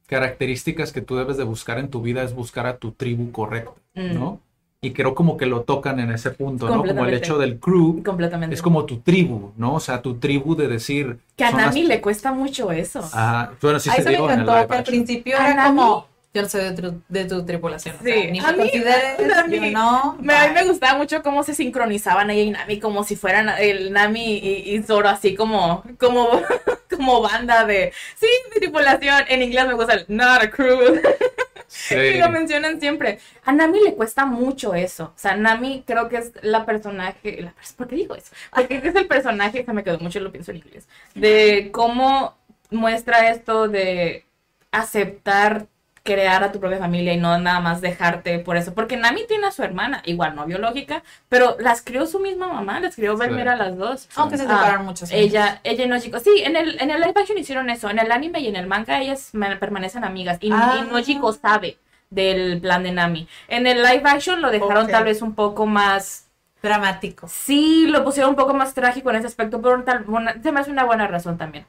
características 0.05 0.91
que 0.91 1.01
tú 1.01 1.15
debes 1.15 1.37
de 1.37 1.43
buscar 1.43 1.79
en 1.79 1.89
tu 1.89 2.03
vida 2.03 2.21
es 2.21 2.35
buscar 2.35 2.67
a 2.67 2.77
tu 2.77 2.91
tribu 2.91 3.31
correcta, 3.31 3.71
Mm. 3.95 4.13
¿no? 4.13 4.41
Y 4.81 4.91
creo 4.93 5.13
como 5.13 5.35
que 5.35 5.45
lo 5.45 5.63
tocan 5.63 5.99
en 5.99 6.09
ese 6.11 6.31
punto, 6.31 6.69
¿no? 6.69 6.81
Como 6.83 7.03
el 7.05 7.13
hecho 7.13 7.37
del 7.37 7.59
crew 7.59 8.01
Completamente. 8.01 8.55
es 8.55 8.61
como 8.61 8.85
tu 8.85 8.99
tribu, 9.01 9.51
¿no? 9.57 9.73
O 9.75 9.79
sea, 9.81 10.01
tu 10.01 10.15
tribu 10.19 10.55
de 10.55 10.69
decir... 10.69 11.17
que 11.35 11.43
a 11.43 11.51
las- 11.51 11.65
Nami 11.65 11.83
le 11.83 11.99
cuesta 11.99 12.31
mucho 12.31 12.71
eso. 12.71 12.99
Ajá, 12.99 13.51
bueno, 13.61 13.77
sí 13.81 13.89
a 13.89 13.93
se 13.95 14.01
eso 14.01 14.09
me 14.09 14.15
dio 14.15 14.25
en 14.25 14.31
encantó 14.39 14.51
live 14.55 14.67
que 14.67 14.73
al 14.73 14.79
action. 14.79 14.95
principio 15.03 15.37
¿A 15.37 15.45
era 15.47 15.53
Nami? 15.55 15.77
como, 15.77 16.07
yo 16.33 16.41
no 16.43 16.47
soy 16.47 16.61
de 16.63 16.71
tu, 16.71 17.01
de 17.09 17.25
tu 17.25 17.45
tripulación. 17.45 17.95
o 17.99 18.03
sea, 18.03 18.15
Sí. 18.15 18.31
ni 18.31 18.39
A 18.39 18.43
me 18.43 18.51
mí- 18.53 18.57
consideres, 18.59 19.37
a 19.37 19.43
mí- 19.47 19.55
yo 19.59 19.71
no. 19.71 20.17
Me- 20.21 20.33
a 20.33 20.47
mí 20.47 20.53
me 20.53 20.63
gustaba 20.63 20.97
mucho 20.97 21.21
cómo 21.23 21.43
se 21.43 21.53
sincronizaban 21.55 22.29
ella 22.29 22.43
y 22.43 22.51
Nami, 22.51 22.79
como 22.79 23.03
si 23.03 23.17
fueran 23.17 23.49
el 23.59 23.91
Nami 23.91 24.37
y, 24.37 24.75
y 24.77 24.81
Zoro, 24.83 25.09
así 25.09 25.35
como, 25.35 25.83
como, 25.99 26.29
como 26.89 27.21
banda 27.21 27.65
de, 27.65 27.91
sí, 28.15 28.27
mi 28.53 28.61
tripulación. 28.61 29.25
En 29.27 29.41
inglés 29.41 29.67
me 29.67 29.73
gusta 29.73 29.95
el 29.95 30.05
not 30.07 30.41
a 30.41 30.49
crew. 30.49 30.79
Sí. 31.69 31.95
Y 32.15 32.17
lo 32.19 32.29
mencionan 32.29 32.79
siempre. 32.79 33.19
A 33.45 33.53
Nami 33.53 33.79
le 33.81 33.95
cuesta 33.95 34.25
mucho 34.25 34.73
eso. 34.73 35.05
O 35.05 35.17
sea, 35.19 35.35
Nami 35.37 35.83
creo 35.85 36.09
que 36.09 36.17
es 36.17 36.31
la 36.41 36.65
personaje. 36.65 37.41
La, 37.41 37.53
¿Por 37.77 37.87
qué 37.87 37.95
digo 37.95 38.15
eso? 38.15 38.33
Porque 38.53 38.81
es 38.83 38.95
el 38.95 39.07
personaje 39.07 39.63
que 39.63 39.73
me 39.73 39.83
quedó 39.83 39.99
mucho, 39.99 40.19
lo 40.19 40.31
pienso 40.31 40.51
en 40.51 40.57
inglés. 40.57 40.87
De 41.13 41.69
cómo 41.71 42.37
muestra 42.71 43.29
esto 43.29 43.67
de 43.67 44.25
aceptar 44.71 45.67
crear 46.03 46.43
a 46.43 46.51
tu 46.51 46.59
propia 46.59 46.77
familia 46.77 47.13
y 47.13 47.17
no 47.17 47.37
nada 47.37 47.59
más 47.59 47.81
dejarte 47.81 48.39
por 48.39 48.57
eso. 48.57 48.73
Porque 48.73 48.97
Nami 48.97 49.25
tiene 49.27 49.47
a 49.47 49.51
su 49.51 49.63
hermana, 49.63 50.01
igual 50.05 50.35
no 50.35 50.45
biológica, 50.45 51.03
pero 51.29 51.55
las 51.59 51.81
crió 51.81 52.05
su 52.05 52.19
misma 52.19 52.47
mamá, 52.47 52.79
las 52.79 52.95
crió 52.95 53.17
Belmira 53.17 53.53
a 53.53 53.55
las 53.55 53.77
dos. 53.77 54.09
Aunque 54.15 54.37
se 54.37 54.43
Ah, 54.43 54.47
separaron 54.47 54.85
muchos. 54.85 55.11
ella, 55.11 55.59
ella 55.63 55.85
y 55.85 55.87
Nojiko. 55.87 56.19
Sí, 56.19 56.31
en 56.43 56.55
el, 56.55 56.81
en 56.81 56.89
el 56.91 56.99
live 57.01 57.13
action 57.15 57.37
hicieron 57.37 57.69
eso. 57.69 57.89
En 57.89 57.99
el 57.99 58.11
anime 58.11 58.39
y 58.39 58.47
en 58.47 58.55
el 58.55 58.67
manga 58.67 58.99
ellas 59.01 59.29
ma- 59.33 59.57
permanecen 59.59 60.03
amigas. 60.03 60.37
Y, 60.41 60.51
Ah. 60.51 60.77
y 60.85 60.89
Nojiko 60.91 61.33
sabe 61.33 61.77
del 62.09 62.59
plan 62.61 62.83
de 62.83 62.91
Nami. 62.91 63.27
En 63.47 63.67
el 63.67 63.83
live 63.83 64.03
action 64.05 64.41
lo 64.41 64.49
dejaron 64.51 64.87
tal 64.87 65.03
vez 65.03 65.21
un 65.21 65.35
poco 65.35 65.65
más. 65.65 66.25
Dramático. 66.61 67.25
Sí, 67.29 67.87
lo 67.87 68.03
pusieron 68.03 68.31
un 68.31 68.35
poco 68.35 68.53
más 68.53 68.73
trágico 68.73 69.09
en 69.11 69.15
ese 69.15 69.27
aspecto, 69.27 69.61
pero 69.61 69.81
tal, 69.85 70.03
buena- 70.03 70.35
se 70.43 70.51
me 70.51 70.59
hace 70.59 70.69
una 70.69 70.83
buena 70.83 71.07
razón 71.07 71.37
también. 71.37 71.65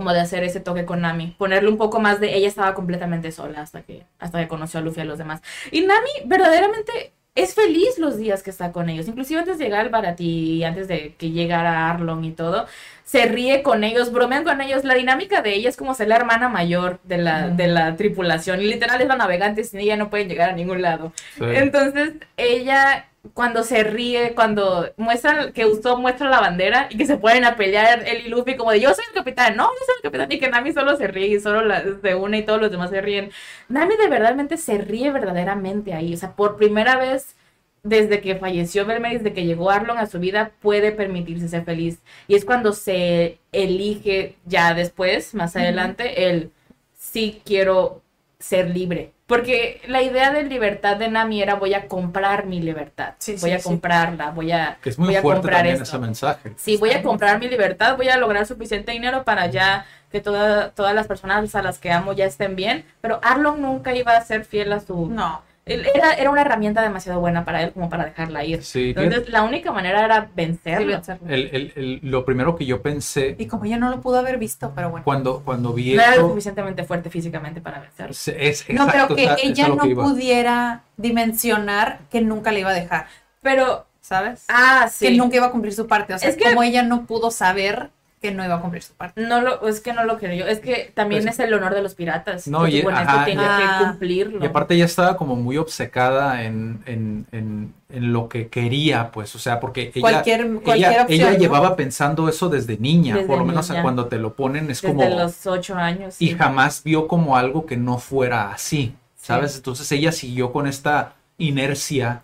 Como 0.00 0.14
de 0.14 0.20
hacer 0.20 0.44
ese 0.44 0.60
toque 0.60 0.86
con 0.86 1.02
Nami. 1.02 1.34
Ponerle 1.36 1.68
un 1.68 1.76
poco 1.76 2.00
más 2.00 2.20
de. 2.20 2.34
Ella 2.34 2.48
estaba 2.48 2.72
completamente 2.72 3.32
sola 3.32 3.60
hasta 3.60 3.82
que, 3.82 4.06
hasta 4.18 4.40
que 4.40 4.48
conoció 4.48 4.80
a 4.80 4.82
Luffy 4.82 5.00
y 5.00 5.02
a 5.02 5.04
los 5.04 5.18
demás. 5.18 5.42
Y 5.70 5.82
Nami 5.82 6.08
verdaderamente 6.24 7.12
es 7.34 7.54
feliz 7.54 7.98
los 7.98 8.16
días 8.16 8.42
que 8.42 8.48
está 8.48 8.72
con 8.72 8.88
ellos. 8.88 9.08
Inclusive 9.08 9.40
antes 9.40 9.58
de 9.58 9.64
llegar 9.64 9.80
al 9.82 9.90
Barati 9.90 10.64
antes 10.64 10.88
de 10.88 11.16
que 11.18 11.32
llegara 11.32 11.90
Arlong 11.90 12.24
y 12.24 12.30
todo. 12.30 12.66
Se 13.04 13.26
ríe 13.26 13.62
con 13.62 13.84
ellos, 13.84 14.10
bromean 14.10 14.42
con 14.42 14.62
ellos. 14.62 14.84
La 14.84 14.94
dinámica 14.94 15.42
de 15.42 15.52
ella 15.52 15.68
es 15.68 15.76
como 15.76 15.92
ser 15.92 16.08
la 16.08 16.16
hermana 16.16 16.48
mayor 16.48 16.98
de 17.04 17.18
la, 17.18 17.48
de 17.48 17.66
la 17.66 17.94
tripulación. 17.96 18.62
Y 18.62 18.68
literal 18.68 19.02
es 19.02 19.06
la 19.06 19.16
navegante, 19.16 19.64
sin 19.64 19.80
ella 19.80 19.98
no 19.98 20.08
pueden 20.08 20.30
llegar 20.30 20.48
a 20.48 20.54
ningún 20.54 20.80
lado. 20.80 21.12
Sí. 21.36 21.44
Entonces, 21.44 22.14
ella 22.38 23.09
cuando 23.34 23.62
se 23.64 23.84
ríe, 23.84 24.34
cuando 24.34 24.92
muestra 24.96 25.52
que 25.52 25.66
Usopp 25.66 25.98
muestra 25.98 26.28
la 26.30 26.40
bandera 26.40 26.88
y 26.90 26.96
que 26.96 27.06
se 27.06 27.18
ponen 27.18 27.44
a 27.44 27.56
pelear 27.56 28.02
él 28.06 28.22
y 28.26 28.28
Luffy 28.28 28.56
como 28.56 28.70
de 28.70 28.80
yo 28.80 28.94
soy 28.94 29.04
el 29.08 29.14
capitán, 29.14 29.56
no, 29.56 29.64
yo 29.64 29.86
soy 29.86 29.94
el 29.98 30.02
capitán 30.02 30.32
y 30.32 30.38
que 30.38 30.48
Nami 30.48 30.72
solo 30.72 30.96
se 30.96 31.06
ríe 31.06 31.26
y 31.28 31.40
solo 31.40 31.62
la, 31.62 31.84
se 32.02 32.14
une 32.14 32.38
y 32.38 32.44
todos 32.44 32.60
los 32.60 32.70
demás 32.70 32.90
se 32.90 33.00
ríen. 33.00 33.30
Nami 33.68 33.96
de 33.96 34.08
verdadmente 34.08 34.56
se 34.56 34.78
ríe 34.78 35.10
verdaderamente 35.10 35.92
ahí, 35.94 36.14
o 36.14 36.16
sea, 36.16 36.32
por 36.34 36.56
primera 36.56 36.96
vez 36.96 37.36
desde 37.82 38.20
que 38.20 38.36
falleció 38.36 38.86
Belmer, 38.86 39.12
desde 39.12 39.32
que 39.32 39.44
llegó 39.44 39.70
Arlong 39.70 39.98
a 39.98 40.06
su 40.06 40.18
vida, 40.18 40.52
puede 40.60 40.92
permitirse 40.92 41.48
ser 41.48 41.64
feliz. 41.64 42.00
Y 42.28 42.34
es 42.34 42.44
cuando 42.44 42.72
se 42.72 43.38
elige 43.52 44.36
ya 44.44 44.74
después, 44.74 45.34
más 45.34 45.56
adelante, 45.56 46.28
el 46.28 46.52
sí 46.94 47.40
quiero 47.44 48.02
ser 48.38 48.70
libre. 48.70 49.12
Porque 49.30 49.80
la 49.86 50.02
idea 50.02 50.32
de 50.32 50.42
libertad 50.42 50.96
de 50.96 51.08
Nami 51.08 51.40
era 51.40 51.54
voy 51.54 51.72
a 51.72 51.86
comprar 51.86 52.46
mi 52.46 52.60
libertad. 52.60 53.14
Sí, 53.18 53.36
voy 53.40 53.50
sí, 53.50 53.56
a 53.56 53.58
sí. 53.60 53.64
comprarla, 53.64 54.30
voy 54.32 54.50
a, 54.50 54.76
Que 54.82 54.90
es 54.90 54.98
muy 54.98 55.06
voy 55.06 55.16
a 55.16 55.22
fuerte 55.22 55.40
comprar 55.42 55.58
también 55.60 55.74
esto. 55.76 55.84
ese 55.96 55.98
mensaje. 55.98 56.52
Sí, 56.56 56.76
voy 56.76 56.90
a 56.90 57.00
comprar 57.02 57.38
mi 57.38 57.48
libertad, 57.48 57.96
voy 57.96 58.08
a 58.08 58.16
lograr 58.18 58.44
suficiente 58.44 58.90
dinero 58.90 59.22
para 59.24 59.46
ya 59.46 59.86
que 60.10 60.20
toda- 60.20 60.70
todas 60.72 60.94
las 60.96 61.06
personas 61.06 61.54
a 61.54 61.62
las 61.62 61.78
que 61.78 61.92
amo 61.92 62.12
ya 62.12 62.24
estén 62.24 62.56
bien. 62.56 62.84
Pero 63.00 63.20
Arlong 63.22 63.60
nunca 63.60 63.94
iba 63.94 64.16
a 64.16 64.20
ser 64.24 64.44
fiel 64.44 64.72
a 64.72 64.80
su... 64.80 65.06
No. 65.08 65.42
Él- 65.74 65.86
Era, 65.94 66.12
era 66.14 66.30
una 66.30 66.40
herramienta 66.42 66.82
demasiado 66.82 67.20
buena 67.20 67.44
para 67.44 67.62
él 67.62 67.72
como 67.72 67.88
para 67.88 68.04
dejarla 68.04 68.44
ir. 68.44 68.62
Sí, 68.62 68.94
Entonces 68.96 69.28
la 69.28 69.42
única 69.42 69.72
manera 69.72 70.04
era 70.04 70.28
vencerlo. 70.34 70.86
Sí, 70.86 70.92
vencerlo. 70.92 71.28
El- 71.28 71.50
el- 71.52 71.72
el- 71.76 72.00
lo 72.02 72.24
primero 72.24 72.56
que 72.56 72.66
yo 72.66 72.82
pensé 72.82 73.36
Y 73.38 73.46
como 73.46 73.64
ella 73.64 73.76
no 73.78 73.90
lo 73.90 74.00
pudo 74.00 74.18
haber 74.18 74.38
visto, 74.38 74.72
pero 74.74 74.90
bueno. 74.90 75.04
cuando, 75.04 75.40
cuando 75.44 75.72
vi 75.72 75.94
No 75.94 76.02
era 76.02 76.10
lo 76.12 76.16
esto 76.16 76.28
suficientemente 76.28 76.84
fuerte 76.84 77.10
físicamente 77.10 77.60
para 77.60 77.80
vencerlo. 77.80 78.12
es, 78.12 78.28
es- 78.28 78.68
No, 78.70 78.84
exacto, 78.84 79.14
pero 79.16 79.36
que 79.36 79.46
ella 79.46 79.68
no 79.68 79.78
que 79.78 79.94
pudiera 79.94 80.82
dimensionar 80.96 82.00
que 82.10 82.20
nunca 82.20 82.52
le 82.52 82.60
iba 82.60 82.70
a 82.70 82.74
dejar, 82.74 83.06
Pero, 83.42 83.86
¿sabes? 84.00 84.44
ah, 84.48 84.88
sí. 84.90 85.06
Que 85.06 85.16
nunca 85.16 85.36
iba 85.36 85.46
a 85.46 85.50
cumplir 85.50 85.72
su 85.72 85.86
parte. 85.86 86.14
O 86.14 86.18
sea, 86.18 86.28
Es 86.28 86.36
que- 86.36 86.44
como 86.44 86.62
ella 86.62 86.82
no 86.82 87.06
pudo 87.06 87.30
saber 87.30 87.90
que 88.20 88.32
no 88.32 88.44
iba 88.44 88.56
a 88.56 88.60
cumplir 88.60 88.82
su 88.82 88.92
parte. 88.92 89.20
No 89.22 89.40
lo, 89.40 89.66
es 89.66 89.80
que 89.80 89.94
no 89.94 90.04
lo 90.04 90.18
creo. 90.18 90.46
Es 90.46 90.60
que 90.60 90.92
también 90.94 91.22
Pues- 91.22 91.34
es 91.34 91.40
el 91.40 91.54
honor 91.54 91.74
de 91.74 91.82
los 91.82 91.94
piratas. 91.94 92.46
No, 92.48 92.68
y- 92.68 92.82
ajá, 92.82 93.24
que 93.24 93.36
cumplirlo. 93.84 94.44
Y 94.44 94.46
aparte 94.46 94.74
ella 94.74 94.84
estaba 94.84 95.16
como 95.16 95.36
muy 95.36 95.56
obcecada 95.56 96.44
en, 96.44 96.82
en, 96.84 97.26
en, 97.32 97.72
en 97.88 98.12
lo 98.12 98.28
que 98.28 98.48
quería, 98.48 99.10
pues, 99.10 99.34
o 99.34 99.38
sea, 99.38 99.58
porque 99.58 99.90
ella, 99.94 100.00
Cualquier- 100.22 100.60
cualquier 100.62 100.90
ella, 100.92 101.02
opción, 101.04 101.20
ella 101.20 101.30
¿no? 101.32 101.38
llevaba 101.38 101.76
pensando 101.76 102.28
eso 102.28 102.50
desde 102.50 102.76
niña, 102.76 103.14
Desde 103.14 103.26
por 103.26 103.38
lo 103.38 103.44
menos 103.46 103.70
niña. 103.70 103.82
cuando 103.82 104.06
te 104.06 104.18
lo 104.18 104.34
ponen 104.34 104.70
es 104.70 104.82
Desde 104.82 104.94
como... 104.94 105.08
los 105.18 105.46
ocho 105.46 105.74
años. 105.76 106.16
Y 106.20 106.28
sí. 106.28 106.34
jamás 106.36 106.82
vio 106.84 107.08
como 107.08 107.38
algo 107.38 107.64
que 107.64 107.78
no 107.78 107.96
fuera 107.96 108.52
así, 108.52 108.94
¿sabes? 109.16 109.52
Sí. 109.52 109.58
Entonces 109.58 109.90
ella 109.92 110.12
siguió 110.12 110.52
con 110.52 110.66
esta 110.66 111.14
inercia 111.38 112.22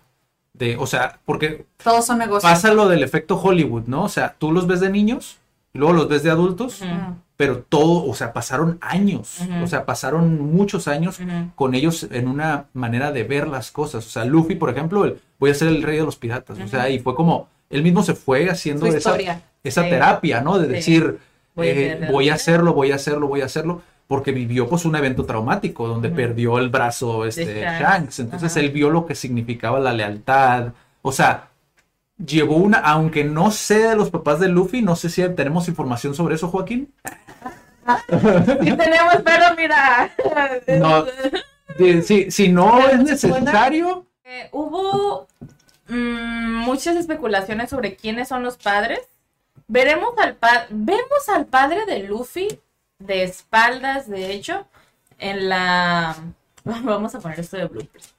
de, 0.53 0.77
o 0.77 0.85
sea, 0.87 1.19
porque 1.25 1.65
Todos 1.83 2.05
son 2.05 2.19
negocios. 2.19 2.43
pasa 2.51 2.71
lo 2.73 2.87
del 2.87 3.01
efecto 3.03 3.39
Hollywood, 3.41 3.83
¿no? 3.87 4.03
O 4.03 4.09
sea, 4.09 4.35
tú 4.37 4.51
los 4.51 4.67
ves 4.67 4.79
de 4.79 4.89
niños, 4.89 5.37
y 5.77 5.79
luego 5.79 5.93
los 5.93 6.09
ves 6.09 6.23
de 6.23 6.31
adultos, 6.31 6.81
pero 7.35 7.59
todo, 7.59 8.03
o 8.09 8.15
sea, 8.15 8.33
pasaron 8.33 8.79
años, 8.81 9.39
o 9.63 9.67
sea, 9.67 9.85
pasaron 9.85 10.41
muchos 10.55 10.87
años 10.87 11.19
con 11.53 11.75
ellos 11.75 12.07
en 12.11 12.27
una 12.27 12.65
manera 12.73 13.11
de 13.11 13.23
ver 13.23 13.47
las 13.47 13.69
cosas. 13.69 14.05
O 14.07 14.09
sea, 14.09 14.25
Luffy, 14.25 14.55
por 14.55 14.71
ejemplo, 14.71 15.05
el, 15.05 15.19
voy 15.39 15.51
a 15.51 15.53
ser 15.53 15.67
el 15.67 15.83
rey 15.83 15.97
de 15.97 16.03
los 16.03 16.15
piratas, 16.15 16.57
o 16.59 16.67
sea, 16.67 16.89
y 16.89 16.97
fue 16.97 17.13
como, 17.13 17.47
él 17.69 17.83
mismo 17.83 18.01
se 18.01 18.15
fue 18.15 18.49
haciendo 18.49 18.81
Su 18.85 18.87
esa, 18.87 18.97
historia. 18.97 19.41
esa 19.63 19.83
Sí. 19.83 19.89
terapia, 19.89 20.41
¿no? 20.41 20.57
De 20.57 20.65
Sí. 20.67 20.73
decir, 20.73 21.19
Voy 21.55 21.67
a 21.67 21.71
eh, 21.71 21.75
ser- 21.99 22.11
voy 22.11 22.29
a 22.29 22.33
hacerlo, 22.35 22.73
voy 22.73 22.91
a 22.91 22.95
hacerlo, 22.95 23.27
voy 23.27 23.41
a 23.41 23.45
hacerlo, 23.45 23.81
porque 24.07 24.31
vivió 24.31 24.67
pues 24.69 24.85
un 24.85 24.95
evento 24.95 25.25
traumático 25.25 25.87
donde 25.87 26.09
perdió 26.09 26.57
el 26.59 26.69
brazo 26.69 27.25
este, 27.25 27.61
Shanks. 27.61 27.79
Shanks. 27.81 28.19
Entonces 28.19 28.55
él 28.57 28.69
vio 28.71 28.89
lo 28.89 29.05
que 29.05 29.13
significaba 29.15 29.79
la 29.79 29.91
lealtad. 29.93 30.73
O 31.01 31.11
sea, 31.11 31.49
llevó 32.25 32.55
una, 32.57 32.79
aunque 32.79 33.23
no 33.23 33.51
sé 33.51 33.79
de 33.89 33.95
los 33.95 34.09
papás 34.09 34.39
de 34.39 34.47
Luffy, 34.49 34.81
no 34.81 34.95
sé 34.95 35.09
si 35.09 35.27
tenemos 35.35 35.67
información 35.67 36.13
sobre 36.15 36.35
eso, 36.35 36.47
Joaquín. 36.49 36.93
Sí 38.61 38.75
tenemos, 38.75 39.15
pero 39.23 39.45
mira. 39.55 40.11
No. 40.79 41.05
Si, 42.03 42.29
si 42.31 42.49
no 42.49 42.85
es 42.89 42.99
necesario, 42.99 44.05
Eh, 44.25 44.49
hubo 44.51 45.25
mm, 45.87 46.57
muchas 46.65 46.97
especulaciones 46.97 47.69
sobre 47.69 47.95
quiénes 47.95 48.27
son 48.27 48.43
los 48.43 48.57
padres. 48.57 48.99
Veremos 49.69 50.09
al 50.17 50.35
pa- 50.35 50.67
vemos 50.69 51.29
al 51.33 51.45
padre 51.45 51.85
de 51.85 51.99
Luffy 52.03 52.59
de 52.99 53.23
espaldas, 53.23 54.09
de 54.09 54.33
hecho, 54.33 54.67
en 55.17 55.47
la 55.47 56.15
vamos 56.83 57.15
a 57.15 57.19
poner 57.19 57.39
esto 57.39 57.57
de 57.57 57.65
bloopers. 57.65 58.13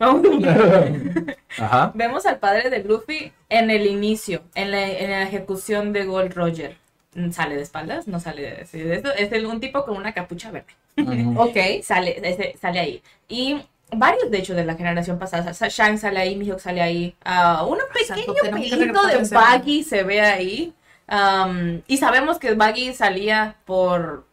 Ajá. 1.58 1.92
Vemos 1.94 2.26
al 2.26 2.38
padre 2.38 2.70
de 2.70 2.82
Luffy 2.84 3.32
en 3.48 3.70
el 3.70 3.86
inicio, 3.86 4.42
en 4.54 4.70
la, 4.70 4.88
en 4.88 5.10
la 5.10 5.22
ejecución 5.22 5.92
de 5.92 6.04
Gold 6.04 6.32
Roger. 6.34 6.76
Sale 7.32 7.56
de 7.56 7.62
espaldas, 7.62 8.06
no 8.06 8.20
sale 8.20 8.42
de, 8.42 8.78
de 8.84 8.94
esto. 8.96 9.12
Es 9.12 9.32
el- 9.32 9.46
un 9.46 9.60
tipo 9.60 9.84
con 9.84 9.96
una 9.96 10.12
capucha 10.14 10.50
verde. 10.50 10.72
Ujú. 10.96 11.40
Ok. 11.42 11.56
Sale, 11.82 12.20
ese- 12.22 12.56
sale 12.60 12.78
ahí. 12.80 13.02
Y 13.28 13.60
varios, 13.90 14.30
de 14.30 14.38
hecho, 14.38 14.54
de 14.54 14.64
la 14.64 14.74
generación 14.76 15.18
pasada. 15.18 15.52
Sa- 15.54 15.68
Shang 15.68 15.98
sale 15.98 16.20
ahí, 16.20 16.36
Mihawk 16.36 16.60
sale 16.60 16.80
ahí. 16.82 17.14
ah, 17.24 17.64
un 17.66 17.78
Santo, 18.06 18.34
pequeño 18.34 18.52
pelito 18.76 19.06
de 19.06 19.14
Baggy 19.34 19.82
se 19.82 20.02
ve 20.04 20.20
ahí. 20.20 20.72
Am, 21.06 21.82
y 21.88 21.96
sabemos 21.96 22.38
que 22.38 22.52
Baggy 22.54 22.92
salía 22.92 23.56
por, 23.64 24.26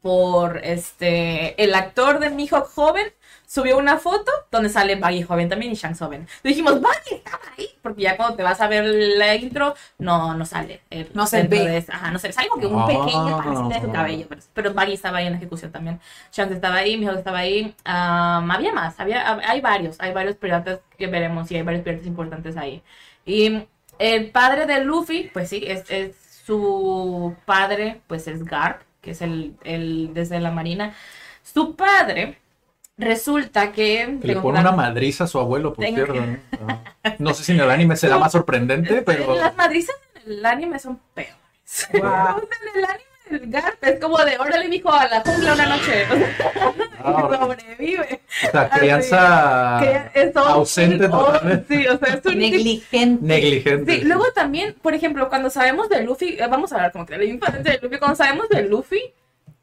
por 0.00 0.58
este, 0.64 1.60
el 1.62 1.74
actor 1.74 2.20
de 2.20 2.30
Mihawk 2.30 2.68
joven. 2.72 3.06
Subió 3.54 3.78
una 3.78 3.98
foto 3.98 4.32
donde 4.50 4.68
sale 4.68 4.96
Baggy 4.96 5.22
joven 5.22 5.48
también 5.48 5.70
y 5.70 5.76
Shanks 5.76 6.00
joven. 6.00 6.22
Entonces 6.22 6.42
dijimos, 6.42 6.80
Baggy 6.80 7.14
estaba 7.14 7.38
ahí. 7.56 7.68
Porque 7.82 8.02
ya 8.02 8.16
cuando 8.16 8.34
te 8.34 8.42
vas 8.42 8.60
a 8.60 8.66
ver 8.66 8.84
la 8.84 9.36
intro, 9.36 9.76
no, 9.98 10.34
no 10.34 10.44
sale. 10.44 10.80
eh, 10.90 11.08
No 11.14 11.24
se 11.28 11.44
ve. 11.44 11.60
de 11.60 11.84
ajá, 11.88 12.10
no 12.10 12.18
se 12.18 12.26
ve. 12.26 12.32
Sale 12.32 12.48
como 12.48 12.60
que 12.62 12.66
un 12.66 12.80
Ah. 12.82 12.86
pequeño 12.86 13.36
parásito 13.36 13.68
de 13.68 13.80
su 13.80 13.92
cabello. 13.92 14.26
Pero, 14.28 14.40
pero 14.52 14.74
Baggy 14.74 14.94
estaba 14.94 15.18
ahí 15.18 15.26
en 15.26 15.32
la 15.34 15.38
ejecución 15.38 15.70
también. 15.70 16.00
Shanks 16.32 16.52
estaba 16.52 16.74
ahí, 16.76 16.96
Mihawk 16.96 17.18
estaba 17.18 17.38
ahí. 17.38 17.76
am, 17.84 18.50
había 18.50 18.72
más, 18.72 18.98
había, 18.98 19.24
hab- 19.24 19.42
hay 19.46 19.60
varios. 19.60 20.00
Hay 20.00 20.12
varios 20.12 20.34
piratas 20.34 20.80
que 20.98 21.06
veremos 21.06 21.48
y 21.52 21.56
hay 21.56 21.62
varios 21.62 21.84
piratas 21.84 22.06
importantes 22.08 22.56
ahí. 22.56 22.82
Y 23.24 23.68
el 24.00 24.30
padre 24.32 24.66
de 24.66 24.82
Luffy, 24.84 25.30
pues 25.32 25.48
sí, 25.50 25.62
es, 25.64 25.88
es 25.90 26.16
su 26.44 27.36
padre, 27.44 28.00
pues 28.08 28.26
es 28.26 28.44
Garp, 28.44 28.80
que 29.00 29.12
es 29.12 29.22
el, 29.22 29.54
el 29.62 30.10
desde 30.12 30.40
la 30.40 30.50
marina. 30.50 30.92
Su 31.44 31.76
padre 31.76 32.38
resulta 32.96 33.72
que... 33.72 34.18
Que 34.20 34.26
le 34.28 34.36
pone 34.36 34.60
una 34.60 34.72
madriza 34.72 35.24
a 35.24 35.26
su 35.26 35.38
abuelo, 35.38 35.74
por 35.74 35.84
Tengo 35.84 35.96
cierto. 36.04 36.12
que- 36.14 36.38
¿no? 36.64 36.82
No 37.18 37.34
sé 37.34 37.44
si 37.44 37.52
en 37.52 37.60
el 37.60 37.70
anime 37.70 37.96
será 37.96 38.18
más 38.18 38.32
sorprendente, 38.32 39.02
pero... 39.06 39.34
Las 39.36 39.56
madrizas 39.56 39.96
en 40.24 40.32
el 40.32 40.46
anime 40.46 40.78
son 40.78 41.00
peores. 41.14 41.34
Wow. 41.92 42.00
en 42.02 42.78
el 42.78 42.84
anime 42.84 43.04
del 43.30 43.50
Garp 43.50 43.82
es 43.82 43.98
como 44.00 44.18
de, 44.18 44.38
órale, 44.38 44.68
mijo, 44.68 44.92
a 44.92 45.08
la 45.08 45.20
jungla 45.22 45.54
una 45.54 45.66
noche. 45.66 46.04
Ah, 47.06 47.28
sobrevive. 47.38 48.22
O 48.48 48.50
sea, 48.50 48.70
crianza 48.70 50.08
es 50.14 50.34
ausente 50.34 51.06
totalmente. 51.06 51.76
Sí, 51.76 51.86
o 51.86 51.98
sea, 51.98 52.14
es 52.14 52.24
un 52.24 52.38
Negligente. 52.38 53.22
negligente. 53.26 53.94
Sí, 53.96 54.04
luego 54.04 54.24
también, 54.34 54.74
por 54.80 54.94
ejemplo, 54.94 55.28
cuando 55.28 55.50
sabemos 55.50 55.90
de 55.90 56.02
Luffy, 56.02 56.38
eh, 56.40 56.46
vamos 56.48 56.72
a 56.72 56.76
hablar 56.76 56.92
como 56.92 57.04
que 57.04 57.12
de 57.12 57.18
la 57.18 57.24
infancia 57.26 57.60
de 57.60 57.78
Luffy, 57.82 57.98
cuando 57.98 58.16
sabemos 58.16 58.48
de 58.48 58.62
Luffy, 58.62 59.02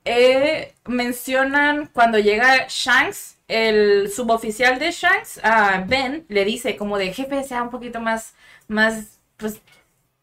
eh, 0.06 0.74
mencionan 0.86 1.90
cuando 1.94 2.18
llega 2.20 2.66
Shanks, 2.68 3.38
el 3.48 4.10
suboficial 4.12 4.80
de 4.80 4.92
Shanks, 4.92 5.40
a 5.44 5.84
Ben, 5.88 6.26
le 6.30 6.46
dice 6.46 6.76
como 6.76 6.98
de 6.98 7.14
jefe, 7.14 7.44
sea 7.44 7.64
un 7.64 7.70
poquito 7.70 8.00
más, 8.00 8.34
más, 8.68 9.20
pues, 9.38 9.62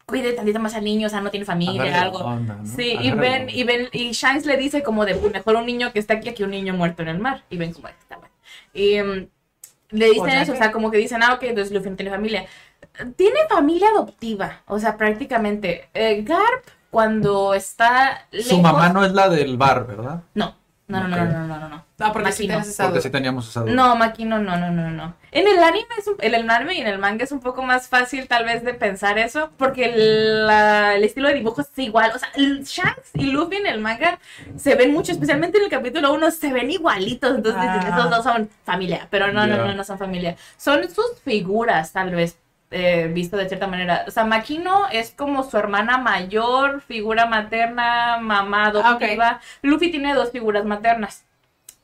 cuide 0.07 0.33
tantito 0.33 0.59
más 0.59 0.75
al 0.75 0.85
niño, 0.85 1.07
o 1.07 1.11
sea, 1.11 1.21
no 1.21 1.31
tiene 1.31 1.45
familia, 1.45 1.83
Agarre 1.83 1.99
algo. 1.99 2.19
onda, 2.21 2.57
¿no? 2.57 2.67
Sí, 2.67 2.97
y 2.99 3.11
Ben, 3.13 3.51
y 3.51 3.65
Ben, 3.65 3.89
y 3.93 4.13
Shanks 4.13 4.47
le 4.47 4.57
dice 4.57 4.83
como 4.83 5.05
de, 5.05 5.15
mejor 5.15 5.57
un 5.57 5.67
niño 5.67 5.93
que 5.93 5.99
está 5.99 6.15
aquí 6.15 6.33
que 6.33 6.45
un 6.45 6.51
niño 6.51 6.73
muerto 6.73 7.03
en 7.03 7.09
el 7.09 7.19
mar. 7.19 7.45
Y 7.51 7.59
Ben 7.59 7.73
como, 7.73 7.89
está 7.89 8.17
bueno. 8.17 8.35
Y 8.73 9.01
mm, 9.03 9.29
le 9.91 10.11
dicen 10.11 10.31
eso, 10.31 10.53
o 10.53 10.57
sea, 10.57 10.73
como 10.73 10.91
que 10.91 10.97
dicen, 10.97 11.23
ah, 11.23 11.35
ok, 11.35 11.43
entonces 11.45 11.73
Luffy 11.73 11.91
no 11.91 11.97
tiene 11.97 12.11
familia. 12.11 12.47
Tiene 13.17 13.39
familia 13.49 13.89
adoptiva, 13.89 14.63
o 14.67 14.79
sea, 14.79 14.97
prácticamente. 14.97 15.89
Eh, 15.95 16.23
Garp, 16.23 16.67
cuando 16.91 17.55
está 17.55 18.27
Su 18.31 18.37
lejos- 18.57 18.61
mamá 18.63 18.89
no 18.91 19.05
es 19.05 19.13
la 19.13 19.29
del 19.29 19.57
bar, 19.57 19.87
¿verdad? 19.87 20.23
No, 20.35 20.57
no, 20.89 21.01
no, 21.03 21.09
no, 21.09 21.17
Ok. 21.17 21.29
no, 21.31 21.47
no, 21.47 21.59
no, 21.59 21.69
no. 21.69 21.85
Ah, 22.01 22.13
porque 22.13 22.31
sí 22.31 22.47
no. 22.47 22.59
esa 22.61 22.85
Porque 22.85 23.01
sí 23.01 23.11
teníamos 23.11 23.49
esa 23.49 23.61
duda. 23.63 23.73
No, 23.73 23.97
Maki 23.97 24.25
no, 24.25 24.39
no, 24.39 24.57
no, 24.57 24.71
no, 24.71 24.89
no. 24.91 25.15
En 25.33 25.49
el 25.49 25.59
anime, 25.63 25.89
es 25.99 26.07
un- 26.07 26.15
en 26.21 26.33
el 26.35 26.49
anime 26.49 26.75
y 26.75 26.81
en 26.81 26.87
el 26.87 26.99
manga 26.99 27.25
es 27.25 27.33
un 27.33 27.41
poco 27.41 27.63
más 27.63 27.89
fácil 27.89 28.29
tal 28.29 28.45
vez 28.45 28.63
de 28.65 28.73
pensar 28.73 29.19
eso, 29.19 29.51
porque 29.57 29.87
el, 29.87 30.47
la- 30.47 30.95
el 30.95 31.03
estilo 31.05 31.27
de 31.29 31.35
dibujo 31.35 31.61
es 31.61 31.69
igual. 31.77 32.13
O 32.15 32.19
sea, 32.19 32.29
el 32.37 32.63
Shanks 32.65 33.11
y 33.15 33.25
Luffy 33.33 33.57
en 33.57 33.67
el 33.67 33.81
manga 33.81 34.19
se 34.57 34.77
ven 34.77 34.93
mucho, 34.95 35.11
especialmente 35.13 35.59
en 35.59 35.65
el 35.65 35.71
capítulo 35.71 36.13
1, 36.15 36.31
se 36.31 36.53
ven 36.53 36.71
igualitos. 36.71 37.35
Entonces 37.35 37.61
Ah. 37.63 37.89
esos 37.97 38.11
dos 38.11 38.23
son 38.23 38.49
familia, 38.65 39.09
pero 39.11 39.33
no, 39.33 39.45
no, 39.47 39.57
Ya. 39.57 39.65
no, 39.65 39.75
no 39.75 39.83
son 39.85 39.99
familia. 39.99 40.37
Son 40.57 40.85
sus 40.89 41.21
figuras, 41.25 41.93
tal 41.93 42.15
vez. 42.15 42.39
Eh, 42.71 43.09
visto 43.13 43.37
de 43.37 43.49
cierta 43.49 43.67
manera. 43.67 44.05
O 44.07 44.11
sea, 44.11 44.25
Makino 44.25 44.89
es 44.91 45.11
como 45.13 45.43
su 45.45 45.57
hermana 45.59 45.99
mayor, 45.99 46.81
figura 46.83 47.27
materna, 47.27 48.19
mamá 48.21 48.67
Ah, 48.79 48.99
adoptiva. 48.99 49.41
Luffy 49.63 49.91
tiene 49.91 50.15
dos 50.15 50.31
figuras 50.33 50.65
maternas. 50.65 51.25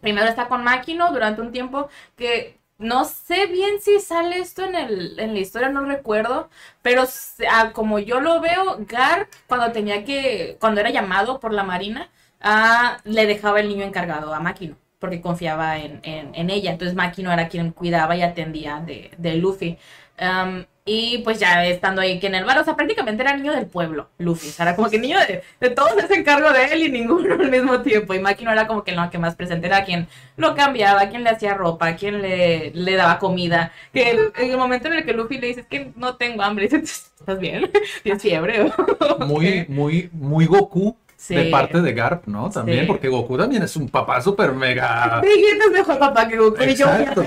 Primero 0.00 0.26
está 0.28 0.48
con 0.48 0.64
Makino 0.64 1.12
durante 1.12 1.40
un 1.40 1.52
tiempo 1.52 1.88
que 2.16 2.58
no 2.78 3.04
sé 3.04 3.46
bien 3.46 3.80
si 3.80 4.00
sale 4.00 4.38
esto 4.38 4.64
en, 4.64 4.74
el, 4.74 5.18
en 5.18 5.32
la 5.34 5.40
historia, 5.40 5.68
no 5.70 5.80
recuerdo, 5.84 6.50
pero 6.82 7.04
ah, 7.50 7.70
como 7.72 7.98
yo 7.98 8.20
lo 8.20 8.40
veo, 8.40 8.76
Garp 8.80 9.28
cuando 9.48 9.72
tenía 9.72 10.04
que, 10.04 10.56
cuando 10.60 10.80
era 10.80 10.90
llamado 10.90 11.40
por 11.40 11.52
la 11.52 11.62
Marina, 11.64 12.10
ah, 12.40 12.98
le 13.04 13.26
dejaba 13.26 13.60
el 13.60 13.68
niño 13.68 13.84
encargado 13.84 14.34
a 14.34 14.40
Makino, 14.40 14.76
porque 14.98 15.22
confiaba 15.22 15.78
en, 15.78 16.00
en- 16.02 16.34
en 16.34 16.50
ella. 16.50 16.72
Entonces 16.72 16.94
Makino 16.96 17.32
era 17.32 17.48
quien 17.48 17.70
cuidaba 17.72 18.16
y 18.16 18.22
atendía 18.22 18.80
de, 18.80 19.10
de 19.16 19.34
Luffy. 19.36 19.78
Um, 20.20 20.64
y 20.86 21.18
pues 21.18 21.38
ya 21.40 21.64
estando 21.66 22.02
ahí 22.02 22.20
que 22.20 22.26
en 22.26 22.34
el 22.34 22.44
bar, 22.44 22.58
o 22.58 22.64
sea, 22.64 22.76
prácticamente 22.76 23.22
era 23.22 23.34
niño 23.34 23.52
del 23.54 23.66
pueblo, 23.66 24.10
Luffy. 24.18 24.48
O 24.48 24.52
sea, 24.52 24.66
era 24.66 24.76
como 24.76 24.90
que 24.90 24.98
niño 24.98 25.18
de, 25.20 25.42
de 25.58 25.70
todos 25.70 25.92
se 26.08 26.22
cargo 26.24 26.52
de 26.52 26.66
él 26.66 26.82
y 26.82 26.90
ninguno 26.90 27.34
al 27.34 27.50
mismo 27.50 27.80
tiempo. 27.80 28.12
Y 28.12 28.18
Maki 28.18 28.44
no 28.44 28.52
era 28.52 28.66
como 28.66 28.84
que 28.84 28.92
lo 28.92 29.08
que 29.08 29.16
más 29.18 29.34
presente 29.34 29.66
era 29.66 29.84
quien 29.84 30.08
lo 30.36 30.54
cambiaba, 30.54 31.08
quien 31.08 31.24
le 31.24 31.30
hacía 31.30 31.54
ropa, 31.54 31.96
quien 31.96 32.20
le, 32.20 32.70
le 32.74 32.96
daba 32.96 33.18
comida. 33.18 33.72
Que 33.94 34.10
el- 34.10 34.32
en 34.36 34.50
el 34.50 34.58
momento 34.58 34.88
en 34.88 34.94
el 34.94 35.04
que 35.06 35.14
Luffy 35.14 35.38
le 35.38 35.46
dice, 35.46 35.60
es 35.60 35.66
que 35.66 35.92
no 35.96 36.16
tengo 36.16 36.42
hambre, 36.42 36.68
dice, 36.68 36.82
¿estás 37.18 37.38
bien? 37.38 37.70
¿Tienes 38.02 38.20
fiebre? 38.22 38.70
Muy, 39.26 39.64
muy, 39.68 40.10
muy 40.12 40.44
Goku 40.46 40.96
Sí. 41.26 41.34
de 41.34 41.44
parte 41.46 41.80
de 41.80 41.92
Garp, 41.94 42.26
¿no? 42.26 42.50
También, 42.50 42.80
Sí. 42.80 42.86
porque 42.86 43.08
Goku 43.08 43.38
también 43.38 43.62
es 43.62 43.74
un 43.76 43.88
papá 43.88 44.20
súper 44.20 44.52
mega. 44.52 45.20
Vegeta 45.22 45.64
es 45.66 45.72
mejor 45.72 45.98
papá 45.98 46.28
que 46.28 46.36
Goku. 46.36 46.62
Y 46.62 46.74
yo, 46.74 46.86
Exacto. 46.86 47.24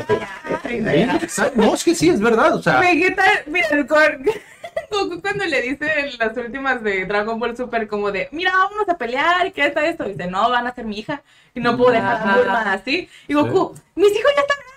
Sí, 0.67 0.75
exacto. 1.23 1.53
No, 1.61 1.73
es 1.73 1.83
que 1.83 1.95
sí, 1.95 2.09
es 2.09 2.19
verdad. 2.19 2.53
O 2.53 2.61
sea, 2.61 2.79
Vegeta, 2.79 3.23
mira, 3.47 3.67
el 3.71 3.87
cor- 3.87 4.19
Goku 4.91 5.19
cuando 5.19 5.45
le 5.45 5.61
dice 5.63 5.87
en 5.99 6.11
las 6.19 6.37
últimas 6.37 6.83
de 6.83 7.05
Dragon 7.05 7.39
Ball 7.39 7.57
Super 7.57 7.87
como 7.87 8.11
de, 8.11 8.29
mira, 8.31 8.51
vamos 8.55 8.87
a 8.87 8.97
pelear 8.99 9.47
y 9.47 9.51
qué 9.51 9.65
está 9.65 9.83
esto. 9.87 10.05
Y 10.07 10.13
dice, 10.13 10.27
no, 10.29 10.47
van 10.51 10.67
a 10.67 10.75
ser 10.75 10.85
mi 10.85 10.99
hija. 10.99 11.23
Y 11.55 11.59
no 11.59 11.75
puedo 11.75 11.91
dejar 11.91 12.21
a 12.27 12.37
Bulma 12.37 12.71
así. 12.73 13.09
Y 13.27 13.33
Goku, 13.33 13.73
mis 13.95 14.11
hijos 14.11 14.31
ya 14.35 14.41
están 14.41 14.57
grandes, 14.63 14.76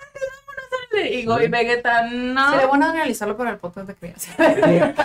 Y, 1.11 1.25
Go- 1.25 1.41
y 1.41 1.47
Vegeta, 1.47 2.07
no. 2.09 2.51
Sería 2.51 2.67
bueno 2.67 2.85
analizarlo 2.87 3.37
para 3.37 3.51
el 3.51 3.57
podcast 3.57 3.87
de 3.87 3.95
crianza. 3.95 4.31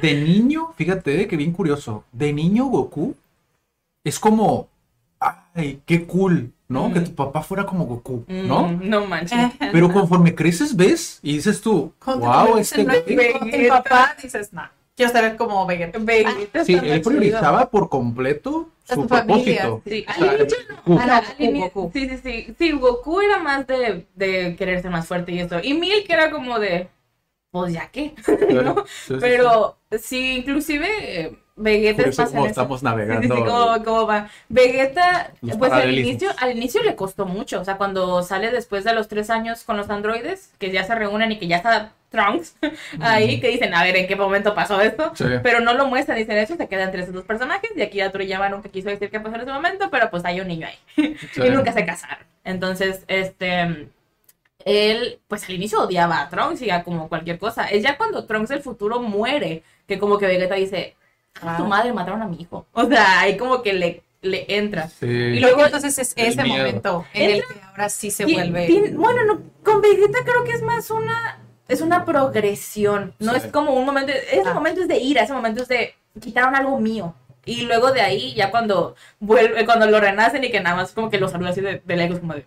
de, 0.00 0.14
niño, 0.14 0.72
fíjate 0.76 1.26
que 1.26 1.36
bien 1.36 1.52
curioso. 1.52 2.04
De 2.12 2.32
niño, 2.32 2.66
Goku 2.66 3.14
es 4.04 4.18
como. 4.18 4.68
Ay, 5.54 5.80
qué 5.86 6.06
cool, 6.06 6.52
¿no? 6.68 6.92
Que 6.92 7.00
tu 7.00 7.14
papá 7.14 7.42
fuera 7.42 7.64
como 7.64 7.86
Goku, 7.86 8.24
¿no? 8.28 8.68
Mm, 8.68 8.88
no 8.88 9.06
manches. 9.06 9.50
Pero 9.72 9.90
conforme 9.92 10.34
creces, 10.34 10.76
ves 10.76 11.18
y 11.22 11.34
dices 11.34 11.60
tú, 11.62 11.92
Cuando 12.04 12.26
wow, 12.26 12.54
te 12.56 12.60
este 12.60 12.84
no 12.84 12.92
es 12.92 13.04
güey". 13.04 13.16
Vegeta, 13.16 13.50
tu 13.50 13.68
papá, 13.68 14.14
dices, 14.22 14.52
no, 14.52 14.62
quiero 14.96 15.12
ser 15.12 15.36
como 15.36 15.66
Vegeta. 15.66 15.98
Vegeta 16.00 16.64
Sí, 16.64 16.74
está 16.74 16.86
él 16.86 17.02
chido. 17.02 17.02
priorizaba 17.02 17.70
por 17.70 17.88
completo 17.88 18.70
su 18.84 19.06
familia, 19.06 19.62
propósito. 19.62 19.82
Sí, 19.86 20.06
O 20.08 20.12
sea, 20.14 20.30
al 20.30 20.40
inicio 20.40 20.58
no. 20.68 20.98
Ah, 20.98 21.22
Goku. 21.38 21.90
Sí, 21.92 22.08
sí, 22.08 22.18
sí. 22.22 22.54
Sí, 22.58 22.72
Goku 22.72 23.20
era 23.20 23.38
más 23.38 23.66
de, 23.66 24.06
de 24.14 24.56
querer 24.56 24.82
ser 24.82 24.90
más 24.90 25.06
fuerte 25.06 25.32
y 25.32 25.40
eso. 25.40 25.58
Y 25.62 25.74
Milk 25.74 26.06
era 26.08 26.30
como 26.30 26.58
de, 26.58 26.88
pues 27.50 27.72
ya 27.72 27.90
qué. 27.90 28.14
¿no? 28.64 28.84
Sí, 29.08 29.20
sí, 29.20 29.20
sí. 29.20 29.20
Pero 29.20 29.78
sí, 30.00 30.36
inclusive 30.38 30.88
eh, 31.26 31.38
Vegeta 31.56 32.02
es 32.04 32.18
más 32.18 32.32
cómo 32.32 32.46
eso. 32.46 32.50
estamos 32.50 32.80
Sí, 32.80 32.84
navegando. 32.84 33.34
sí, 33.36 33.42
sí, 33.42 33.48
cómo, 33.48 33.84
cómo 33.84 34.06
va. 34.06 34.28
Vegeta, 34.48 35.32
Los 35.42 35.56
pues 35.56 35.72
al 35.72 35.92
inicio, 35.98 36.30
al 36.38 36.52
inicio 36.56 36.82
le 36.82 36.96
costó 36.96 37.26
mucho. 37.26 37.60
O 37.60 37.64
sea, 37.64 37.76
cuando 37.78 38.22
sale 38.22 38.50
después 38.50 38.84
de 38.84 38.94
los 38.94 39.08
tres 39.08 39.30
años 39.30 39.64
con 39.64 39.76
los 39.76 39.90
androides, 39.90 40.52
que 40.58 40.70
ya 40.72 40.84
se 40.84 40.94
reúnen 40.94 41.32
y 41.32 41.38
que 41.38 41.46
ya 41.48 41.56
está 41.56 41.92
Trunks 42.16 42.56
ahí, 43.00 43.40
que 43.40 43.48
dicen, 43.48 43.74
a 43.74 43.82
ver, 43.82 43.96
¿en 43.96 44.06
qué 44.06 44.16
momento 44.16 44.54
pasó 44.54 44.80
esto? 44.80 45.12
Sí. 45.14 45.24
Pero 45.42 45.60
no 45.60 45.74
lo 45.74 45.86
muestran, 45.86 46.18
dicen 46.18 46.38
eso, 46.38 46.56
se 46.56 46.66
queda 46.68 46.84
entre 46.84 47.02
esos 47.02 47.14
dos 47.14 47.24
personajes. 47.24 47.70
Y 47.76 47.82
aquí 47.82 48.00
Toriyama 48.10 48.48
nunca 48.48 48.68
quiso 48.70 48.88
decir 48.88 49.10
qué 49.10 49.20
pasó 49.20 49.34
en 49.36 49.42
ese 49.42 49.52
momento, 49.52 49.90
pero 49.90 50.10
pues 50.10 50.24
hay 50.24 50.40
un 50.40 50.48
niño 50.48 50.66
ahí. 50.66 51.14
Sí. 51.32 51.42
y 51.44 51.50
nunca 51.50 51.72
se 51.72 51.84
casaron. 51.84 52.24
Entonces, 52.44 53.04
este. 53.08 53.88
Él, 54.64 55.20
pues 55.28 55.44
al 55.48 55.54
inicio 55.54 55.80
odiaba 55.82 56.20
a 56.22 56.28
Trunks 56.28 56.60
y 56.62 56.70
a 56.70 56.82
como 56.82 57.08
cualquier 57.08 57.38
cosa. 57.38 57.66
Es 57.68 57.82
ya 57.84 57.96
cuando 57.96 58.24
Trunks 58.26 58.48
del 58.48 58.62
futuro 58.62 59.00
muere, 59.00 59.62
que 59.86 59.98
como 59.98 60.18
que 60.18 60.26
Vegeta 60.26 60.56
dice, 60.56 60.96
"Ah, 61.40 61.56
tu 61.56 61.64
madre 61.66 61.92
mataron 61.92 62.22
a 62.22 62.26
mi 62.26 62.40
hijo. 62.40 62.66
O 62.72 62.84
sea, 62.86 63.20
ahí 63.20 63.36
como 63.36 63.62
que 63.62 63.72
le, 63.74 64.02
le 64.22 64.44
entra. 64.56 64.88
Sí. 64.88 65.06
Y 65.06 65.38
luego 65.40 65.64
entonces 65.64 65.96
es 66.00 66.14
El 66.16 66.26
ese 66.26 66.42
miedo. 66.42 66.58
momento 66.64 67.04
en 67.14 67.30
el 67.30 67.42
que 67.42 67.60
ahora 67.70 67.88
sí 67.88 68.10
se 68.10 68.24
vuelve. 68.24 68.90
bueno, 68.94 69.24
no, 69.24 69.40
con 69.62 69.80
Vegeta 69.80 70.18
creo 70.24 70.42
que 70.42 70.52
es 70.52 70.62
más 70.62 70.90
una. 70.90 71.38
Es 71.68 71.80
una 71.80 72.04
progresión. 72.04 73.14
No 73.18 73.32
Sí. 73.32 73.38
es 73.38 73.46
como 73.52 73.72
un 73.72 73.84
momento. 73.84 74.12
Ese 74.12 74.48
Ah. 74.48 74.54
momento 74.54 74.80
es 74.82 74.88
de 74.88 74.98
ira, 74.98 75.22
ese 75.22 75.32
momento 75.32 75.62
es 75.62 75.68
de. 75.68 75.94
Quitaron 76.20 76.54
algo 76.54 76.78
mío. 76.80 77.14
Y 77.44 77.62
luego 77.62 77.92
de 77.92 78.00
ahí, 78.00 78.34
ya 78.34 78.50
cuando 78.50 78.94
vuelve, 79.20 79.64
cuando 79.66 79.86
lo 79.86 80.00
renacen 80.00 80.42
y 80.44 80.50
que 80.50 80.60
nada 80.60 80.76
más 80.76 80.92
como 80.92 81.10
que 81.10 81.18
lo 81.20 81.28
saluda 81.28 81.50
así 81.50 81.60
de, 81.60 81.80
de 81.84 81.96
lejos, 81.96 82.18
como 82.18 82.34
de. 82.34 82.44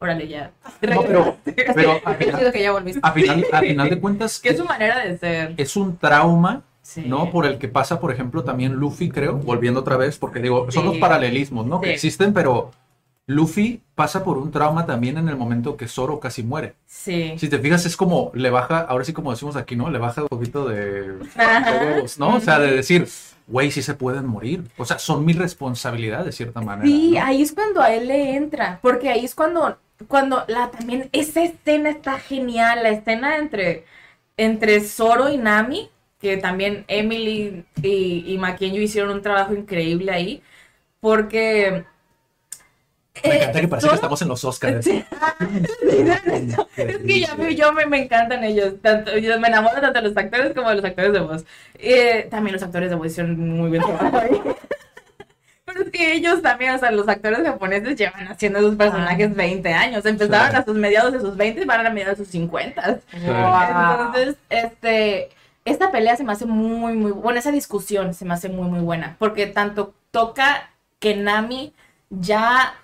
Órale, 0.00 0.26
ya. 0.28 0.50
No, 0.82 1.02
pero, 1.02 1.36
pero 1.74 2.00
a, 2.04 2.16
Qué 2.16 2.24
final, 2.24 2.40
chido 2.40 2.52
que 2.52 2.62
ya 2.62 2.72
volviste. 2.72 3.00
a 3.02 3.12
final- 3.12 3.46
a 3.52 3.60
final 3.60 3.90
de 3.90 4.00
cuentas 4.00 4.40
Que 4.40 4.48
es 4.50 4.56
su 4.56 4.64
manera 4.64 4.98
de 5.04 5.18
ser. 5.18 5.54
es 5.56 5.76
un 5.76 5.96
trauma, 5.98 6.62
Sí. 6.82 7.04
¿no? 7.06 7.30
Por 7.30 7.44
el 7.46 7.58
que 7.58 7.68
pasa, 7.68 8.00
por 8.00 8.10
ejemplo, 8.10 8.42
también 8.42 8.72
Luffy, 8.72 9.10
creo, 9.10 9.34
volviendo 9.36 9.80
otra 9.80 9.96
vez, 9.98 10.18
porque 10.18 10.40
digo, 10.40 10.70
son 10.72 10.84
Sí. 10.84 10.88
los 10.88 10.98
paralelismos, 10.98 11.66
¿no? 11.66 11.80
Que 11.80 11.92
existen, 11.92 12.32
pero 12.32 12.70
Luffy 13.30 13.80
pasa 13.94 14.24
por 14.24 14.38
un 14.38 14.50
trauma 14.50 14.86
también 14.86 15.16
en 15.16 15.28
el 15.28 15.36
momento 15.36 15.76
que 15.76 15.86
Zoro 15.86 16.18
casi 16.18 16.42
muere. 16.42 16.74
Sí. 16.86 17.34
Si 17.38 17.48
te 17.48 17.60
fijas, 17.60 17.86
es 17.86 17.96
como, 17.96 18.32
le 18.34 18.50
baja, 18.50 18.80
ahora 18.80 19.04
sí 19.04 19.12
como 19.12 19.30
decimos 19.30 19.54
aquí, 19.54 19.76
¿no? 19.76 19.88
Le 19.88 19.98
baja 19.98 20.22
un 20.22 20.28
poquito 20.28 20.68
de, 20.68 21.12
huevos, 21.36 22.18
¿no? 22.18 22.36
O 22.36 22.40
sea, 22.40 22.58
de 22.58 22.72
decir, 22.72 23.06
güey, 23.46 23.70
sí 23.70 23.82
se 23.82 23.94
pueden 23.94 24.26
morir. 24.26 24.64
O 24.76 24.84
sea, 24.84 24.98
son 24.98 25.24
mi 25.24 25.32
responsabilidad 25.32 26.24
de 26.24 26.32
cierta 26.32 26.60
manera. 26.60 26.88
Sí, 26.88 27.12
¿no? 27.12 27.24
ahí 27.24 27.42
es 27.42 27.52
cuando 27.52 27.80
a 27.80 27.94
él 27.94 28.08
le 28.08 28.34
entra, 28.34 28.80
porque 28.82 29.10
ahí 29.10 29.24
es 29.24 29.36
cuando, 29.36 29.78
cuando 30.08 30.44
la 30.48 30.72
también, 30.72 31.08
esa 31.12 31.44
escena 31.44 31.90
está 31.90 32.18
genial, 32.18 32.82
la 32.82 32.90
escena 32.90 33.36
entre, 33.36 33.84
entre 34.36 34.80
Zoro 34.80 35.28
y 35.28 35.38
Nami, 35.38 35.88
que 36.20 36.36
también 36.36 36.84
Emily 36.88 37.64
y, 37.80 38.24
y 38.26 38.38
Maquinho 38.38 38.82
hicieron 38.82 39.12
un 39.12 39.22
trabajo 39.22 39.54
increíble 39.54 40.10
ahí, 40.10 40.42
porque... 41.00 41.84
Me 43.24 43.30
eh, 43.30 43.36
encanta 43.38 43.60
que 43.60 43.68
parece 43.68 43.86
que 43.86 43.90
Zoro- 43.90 43.94
estamos 43.96 44.22
en 44.22 44.28
los 44.28 44.44
Oscars. 44.44 44.84
Sí. 44.90 45.04
Es 46.76 46.98
que 46.98 47.20
ya 47.20 47.34
me, 47.36 47.54
yo 47.54 47.72
me, 47.72 47.86
me 47.86 48.02
encantan 48.04 48.44
ellos, 48.44 48.74
tanto, 48.82 49.16
yo 49.18 49.38
me 49.40 49.48
enamoro 49.48 49.80
tanto 49.80 50.00
de 50.00 50.08
los 50.08 50.16
actores 50.16 50.52
como 50.54 50.68
de 50.70 50.76
los 50.76 50.84
actores 50.84 51.12
de 51.12 51.20
voz. 51.20 51.44
Eh, 51.74 52.26
también 52.30 52.54
los 52.54 52.62
actores 52.62 52.90
de 52.90 52.96
voz 52.96 53.06
hicieron 53.08 53.38
muy 53.38 53.68
buen 53.70 53.82
trabajo 53.82 54.18
ahí. 54.18 54.40
Pero 55.64 55.82
es 55.84 55.90
que 55.90 56.14
ellos 56.14 56.42
también, 56.42 56.74
o 56.74 56.78
sea, 56.78 56.90
los 56.90 57.08
actores 57.08 57.40
japoneses 57.44 57.96
llevan 57.96 58.26
haciendo 58.28 58.58
sus 58.60 58.74
personajes 58.74 59.34
20 59.34 59.72
años. 59.72 60.04
Empezaron 60.04 60.50
Sí. 60.50 60.56
a 60.56 60.64
sus 60.64 60.74
mediados 60.74 61.12
de 61.12 61.20
sus 61.20 61.36
20 61.36 61.62
y 61.62 61.64
van 61.64 61.86
a 61.86 61.90
mediados 61.90 62.18
de 62.18 62.24
sus 62.24 62.32
50. 62.32 62.98
Entonces, 63.12 64.36
este, 64.48 65.28
esta 65.64 65.92
pelea 65.92 66.16
se 66.16 66.24
me 66.24 66.32
hace 66.32 66.44
muy, 66.46 66.94
muy, 66.94 67.12
bueno, 67.12 67.38
esa 67.38 67.52
discusión 67.52 68.14
se 68.14 68.24
me 68.24 68.34
hace 68.34 68.48
muy, 68.48 68.68
muy 68.68 68.80
buena, 68.80 69.14
porque 69.20 69.46
tanto 69.46 69.94
toca 70.10 70.70
que 70.98 71.14
Nami 71.14 71.72
ya 72.10 72.74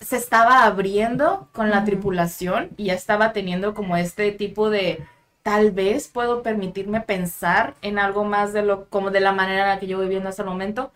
se 0.00 0.16
estaba 0.16 0.64
abriendo 0.64 1.48
con 1.52 1.70
la 1.70 1.84
tripulación 1.84 2.70
y 2.76 2.86
ya 2.86 2.94
estaba 2.94 3.32
teniendo 3.32 3.74
como 3.74 3.96
este 3.96 4.32
tipo 4.32 4.70
de, 4.70 5.04
tal 5.42 5.70
vez 5.72 6.08
puedo 6.08 6.42
permitirme 6.42 7.00
pensar 7.00 7.74
en 7.82 7.98
algo 7.98 8.24
más 8.24 8.52
de 8.52 8.62
lo, 8.62 8.86
como 8.90 9.10
de 9.10 9.20
la 9.20 9.32
manera 9.32 9.62
en 9.62 9.68
la 9.70 9.78
que 9.80 9.86
yo 9.86 9.98
voy 9.98 10.08
viendo 10.08 10.28
hasta 10.28 10.42
el 10.42 10.48
momento. 10.48 10.92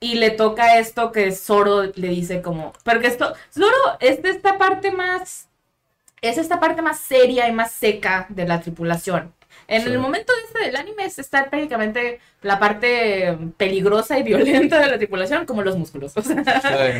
y 0.00 0.16
le 0.16 0.30
toca 0.30 0.78
esto 0.78 1.12
que 1.12 1.32
Zoro 1.32 1.84
le 1.84 2.08
dice 2.08 2.42
como, 2.42 2.72
porque 2.84 3.06
esto, 3.08 3.34
Zoro 3.52 3.76
es 4.00 4.22
de 4.22 4.30
esta 4.30 4.58
parte 4.58 4.90
más, 4.92 5.48
es 6.22 6.38
esta 6.38 6.60
parte 6.60 6.82
más 6.82 6.98
seria 7.00 7.48
y 7.48 7.52
más 7.52 7.72
seca 7.72 8.26
de 8.30 8.46
la 8.46 8.60
tripulación. 8.60 9.32
En 9.68 9.82
Sí. 9.82 9.88
el 9.90 9.98
momento 9.98 10.32
este 10.46 10.66
del 10.66 10.76
anime 10.76 11.04
es- 11.04 11.18
está 11.18 11.44
prácticamente 11.48 12.20
la 12.42 12.58
parte 12.58 13.36
peligrosa 13.56 14.18
y 14.18 14.22
violenta 14.22 14.78
de 14.80 14.88
la 14.88 14.98
tripulación, 14.98 15.46
como 15.46 15.62
los 15.62 15.76
músculos. 15.76 16.12
O 16.16 16.22
sea, 16.22 16.34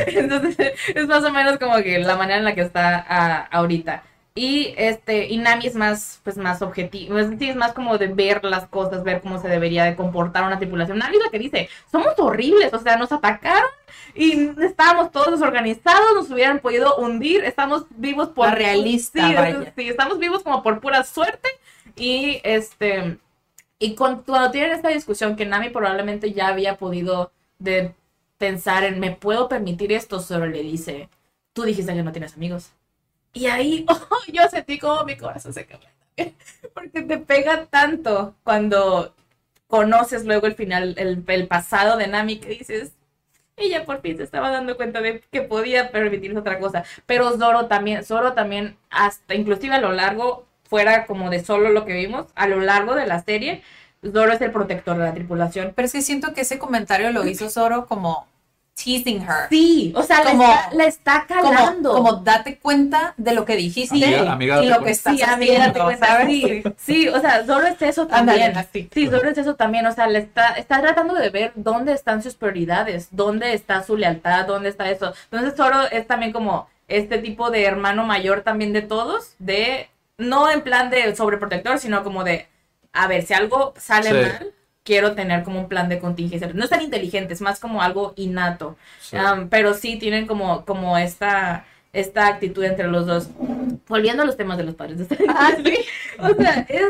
Sí. 0.06 0.18
entonces 0.18 0.56
es 0.94 1.06
más 1.06 1.24
o 1.24 1.30
menos 1.32 1.58
como 1.58 1.76
que 1.82 1.98
la 1.98 2.16
manera 2.16 2.38
en 2.38 2.44
la 2.44 2.54
que 2.54 2.62
está 2.62 3.04
ah, 3.08 3.48
ahorita. 3.50 4.02
Y 4.34 4.72
este, 4.78 5.26
y 5.26 5.36
Nami 5.36 5.66
es 5.66 5.74
más, 5.74 6.20
pues 6.24 6.38
más 6.38 6.62
objetivo, 6.62 7.18
es, 7.18 7.28
sí, 7.38 7.50
es 7.50 7.56
más 7.56 7.74
como 7.74 7.98
de 7.98 8.06
ver 8.06 8.42
las 8.44 8.66
cosas, 8.66 9.04
ver 9.04 9.20
cómo 9.20 9.38
se 9.38 9.46
debería 9.46 9.84
de 9.84 9.94
comportar 9.94 10.44
una 10.44 10.56
tripulación. 10.58 10.96
Nami 10.96 11.18
es 11.18 11.22
la 11.24 11.30
que 11.30 11.38
dice, 11.38 11.68
somos 11.90 12.14
horribles, 12.16 12.72
o 12.72 12.78
sea, 12.78 12.96
nos 12.96 13.12
atacaron 13.12 13.68
y 14.14 14.50
estábamos 14.64 15.12
todos 15.12 15.32
desorganizados, 15.32 16.14
nos 16.14 16.30
hubieran 16.30 16.60
podido 16.60 16.96
hundir, 16.96 17.44
estamos 17.44 17.84
vivos 17.90 18.30
por... 18.30 18.48
La 18.48 18.54
realista, 18.54 19.28
sí, 19.28 19.34
vaya. 19.34 19.48
es- 19.66 19.72
sí, 19.76 19.88
estamos 19.90 20.18
vivos 20.18 20.42
como 20.42 20.62
por 20.62 20.80
pura 20.80 21.04
suerte 21.04 21.50
y 21.97 22.40
este... 22.44 23.19
Y 23.78 23.97
cuando 23.97 24.51
tienen 24.52 24.73
esta 24.73 24.90
discusión 24.90 25.35
que 25.35 25.44
Nami 25.44 25.70
probablemente 25.70 26.32
ya 26.32 26.48
había 26.48 26.77
podido 26.77 27.32
de 27.59 27.94
pensar 28.39 28.85
en, 28.85 29.01
¿me 29.01 29.10
puedo 29.10 29.48
permitir 29.48 29.93
esto? 29.93 30.20
Solo 30.20 30.47
le 30.47 30.62
dice, 30.62 31.09
tú 31.52 31.62
dijiste 31.64 31.94
que 31.94 32.02
no 32.02 32.12
tienes 32.12 32.35
amigos. 32.35 32.70
Y 33.32 33.47
ahí 33.47 33.85
oh, 33.89 34.19
yo 34.32 34.48
sentí 34.48 34.78
como 34.78 35.05
mi 35.05 35.16
corazón 35.16 35.52
se 35.52 35.66
quebró. 35.66 35.89
Porque 36.74 37.02
te 37.02 37.19
pega 37.19 37.66
tanto 37.66 38.35
cuando 38.44 39.14
conoces 39.66 40.24
luego 40.24 40.47
el 40.47 40.55
final, 40.55 40.94
el, 40.98 41.24
el 41.27 41.48
pasado 41.48 41.97
de 41.97 42.06
Nami 42.06 42.39
que 42.39 42.51
dices, 42.51 42.93
ella 43.56 43.85
por 43.85 44.01
fin 44.01 44.16
se 44.16 44.23
estaba 44.24 44.51
dando 44.51 44.77
cuenta 44.77 45.01
de 45.01 45.20
que 45.31 45.43
podía 45.43 45.90
permitirse 45.90 46.39
otra 46.39 46.59
cosa. 46.59 46.85
Pero 47.06 47.36
Zoro 47.39 47.66
también, 47.66 48.05
Zoro 48.05 48.32
también, 48.35 48.77
hasta 48.90 49.35
inclusive 49.35 49.74
a 49.74 49.81
lo 49.81 49.93
largo, 49.93 50.47
fuera 50.72 51.04
como 51.04 51.28
de 51.28 51.44
solo 51.44 51.68
lo 51.68 51.84
que 51.84 51.92
vimos, 51.92 52.28
a 52.34 52.46
lo 52.48 52.58
largo 52.60 52.94
de 52.94 53.06
la 53.06 53.22
serie, 53.22 53.62
Zoro 54.10 54.32
es 54.32 54.40
el 54.40 54.50
protector 54.52 54.96
de 54.96 55.04
la 55.04 55.12
tripulación. 55.12 55.74
Pero 55.76 55.84
es 55.84 55.92
que 55.92 56.00
siento 56.00 56.32
que 56.32 56.40
ese 56.40 56.58
comentario 56.58 57.10
lo 57.10 57.26
hizo 57.26 57.50
Zoro 57.50 57.84
como 57.84 58.26
teasing 58.74 59.20
her. 59.20 59.48
Sí, 59.50 59.92
o 59.94 60.02
sea, 60.02 60.22
Como- 60.24 60.42
le, 60.42 60.50
está, 60.54 60.70
le 60.74 60.86
está 60.86 61.26
Como, 61.42 61.52
calando. 61.52 61.92
como 61.92 62.12
date 62.14 62.56
cuenta 62.58 63.12
de 63.18 63.34
lo 63.34 63.44
que 63.44 63.54
dijiste 63.54 63.94
Amiga, 64.02 64.32
amiga, 64.32 64.54
y 64.54 64.56
date 64.56 64.68
lo 64.70 64.74
que 64.76 64.80
cuenta. 64.84 64.90
estás 64.92 65.16
Sí, 65.16 65.22
amiga, 65.22 65.52
date 65.52 65.62
haciendo, 65.68 65.84
cuenta, 65.84 66.06
¿sabes? 66.06 66.26
sí, 66.26 66.62
sí, 66.78 67.08
o 67.08 67.20
sea, 67.20 67.44
Zoro 67.44 67.66
es 67.66 67.82
eso 67.82 68.06
también. 68.06 68.56
así. 68.56 68.88
Sí, 68.92 69.06
Zoro 69.08 69.28
es 69.28 69.36
eso 69.36 69.54
también, 69.56 69.84
o 69.86 69.92
sea, 69.92 70.06
le 70.06 70.20
está, 70.20 70.54
está 70.54 70.80
tratando 70.80 71.12
de 71.14 71.28
ver 71.28 71.52
dónde 71.54 71.92
están 71.92 72.22
sus 72.22 72.34
prioridades, 72.34 73.08
dónde 73.10 73.52
está 73.52 73.82
su 73.84 73.98
lealtad, 73.98 74.46
dónde 74.46 74.70
está 74.70 74.90
eso. 74.90 75.12
Entonces 75.30 75.54
Zoro 75.54 75.82
es 75.92 76.06
también 76.06 76.32
como 76.32 76.66
este 76.88 77.18
tipo 77.18 77.50
de 77.50 77.64
hermano 77.64 78.04
mayor 78.04 78.40
también 78.40 78.72
de 78.72 78.82
todos, 78.82 79.34
de, 79.38 79.88
no 80.18 80.51
en 80.51 80.62
plan 80.62 80.90
de 80.90 81.14
sobreprotector, 81.16 81.78
sino 81.78 82.02
como 82.05 82.24
de, 82.24 82.48
a 82.93 83.06
ver, 83.09 83.22
si 83.24 83.34
algo 83.34 83.74
sale 83.76 84.10
Sí. 84.10 84.14
mal, 84.14 84.52
quiero 84.84 85.14
tener 85.14 85.43
como 85.44 85.60
un 85.60 85.68
plan 85.68 85.89
de 85.89 85.98
contingencia. 85.98 86.51
No 86.55 86.64
es 86.64 86.70
tan 86.70 86.82
inteligente, 86.82 87.34
es 87.34 87.40
más 87.40 87.60
como 87.60 87.82
algo 87.82 88.12
innato. 88.16 88.76
Sí. 89.01 89.16
Um, 89.16 89.48
pero 89.48 89.74
sí 89.74 89.97
tienen 89.98 90.26
como, 90.26 90.64
como 90.64 90.98
esta, 90.98 91.64
esta 91.93 92.26
actitud 92.26 92.64
entre 92.64 92.89
los 92.89 93.06
dos. 93.06 93.28
Volviendo 93.89 94.22
a 94.22 94.26
los 94.26 94.36
temas 94.36 94.59
de 94.59 94.64
los 94.64 94.74
padres. 94.74 95.06
Ah, 95.28 95.52
o 96.18 96.34
sea, 96.34 96.66
es 96.68 96.82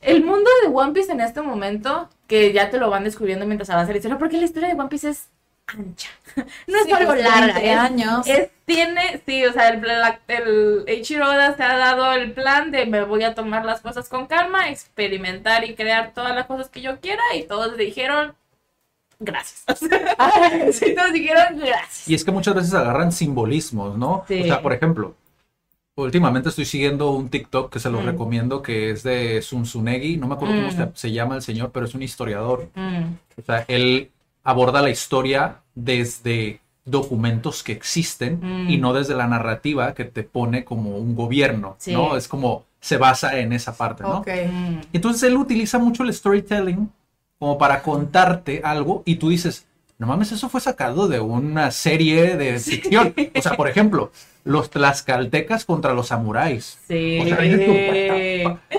el 0.00 0.24
mundo 0.24 0.50
de 0.62 0.68
One 0.68 0.92
Piece 0.92 1.12
en 1.12 1.20
este 1.20 1.40
momento, 1.42 2.08
que 2.26 2.52
ya 2.52 2.70
te 2.70 2.78
lo 2.78 2.90
van 2.90 3.04
descubriendo 3.04 3.46
mientras 3.46 3.70
avanza 3.70 3.92
la 3.92 3.98
historia, 3.98 4.18
porque 4.18 4.36
la 4.38 4.44
historia 4.44 4.68
de 4.68 4.74
One 4.80 4.88
Piece 4.88 5.08
es 5.10 5.28
ancha. 5.66 6.10
No 6.66 6.78
es 6.78 6.84
Sí, 6.86 6.92
algo 6.92 7.14
larga. 7.14 7.54
20 7.54 7.72
es- 7.72 7.78
años. 7.78 8.26
es- 8.26 8.50
tiene, 8.66 9.20
sí, 9.26 9.44
o 9.44 9.52
sea, 9.52 9.68
el, 9.68 9.82
la- 9.82 10.20
el 10.28 10.84
Eiichiro 10.86 11.26
Oda 11.28 11.54
se 11.56 11.62
ha 11.62 11.76
dado 11.76 12.12
el 12.12 12.32
plan 12.32 12.70
de 12.70 12.86
me 12.86 13.02
voy 13.04 13.22
a 13.24 13.34
tomar 13.34 13.64
las 13.64 13.80
cosas 13.82 14.08
con 14.08 14.26
calma, 14.26 14.68
experimentar 14.70 15.64
y 15.64 15.74
crear 15.74 16.12
todas 16.14 16.34
las 16.34 16.46
cosas 16.46 16.68
que 16.70 16.80
yo 16.80 16.98
quiera, 17.00 17.22
y 17.36 17.42
todos 17.44 17.76
dijeron, 17.76 18.34
gracias. 19.20 19.64
sí, 20.72 20.94
todos 20.94 21.12
dijeron, 21.12 21.58
gracias. 21.58 22.08
Y 22.08 22.14
es 22.14 22.24
que 22.24 22.32
muchas 22.32 22.54
veces 22.54 22.72
agarran 22.74 23.12
simbolismos, 23.12 23.96
¿no? 23.98 24.24
Sí. 24.28 24.40
O 24.42 24.44
sea, 24.44 24.62
por 24.62 24.72
ejemplo, 24.72 25.14
últimamente 25.96 26.48
estoy 26.48 26.64
siguiendo 26.64 27.10
un 27.10 27.28
TikTok 27.28 27.70
que 27.72 27.78
se 27.80 27.90
los 27.90 28.02
Mm. 28.02 28.06
recomiendo, 28.06 28.62
que 28.62 28.90
es 28.90 29.02
de 29.02 29.42
Sunsunegi, 29.42 30.16
no 30.16 30.26
me 30.26 30.34
acuerdo 30.34 30.54
cómo 30.56 30.68
Mm. 30.68 30.92
se, 30.94 30.98
se 30.98 31.12
llama 31.12 31.36
el 31.36 31.42
señor, 31.42 31.70
pero 31.70 31.86
es 31.86 31.94
un 31.94 32.02
historiador. 32.02 32.68
Mm, 32.74 33.04
O 33.38 33.42
sea, 33.44 33.64
él 33.68 34.10
aborda 34.44 34.82
la 34.82 34.90
historia 34.90 35.56
desde 35.74 36.60
documentos 36.84 37.62
que 37.62 37.72
existen 37.72 38.40
Mm. 38.42 38.70
y 38.70 38.76
no 38.76 38.92
desde 38.92 39.14
la 39.14 39.26
narrativa 39.26 39.94
que 39.94 40.04
te 40.04 40.22
pone 40.22 40.64
como 40.64 40.96
un 40.98 41.16
gobierno, 41.16 41.76
Sí. 41.78 41.92
¿no? 41.92 42.16
Es 42.16 42.28
como 42.28 42.64
se 42.80 42.98
basa 42.98 43.38
en 43.38 43.54
esa 43.54 43.74
parte, 43.74 44.02
¿no? 44.02 44.18
Ok. 44.18 44.28
mm. 44.50 44.76
Entonces 44.92 45.22
él 45.22 45.36
utiliza 45.38 45.78
mucho 45.78 46.02
el 46.02 46.12
storytelling 46.12 46.90
como 47.38 47.56
para 47.56 47.82
contarte 47.82 48.60
algo 48.62 49.02
y 49.06 49.16
tú 49.16 49.30
dices, 49.30 49.66
no 49.98 50.06
mames, 50.08 50.32
eso 50.32 50.48
fue 50.48 50.60
sacado 50.60 51.06
de 51.08 51.20
una 51.20 51.70
serie 51.70 52.36
de 52.36 52.58
ficción. 52.58 53.14
O 53.36 53.42
sea, 53.42 53.56
por 53.56 53.68
ejemplo, 53.68 54.10
los 54.42 54.68
tlaxcaltecas 54.70 55.64
contra 55.64 55.94
los 55.94 56.08
samuráis. 56.08 56.78
Sí. 56.88 57.20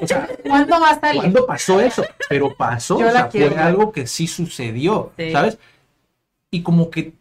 O 0.02 0.08
sea, 0.08 0.28
¿Cuándo 0.46 0.80
va 0.80 0.90
a 0.92 1.00
salir? 1.00 1.22
¿cuándo 1.22 1.46
pasó 1.46 1.80
eso? 1.80 2.04
Pero 2.30 2.56
pasó, 2.56 3.00
Yo 3.00 3.08
o 3.08 3.12
la 3.12 3.20
sea, 3.22 3.30
quiero 3.30 3.48
fue 3.48 3.56
ver. 3.58 3.66
algo 3.66 3.92
que 3.92 4.08
sí 4.08 4.28
sucedió, 4.28 5.12
Sí. 5.18 5.32
¿sabes? 5.32 5.58
Y 6.52 6.62
como 6.62 6.90
que 6.90 7.14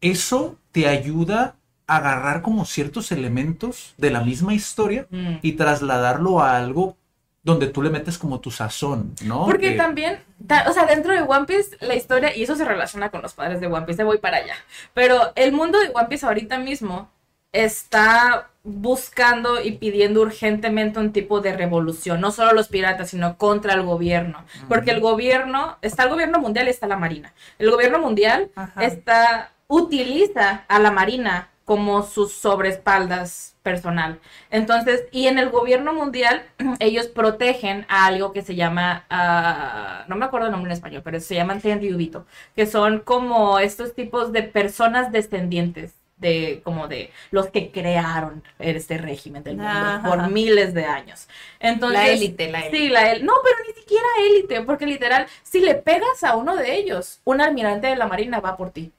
eso 0.00 0.56
te 0.72 0.88
ayuda 0.88 1.56
a 1.86 1.96
agarrar 1.96 2.42
como 2.42 2.64
ciertos 2.64 3.12
elementos 3.12 3.94
de 3.98 4.10
la 4.10 4.22
misma 4.22 4.54
historia 4.54 5.06
Mm. 5.10 5.36
y 5.42 5.52
trasladarlo 5.52 6.40
a 6.40 6.56
algo 6.56 6.96
donde 7.44 7.66
tú 7.66 7.82
le 7.82 7.90
metes 7.90 8.18
como 8.18 8.38
tu 8.40 8.50
sazón, 8.50 9.14
¿no? 9.24 9.46
Porque 9.46 9.72
Que- 9.72 9.76
también, 9.76 10.20
ta- 10.46 10.66
o 10.68 10.72
sea, 10.72 10.86
dentro 10.86 11.12
de 11.12 11.22
One 11.22 11.44
Piece, 11.46 11.76
la 11.80 11.94
historia, 11.96 12.36
y 12.36 12.44
eso 12.44 12.54
se 12.54 12.64
relaciona 12.64 13.10
con 13.10 13.20
los 13.22 13.34
padres 13.34 13.60
de 13.60 13.66
One 13.66 13.84
Piece, 13.84 13.96
te 13.98 14.04
voy 14.04 14.18
para 14.18 14.36
allá. 14.38 14.54
Pero 14.94 15.32
el 15.34 15.52
mundo 15.52 15.80
de 15.80 15.90
One 15.92 16.06
Piece 16.08 16.24
ahorita 16.24 16.58
mismo 16.58 17.10
está 17.50 18.48
buscando 18.64 19.60
y 19.60 19.72
pidiendo 19.72 20.20
urgentemente 20.22 21.00
un 21.00 21.12
tipo 21.12 21.40
de 21.40 21.52
revolución, 21.56 22.20
no 22.20 22.30
solo 22.30 22.52
los 22.52 22.68
piratas, 22.68 23.10
sino 23.10 23.36
contra 23.36 23.74
el 23.74 23.82
gobierno. 23.82 24.44
Porque 24.68 24.92
el 24.92 25.00
gobierno, 25.00 25.78
está 25.82 26.04
el 26.04 26.10
gobierno 26.10 26.38
mundial 26.38 26.68
y 26.68 26.70
está 26.70 26.86
la 26.86 26.96
marina. 26.96 27.32
El 27.58 27.70
gobierno 27.70 27.98
mundial 27.98 28.50
Ajá. 28.54 28.84
está, 28.84 29.50
utiliza 29.66 30.64
a 30.68 30.78
la 30.78 30.90
marina 30.92 31.48
como 31.64 32.02
sus 32.02 32.32
sobreespaldas 32.32 33.56
personal. 33.62 34.18
Entonces, 34.50 35.04
y 35.12 35.28
en 35.28 35.38
el 35.38 35.50
gobierno 35.50 35.92
mundial, 35.94 36.44
ellos 36.80 37.06
protegen 37.06 37.86
a 37.88 38.06
algo 38.06 38.32
que 38.32 38.42
se 38.42 38.54
llama, 38.54 39.04
ah, 39.10 40.04
no 40.08 40.16
me 40.16 40.24
acuerdo 40.24 40.46
el 40.46 40.52
nombre 40.52 40.70
en 40.70 40.76
español, 40.76 41.02
pero 41.04 41.20
se 41.20 41.34
llaman 41.34 41.60
Tenryubito, 41.60 42.26
que 42.56 42.66
son 42.66 43.00
como 43.00 43.58
estos 43.58 43.94
tipos 43.94 44.32
de 44.32 44.42
personas 44.42 45.12
descendientes 45.12 45.94
de 46.16 46.60
como 46.62 46.86
de 46.88 47.10
los 47.32 47.48
que 47.48 47.72
crearon 47.72 48.44
este 48.60 48.96
régimen 48.96 49.42
del 49.42 49.56
mundo 49.56 49.70
Ajá. 49.70 50.08
por 50.08 50.30
miles 50.30 50.72
de 50.72 50.84
años. 50.84 51.28
Entonces, 51.58 51.98
La 51.98 52.08
élite, 52.08 52.50
la 52.50 52.60
élite. 52.60 52.76
Sí, 52.76 52.88
la 52.88 53.10
élite. 53.10 53.26
No, 53.26 53.32
pero 53.42 53.56
ni 53.66 53.74
siquiera 53.74 54.06
élite, 54.30 54.62
porque 54.62 54.86
literal, 54.86 55.26
si 55.42 55.60
le 55.60 55.74
pegas 55.74 56.22
a 56.22 56.36
uno 56.36 56.56
de 56.56 56.76
ellos, 56.76 57.20
un 57.24 57.40
almirante 57.40 57.88
de 57.88 57.96
la 57.96 58.06
marina 58.06 58.38
va 58.40 58.56
por 58.56 58.70
ti. 58.70 58.92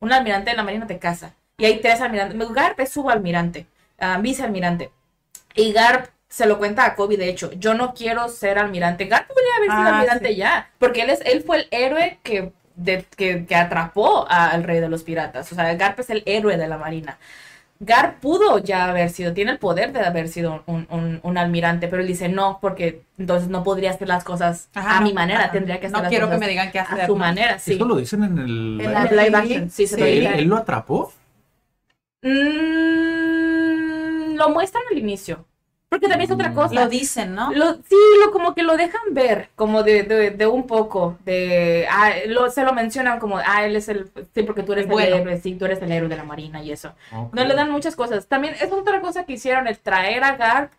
Un 0.00 0.12
almirante 0.12 0.50
de 0.50 0.56
la 0.56 0.62
marina 0.64 0.86
te 0.86 0.98
casa. 0.98 1.34
Y 1.58 1.64
hay 1.64 1.80
tres 1.80 2.00
almirantes. 2.00 2.38
Garp 2.52 2.80
es 2.80 2.90
subalmirante, 2.90 3.66
ah, 3.98 4.18
vicealmirante. 4.20 4.90
Y 5.54 5.72
Garp 5.72 6.06
se 6.28 6.46
lo 6.46 6.58
cuenta 6.58 6.86
a 6.86 6.94
Kobe, 6.94 7.16
de 7.16 7.28
hecho, 7.28 7.52
yo 7.52 7.74
no 7.74 7.94
quiero 7.94 8.28
ser 8.28 8.58
almirante. 8.58 9.04
Garp 9.06 9.28
podría 9.28 9.56
haber 9.58 9.70
sido 9.70 9.82
Ah, 9.82 9.88
almirante 9.98 10.28
sí. 10.30 10.36
ya, 10.36 10.70
porque 10.78 11.02
él, 11.02 11.10
es, 11.10 11.20
él 11.26 11.42
fue 11.42 11.58
el 11.58 11.68
héroe 11.70 12.18
que, 12.22 12.52
de- 12.74 13.04
que, 13.16 13.44
que 13.46 13.54
atrapó 13.54 14.26
al 14.28 14.64
rey 14.64 14.80
de 14.80 14.88
los 14.88 15.02
piratas. 15.02 15.52
O 15.52 15.54
sea, 15.54 15.74
Garp 15.74 16.00
es 16.00 16.10
el 16.10 16.22
héroe 16.26 16.56
de 16.56 16.68
la 16.68 16.78
marina. 16.78 17.18
Garp 17.80 18.20
pudo 18.20 18.58
ya 18.58 18.84
haber 18.88 19.10
sido, 19.10 19.32
tiene 19.34 19.50
el 19.50 19.58
poder 19.58 19.92
de 19.92 20.00
haber 20.00 20.28
sido 20.28 20.62
un, 20.66 20.86
un- 20.88 21.18
un 21.22 21.38
almirante, 21.38 21.88
pero 21.88 22.00
él 22.00 22.06
dice 22.08 22.28
no, 22.28 22.58
porque 22.60 23.02
entonces 23.18 23.48
no 23.48 23.64
podría 23.64 23.90
hacer 23.90 24.06
las 24.08 24.22
cosas 24.22 24.68
Ajá, 24.72 24.98
a 24.98 25.00
mi 25.00 25.12
manera, 25.12 25.40
ajá. 25.44 25.52
tendría 25.52 25.80
que 25.80 25.86
hacer 25.86 25.96
No 25.96 26.02
las 26.02 26.08
quiero 26.10 26.26
que 26.26 26.34
cosas 26.36 26.40
me 26.40 26.48
digan 26.48 26.70
qué 26.70 26.78
a 26.78 26.82
hacer, 26.84 27.06
su 27.06 27.12
¿no? 27.14 27.18
manera, 27.18 27.58
sí. 27.58 27.72
Eso 27.74 27.84
lo 27.84 27.96
dicen 27.96 28.22
en 28.22 28.38
el... 28.38 28.80
En 28.80 28.92
la 28.92 29.04
live 29.04 29.36
action, 29.36 29.70
sí, 29.70 29.86
se 29.88 29.98
lo 29.98 30.04
sí. 30.06 30.12
¿Él, 30.12 30.20
dice. 30.20 30.38
él 30.38 30.44
lo 30.48 30.56
atrapó? 30.58 31.12
Mm, 32.22 34.34
lo 34.36 34.48
muestran 34.50 34.82
al 34.90 34.98
inicio. 34.98 35.44
Porque 35.88 36.08
también 36.08 36.30
es 36.30 36.34
otra 36.34 36.54
cosa. 36.54 36.74
Lo 36.74 36.88
dicen, 36.88 37.34
¿no? 37.34 37.52
Lo- 37.52 37.74
sí, 37.74 37.96
lo, 38.24 38.32
como 38.32 38.54
que 38.54 38.62
lo 38.62 38.78
dejan 38.78 39.02
ver, 39.10 39.50
como 39.56 39.82
de, 39.82 40.04
de, 40.04 40.30
de 40.30 40.46
un 40.46 40.66
poco, 40.66 41.18
de, 41.26 41.86
ah, 41.90 42.12
lo, 42.28 42.48
se 42.50 42.64
lo 42.64 42.72
mencionan 42.72 43.18
como, 43.18 43.36
ah, 43.38 43.66
él 43.66 43.76
es 43.76 43.88
el, 43.90 44.10
sí, 44.34 44.42
porque 44.42 44.62
tú 44.62 44.72
eres 44.72 44.86
El 44.86 44.90
el, 44.92 44.94
bueno. 44.94 45.16
héroe, 45.16 45.38
sí, 45.38 45.54
tú 45.54 45.66
eres 45.66 45.82
el 45.82 45.92
héroe 45.92 46.08
de 46.08 46.16
la 46.16 46.24
marina 46.24 46.62
y 46.62 46.72
eso. 46.72 46.94
No 47.32 47.44
le 47.44 47.54
dan 47.54 47.70
muchas 47.70 47.94
cosas. 47.94 48.26
También 48.26 48.54
es 48.58 48.72
otra 48.72 49.02
cosa 49.02 49.24
que 49.24 49.34
hicieron, 49.34 49.66
el 49.68 49.78
traer 49.78 50.24
a 50.24 50.36
Garp 50.36 50.72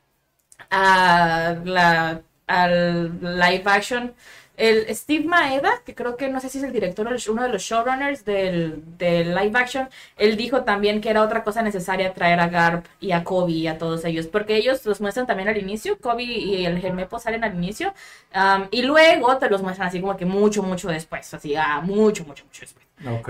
a 0.70 1.56
la, 1.66 2.22
al 2.48 3.20
live 3.22 3.64
action 3.66 4.14
el 4.56 4.94
Steve 4.96 5.26
Maeda, 5.26 5.82
que 5.86 5.96
creo 5.96 6.16
que 6.16 6.30
no 6.30 6.40
sé 6.40 6.50
si 6.50 6.60
es 6.60 6.64
el 6.64 6.72
director 6.72 7.08
o 7.08 7.32
uno 7.32 7.44
de 7.44 7.50
los 7.50 7.64
showrunners 7.64 8.24
del, 8.24 8.84
del 8.98 9.34
live 9.34 9.58
action, 9.58 9.90
él 10.18 10.38
dijo 10.38 10.64
también 10.64 11.02
que 11.02 11.10
era 11.10 11.24
otra 11.24 11.44
cosa 11.44 11.62
necesaria 11.64 12.14
traer 12.14 12.40
a 12.40 12.48
Garp 12.50 12.86
y 13.00 13.12
a 13.12 13.24
Kobe 13.24 13.52
y 13.54 13.68
a 13.68 13.78
todos 13.78 14.06
ellos, 14.06 14.28
porque 14.28 14.56
ellos 14.56 14.86
los 14.86 15.02
muestran 15.02 15.26
también 15.26 15.50
al 15.50 15.58
inicio, 15.58 15.98
Kobe 16.00 16.24
y 16.24 16.66
el 16.66 16.80
Gemepo 16.80 17.20
salen 17.20 17.44
al 17.44 17.56
inicio, 17.56 17.94
um, 18.36 18.68
y 18.72 18.84
luego 18.84 19.38
te 19.38 19.50
los 19.50 19.62
muestran 19.64 19.88
así 19.88 20.00
como 20.02 20.16
que 20.18 20.26
mucho, 20.26 20.62
mucho 20.64 20.90
después, 20.90 21.34
así, 21.34 21.56
ah, 21.56 21.82
mucho, 21.82 22.24
mucho, 22.26 22.46
mucho 22.46 22.62
después. 22.62 22.86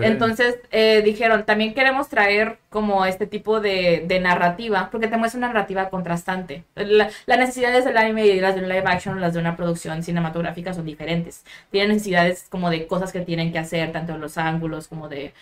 Entonces 0.06 0.60
eh, 0.72 1.02
dijeron, 1.04 1.46
también 1.46 1.74
queremos 1.74 2.10
traer 2.10 2.58
como 2.70 3.06
este 3.06 3.28
tipo 3.28 3.60
de, 3.60 4.06
narrativa, 4.22 4.90
porque 4.92 5.08
te 5.08 5.18
muestra 5.18 5.38
una 5.38 5.48
narrativa 5.48 5.90
contrastante. 5.90 6.64
La- 6.76 7.10
Las 7.26 7.40
necesidades 7.40 7.86
del 7.86 7.98
anime 7.98 8.26
y 8.26 8.40
las 8.40 8.56
de 8.56 8.62
un 8.62 8.70
live 8.70 8.84
action, 8.86 9.20
las 9.22 9.34
de 9.34 9.40
una 9.40 9.56
producción 9.56 10.02
cinematográfica 10.04 10.74
son 10.74 10.86
diferentes. 10.86 11.44
Tienen 11.72 11.90
necesidades 11.92 12.48
como 12.50 12.70
de 12.70 12.88
cosas 12.88 13.12
que 13.12 13.22
tienen 13.22 13.52
que 13.52 13.60
hacer, 13.60 13.92
tanto 13.92 14.14
en 14.14 14.22
los 14.22 14.38
ángulos 14.38 14.88
como 14.88 15.10
de, 15.10 15.34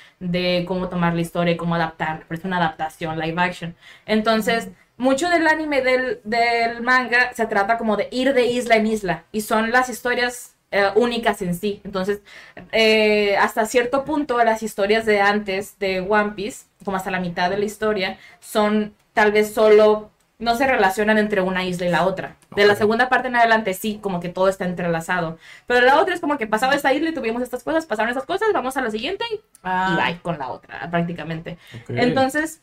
cómo 0.68 0.90
tomar 0.90 1.14
la 1.14 1.22
historia 1.22 1.58
cómo 1.58 1.76
adaptar, 1.76 2.24
pero 2.28 2.40
es 2.40 2.46
una 2.46 2.58
adaptación 2.58 3.20
live 3.20 3.42
action. 3.42 3.76
Entonces, 4.06 4.70
mucho 4.98 5.30
del 5.30 5.48
anime 5.48 5.82
del, 5.82 6.20
del 6.24 6.82
manga 6.82 7.34
se 7.34 7.46
trata 7.48 7.78
como 7.78 7.98
de 7.98 8.08
ir 8.12 8.34
de 8.34 8.46
isla 8.46 8.76
en 8.76 8.88
isla 8.88 9.24
y 9.32 9.42
son 9.42 9.72
las 9.72 9.90
historias 9.90 10.56
eh, 10.72 10.90
únicas 10.96 11.42
en 11.42 11.54
sí. 11.56 11.82
Entonces, 11.84 12.22
eh, 12.72 13.36
hasta 13.38 13.66
cierto 13.66 14.06
punto, 14.06 14.42
las 14.44 14.64
historias 14.64 15.06
de 15.06 15.22
antes 15.22 15.78
de 15.80 16.00
One 16.02 16.32
Piece, 16.32 16.66
como 16.86 16.98
hasta 16.98 17.12
la 17.12 17.20
mitad 17.20 17.50
de 17.50 17.58
la 17.58 17.66
historia, 17.66 18.18
son 18.40 18.94
tal 19.14 19.32
vez 19.32 19.54
solo, 19.54 20.10
no 20.40 20.56
se 20.56 20.66
relacionan 20.66 21.18
entre 21.20 21.42
una 21.42 21.64
isla 21.66 21.86
y 21.86 21.90
la 21.90 22.06
otra. 22.06 22.36
De 22.56 22.66
la 22.66 22.76
segunda 22.76 23.10
parte 23.10 23.28
en 23.28 23.36
adelante 23.36 23.74
sí, 23.74 24.00
como 24.02 24.20
que 24.20 24.30
todo 24.30 24.48
está 24.50 24.66
entrelazado. 24.66 25.38
Pero 25.68 25.82
la 25.86 26.00
otra 26.00 26.16
es 26.16 26.20
como 26.22 26.38
que 26.38 26.48
pasaba 26.48 26.74
esta 26.74 26.94
isla 26.94 27.10
y 27.10 27.14
tuvimos 27.14 27.44
estas 27.44 27.64
cosas, 27.64 27.86
pasaron 27.86 28.10
estas 28.10 28.26
cosas, 28.26 28.48
vamos 28.54 28.76
a 28.78 28.82
la 28.82 28.90
siguiente 28.90 29.24
y, 29.32 29.40
Ah. 29.64 29.92
y 29.94 29.96
bye 30.14 30.22
con 30.22 30.40
la 30.40 30.48
otra, 30.50 30.90
prácticamente. 30.90 31.58
Entonces, 31.90 32.62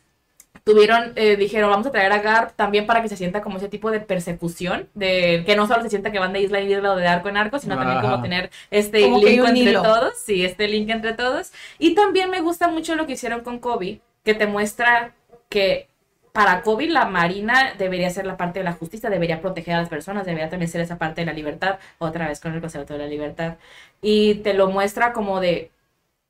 tuvieron, 0.71 1.13
eh, 1.15 1.35
dijeron, 1.37 1.69
vamos 1.69 1.87
a 1.87 1.91
traer 1.91 2.11
a 2.11 2.19
Garp 2.21 2.55
también 2.55 2.85
para 2.85 3.01
que 3.01 3.09
se 3.09 3.17
sienta 3.17 3.41
como 3.41 3.57
ese 3.57 3.69
tipo 3.69 3.91
de 3.91 3.99
persecución, 3.99 4.89
de 4.93 5.43
que 5.45 5.55
no 5.55 5.67
solo 5.67 5.81
se 5.83 5.89
sienta 5.89 6.11
que 6.11 6.19
van 6.19 6.33
de 6.33 6.41
isla 6.41 6.59
en 6.59 6.69
isla 6.71 6.91
o 6.93 6.95
de 6.95 7.07
arco 7.07 7.29
en 7.29 7.37
arco, 7.37 7.59
sino 7.59 7.77
también 7.77 7.99
como 7.99 8.15
Ajá. 8.15 8.23
tener 8.23 8.51
este 8.71 9.01
Como 9.01 9.17
link 9.17 9.45
entre 9.45 9.61
hilo. 9.71 9.81
todos, 9.81 10.13
sí, 10.17 10.45
este 10.45 10.67
link 10.67 10.89
entre 10.89 11.13
todos. 11.13 11.51
Y 11.79 11.95
también 11.95 12.29
me 12.29 12.41
gusta 12.41 12.67
mucho 12.67 12.95
lo 12.95 13.05
que 13.07 13.13
hicieron 13.13 13.41
con 13.41 13.59
Kobe, 13.59 14.01
que 14.23 14.33
te 14.35 14.47
muestra 14.47 15.15
que 15.49 15.89
para 16.31 16.61
Kobe 16.61 16.87
la 16.87 17.05
marina 17.05 17.73
debería 17.77 18.09
ser 18.11 18.25
la 18.25 18.37
parte 18.37 18.59
de 18.59 18.65
la 18.65 18.73
justicia, 18.73 19.09
debería 19.09 19.41
proteger 19.41 19.75
a 19.75 19.79
las 19.79 19.89
personas, 19.89 20.25
debería 20.25 20.49
también 20.49 20.69
ser 20.71 20.81
esa 20.81 20.97
parte 20.97 21.21
de 21.21 21.25
la 21.25 21.33
libertad, 21.33 21.79
otra 21.97 22.27
vez 22.27 22.39
con 22.39 22.53
el 22.53 22.61
concepto 22.61 22.93
de 22.93 22.99
la 22.99 23.07
libertad. 23.07 23.57
Y 24.01 24.35
te 24.35 24.53
lo 24.53 24.69
muestra 24.69 25.13
como 25.13 25.39
de, 25.41 25.71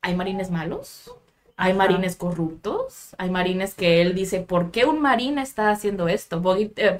¿hay 0.02 0.14
marines 0.16 0.50
malos? 0.50 1.12
Hay 1.62 1.74
marines 1.74 2.16
corruptos, 2.16 3.14
hay 3.18 3.28
marines 3.28 3.74
que 3.74 4.00
él 4.00 4.14
dice, 4.14 4.40
¿por 4.40 4.70
qué 4.70 4.86
un 4.86 5.02
marine 5.02 5.42
está 5.42 5.70
haciendo 5.70 6.08
esto? 6.08 6.40
Boggy, 6.40 6.72
eh, 6.76 6.96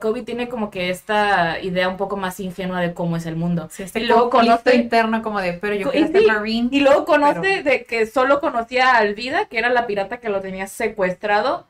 Kobe 0.00 0.22
tiene 0.22 0.48
como 0.48 0.70
que 0.70 0.88
esta 0.88 1.60
idea 1.60 1.88
un 1.90 1.98
poco 1.98 2.16
más 2.16 2.40
ingenua 2.40 2.80
de 2.80 2.94
cómo 2.94 3.18
es 3.18 3.26
el 3.26 3.36
mundo. 3.36 3.68
Sí, 3.70 3.82
este 3.82 4.00
y 4.00 4.06
luego 4.06 4.30
conoce, 4.30 4.74
interno 4.76 5.20
como 5.22 5.38
de, 5.40 5.52
pero 5.52 5.74
yo 5.74 5.90
quiero 5.90 6.18
sí, 6.18 6.26
marine. 6.26 6.68
y 6.72 6.80
luego 6.80 7.04
conoce 7.04 7.40
pero- 7.42 7.70
de 7.70 7.84
que 7.84 8.06
solo 8.06 8.40
conocía 8.40 8.92
a 8.92 8.98
Alvida, 8.98 9.44
que 9.46 9.58
era 9.58 9.68
la 9.68 9.86
pirata 9.86 10.18
que 10.18 10.30
lo 10.30 10.40
tenía 10.40 10.66
secuestrado, 10.66 11.66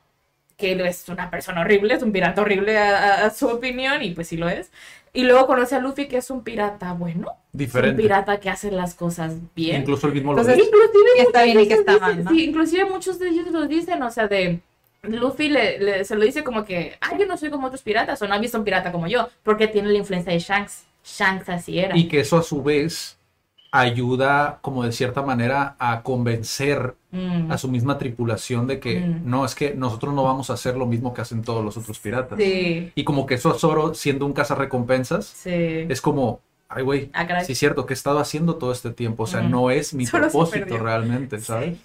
que 0.64 0.88
es 0.88 1.08
una 1.08 1.30
persona 1.30 1.60
horrible, 1.60 1.94
es 1.94 2.02
un 2.02 2.12
pirata 2.12 2.40
horrible 2.40 2.78
a, 2.78 2.96
a- 2.98 3.26
a 3.26 3.30
su 3.30 3.46
opinión, 3.48 4.02
y 4.02 4.10
pues 4.12 4.28
sí 4.28 4.36
lo 4.36 4.48
es. 4.48 4.70
Y 5.12 5.24
luego 5.24 5.46
conoce 5.46 5.76
a 5.76 5.78
Luffy, 5.78 6.08
que 6.08 6.16
es 6.16 6.30
un 6.30 6.42
pirata 6.42 6.92
bueno, 6.92 7.28
es 7.28 7.52
un 7.52 7.58
Diferente. 7.58 8.02
pirata 8.02 8.40
que 8.40 8.50
hace 8.50 8.70
las 8.72 8.94
cosas 8.94 9.34
bien. 9.54 9.82
Incluso 9.82 10.06
el 10.08 10.14
mismo 10.14 10.32
lo 10.32 10.40
Entonces, 10.40 10.56
dice. 10.64 10.68
Inclusive 10.76 11.10
que 11.16 11.22
está 11.22 11.38
muchos 11.40 11.44
bien 11.52 11.60
y 11.60 11.68
que 11.68 11.74
de 11.74 11.80
está 11.80 11.92
ellos 11.92 12.00
mal, 12.00 12.10
dicen- 12.16 12.24
¿no? 12.24 12.30
Sí, 12.30 12.44
inclusive 12.44 12.84
muchos 12.86 13.18
de 13.18 13.28
ellos 13.28 13.46
lo 13.52 13.66
dicen, 13.68 14.02
o 14.02 14.10
sea, 14.10 14.26
de 14.26 14.60
Luffy 15.02 15.48
le, 15.50 15.78
le- 15.78 16.04
se 16.04 16.16
lo 16.16 16.24
dice 16.24 16.42
como 16.42 16.64
que, 16.64 16.96
ah, 17.00 17.16
yo 17.18 17.26
no 17.26 17.36
soy 17.36 17.50
como 17.50 17.66
otros 17.66 17.82
piratas, 17.82 18.20
o 18.22 18.26
no 18.26 18.34
ha 18.34 18.38
visto 18.38 18.58
un 18.58 18.64
pirata 18.64 18.90
como 18.90 19.06
yo, 19.06 19.28
porque 19.44 19.68
tiene 19.68 19.88
la 19.92 19.98
influencia 19.98 20.32
de 20.32 20.38
Shanks. 20.40 20.84
Shanks 21.04 21.48
así 21.50 21.78
era. 21.78 21.96
Y 21.96 22.08
que 22.08 22.20
eso 22.20 22.38
a 22.38 22.42
su 22.42 22.62
vez 22.62 23.16
ayuda 23.80 24.58
como 24.62 24.84
de 24.84 24.92
cierta 24.92 25.22
manera 25.22 25.74
a 25.78 26.02
convencer 26.02 26.94
Mm, 27.10 27.52
a 27.52 27.58
su 27.58 27.68
misma 27.68 27.96
tripulación 27.96 28.66
de 28.66 28.80
que 28.80 28.98
Mm. 28.98 29.30
no, 29.30 29.44
es 29.44 29.54
que 29.54 29.72
nosotros 29.72 30.12
no 30.14 30.24
vamos 30.24 30.50
a 30.50 30.54
hacer 30.54 30.76
lo 30.76 30.84
mismo 30.84 31.14
que 31.14 31.20
hacen 31.20 31.42
todos 31.42 31.64
los 31.64 31.76
otros 31.76 32.00
piratas. 32.00 32.36
Sí, 32.40 32.90
Y 32.96 33.04
como 33.04 33.24
que 33.24 33.34
eso 33.34 33.50
a 33.52 33.54
Zoro, 33.58 33.94
siendo 33.94 34.26
un 34.26 34.32
cazarrecompensas, 34.32 35.24
sí. 35.24 35.86
es 35.88 36.00
como, 36.00 36.40
ay 36.68 36.82
güey, 36.82 37.10
Ah, 37.12 37.24
sí 37.44 37.52
es 37.52 37.58
cierto, 37.60 37.86
que 37.86 37.92
he 37.92 37.96
estado 37.96 38.18
haciendo 38.18 38.56
todo 38.56 38.72
este 38.72 38.90
tiempo? 38.90 39.22
O 39.22 39.26
sea, 39.28 39.42
Ujú. 39.42 39.48
no 39.48 39.70
es 39.70 39.94
mi 39.94 40.06
propósito 40.08 40.76
realmente, 40.78 41.38
¿sabes? 41.38 41.78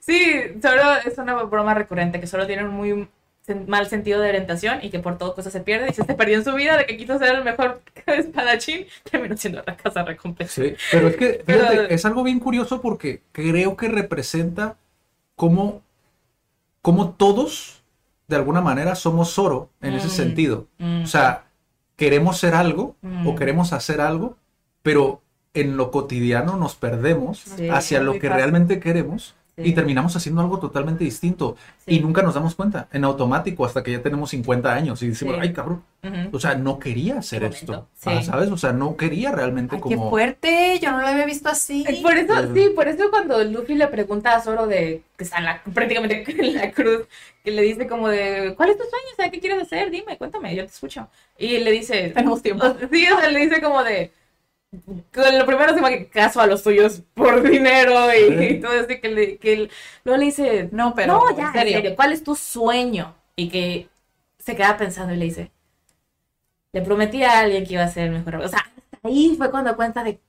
Sí, 0.00 0.32
solo 0.62 0.82
es 1.04 1.18
una 1.18 1.34
broma 1.42 1.74
recurrente, 1.74 2.18
que 2.18 2.26
solo 2.26 2.46
tiene 2.46 2.64
un 2.64 2.70
muy 2.74 3.06
mal 3.54 3.86
sentido 3.86 4.20
de 4.20 4.28
orientación 4.30 4.78
y 4.82 4.90
que 4.90 4.98
por 5.00 5.18
todo 5.18 5.34
cosa 5.34 5.50
se 5.50 5.60
pierde 5.60 5.90
y 5.90 5.94
se 5.94 6.04
perdió 6.04 6.36
en 6.38 6.44
su 6.44 6.54
vida 6.54 6.76
de 6.76 6.86
que 6.86 6.96
quiso 6.96 7.18
ser 7.18 7.34
el 7.36 7.44
mejor 7.44 7.80
espadachín, 8.06 8.86
terminó 9.10 9.36
siendo 9.36 9.62
la 9.66 9.76
casa 9.76 10.02
recompensa. 10.04 10.62
Sí, 10.62 10.74
pero 10.90 11.08
es 11.08 11.16
que, 11.16 11.42
Pero- 11.46 11.66
fíjate, 11.68 11.94
es 11.94 12.04
algo 12.04 12.22
bien 12.22 12.40
curioso 12.40 12.80
porque 12.80 13.22
creo 13.32 13.76
que 13.76 13.88
representa 13.88 14.76
cómo, 15.36 15.82
cómo 16.82 17.10
todos, 17.12 17.82
de 18.28 18.36
alguna 18.36 18.60
manera, 18.60 18.94
somos 18.94 19.32
Zoro 19.34 19.70
en 19.80 19.94
ese 19.94 20.06
Mm, 20.06 20.10
sentido. 20.10 20.66
mm. 20.78 21.02
O 21.02 21.06
sea, 21.06 21.44
queremos 21.96 22.38
ser 22.38 22.54
algo 22.54 22.96
Mm. 23.02 23.26
o 23.26 23.34
queremos 23.34 23.72
hacer 23.72 24.00
algo, 24.00 24.36
pero 24.82 25.20
en 25.52 25.76
lo 25.76 25.90
cotidiano 25.90 26.56
nos 26.56 26.76
perdemos 26.76 27.40
Sí, 27.40 27.68
hacia 27.68 28.00
lo 28.00 28.12
que 28.14 28.20
fácil. 28.20 28.32
realmente 28.36 28.80
queremos 28.80 29.34
Sí. 29.56 29.62
y 29.68 29.72
terminamos 29.74 30.14
haciendo 30.16 30.40
algo 30.40 30.58
totalmente 30.58 31.04
distinto 31.04 31.56
Sí. 31.84 31.96
y 31.96 32.00
nunca 32.00 32.22
nos 32.22 32.34
damos 32.34 32.54
cuenta, 32.54 32.88
en 32.92 33.04
automático, 33.04 33.64
hasta 33.66 33.82
que 33.82 33.92
ya 33.92 34.00
tenemos 34.02 34.30
50 34.30 34.72
años 34.72 35.02
y 35.02 35.08
decimos, 35.08 35.34
Sí. 35.34 35.40
ay 35.42 35.52
cabrón, 35.52 35.82
Ujú. 36.02 36.36
o 36.36 36.40
sea, 36.40 36.54
no 36.54 36.78
quería 36.78 37.18
hacer 37.18 37.40
Qué 37.42 37.46
esto, 37.48 37.86
ah. 38.06 38.22
¿sabes? 38.22 38.50
O 38.50 38.56
sea, 38.56 38.72
no 38.72 38.96
quería 38.96 39.32
realmente 39.32 39.76
Ay, 39.76 39.82
qué 39.86 39.96
como... 39.96 40.08
fuerte, 40.10 40.78
yo 40.80 40.92
no 40.92 41.00
lo 41.00 41.06
había 41.08 41.26
visto 41.26 41.48
así. 41.48 41.84
Por 42.02 42.16
eso, 42.16 42.54
sí, 42.54 42.68
por 42.74 42.88
eso 42.88 43.10
cuando 43.10 43.42
Luffy 43.44 43.74
le 43.74 43.86
pregunta 43.88 44.34
a 44.36 44.40
Zoro 44.40 44.66
de 44.66 45.02
que 45.16 45.24
está 45.24 45.38
en 45.38 45.44
la- 45.44 45.62
prácticamente 45.74 46.24
en 46.38 46.54
la 46.54 46.70
cruz, 46.70 47.02
que 47.44 47.50
le 47.50 47.62
dice 47.62 47.86
como 47.86 48.08
de 48.08 48.54
¿cuál 48.56 48.70
es 48.70 48.76
tu 48.78 48.84
sueño? 48.84 49.06
O 49.12 49.16
sea, 49.16 49.30
¿qué 49.30 49.40
quieres 49.40 49.62
hacer? 49.62 49.90
Dime, 49.90 50.16
cuéntame, 50.16 50.54
yo 50.54 50.64
te 50.64 50.70
escucho. 50.72 51.08
Y 51.38 51.58
le 51.58 51.70
dice, 51.72 52.10
Tenemos 52.14 52.42
tiempo. 52.42 52.64
sí, 52.92 53.06
o 53.10 53.18
sea, 53.20 53.30
le 53.30 53.40
dice 53.40 53.60
como 53.60 53.82
de 53.82 54.12
lo 54.72 55.46
primero 55.46 55.70
se 55.70 55.76
llama 55.76 55.90
que 55.90 56.08
caso 56.08 56.40
a 56.40 56.46
los 56.46 56.62
tuyos 56.62 57.02
por 57.14 57.42
dinero 57.48 58.14
y, 58.14 58.60
todo 58.60 58.72
eso 58.74 58.86
que 58.86 59.08
le, 59.08 59.38
que 59.38 59.52
el- 59.52 59.70
luego 60.04 60.18
le 60.18 60.26
dice, 60.26 60.68
No, 60.72 60.94
pero 60.94 61.14
no, 61.14 61.36
ya, 61.36 61.48
en 61.48 61.52
serio. 61.52 61.96
¿cuál 61.96 62.12
es 62.12 62.22
tu 62.22 62.34
sueño? 62.36 63.14
Y 63.36 63.48
que 63.48 63.88
se 64.38 64.54
queda 64.56 64.76
pensando 64.76 65.12
y 65.14 65.16
le 65.16 65.24
dice, 65.26 65.50
le 66.72 66.82
prometí 66.82 67.22
a 67.22 67.40
alguien 67.40 67.64
que 67.66 67.74
iba 67.74 67.84
a 67.84 67.88
ser 67.88 68.04
el 68.06 68.12
mejor. 68.12 68.36
O 68.36 68.48
sea, 68.48 68.58
hasta 68.60 69.08
ahí 69.08 69.34
fue 69.36 69.50
cuando 69.50 69.74
cuenta 69.76 70.04
de, 70.04 70.20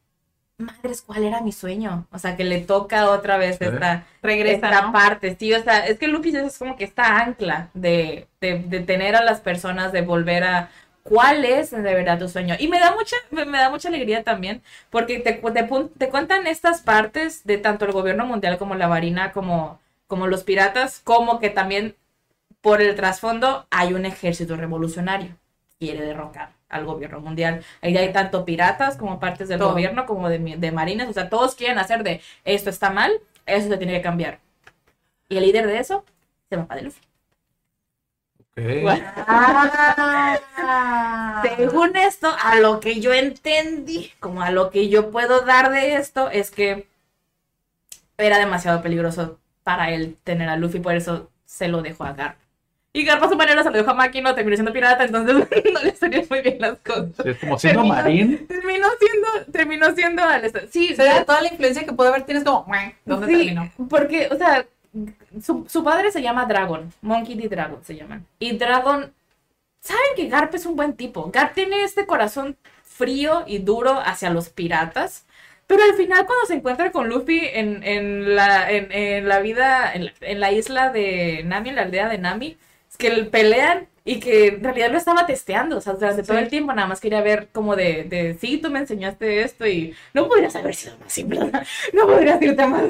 madres, 0.57 1.01
¿cuál 1.01 1.23
era 1.23 1.41
mi 1.41 1.51
sueño? 1.51 2.07
O 2.11 2.19
sea, 2.19 2.35
que 2.35 2.43
le 2.43 2.61
toca 2.61 3.09
otra 3.11 3.37
vez 3.37 3.61
esta, 3.61 4.05
Regresa, 4.21 4.67
esta 4.67 4.81
¿no? 4.83 4.93
parte. 4.93 5.35
Sí, 5.39 5.53
o 5.53 5.63
sea, 5.63 5.85
es 5.87 5.99
que 5.99 6.07
Luffy 6.07 6.35
es 6.35 6.57
como 6.57 6.75
que 6.75 6.85
esta 6.85 7.19
ancla 7.19 7.69
de, 7.73 8.27
de, 8.39 8.59
de 8.59 8.79
tener 8.81 9.15
a 9.15 9.23
las 9.23 9.41
personas, 9.41 9.91
de 9.91 10.01
volver 10.01 10.43
a 10.43 10.69
cuál 11.03 11.45
es 11.45 11.71
de 11.71 11.81
verdad 11.81 12.19
tu 12.19 12.29
sueño. 12.29 12.55
Y 12.59 12.67
me 12.67 12.79
da 12.79 12.93
mucha, 12.93 13.15
me, 13.31 13.45
da 13.45 13.69
mucha 13.69 13.89
alegría 13.89 14.23
también, 14.23 14.61
porque 14.89 15.19
te, 15.19 15.33
te, 15.33 15.89
te 15.97 16.09
cuentan 16.09 16.47
estas 16.47 16.81
partes 16.81 17.43
de 17.45 17.57
tanto 17.57 17.85
el 17.85 17.91
gobierno 17.91 18.25
mundial 18.25 18.57
como 18.57 18.75
la 18.75 18.87
marina, 18.87 19.31
como, 19.31 19.79
como 20.07 20.27
los 20.27 20.43
piratas, 20.43 21.01
como 21.03 21.39
que 21.39 21.49
también 21.49 21.95
por 22.61 22.81
el 22.81 22.95
trasfondo 22.95 23.65
hay 23.71 23.93
un 23.93 24.05
ejército 24.05 24.55
revolucionario 24.55 25.35
que 25.79 25.87
quiere 25.87 26.05
derrocar 26.05 26.53
al 26.69 26.85
gobierno 26.85 27.19
mundial. 27.19 27.63
Ahí 27.81 27.97
hay 27.97 28.13
tanto 28.13 28.45
piratas 28.45 28.97
como 28.97 29.19
partes 29.19 29.49
del 29.49 29.59
Todo. 29.59 29.71
gobierno 29.71 30.05
como 30.05 30.29
de, 30.29 30.39
de 30.39 30.71
marines, 30.71 31.09
o 31.09 31.13
sea, 31.13 31.29
todos 31.29 31.55
quieren 31.55 31.79
hacer 31.79 32.03
de 32.03 32.21
esto 32.45 32.69
está 32.69 32.91
mal, 32.91 33.11
eso 33.45 33.67
se 33.67 33.77
tiene 33.77 33.93
que 33.93 34.01
cambiar. 34.01 34.39
Y 35.27 35.37
el 35.37 35.43
líder 35.43 35.67
de 35.67 35.79
eso 35.79 36.05
se 36.49 36.55
llama 36.55 36.67
Padre 36.67 36.83
Luffy. 36.83 37.10
Ah. 40.53 41.41
Según 41.57 41.95
esto, 41.95 42.33
a 42.43 42.55
lo 42.57 42.79
que 42.79 42.99
yo 42.99 43.13
entendí, 43.13 44.11
como 44.19 44.41
a 44.41 44.51
lo 44.51 44.69
que 44.69 44.89
yo 44.89 45.09
puedo 45.11 45.41
dar 45.41 45.71
de 45.71 45.95
esto, 45.95 46.29
es 46.29 46.51
que 46.51 46.87
era 48.17 48.37
demasiado 48.39 48.81
peligroso 48.81 49.39
para 49.63 49.91
él 49.91 50.17
tener 50.23 50.49
a 50.49 50.57
Luffy, 50.57 50.79
por 50.79 50.95
eso 50.95 51.29
se 51.45 51.67
lo 51.67 51.81
dejó 51.81 52.03
a 52.03 52.13
Garp. 52.13 52.35
Y 52.93 53.05
Garp 53.05 53.23
a 53.23 53.29
su 53.29 53.37
manera 53.37 53.63
se 53.63 53.69
lo 53.71 53.77
dejó 53.77 53.91
a 53.91 53.93
Maki, 53.93 54.21
no 54.21 54.35
terminó 54.35 54.57
siendo 54.57 54.73
pirata, 54.73 55.05
entonces 55.05 55.33
no 55.73 55.79
le 55.81 55.95
salieron 55.95 56.27
muy 56.29 56.41
bien 56.41 56.57
las 56.59 56.77
cosas. 56.79 57.13
Sí, 57.23 57.29
es 57.29 57.37
como 57.39 57.57
siendo 57.57 57.81
Terminó- 57.81 57.95
marín. 57.95 58.47
Terminó 58.47 58.87
siendo, 58.99 59.27
terminó 59.51 59.95
siendo 59.95 60.23
al 60.23 60.51
Sí, 60.71 60.91
O 60.91 60.95
sea, 60.97 61.23
toda 61.25 61.41
la 61.41 61.47
influencia 61.47 61.85
que 61.85 61.93
puede 61.93 62.09
haber, 62.09 62.23
tienes 62.23 62.43
como, 62.43 62.65
¿dónde 63.05 63.27
Sí, 63.27 63.33
terminó? 63.37 63.71
Porque, 63.89 64.27
o 64.29 64.35
sea, 64.37 64.65
su, 65.41 65.65
su 65.69 65.83
padre 65.83 66.11
se 66.11 66.21
llama 66.21 66.45
Dragon, 66.45 66.91
Monkey 67.01 67.35
D. 67.35 67.47
Dragon 67.47 67.83
se 67.83 67.95
llaman. 67.95 68.25
Y 68.39 68.57
Dragon, 68.57 69.13
saben 69.81 70.03
que 70.15 70.27
Garp 70.27 70.53
es 70.55 70.65
un 70.65 70.75
buen 70.75 70.95
tipo. 70.95 71.31
Garp 71.31 71.53
tiene 71.53 71.83
este 71.83 72.05
corazón 72.05 72.57
frío 72.83 73.43
y 73.47 73.59
duro 73.59 73.99
hacia 73.99 74.29
los 74.29 74.49
piratas. 74.49 75.25
Pero 75.67 75.83
al 75.83 75.93
final 75.95 76.25
cuando 76.25 76.45
se 76.47 76.55
encuentra 76.55 76.91
con 76.91 77.07
Luffy 77.09 77.41
en, 77.43 77.83
en 77.83 78.35
la, 78.35 78.69
en, 78.71 78.91
en 78.91 79.27
la 79.27 79.39
vida, 79.39 79.93
en 79.93 80.05
la, 80.05 80.11
la 80.21 80.51
isla 80.51 80.91
de 80.91 81.43
Nami, 81.45 81.69
en 81.69 81.75
la 81.75 81.83
aldea 81.83 82.09
de 82.09 82.17
Nami, 82.17 82.57
es 82.89 82.97
que 82.97 83.09
pelean 83.25 83.87
y 84.03 84.19
que 84.19 84.47
en 84.47 84.63
realidad 84.63 84.91
lo 84.91 84.97
estaba 84.97 85.27
testeando, 85.27 85.77
o 85.77 85.81
sea, 85.81 85.93
durante 85.93 86.23
todo 86.23 86.39
el 86.39 86.47
tiempo 86.47 86.73
nada 86.73 86.87
más 86.87 86.99
quería 86.99 87.21
ver 87.21 87.49
como 87.51 87.75
de, 87.75 88.03
de, 88.05 88.35
sí, 88.41 88.57
tú 88.57 88.71
me 88.71 88.79
enseñaste 88.79 89.43
esto 89.43 89.67
y 89.67 89.93
no 90.15 90.27
podrías 90.27 90.55
haber 90.55 90.73
sido 90.73 90.95
más 90.99 91.13
simple, 91.13 91.39
no 91.93 92.07
podrías 92.07 92.41
irte 92.41 92.65
más, 92.65 92.83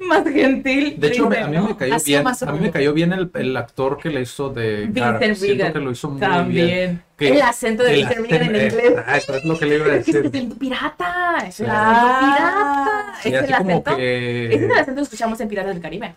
más 0.00 0.24
gentil. 0.28 0.96
De 1.00 1.08
hecho, 1.08 1.26
a 1.26 1.30
mí 1.48 1.56
me 1.58 1.76
cayó 1.76 1.96
bien, 2.04 2.22
más 2.24 2.42
a 2.42 2.52
mí 2.52 2.58
me 2.60 2.70
cayó 2.70 2.92
bien 2.92 3.12
el, 3.14 3.30
el 3.34 3.56
actor 3.56 3.98
que 3.98 4.10
le 4.10 4.20
hizo 4.20 4.50
de. 4.50 4.86
Vincent 4.86 5.36
Siento 5.36 5.46
Regan. 5.64 5.72
que 5.72 5.78
lo 5.80 5.90
hizo 5.90 6.10
muy 6.10 6.20
También. 6.20 6.66
bien. 6.66 7.02
Que- 7.16 7.28
El 7.30 7.42
acento 7.42 7.82
de 7.82 7.90
el 7.90 7.96
Vincent 7.96 8.20
Regan 8.30 8.42
en 8.42 8.54
acento- 8.54 8.74
inglés. 8.78 8.92
Exacto, 8.98 9.34
es 9.36 9.44
lo 9.44 9.58
que 9.58 9.64
le 9.66 9.74
iba 9.76 9.86
a 9.86 9.88
Es 9.96 10.04
que 10.04 10.10
es 10.10 10.16
el 10.16 10.22
decir. 10.24 10.36
acento 10.38 10.58
pirata, 10.58 11.36
es 11.48 11.60
el 11.60 11.66
Sí. 11.66 11.72
acento 11.72 12.18
pirata. 12.20 13.14
Sí, 13.22 13.28
es 13.28 13.42
el 13.42 13.54
acento, 13.54 13.96
que- 13.96 14.46
ese 14.46 14.54
es 14.56 14.62
el 14.70 14.78
acento 14.78 14.94
que 14.96 15.02
escuchamos 15.02 15.40
en 15.40 15.48
Piratas 15.48 15.72
del 15.72 15.82
Caribe. 15.82 16.14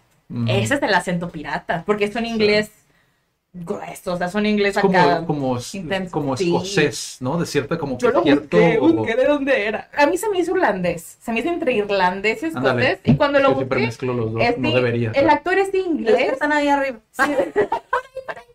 Ese 0.48 0.76
es 0.76 0.82
el 0.82 0.94
acento 0.94 1.30
pirata, 1.30 1.84
porque 1.86 2.06
es 2.06 2.15
un 2.15 2.26
inglés 2.26 2.72
grueso, 3.53 4.14
o 4.14 4.18
sea, 4.18 4.28
es 4.28 4.36
un 4.36 4.45
inglés 4.45 4.78
Es 4.78 4.84
acá. 4.84 5.23
como, 5.26 5.28
como, 5.28 5.60
intenso. 5.73 6.11
como 6.11 6.34
escocés, 6.36 7.18
¿no? 7.19 7.38
De 7.38 7.45
cierta 7.45 7.78
como 7.78 7.98
que 7.98 8.03
Yo 8.06 8.11
lo 8.11 8.23
cierto... 8.23 8.57
busqué, 8.57 8.78
busqué 8.80 9.15
de 9.15 9.26
dónde 9.26 9.65
era. 9.68 9.90
A 9.98 10.06
mí 10.06 10.18
se 10.18 10.30
me 10.30 10.40
hizo 10.40 10.56
irlandés, 10.56 11.18
se 11.22 11.34
me 11.34 11.41
hizo 11.41 11.49
entre 11.49 11.73
irlandés 11.73 12.41
y 12.44 12.45
escocés, 12.45 12.99
y 13.03 13.15
cuando 13.15 13.40
lo 13.40 13.49
que 13.49 13.56
siempre 13.56 13.78
busqué, 13.80 13.86
mezclo 13.88 14.14
los 14.14 14.32
dos, 14.34 14.44
no 14.57 14.69
de- 14.69 14.76
debería. 14.76 15.07
el 15.10 15.14
pero- 15.15 15.32
actor 15.32 15.57
es 15.60 15.68
de 15.73 15.80
que 15.80 15.88
inglés. 15.88 16.32
están 16.34 16.53
ahí 16.53 16.68
arriba. 16.69 16.99
Sí. 17.11 17.23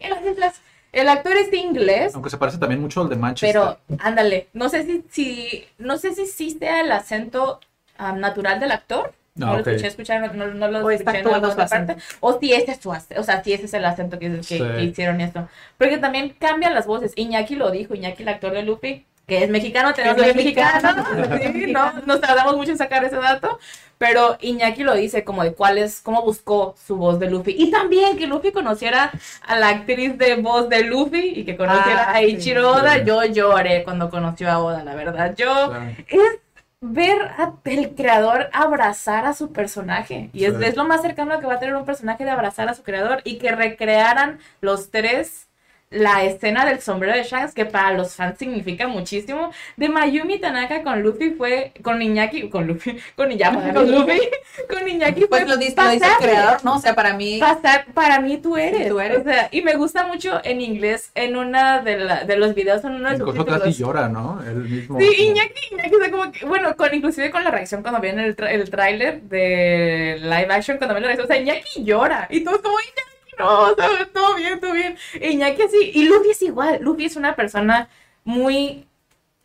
en 0.01 0.11
las 0.11 0.25
islas. 0.25 0.55
El 0.93 1.09
actor 1.11 1.37
es 1.37 1.51
de 1.51 1.59
inglés, 1.59 2.15
Aunque 2.15 2.31
se 2.31 2.39
parece 2.39 2.57
también 2.57 2.81
mucho 2.81 3.03
al 3.03 3.11
de 3.11 3.17
Manchester. 3.17 3.53
pero 3.53 3.99
ándale, 4.03 4.49
no 4.55 4.71
sé 4.71 4.83
si, 4.85 5.05
si 5.11 5.65
no 5.79 5.99
sé 5.99 6.15
si 6.15 6.51
sea 6.53 6.81
el 6.81 6.91
acento 6.91 7.61
ah, 7.99 8.13
natural 8.13 8.61
del 8.61 8.73
actor. 8.73 9.13
No, 9.37 9.53
lo 9.53 9.59
escuché 9.61 9.87
escuchar, 9.87 10.35
no, 10.35 10.47
no 10.47 10.69
lo 10.69 10.85
O 10.87 10.91
escuché 10.91 11.19
en 11.21 11.29
alguna 11.29 11.55
parte. 11.69 11.97
O 12.21 12.39
si 12.39 12.53
ese 12.53 12.73
es 12.73 12.81
su 12.81 12.93
acento, 12.93 13.21
o 13.21 13.25
sea, 13.25 13.43
si 13.45 13.53
ese 13.53 13.67
es 13.67 13.75
el 13.75 13.85
acento 13.85 14.19
que, 14.19 14.31
que, 14.37 14.43
Sí. 14.43 14.59
que 14.59 14.83
hicieron 14.85 15.21
esto. 15.21 15.49
Porque 15.79 15.99
también 15.99 16.35
cambian 16.39 16.75
las 16.75 16.87
voces. 16.87 17.13
Iñaki 17.17 17.55
lo 17.55 17.71
dijo, 17.71 17.95
Iñaki, 17.95 18.23
el 18.23 18.29
actor 18.31 18.53
de 18.53 18.63
Luffy, 18.63 19.05
que 19.27 19.43
es 19.45 19.51
mexicano, 19.51 19.93
tenemos 19.93 20.23
que 20.23 20.33
mexicano. 20.35 21.05
mexicano. 21.05 21.39
Sí, 21.53 21.73
no, 21.73 21.93
nos 22.07 22.21
tardamos 22.21 22.57
mucho 22.57 22.71
en 22.71 22.79
sacar 22.79 23.05
ese 23.05 23.17
dato. 23.17 23.59
Pero 23.99 24.37
Iñaki 24.43 24.83
lo 24.85 24.95
dice 24.95 25.25
como 25.25 25.43
de 25.43 25.55
cuál 25.55 25.79
es, 25.79 26.01
cómo 26.03 26.23
buscó 26.23 26.75
su 26.87 26.97
voz 26.97 27.19
de 27.19 27.31
Luffy. 27.31 27.55
Y 27.59 27.71
también 27.71 28.19
que 28.19 28.27
Luffy 28.27 28.53
conociera 28.53 29.11
a 29.47 29.59
la 29.59 29.71
actriz 29.71 30.19
de 30.19 30.37
voz 30.37 30.69
de 30.69 30.83
Luffy 30.85 31.33
y 31.35 31.45
que 31.47 31.57
conociera 31.57 32.05
Ah, 32.11 32.17
a 32.17 32.23
Ichiro 32.23 32.75
sí. 32.75 32.81
Oda. 32.81 32.95
Sí. 32.97 33.01
Yo 33.07 33.25
lloré 33.25 33.85
cuando 33.85 34.11
conoció 34.11 34.51
a 34.51 34.59
Oda, 34.59 34.85
la 34.85 34.95
verdad. 34.95 35.35
Yo 35.37 35.71
Claro. 35.71 35.87
es 36.09 36.41
ver 36.81 37.23
a 37.23 37.55
el 37.65 37.95
creador 37.95 38.49
abrazar 38.53 39.27
a 39.27 39.35
su 39.35 39.53
personaje. 39.53 40.31
Y 40.33 40.45
es, 40.45 40.55
es 40.61 40.77
lo 40.77 40.85
más 40.85 41.03
cercano 41.03 41.39
que 41.41 41.47
va 41.47 41.55
a 41.55 41.59
tener 41.59 41.75
un 41.75 41.85
personaje 41.85 42.25
de 42.25 42.31
abrazar 42.31 42.69
a 42.69 42.75
su 42.75 42.83
creador 42.83 43.23
y 43.25 43.39
que 43.39 43.53
recrearan 43.53 44.39
los 44.61 44.91
tres 44.91 45.46
la 45.91 46.25
escena 46.25 46.67
del 46.67 46.81
sombrero 46.81 47.17
de 47.17 47.23
Shanks, 47.23 47.55
que 47.55 47.65
para 47.65 47.93
los 47.93 48.15
fans 48.17 48.39
significa 48.39 48.89
muchísimo. 48.89 49.53
De 49.77 49.89
Mayumi 49.89 50.39
Tanaka 50.41 50.83
con 50.83 51.01
Luffy 51.01 51.31
fue, 51.31 51.73
con 51.83 52.03
Iñaki, 52.03 52.51
con 52.51 52.67
Luffy, 52.67 52.99
con 53.15 53.31
Iñaki, 53.31 53.73
con 53.73 53.91
Luffy, 53.93 54.21
con 54.69 54.89
Iñaki 54.89 55.21
fue 55.21 55.29
Pues 55.29 55.49
lo 55.49 55.57
dice, 55.57 55.75
lo 55.81 55.91
dice 55.91 56.07
el 56.07 56.17
creador, 56.27 56.65
¿no? 56.65 56.75
O 56.75 56.79
sea, 56.81 56.95
para 56.97 57.15
mí. 57.15 57.39
Pasar, 57.39 57.87
para 57.95 58.21
mí 58.21 58.37
tú 58.39 58.57
eres. 58.57 58.89
Tú 58.89 58.99
eres. 58.99 59.19
O 59.21 59.23
sea, 59.23 59.49
y 59.53 59.63
me 59.63 59.75
gusta 59.77 60.07
mucho 60.09 60.41
en 60.43 60.61
inglés, 60.61 61.13
en 61.15 61.37
una 61.37 61.81
de, 61.81 61.99
la- 61.99 62.25
de 62.25 62.37
los 62.37 62.55
videos, 62.55 62.83
en 62.85 62.93
uno 62.97 63.11
de 63.11 63.19
sus 63.19 63.27
cosas 63.35 63.61
casi 63.61 63.73
llora, 63.75 64.09
¿no? 64.09 64.43
El 64.45 64.57
mismo. 64.57 64.99
Sí, 64.99 65.07
como- 65.07 65.23
Iñaki, 65.23 65.61
Iñaki, 65.73 65.95
o 65.95 65.99
sea, 66.01 66.11
como 66.11 66.33
que, 66.33 66.45
bueno, 66.47 66.77
con, 66.77 66.93
inclusive 66.95 67.31
con 67.31 67.45
la 67.45 67.51
reacción 67.53 67.83
cuando 67.83 68.01
ven 68.01 68.19
el, 68.19 68.35
tra- 68.37 68.51
el 68.51 68.69
tráiler 68.69 69.23
de 69.23 70.17
live 70.21 70.49
action, 70.51 70.79
cuando 70.79 70.95
ven 70.95 71.05
la 71.05 71.09
reacción, 71.11 71.27
o 71.27 71.33
sea, 71.33 71.41
Iñaki 71.41 71.85
llora, 71.85 72.27
y 72.29 72.41
todos 72.43 72.59
como, 72.59 72.75
Iñaki, 72.81 73.03
no, 73.39 73.75
todo 74.13 74.35
bien, 74.37 74.61
todo 74.61 74.73
bien, 74.73 74.97
Iñaki 75.21 75.63
así, 75.63 75.91
y 75.95 76.05
Luffy 76.05 76.31
es 76.31 76.43
igual, 76.43 76.79
Luffy 76.81 77.07
es 77.07 77.17
una 77.17 77.37
persona 77.37 77.89
muy 78.25 78.87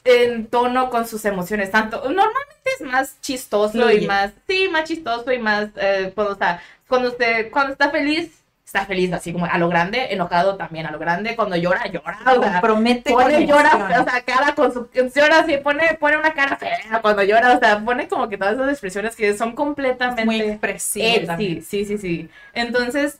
en 0.03 0.47
tono 0.47 0.89
con 0.89 1.07
sus 1.07 1.25
emociones, 1.25 1.71
tanto, 1.71 1.97
normalmente 1.97 2.69
es 2.79 2.81
más 2.81 3.19
chistoso 3.21 3.91
y 3.91 4.07
más, 4.07 4.31
sí, 4.47 4.67
más 4.69 4.85
chistoso 4.85 5.31
y 5.31 5.39
más, 5.39 5.69
eh, 5.75 6.11
cuando 6.15 6.33
está, 6.33 6.61
cuando, 6.87 7.09
usted, 7.09 7.51
cuando 7.51 7.73
está 7.73 7.91
feliz, 7.91 8.41
está 8.65 8.85
feliz 8.85 9.11
así 9.11 9.33
como 9.33 9.45
a 9.45 9.57
lo 9.57 9.67
grande, 9.67 10.13
enojado 10.13 10.55
también 10.55 10.85
a 10.85 10.91
lo 10.91 10.97
grande, 10.97 11.35
cuando 11.35 11.57
llora, 11.57 11.87
llora, 11.87 12.19
o 12.25 12.41
sea, 12.41 12.53
Compromete 12.53 13.13
con 13.13 13.23
pone 13.23 13.45
llora, 13.45 13.99
o 13.99 14.03
sea, 14.09 14.21
cara 14.21 14.55
con 14.55 14.73
su 14.73 14.89
llora 14.93 15.39
así, 15.39 15.57
pone, 15.57 15.97
pone 15.99 16.17
una 16.17 16.33
cara 16.33 16.55
fea 16.55 16.99
cuando 17.01 17.21
llora, 17.23 17.57
o 17.57 17.59
sea, 17.59 17.79
pone 17.83 18.07
como 18.07 18.29
que 18.29 18.37
todas 18.37 18.55
esas 18.55 18.69
expresiones 18.69 19.15
que 19.15 19.37
son 19.37 19.53
completamente 19.53 20.25
muy 20.25 20.57
también. 20.57 21.61
sí, 21.61 21.61
sí, 21.61 21.85
sí, 21.85 21.97
sí. 21.97 22.29
Entonces, 22.53 23.19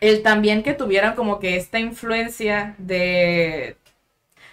el 0.00 0.22
también 0.22 0.62
que 0.62 0.74
tuvieran 0.74 1.14
como 1.14 1.38
que 1.40 1.56
esta 1.56 1.78
influencia 1.78 2.74
de 2.78 3.76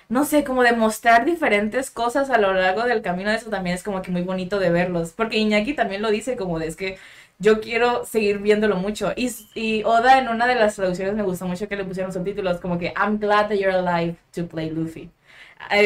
no 0.09 0.25
sé, 0.25 0.43
como 0.43 0.63
de 0.63 0.73
mostrar 0.73 1.25
diferentes 1.25 1.89
cosas 1.89 2.29
a 2.29 2.37
lo 2.37 2.53
largo 2.53 2.83
del 2.83 3.01
camino, 3.01 3.31
eso 3.31 3.49
también 3.49 3.75
es 3.75 3.83
como 3.83 4.01
que 4.01 4.11
muy 4.11 4.21
bonito 4.21 4.59
de 4.59 4.69
verlos, 4.69 5.11
porque 5.13 5.37
Iñaki 5.37 5.73
también 5.73 6.01
lo 6.01 6.11
dice 6.11 6.35
como 6.37 6.59
de 6.59 6.67
es 6.67 6.75
que 6.75 6.97
yo 7.39 7.61
quiero 7.61 8.05
seguir 8.05 8.39
viéndolo 8.39 8.77
mucho. 8.77 9.11
Y, 9.15 9.31
y 9.55 9.83
Oda 9.83 10.19
en 10.19 10.29
una 10.29 10.47
de 10.47 10.55
las 10.55 10.75
traducciones 10.75 11.15
me 11.15 11.23
gustó 11.23 11.47
mucho 11.47 11.67
que 11.67 11.75
le 11.75 11.85
pusieron 11.85 12.13
subtítulos 12.13 12.59
como 12.59 12.77
que 12.77 12.93
I'm 12.95 13.17
glad 13.19 13.49
that 13.49 13.55
you're 13.55 13.73
alive 13.75 14.15
to 14.35 14.47
play 14.47 14.69
Luffy. 14.69 15.09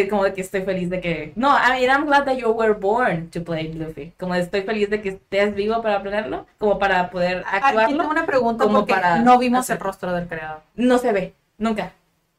Como 0.09 0.23
de 0.23 0.33
que 0.33 0.41
estoy 0.41 0.61
feliz 0.61 0.89
de 0.89 0.99
que... 1.01 1.33
No, 1.35 1.49
I 1.57 1.71
mean, 1.79 1.89
I'm 1.89 2.05
glad 2.05 2.25
that 2.25 2.35
you 2.37 2.49
were 2.51 2.73
born 2.73 3.29
to 3.31 3.43
play 3.43 3.71
Luffy. 3.73 4.13
Como 4.19 4.35
estoy 4.35 4.61
feliz 4.63 4.89
de 4.89 5.01
que 5.01 5.09
estés 5.09 5.53
vivo 5.55 5.81
para 5.81 6.01
planearlo, 6.01 6.45
como 6.57 6.77
para 6.79 7.09
poder 7.09 7.43
Aquí 7.47 7.57
actuarlo. 7.63 7.97
tengo 7.97 8.09
una 8.09 8.25
pregunta 8.25 8.63
como 8.63 8.79
porque 8.79 8.93
para 8.93 9.17
no 9.19 9.37
vimos 9.37 9.61
hacer- 9.61 9.77
el 9.77 9.79
rostro 9.83 10.13
del 10.13 10.27
creador. 10.27 10.61
No 10.75 10.97
se 10.97 11.11
ve, 11.11 11.33
nunca. 11.57 11.91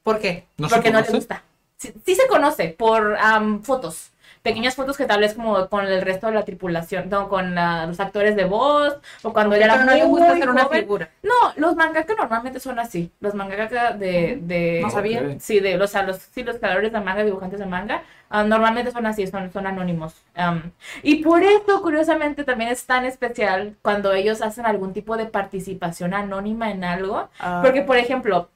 ¿Por 0.02 0.18
qué? 0.20 0.44
¿No 0.56 0.68
porque 0.68 0.90
no 0.90 1.00
le 1.00 1.08
gusta. 1.08 1.42
Sí, 1.76 1.92
sí 2.04 2.14
se 2.14 2.26
conoce 2.26 2.70
por 2.70 3.16
am, 3.20 3.62
fotos. 3.62 4.10
Pequeñas 4.48 4.74
fotos 4.76 4.96
que 4.96 5.04
tal 5.04 5.20
vez 5.20 5.34
como 5.34 5.68
con 5.68 5.84
el 5.86 6.00
resto 6.00 6.26
de 6.28 6.32
la 6.32 6.44
tripulación, 6.44 7.08
no, 7.10 7.28
con 7.28 7.54
la- 7.54 7.84
los 7.86 8.00
actores 8.00 8.34
de 8.34 8.44
voz, 8.44 8.96
o 9.22 9.32
cuando 9.32 9.54
él 9.56 9.62
era 9.62 9.84
no 9.84 9.92
le 9.92 10.00
muy 10.04 10.08
gusta 10.18 10.32
hacer 10.32 10.48
una 10.48 10.64
joven. 10.64 10.80
figura. 10.80 11.10
No, 11.22 11.32
los 11.56 11.76
mangaka 11.76 12.14
normalmente 12.14 12.58
son 12.60 12.78
así. 12.78 13.12
Los 13.20 13.34
mangaka 13.34 13.92
de, 13.92 14.38
de 14.42 14.80
No 14.82 14.90
sabía. 14.90 15.36
Sí, 15.38 15.60
de 15.60 15.76
los, 15.76 15.90
o 15.90 15.92
sea, 15.92 16.02
los, 16.04 16.16
sí, 16.16 16.42
los 16.44 16.56
creadores 16.56 16.92
de 16.92 17.00
manga, 17.00 17.24
dibujantes 17.24 17.58
de 17.60 17.66
manga, 17.66 18.02
ah, 18.30 18.42
normalmente 18.44 18.90
son 18.90 19.04
así, 19.06 19.26
son, 19.26 19.52
son 19.52 19.66
anónimos. 19.66 20.14
Y 21.02 21.16
por 21.22 21.42
eso, 21.42 21.82
curiosamente, 21.82 22.44
también 22.44 22.70
es 22.70 22.86
tan 22.86 23.04
especial 23.04 23.76
cuando 23.82 24.12
ellos 24.14 24.40
hacen 24.42 24.64
algún 24.66 24.92
tipo 24.94 25.16
de 25.18 25.26
participación 25.26 26.14
anónima 26.14 26.70
en 26.70 26.84
algo. 26.84 27.28
Ah. 27.38 27.60
Porque, 27.62 27.82
por 27.82 27.96
ejemplo, 27.98 28.48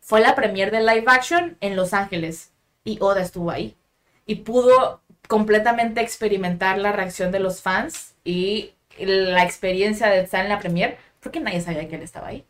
fue 0.00 0.20
la 0.20 0.34
premier 0.34 0.70
de 0.70 0.80
live 0.80 1.04
action 1.06 1.56
en 1.60 1.74
Los 1.76 1.94
Ángeles 1.94 2.52
y 2.84 2.98
Oda 3.00 3.22
estuvo 3.22 3.50
ahí. 3.50 3.76
Y 4.26 4.36
pudo 4.36 5.00
completamente 5.28 6.00
experimentar 6.00 6.78
la 6.78 6.90
reacción 6.90 7.30
de 7.30 7.38
los 7.38 7.62
fans 7.62 8.14
y 8.24 8.72
la 8.98 9.44
experiencia 9.44 10.08
de 10.08 10.20
estar 10.20 10.42
en 10.42 10.48
la 10.48 10.58
premier, 10.58 10.98
porque 11.20 11.38
nadie 11.38 11.60
sabía 11.60 11.88
que 11.88 11.96
él 11.96 12.02
estaba 12.02 12.28
ahí. 12.28 12.44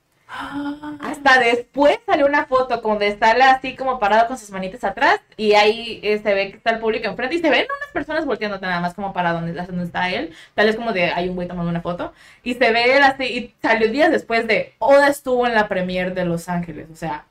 Hasta 1.00 1.40
después 1.40 1.98
salió 2.04 2.26
una 2.26 2.44
foto 2.44 2.82
como 2.82 2.98
de 2.98 3.08
estar 3.08 3.40
así 3.40 3.74
como 3.74 3.98
parado 3.98 4.28
con 4.28 4.36
sus 4.36 4.50
manitas 4.50 4.84
atrás 4.84 5.20
y 5.38 5.54
ahí 5.54 6.00
eh, 6.02 6.20
se 6.22 6.34
ve 6.34 6.50
que 6.50 6.58
está 6.58 6.70
el 6.70 6.80
público 6.80 7.08
enfrente 7.08 7.36
y 7.36 7.40
se 7.40 7.48
ven 7.48 7.64
unas 7.64 7.92
personas 7.94 8.26
volteando 8.26 8.58
nada 8.60 8.78
más 8.80 8.92
como 8.92 9.14
para 9.14 9.32
donde, 9.32 9.54
donde 9.54 9.84
está 9.84 10.10
él. 10.10 10.34
Tal 10.54 10.66
vez 10.66 10.76
como 10.76 10.92
de 10.92 11.04
hay 11.04 11.30
un 11.30 11.34
güey 11.34 11.48
tomando 11.48 11.70
una 11.70 11.80
foto 11.80 12.12
y 12.42 12.54
se 12.54 12.70
ve 12.72 12.96
él 12.96 13.02
así 13.02 13.24
y 13.24 13.54
salió 13.62 13.90
días 13.90 14.10
después 14.10 14.46
de 14.46 14.74
Oda 14.78 15.08
estuvo 15.08 15.46
en 15.46 15.54
la 15.54 15.66
premier 15.66 16.12
de 16.12 16.26
Los 16.26 16.50
Ángeles. 16.50 16.88
O 16.92 16.96
sea, 16.96 17.24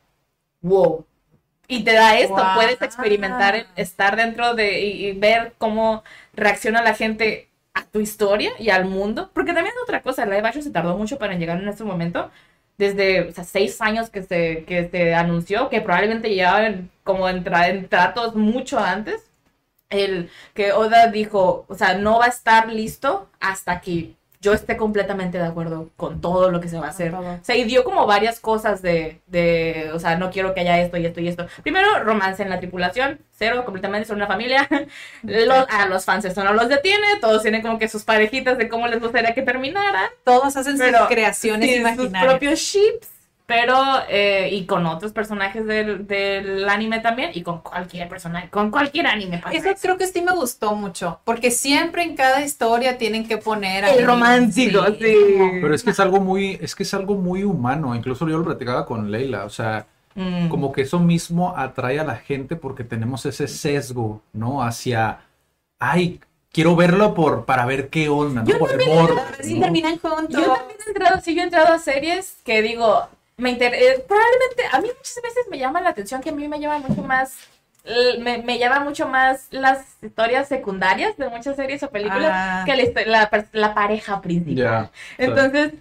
wow. 0.62 1.06
Y 1.68 1.84
te 1.84 1.94
da 1.94 2.18
esto, 2.18 2.34
Guau. 2.34 2.56
puedes 2.56 2.82
experimentar 2.82 3.68
estar 3.76 4.16
dentro 4.16 4.54
de 4.54 4.82
y, 4.82 5.08
y 5.08 5.12
ver 5.14 5.54
cómo 5.58 6.04
reacciona 6.34 6.82
la 6.82 6.94
gente 6.94 7.50
a 7.74 7.84
tu 7.86 8.00
historia 8.00 8.52
y 8.60 8.70
al 8.70 8.86
mundo. 8.86 9.32
Porque 9.34 9.54
también 9.54 9.76
es 9.76 9.84
otra 9.84 10.02
cosa, 10.02 10.26
live 10.26 10.48
action 10.48 10.64
se 10.64 10.72
tardó 10.72 10.98
mucho 10.98 11.18
para 11.18 11.36
llegar 11.36 11.62
en 11.62 11.68
este 11.68 11.84
momento. 11.84 12.32
Desde 12.78 13.22
o 13.30 13.32
sea, 13.34 13.44
seis 13.44 13.82
años 13.82 14.10
que 14.10 14.22
se, 14.24 14.64
que 14.66 14.88
se 14.90 15.14
anunció, 15.16 15.70
que 15.70 15.82
probablemente 15.82 16.30
llevaban 16.34 16.90
como 17.04 17.28
en, 17.28 17.44
tra- 17.44 17.70
en 17.70 17.90
tratos 17.90 18.36
mucho 18.36 18.80
antes. 18.80 19.24
El 19.90 20.30
que 20.54 20.74
Oda 20.74 21.08
dijo, 21.08 21.66
o 21.70 21.76
sea, 21.76 21.96
no 21.98 22.20
va 22.20 22.26
a 22.26 22.30
estar 22.30 22.70
listo 22.70 23.30
hasta 23.40 23.82
que 23.82 24.16
yo 24.40 24.54
esté 24.54 24.78
completamente 24.78 25.38
de 25.38 25.46
acuerdo 25.46 25.90
con 25.98 26.22
todo 26.22 26.52
lo 26.52 26.62
que 26.62 26.70
se 26.70 26.78
va 26.78 26.88
a 26.88 26.90
hacer. 26.90 27.14
O 27.16 27.40
sea, 27.42 27.56
y 27.56 27.64
dio 27.64 27.84
como 27.84 28.06
varias 28.06 28.40
cosas 28.40 28.82
de, 28.82 29.20
de, 29.28 29.90
o 29.94 30.00
sea, 30.00 30.16
no 30.18 30.30
quiero 30.30 30.54
que 30.54 30.60
haya 30.62 30.80
esto 30.80 30.98
y 30.98 31.06
esto 31.06 31.20
y 31.22 31.28
esto. 31.28 31.48
Primero, 31.64 32.04
romance 32.04 32.44
en 32.44 32.50
la 32.50 32.60
tripulación, 32.60 33.20
cero, 33.32 33.64
completamente 33.66 34.08
son 34.08 34.18
una 34.18 34.28
familia. 34.28 34.68
Los, 35.24 35.66
a 35.70 35.88
los 35.88 36.06
fans 36.06 36.26
esto 36.26 36.44
no 36.44 36.54
los 36.54 36.70
detiene, 36.70 37.06
todos 37.20 37.42
tienen 37.42 37.62
como 37.62 37.80
que 37.80 37.88
sus 37.90 38.04
parejitas 38.04 38.58
de 38.58 38.70
cómo 38.70 38.88
les 38.88 39.00
gustaría 39.02 39.34
que 39.34 39.42
terminaran. 39.42 40.10
Todos 40.24 40.56
hacen 40.56 40.78
sus 40.78 40.88
creaciones 41.08 41.70
Sí, 41.70 41.76
sus 41.76 41.82
imaginarias. 41.82 42.24
propios 42.26 42.60
ships. 42.60 43.10
Pero, 43.48 43.76
eh, 44.10 44.50
y 44.52 44.66
con 44.66 44.86
otros 44.86 45.14
personajes 45.14 45.66
del, 45.66 46.06
del 46.06 46.68
anime 46.70 47.00
también, 47.00 47.32
y 47.34 47.42
con 47.44 47.62
cualquier 47.62 48.08
personaje, 48.10 48.50
con 48.50 48.70
cualquier 48.70 49.08
anime. 49.08 49.40
pasa 49.40 49.56
Eso 49.58 49.70
creo 49.82 49.98
que 49.98 50.06
sí 50.06 50.22
me 50.22 50.34
gustó 50.34 50.76
mucho, 50.76 51.22
porque 51.24 51.50
siempre 51.50 52.04
en 52.04 52.16
cada 52.16 52.42
historia 52.44 52.98
tienen 52.98 53.26
que 53.26 53.38
poner 53.38 53.86
El 53.86 54.06
romántico, 54.06 54.86
sí. 54.88 55.16
Pero 55.62 55.74
es 55.74 55.82
que 55.82 55.92
es 55.92 56.00
algo 56.02 56.20
muy, 56.20 56.60
es 56.62 56.76
que 56.76 56.84
es 56.84 56.94
algo 56.94 57.16
muy 57.16 57.44
humano. 57.44 57.96
Incluso 57.96 58.28
yo 58.28 58.38
lo 58.38 58.44
platicaba 58.44 58.86
con 58.86 59.10
Leila. 59.10 59.46
O 59.46 59.50
sea, 59.50 59.88
Mm. 60.20 60.50
como 60.50 60.72
que 60.72 60.82
eso 60.82 61.00
mismo 61.00 61.56
atrae 61.56 62.00
a 62.00 62.04
la 62.04 62.16
gente 62.16 62.56
porque 62.56 62.84
tenemos 62.84 63.24
ese 63.28 63.48
sesgo, 63.48 64.24
¿no? 64.34 64.64
Hacia, 64.64 65.20
ay, 65.78 66.20
quiero 66.52 66.76
verlo 66.76 67.14
por, 67.14 67.46
para 67.46 67.68
ver 67.68 67.90
qué 67.90 68.10
onda, 68.10 68.42
¿no? 68.44 68.58
Por 68.58 68.72
el 68.72 68.88
morbo, 68.90 69.22
Sí, 69.42 69.54
¿no? 69.54 69.62
terminan 69.66 70.00
juntos. 70.00 70.30
Yo 70.30 70.54
también 70.56 70.80
he 70.86 70.90
entrado, 70.90 71.22
sí, 71.22 71.36
yo 71.36 71.42
he 71.42 71.44
entrado 71.44 71.72
a 71.72 71.78
series 71.78 72.38
que 72.44 72.64
digo, 72.64 73.08
me 73.38 73.52
inter- 73.52 73.74
eh, 73.76 74.04
probablemente, 74.08 74.64
a 74.72 74.82
mí 74.82 74.88
muchas 74.98 75.22
veces 75.22 75.46
me 75.50 75.60
llama 75.60 75.80
la 75.82 75.90
atención 75.90 76.22
que 76.22 76.30
a 76.30 76.34
mí 76.34 76.48
me 76.48 76.60
llama 76.60 76.80
mucho 76.80 77.04
más, 77.04 77.38
me, 78.20 78.40
me 78.40 78.58
llama 78.58 78.80
mucho 78.80 79.08
más 79.08 79.48
las 79.52 79.86
historias 80.02 80.48
secundarias 80.48 81.16
de 81.18 81.30
muchas 81.30 81.56
series 81.56 81.84
o 81.84 81.90
películas 81.92 82.32
Ah. 82.34 82.64
que 82.66 82.76
la, 82.76 83.06
la, 83.30 83.46
la 83.54 83.74
pareja 83.76 84.22
principal. 84.22 84.90
Entonces, 85.20 85.74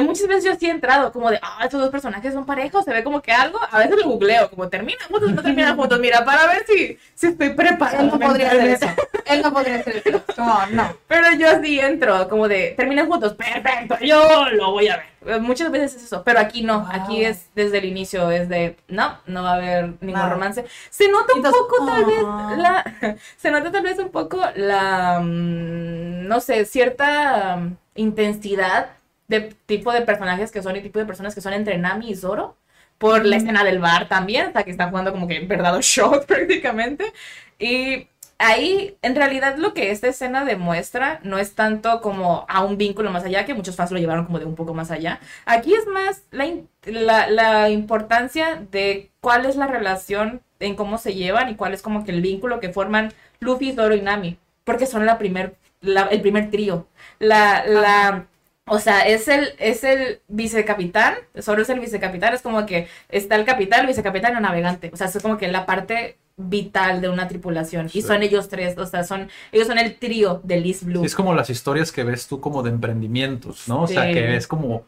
muchas 0.00 0.26
veces 0.26 0.44
yo 0.44 0.54
sí 0.58 0.66
he 0.66 0.70
entrado 0.70 1.12
como 1.12 1.30
de, 1.30 1.38
ah, 1.42 1.60
estos 1.64 1.80
dos 1.80 1.90
personajes 1.90 2.32
son 2.32 2.46
parejos, 2.46 2.84
se 2.84 2.92
ve 2.92 3.04
como 3.04 3.20
que 3.20 3.32
algo, 3.32 3.58
a 3.70 3.78
veces 3.78 3.96
lo 3.96 4.08
googleo, 4.08 4.48
como 4.48 4.68
terminan 4.68 5.06
juntos 5.08 5.32
no 5.32 5.42
terminan 5.42 5.76
juntos, 5.76 6.00
mira, 6.00 6.24
para 6.24 6.46
ver 6.46 6.64
si, 6.66 6.98
si 7.14 7.26
estoy 7.28 7.50
preparada. 7.50 8.00
Él 8.00 8.06
no 8.08 8.18
podría 8.18 8.48
hacer 8.48 8.68
eso. 8.68 8.86
Él 9.26 9.42
no 9.42 9.52
podría 9.52 9.76
hacer 9.76 10.02
eso. 10.04 10.22
Como, 10.34 10.66
no. 10.72 10.96
Pero 11.06 11.32
yo 11.38 11.62
sí 11.62 11.78
entro, 11.78 12.28
como 12.28 12.48
de, 12.48 12.74
terminan 12.76 13.06
juntos, 13.06 13.34
perfecto, 13.34 13.96
yo 14.00 14.48
lo 14.50 14.72
voy 14.72 14.88
a 14.88 14.96
ver. 14.96 15.40
Muchas 15.40 15.70
veces 15.70 15.94
es 15.94 16.04
eso, 16.04 16.22
pero 16.24 16.40
aquí 16.40 16.62
no, 16.62 16.80
Wow. 16.80 16.88
aquí 16.90 17.24
es 17.24 17.46
desde 17.54 17.78
el 17.78 17.84
inicio, 17.84 18.30
es 18.30 18.48
de, 18.48 18.76
no, 18.88 19.18
no 19.26 19.42
va 19.42 19.52
a 19.52 19.54
haber 19.54 19.92
ningún 20.00 20.28
romance. 20.28 20.64
Se 20.90 21.08
nota 21.08 21.34
un 21.34 21.42
poco 21.42 21.86
tal 21.86 22.04
vez 22.04 22.22
ah. 22.26 22.54
la, 22.58 23.16
se 23.36 23.50
nota 23.50 23.70
tal 23.70 23.82
vez 23.82 23.98
un 23.98 24.10
poco 24.10 24.40
la, 24.56 25.20
mm, 25.20 26.26
no 26.26 26.40
sé, 26.40 26.64
cierta 26.64 27.60
intensidad 27.94 28.90
de 29.28 29.40
tipo 29.66 29.92
de 29.92 30.02
personajes 30.02 30.50
que 30.52 30.62
son 30.62 30.76
y 30.76 30.80
tipo 30.82 30.98
de 30.98 31.06
personas 31.06 31.34
que 31.34 31.40
son 31.40 31.52
entre 31.54 31.78
Nami 31.78 32.10
y 32.10 32.16
Zoro. 32.16 32.56
Por 32.98 33.24
la 33.26 33.36
escena 33.36 33.64
del 33.64 33.80
bar 33.80 34.08
también, 34.08 34.46
hasta 34.46 34.62
que 34.62 34.70
están 34.70 34.90
jugando 34.90 35.10
como 35.12 35.26
que 35.26 35.40
verdad 35.40 35.74
o 35.76 35.80
shot 35.80 36.24
prácticamente. 36.28 37.12
Y 37.58 38.08
ahí, 38.38 38.96
en 39.02 39.14
realidad, 39.16 39.56
lo 39.56 39.74
que 39.74 39.90
esta 39.90 40.08
escena 40.08 40.44
demuestra 40.44 41.20
no 41.22 41.38
es 41.38 41.54
tanto 41.54 42.00
como 42.00 42.44
a 42.48 42.62
un 42.64 42.76
vínculo 42.78 43.10
más 43.10 43.24
allá, 43.24 43.44
que 43.44 43.54
muchos 43.54 43.76
fans 43.76 43.90
lo 43.92 43.98
llevaron 43.98 44.24
como 44.26 44.38
de 44.38 44.44
un 44.46 44.54
poco 44.54 44.74
más 44.74 44.90
allá. 44.90 45.20
Aquí 45.46 45.74
es 45.74 45.86
más 45.86 46.22
la, 46.30 46.46
la, 46.84 47.28
la 47.30 47.70
importancia 47.70 48.62
de 48.70 49.10
cuál 49.20 49.46
es 49.46 49.56
la 49.56 49.66
relación 49.66 50.42
en 50.60 50.74
cómo 50.76 50.98
se 50.98 51.14
llevan 51.14 51.48
y 51.48 51.56
cuál 51.56 51.74
es 51.74 51.82
como 51.82 52.04
que 52.04 52.12
el 52.12 52.22
vínculo 52.22 52.60
que 52.60 52.72
forman 52.72 53.12
Luffy, 53.40 53.72
Zoro 53.72 53.94
y 53.94 54.02
Nami. 54.02 54.38
Porque 54.64 54.86
son 54.86 55.06
la 55.06 55.18
primer, 55.18 55.56
la- 55.80 56.06
el 56.06 56.20
primer 56.20 56.50
trío. 56.50 56.86
La, 57.18 57.64
la, 57.66 58.26
o 58.72 58.78
sea, 58.78 59.02
es 59.02 59.28
el, 59.28 59.50
es 59.58 59.84
el 59.84 60.20
vicecapitán, 60.28 61.16
Zoro 61.42 61.60
es 61.60 61.68
el 61.68 61.78
vicecapitán, 61.78 62.32
es 62.32 62.40
como 62.40 62.64
que 62.64 62.88
está 63.10 63.36
el 63.36 63.44
capitán, 63.44 63.80
el 63.80 63.88
vicecapitán 63.88 64.32
y 64.32 64.36
el 64.36 64.42
navegante. 64.42 64.90
O 64.94 64.96
sea, 64.96 65.08
es 65.08 65.18
como 65.20 65.36
que 65.36 65.46
la 65.48 65.66
parte 65.66 66.16
vital 66.38 67.02
de 67.02 67.10
una 67.10 67.28
tripulación. 67.28 67.90
Y 67.92 68.00
son 68.00 68.22
ellos 68.22 68.48
tres, 68.48 68.78
o 68.78 68.86
sea, 68.86 69.04
son, 69.04 69.28
ellos 69.52 69.66
son 69.66 69.76
el 69.76 69.96
trío 69.96 70.40
de 70.42 70.58
Liz 70.58 70.84
Blue. 70.84 71.00
Sí, 71.00 71.06
es 71.06 71.14
como 71.14 71.34
las 71.34 71.50
historias 71.50 71.92
que 71.92 72.02
ves 72.02 72.26
tú 72.26 72.40
como 72.40 72.62
de 72.62 72.70
emprendimientos, 72.70 73.68
¿no? 73.68 73.82
O 73.82 73.86
sea, 73.86 74.10
que 74.10 74.22
ves 74.22 74.46
como 74.46 74.86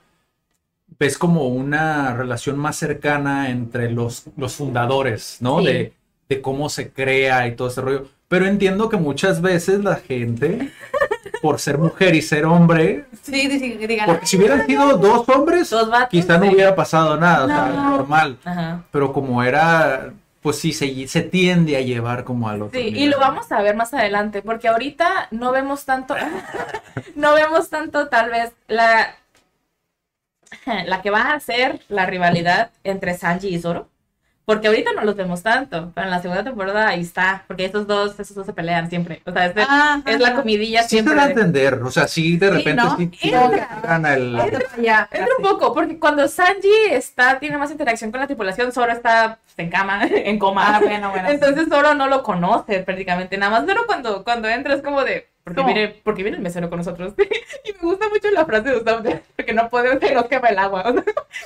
ves 0.98 1.19
como 1.19 1.48
una 1.48 2.15
relación 2.15 2.59
más 2.59 2.77
cercana 2.77 3.51
entre 3.51 3.90
los, 3.90 4.24
los 4.39 4.55
fundadores, 4.55 5.36
¿no? 5.40 5.61
De, 5.61 5.93
de 6.31 6.40
cómo 6.40 6.70
se 6.70 6.90
crea 6.90 7.47
y 7.48 7.55
todo 7.55 7.69
ese 7.69 7.82
rollo. 7.82 8.09
Pero 8.28 8.47
entiendo 8.47 8.89
que 8.89 8.97
muchas 8.97 9.43
veces 9.43 9.85
la 9.85 9.97
gente, 9.97 10.70
por 11.45 11.61
ser 11.61 11.77
mujer 11.77 12.15
y 12.15 12.23
ser 12.23 12.47
hombre, 12.47 13.05
Sí, 13.23 13.51
porque 14.07 14.25
si 14.27 14.39
hubieran 14.39 14.65
sido 14.66 14.97
dos 14.97 15.29
hombres, 15.29 15.69
Dos 15.69 15.91
vatos, 15.91 16.09
quizá 16.09 16.39
no 16.39 16.45
sí. 16.47 16.55
hubiera 16.55 16.75
pasado 16.75 17.19
nada, 17.19 17.45
o 17.45 17.49
sea, 17.49 17.66
No. 17.69 17.91
normal. 17.99 18.39
Ajá. 18.47 18.83
Pero 18.91 19.12
como 19.12 19.43
era, 19.43 20.11
pues 20.41 20.59
sí, 20.59 20.73
se, 20.73 21.07
se 21.07 21.21
tiende 21.21 21.77
a 21.77 21.83
llevar 21.83 22.25
como 22.25 22.49
al 22.49 22.62
otro 22.62 22.81
Sí, 22.81 22.87
y 22.89 23.09
lo 23.09 23.19
vamos 23.19 23.53
a 23.53 23.61
ver 23.61 23.77
más 23.77 23.93
adelante, 23.93 24.41
porque 24.41 24.69
ahorita 24.69 25.29
no 25.33 25.53
vemos 25.53 25.85
tanto, 25.85 26.15
no 27.15 27.35
vemos 27.35 27.69
tanto 27.69 28.09
tal 28.09 28.31
vez 28.31 28.53
la, 28.66 29.15
la 30.87 31.03
que 31.03 31.11
va 31.11 31.33
a 31.35 31.41
ser 31.41 31.81
la 31.91 32.07
rivalidad 32.07 32.71
entre 32.85 33.19
Sanji 33.19 33.49
y 33.49 33.59
Zoro, 33.61 33.89
porque 34.45 34.69
ahorita 34.69 34.93
no 34.93 35.05
los 35.05 35.16
vemos 35.16 35.43
tanto, 35.43 35.91
pero 35.95 36.07
en 36.07 36.11
la 36.11 36.21
segunda 36.21 36.45
temporada 36.45 36.89
ahí 36.89 37.01
está, 37.01 37.45
porque 37.47 37.65
estos 37.65 37.87
dos, 37.87 38.11
estos 38.21 38.35
dos 38.35 38.47
se 38.47 38.53
pelean 38.53 38.89
siempre, 38.91 39.23
o 39.25 39.33
sea, 39.33 39.47
es, 39.47 39.55
de- 39.55 39.62
Ajá. 39.62 40.03
es 40.05 40.21
la 40.21 40.35
comidilla 40.35 40.83
Sí 40.83 40.89
se 40.89 40.95
siempre. 40.97 41.15
da 41.15 41.23
a 41.23 41.27
de- 41.27 41.33
entender, 41.33 41.75
o 41.83 41.91
sea, 41.91 42.07
sí, 42.09 42.37
de 42.37 42.51
repente 42.51 42.83
¿no? 42.83 42.97
sí, 42.97 43.11
sí 43.19 43.31
Entra. 43.33 43.81
gana 43.83 44.15
el... 44.15 44.37
Ya, 44.83 45.09
Entra 45.11 45.35
un 45.39 45.45
poco, 45.45 45.73
porque 45.73 45.99
cuando 45.99 46.29
Sanji 46.29 46.69
está, 46.91 47.39
tiene 47.39 47.57
más 47.59 47.71
interacción 47.71 48.11
con 48.11 48.21
la 48.21 48.27
tripulación, 48.27 48.71
Zoro 48.73 48.93
está 48.93 49.39
pues, 49.45 49.55
en 49.59 49.71
cama, 49.71 50.01
en 50.11 50.39
coma. 50.39 50.77
Ah, 50.77 50.81
bueno, 50.81 51.11
bueno. 51.11 51.29
Entonces 51.31 51.69
Zoro 51.69 51.95
no 51.95 52.09
lo 52.09 52.23
conoce 52.23 52.81
prácticamente, 52.81 53.39
nada 53.39 53.53
más. 53.53 53.65
Pero 53.66 53.87
cuando, 53.87 54.25
cuando 54.25 54.49
entra 54.49 54.75
es 54.75 54.83
como 54.83 55.05
de, 55.05 55.29
porque 55.45 55.61
¿Cómo? 55.61 55.75
viene, 55.75 55.95
porque 56.03 56.23
viene 56.23 56.39
el 56.39 56.43
mesero 56.43 56.71
con 56.71 56.79
nosotros. 56.79 57.12
y 57.65 57.73
me 57.73 57.79
gusta 57.91 58.09
mucho 58.09 58.31
la 58.31 58.47
frase 58.47 58.71
de 58.71 58.81
de, 58.81 59.23
porque 59.37 59.53
no 59.53 59.69
podemos, 59.69 59.99
se 60.01 60.15
nos 60.15 60.25
quema 60.25 60.49
el 60.49 60.59
agua. 60.59 60.95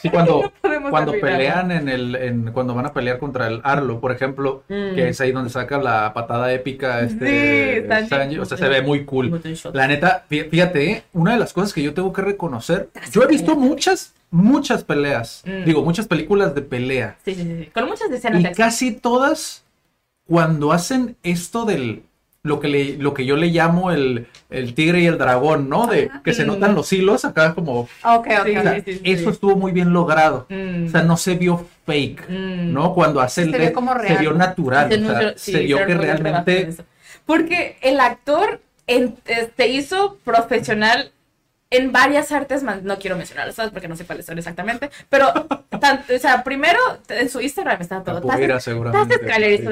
Sí, 0.00 0.08
cuando, 0.08 0.52
no 0.62 0.90
cuando 0.90 1.12
terminar. 1.12 1.36
pelean 1.38 1.70
en 1.72 1.88
el, 1.88 2.14
en, 2.14 2.52
cuando 2.52 2.74
van 2.74 2.86
a 2.86 2.92
pelear 2.92 3.18
contra 3.18 3.48
el 3.48 3.60
Arlo, 3.64 4.00
por 4.00 4.12
ejemplo, 4.12 4.62
Mm. 4.68 4.94
que 4.94 5.08
es 5.08 5.20
ahí 5.20 5.32
donde 5.32 5.50
saca 5.50 5.78
la 5.78 6.12
patada 6.14 6.52
épica 6.52 7.00
este 7.00 7.82
Sí, 7.82 8.08
Sanji. 8.08 8.38
O 8.38 8.44
sea, 8.44 8.56
se 8.56 8.68
ve 8.68 8.82
muy 8.82 9.04
cool. 9.04 9.40
La 9.72 9.86
neta, 9.88 10.24
fí- 10.30 10.48
fíjate, 10.48 10.90
¿eh? 10.92 11.02
una 11.12 11.32
de 11.32 11.38
las 11.38 11.52
cosas 11.52 11.72
que 11.72 11.82
yo 11.82 11.92
tengo 11.94 12.12
que 12.12 12.22
reconocer, 12.22 12.90
yo 13.10 13.22
he 13.22 13.26
visto 13.26 13.56
muchas, 13.56 14.14
muchas 14.30 14.84
peleas, 14.84 15.42
Mm. 15.44 15.64
digo, 15.64 15.82
muchas 15.82 16.06
películas 16.06 16.54
de 16.54 16.62
pelea, 16.62 17.16
Sí, 17.24 17.34
sí, 17.34 17.42
sí. 17.42 17.70
Con 17.74 17.86
muchas 17.88 18.10
escenas 18.10 18.40
y 18.42 18.54
casi 18.54 18.92
todas, 18.92 19.64
cuando 20.26 20.72
hacen 20.72 21.16
esto 21.22 21.64
del, 21.64 22.02
lo 22.48 22.58
que, 22.60 22.68
le, 22.68 22.96
lo 22.98 23.14
que 23.14 23.24
yo 23.24 23.36
le 23.36 23.46
llamo 23.48 23.92
el, 23.92 24.26
el 24.50 24.74
tigre 24.74 25.00
y 25.02 25.06
el 25.06 25.18
dragón, 25.18 25.68
¿no? 25.68 25.86
De 25.86 26.10
que 26.24 26.32
se 26.34 26.44
notan 26.44 26.74
los 26.74 26.92
hilos 26.92 27.24
acá 27.24 27.54
como... 27.54 27.82
Ok, 27.82 27.88
ok, 28.40 28.46
Sí, 28.46 28.56
o 28.56 28.62
sea, 28.62 28.72
ok. 28.72 28.82
sí, 28.84 28.94
sí, 28.94 29.00
eso 29.04 29.30
estuvo 29.30 29.54
muy 29.56 29.70
bien 29.72 29.92
logrado. 29.92 30.46
Mm. 30.48 30.86
O 30.86 30.90
sea, 30.90 31.02
no 31.02 31.16
se 31.16 31.34
vio 31.36 31.66
fake, 31.86 32.28
Mm. 32.28 32.72
¿no? 32.72 32.94
Cuando 32.94 33.20
hace 33.20 33.42
el 33.42 33.52
Se 33.52 33.58
ve 33.58 33.72
como 33.72 33.92
se 33.92 33.98
real, 33.98 34.18
vio 34.18 34.30
¿no? 34.32 34.38
natural, 34.38 34.88
Se 34.90 35.04
o 35.04 35.08
sea, 35.20 35.32
se 35.36 35.58
vio 35.60 35.78
se 35.78 35.86
que 35.86 35.94
realmente. 35.94 36.74
Porque 37.26 37.76
el 37.82 38.00
actor 38.00 38.60
en- 38.86 39.16
se 39.56 39.68
hizo 39.68 40.16
profesional 40.24 41.12
en 41.70 41.92
varias 41.92 42.32
artes, 42.32 42.62
no 42.62 42.98
quiero 42.98 43.16
mencionarlas 43.16 43.54
todas 43.54 43.70
porque 43.70 43.88
no 43.88 43.96
sé 43.96 44.06
cuáles 44.06 44.24
son 44.24 44.38
exactamente, 44.38 44.88
pero, 45.10 45.30
tan- 45.80 46.02
o 46.14 46.18
sea, 46.18 46.42
primero 46.42 46.78
en 47.10 47.28
su 47.28 47.42
Instagram 47.42 47.82
está 47.82 48.02
todo. 48.02 48.22
Tazas- 48.22 48.60
seguramente, 48.62 49.18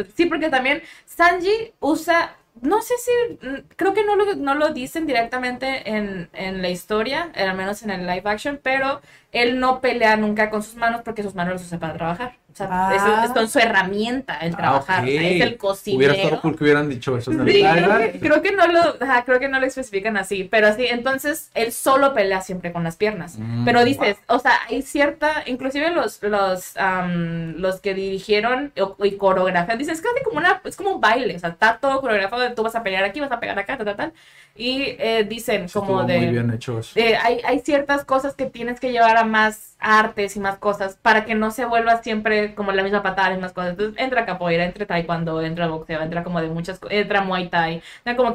sí. 0.05 0.11
Sí, 0.15 0.27
porque 0.27 0.51
también 0.51 0.83
Sanji 1.07 1.73
usa, 1.81 2.37
no 2.63 2.83
sé 2.83 2.95
si, 2.99 3.47
mm, 3.47 3.69
creo 3.77 3.95
que 3.95 4.05
no 4.05 4.17
lo, 4.17 4.35
no 4.37 4.55
lo 4.55 4.73
dicen 4.73 5.07
directamente 5.07 5.91
en, 5.91 6.29
en 6.33 6.63
la 6.63 6.71
historia, 6.71 7.31
eh, 7.35 7.43
al 7.45 7.57
menos 7.57 7.83
en 7.83 7.91
el 7.91 8.07
live 8.07 8.23
action, 8.25 8.61
pero 8.63 9.01
él 9.33 9.61
no 9.61 9.81
pelea 9.81 10.17
nunca 10.17 10.51
con 10.51 10.63
sus 10.63 10.77
manos 10.77 11.03
porque 11.05 11.23
sus 11.23 11.35
manos 11.35 11.55
los 11.55 11.65
usa 11.65 11.79
para 11.79 11.95
trabajar. 11.95 12.39
O 12.57 12.59
sea, 12.59 12.69
Ah. 12.71 12.95
eso 12.97 13.25
es 13.27 13.31
con 13.33 13.49
su 13.51 13.59
herramienta 13.59 14.39
el 14.39 14.55
Ah, 14.55 14.57
trabajar. 14.57 15.05
o 15.05 15.07
sea, 15.07 15.21
es 15.21 15.43
el 15.43 15.59
cocinero. 15.59 15.99
Hubiera 15.99 16.15
estado 16.15 16.41
cool 16.41 16.57
que 16.57 16.65
hubieran 16.65 16.89
dicho 16.89 17.19
eso 17.19 17.31
Sí, 17.31 17.37
creo, 17.39 17.99
que, 17.99 18.19
creo 18.19 18.41
que 18.43 18.53
no 18.53 18.67
lo, 18.67 18.81
ajá, 18.99 19.25
creo 19.27 19.39
que 19.39 19.49
no 19.49 19.61
lo 19.61 19.67
especifican 19.67 20.17
así, 20.17 20.45
pero 20.45 20.69
así, 20.69 20.87
entonces 20.87 21.51
él 21.53 21.71
solo 21.71 22.15
pelea 22.15 22.41
siempre 22.41 22.73
con 22.73 22.83
las 22.83 22.97
piernas. 22.97 23.37
Mm, 23.39 23.67
pero 23.67 23.85
dices, 23.85 24.17
o 24.29 24.39
sea, 24.39 24.53
hay 24.71 24.81
cierta, 24.81 25.43
inclusive 25.45 25.91
los, 25.91 26.23
los, 26.23 26.75
am, 26.79 27.57
los 27.59 27.81
que 27.83 27.93
dirigieron 27.93 28.73
o- 28.81 28.97
y 29.05 29.13
coreografían, 29.19 29.77
dicen, 29.77 29.93
es 29.93 30.01
casi 30.01 30.25
como 30.25 30.39
una, 30.39 30.63
es 30.65 30.77
como 30.77 30.93
un 30.95 31.01
baile, 31.01 31.37
o 31.37 31.39
sea, 31.39 31.51
está 31.51 31.77
todo 31.79 32.01
coreografado, 32.01 32.41
de 32.41 32.51
tú 32.51 32.63
vas 32.63 32.75
a 32.75 32.83
pelear 32.83 33.05
aquí, 33.05 33.21
vas 33.21 33.33
a 33.33 33.39
pegar 33.39 33.59
acá, 33.59 33.77
tal, 33.77 33.85
tal, 33.85 33.97
tal. 33.97 34.13
Y 34.59 34.97
eh, 34.99 35.27
dicen 35.29 35.69
como 35.69 36.05
de... 36.05 36.17
muy 36.19 36.29
bien 36.29 36.51
hecho 36.51 36.79
eso. 36.79 36.99
Eh, 36.99 37.15
hay, 37.23 37.41
hay 37.45 37.59
ciertas 37.61 38.07
cosas 38.07 38.35
que 38.35 38.47
tienes 38.47 38.81
que 38.81 38.91
llevar 38.91 39.19
a 39.19 39.25
más 39.25 39.76
artes 39.87 40.37
y 40.37 40.41
más 40.41 40.59
cosas 40.59 40.99
para 41.01 41.25
que 41.25 41.35
no 41.35 41.51
se 41.53 41.65
vuelva 41.65 42.03
siempre 42.03 42.55
como 42.55 42.73
la 42.73 42.83
misma 42.83 43.03
patada 43.03 43.35
y 43.35 43.39
más 43.39 43.53
cosas. 43.53 43.71
Entonces 43.71 43.95
entra 43.99 44.27
capoeira, 44.27 44.65
entra 44.65 44.87
taekwondo, 44.87 45.41
entra 45.43 45.69
boxeo, 45.69 46.03
entra 46.03 46.25
como 46.25 46.41
de 46.41 46.49
muchas 46.49 46.79
cosas, 46.81 46.99
entra 46.99 47.23
muay 47.23 47.49
thai, 47.49 47.83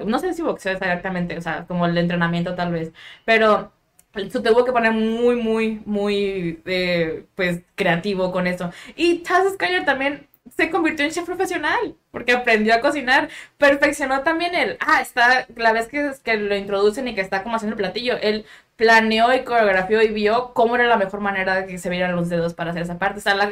no 0.06 0.19
sé 0.19 0.34
si 0.34 0.41
boxeo 0.41 0.73
exactamente, 0.73 1.38
o 1.38 1.41
sea, 1.41 1.65
como 1.68 1.86
el 1.86 1.98
entrenamiento 1.98 2.56
tal 2.56 2.72
vez, 2.72 2.91
pero 3.26 3.72
se 4.14 4.40
tuvo 4.41 4.65
que 4.65 4.72
poner 4.72 4.91
muy, 4.94 5.36
muy, 5.36 5.82
muy, 5.86 6.61
eh, 6.65 7.26
pues, 7.36 7.61
creativo 7.76 8.32
con 8.32 8.48
eso. 8.48 8.72
Y 8.95 9.19
Taz 9.19 9.53
Skyler 9.53 9.86
también 9.86 10.28
se 10.56 10.69
convirtió 10.69 11.06
en 11.06 11.11
chef 11.11 11.26
profesional 11.26 11.95
porque 12.11 12.34
aprendió 12.34 12.73
a 12.73 12.82
cocinar. 12.82 13.30
Perfeccionó 13.57 14.22
también 14.23 14.56
el, 14.56 14.78
ah, 14.82 15.02
está, 15.02 15.48
la 15.56 15.72
vez 15.73 15.88
que, 15.88 16.11
que 16.23 16.38
lo 16.38 16.56
introducen 16.56 17.07
y 17.07 17.15
que 17.15 17.22
está 17.22 17.44
como 17.44 17.56
haciendo 17.56 17.76
el 17.76 17.82
platillo, 17.82 18.18
él 18.22 18.45
planeó 18.76 19.34
y 19.34 19.43
coreografió 19.43 20.02
y 20.02 20.07
vio 20.10 20.53
cómo 20.53 20.76
era 20.76 20.85
la 20.88 20.98
mejor 20.98 21.19
manera 21.19 21.56
de 21.56 21.68
que 21.68 21.77
se 21.77 21.89
vieran 21.89 22.15
los 22.15 22.30
dedos 22.30 22.53
para 22.56 22.72
hacer 22.72 22.81
esa 22.84 22.98
parte. 22.98 23.19
O 23.19 23.22
sea, 23.22 23.35
la, 23.35 23.45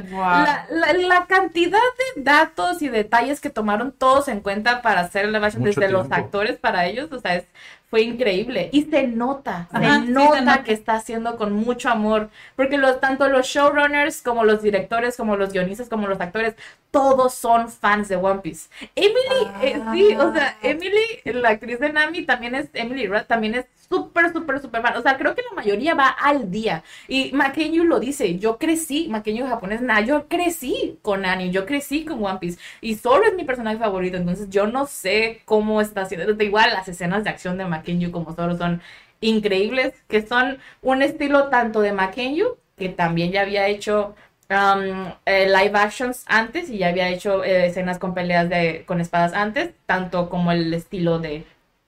la, 0.44 0.66
la- 0.72 0.94
la 0.94 1.26
cantidad 1.28 1.78
de 2.16 2.24
datos 2.24 2.82
y 2.82 2.90
detalles 2.90 3.40
que 3.40 3.50
tomaron 3.52 3.92
todos 3.92 4.28
en 4.28 4.40
cuenta 4.42 4.82
para 4.82 5.02
hacer 5.02 5.26
el 5.26 5.32
live 5.34 5.46
action 5.46 5.62
Mucho 5.64 5.80
desde 5.82 5.94
los 5.94 6.08
actores 6.24 6.58
para 6.58 6.86
ellos, 6.88 7.12
o 7.12 7.20
sea, 7.20 7.36
es, 7.36 7.46
fue 7.90 8.02
increíble. 8.02 8.70
Y 8.72 8.84
se 8.84 9.08
nota, 9.08 9.68
Ajá, 9.72 9.96
se, 9.96 10.02
sí 10.02 10.08
se 10.08 10.12
nota 10.12 10.64
que 10.64 10.74
está 10.74 10.94
haciendo 10.94 11.38
con 11.38 11.54
mucho 11.54 11.90
amor, 11.90 12.30
porque 12.56 12.78
los, 12.78 13.00
tanto 13.00 13.28
los 13.30 13.48
showrunners 13.48 14.22
como 14.22 14.46
los 14.46 14.62
directores, 14.62 15.18
como 15.18 15.36
los 15.36 15.52
guionistas, 15.52 15.90
como 15.90 16.08
los 16.08 16.22
actores, 16.22 16.56
todos 16.92 17.34
son 17.34 17.70
fans 17.70 18.08
de 18.10 18.16
One 18.16 18.42
Piece. 18.42 18.70
Emily, 18.96 19.52
eh, 19.62 19.82
sí, 19.94 20.16
o 20.16 20.34
sea, 20.34 20.58
Emily, 20.62 21.22
la 21.26 21.50
actriz 21.50 21.80
de 21.80 21.92
Nami, 21.92 22.24
también 22.26 22.56
es, 22.56 22.70
Emily 22.74 23.08
Rudd, 23.08 23.24
también 23.28 23.56
es 23.56 23.66
súper, 23.90 24.32
súper, 24.32 24.60
súper 24.60 24.82
fan. 24.82 24.98
O 24.98 25.02
sea, 25.02 25.18
creo 25.18 25.36
que 25.36 25.42
la 25.42 25.56
mayoría 25.56 25.94
va 25.96 26.08
al 26.08 26.50
día. 26.50 26.84
Y 27.08 27.32
Makenyu 27.34 27.84
lo 27.84 28.00
dice, 28.00 28.38
yo 28.38 28.58
crecí, 28.58 29.08
Makenyu 29.10 29.46
japonés, 29.48 29.82
nah, 29.82 30.02
yo 30.02 30.28
crecí 30.28 30.98
con 31.02 31.26
Annie, 31.26 31.52
yo 31.52 31.66
crecí 31.66 32.06
con 32.06 32.24
One 32.24 32.40
Piece. 32.40 32.60
Y 32.82 32.96
solo 32.96 33.26
es 33.26 33.36
mi 33.36 33.44
personaje 33.44 33.78
favorito, 33.78 34.18
entonces 34.18 34.50
yo 34.50 34.68
no 34.68 34.86
sé 34.88 35.42
cómo 35.46 35.82
está 35.82 36.02
haciendo. 36.02 36.42
Igual 36.44 36.72
las 36.72 36.88
escenas 36.88 37.24
de 37.24 37.30
acción 37.30 37.58
de 37.58 37.66
Makenyu 37.66 37.79
como 38.12 38.36
solo 38.36 38.58
son 38.58 38.82
increíbles, 39.22 39.94
que 40.08 40.26
son 40.26 40.60
un 40.82 41.02
estilo 41.02 41.50
tanto 41.50 41.82
de 41.82 41.92
Makenyu, 41.94 42.58
que 42.78 42.90
también 42.90 43.32
ya 43.32 43.42
había 43.42 43.68
hecho 43.68 44.16
um, 44.50 45.12
eh, 45.26 45.48
live 45.48 45.78
actions 45.78 46.24
antes 46.28 46.70
y 46.70 46.80
ya 46.80 46.90
había 46.90 47.10
hecho 47.10 47.44
eh, 47.44 47.68
escenas 47.68 48.00
con 48.00 48.14
peleas 48.14 48.50
de, 48.50 48.84
con 48.86 49.02
espadas 49.02 49.34
antes, 49.34 49.72
tanto 49.86 50.30
como 50.30 50.52
el 50.52 50.74
estilo 50.74 51.20
de, 51.20 51.44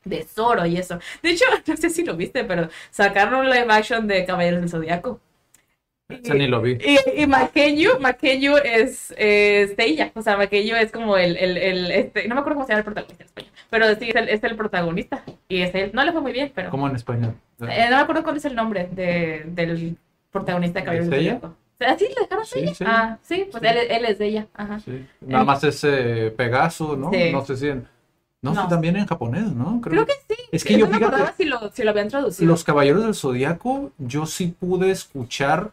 de 0.05 0.23
Zoro 0.23 0.65
y 0.65 0.77
eso. 0.77 0.99
De 1.22 1.31
hecho, 1.31 1.45
no 1.68 1.77
sé 1.77 1.89
si 1.89 2.03
lo 2.03 2.15
viste, 2.15 2.43
pero 2.43 2.69
sacaron 2.89 3.35
un 3.41 3.49
live 3.49 3.68
action 3.69 4.07
de 4.07 4.26
Caballeros 4.26 4.61
del 4.61 4.69
Zodiaco. 4.69 5.19
Ese 6.09 6.34
ni 6.35 6.47
lo 6.47 6.61
vi. 6.61 6.77
Y, 6.84 7.22
y 7.22 7.26
Makenyu, 7.26 7.99
Makenyu 7.99 8.57
es, 8.57 9.13
es 9.18 9.73
ella, 9.77 10.11
o 10.13 10.22
sea, 10.22 10.35
Makenyu 10.35 10.76
es 10.76 10.91
como 10.91 11.15
el, 11.15 11.38
el, 11.38 11.57
el, 11.57 11.91
este, 11.91 12.27
no 12.27 12.35
me 12.35 12.41
acuerdo 12.41 12.57
cómo 12.57 12.68
se 12.68 12.73
llama 12.73 12.80
el 12.80 12.85
protagonista 12.85 13.23
en 13.23 13.27
español, 13.27 13.51
pero 13.69 13.95
sí, 13.95 14.09
es 14.09 14.15
el, 14.15 14.30
es 14.30 14.43
el 14.43 14.55
protagonista, 14.57 15.23
y 15.57 15.61
es 15.61 15.73
él, 15.76 15.91
no 15.94 16.03
le 16.03 16.11
fue 16.11 16.22
muy 16.22 16.32
bien, 16.32 16.52
pero... 16.53 16.69
¿Cómo 16.69 16.88
en 16.88 16.95
español? 16.95 17.36
Eh, 17.61 17.88
no 17.90 17.95
me 17.98 18.02
acuerdo 18.02 18.23
cuál 18.23 18.38
es 18.38 18.45
el 18.45 18.56
nombre 18.56 18.90
de, 18.91 19.44
del 19.48 19.98
protagonista 20.32 20.80
de 20.80 20.86
Caballeros 20.86 21.06
¿Es 21.07 21.11
del 21.11 21.19
ella? 21.22 21.40
Zodiaco. 21.40 21.56
¿Ah, 21.84 21.95
sí? 21.98 22.06
¿Le 22.15 22.22
dejaron 22.22 22.45
Sí, 22.45 22.60
ella? 22.60 22.73
sí. 22.76 22.84
Ah, 22.88 23.18
sí, 23.22 23.48
pues 23.52 23.61
Sí. 23.64 23.69
Él, 23.69 23.78
él 23.91 24.06
es 24.06 24.18
de 24.19 24.26
ella, 24.28 24.48
ajá. 24.53 24.80
Sí. 24.80 25.06
Nada 25.22 25.44
más 25.45 25.64
ese 25.64 26.32
Pegaso, 26.38 26.95
¿no? 26.95 27.11
No 27.32 27.45
sé 27.45 27.57
si 27.57 27.68
en... 27.69 27.88
No, 28.44 28.53
No. 28.56 28.64
sí, 28.64 28.69
también 28.69 28.95
en 28.95 29.06
japonés, 29.06 29.52
¿no? 29.53 29.80
Creo 29.82 30.06
que 30.06 30.14
sí. 30.28 30.36
Es 30.52 30.64
que 30.64 30.73
yo, 30.73 30.86
no 30.86 30.91
me 30.91 30.98
fíjate- 30.98 31.06
acordaba 31.15 31.34
si 31.38 31.45
lo, 31.45 31.69
si 31.72 31.84
lo 31.84 31.91
habían 31.91 32.07
traducido. 32.10 32.48
Los 32.48 32.64
Caballeros 32.64 33.03
del 33.03 33.14
Zodiaco, 33.14 33.91
yo 33.99 34.26
sí 34.26 34.56
pude 34.60 34.90
escuchar 34.90 35.72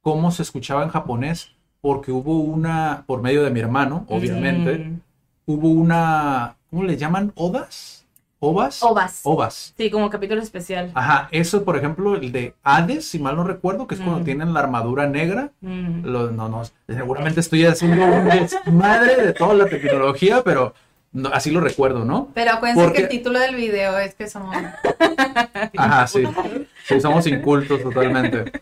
cómo 0.00 0.30
se 0.30 0.42
escuchaba 0.42 0.82
en 0.84 0.90
japonés, 0.90 1.50
porque 1.80 2.12
hubo 2.12 2.38
una, 2.40 3.04
por 3.06 3.22
medio 3.22 3.42
de 3.42 3.50
mi 3.50 3.60
hermano, 3.60 4.04
obviamente, 4.08 4.78
Mm. 4.78 5.00
hubo 5.46 5.68
una, 5.70 6.56
¿cómo 6.70 6.84
le 6.84 6.96
llaman? 6.96 7.32
¿Odas? 7.34 8.03
¿Ovas? 8.44 8.82
Ovas. 8.82 9.20
Ovas. 9.24 9.74
Sí, 9.76 9.90
como 9.90 10.10
capítulo 10.10 10.42
especial. 10.42 10.90
Ajá, 10.94 11.28
eso, 11.32 11.64
por 11.64 11.76
ejemplo, 11.76 12.14
el 12.16 12.30
de 12.32 12.54
Hades, 12.62 13.06
si 13.08 13.18
mal 13.18 13.36
no 13.36 13.44
recuerdo, 13.44 13.86
que 13.86 13.94
es 13.94 14.00
cuando 14.00 14.24
tienen 14.24 14.52
la 14.52 14.60
armadura 14.60 15.06
negra. 15.08 15.50
Mm. 15.60 16.04
Lo- 16.04 16.30
no, 16.30 16.48
no, 16.48 16.62
seguramente 16.86 17.40
estoy 17.40 17.64
haciendo 17.66 18.04
un 18.04 18.24
desmadre 18.28 19.16
de 19.16 19.32
toda 19.32 19.54
la 19.54 19.66
tecnología, 19.66 20.42
pero 20.44 20.74
no, 21.12 21.28
así 21.30 21.50
lo 21.50 21.60
recuerdo, 21.60 22.04
¿no? 22.04 22.28
Pero 22.34 22.52
acuérdense 22.52 22.82
Porque- 22.84 22.98
que 22.98 23.02
el 23.04 23.08
título 23.08 23.38
del 23.38 23.54
video 23.54 23.98
es 23.98 24.14
que 24.14 24.28
somos... 24.28 24.54
Ajá, 25.76 26.06
sí. 26.06 26.24
Sí, 26.86 27.00
somos 27.00 27.26
incultos 27.26 27.82
totalmente. 27.82 28.52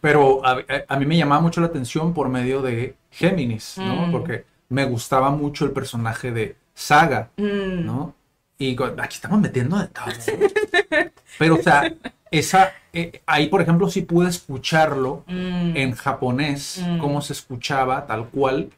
Pero 0.00 0.44
a, 0.44 0.52
a- 0.52 0.62
a 0.88 0.96
mí 0.98 1.06
me 1.06 1.16
llamaba 1.16 1.40
mucho 1.40 1.60
la 1.60 1.68
atención 1.68 2.12
por 2.14 2.28
medio 2.28 2.62
de 2.62 2.94
Géminis, 3.10 3.74
¿no? 3.78 4.06
Mm. 4.08 4.12
Porque 4.12 4.44
me 4.68 4.84
gustaba 4.84 5.30
mucho 5.30 5.64
el 5.64 5.70
personaje 5.72 6.30
de 6.32 6.56
Saga, 6.74 7.30
Mm. 7.36 7.84
¿no? 7.84 8.14
Y 8.58 8.76
aquí 8.98 9.14
estamos 9.16 9.40
metiendo 9.40 9.78
de 9.78 9.88
todo. 9.88 10.04
Pero, 11.38 11.56
o 11.56 11.62
sea, 11.62 11.92
esa, 12.30 12.72
eh, 12.92 13.20
ahí, 13.26 13.48
por 13.48 13.60
ejemplo, 13.62 13.88
sí 13.88 14.02
pude 14.02 14.28
escucharlo 14.28 15.24
Mm. 15.26 15.76
en 15.76 15.92
japonés, 15.94 16.80
Mm. 16.86 16.98
cómo 16.98 17.20
se 17.22 17.32
escuchaba, 17.32 18.06
tal 18.06 18.28
cual. 18.28 18.70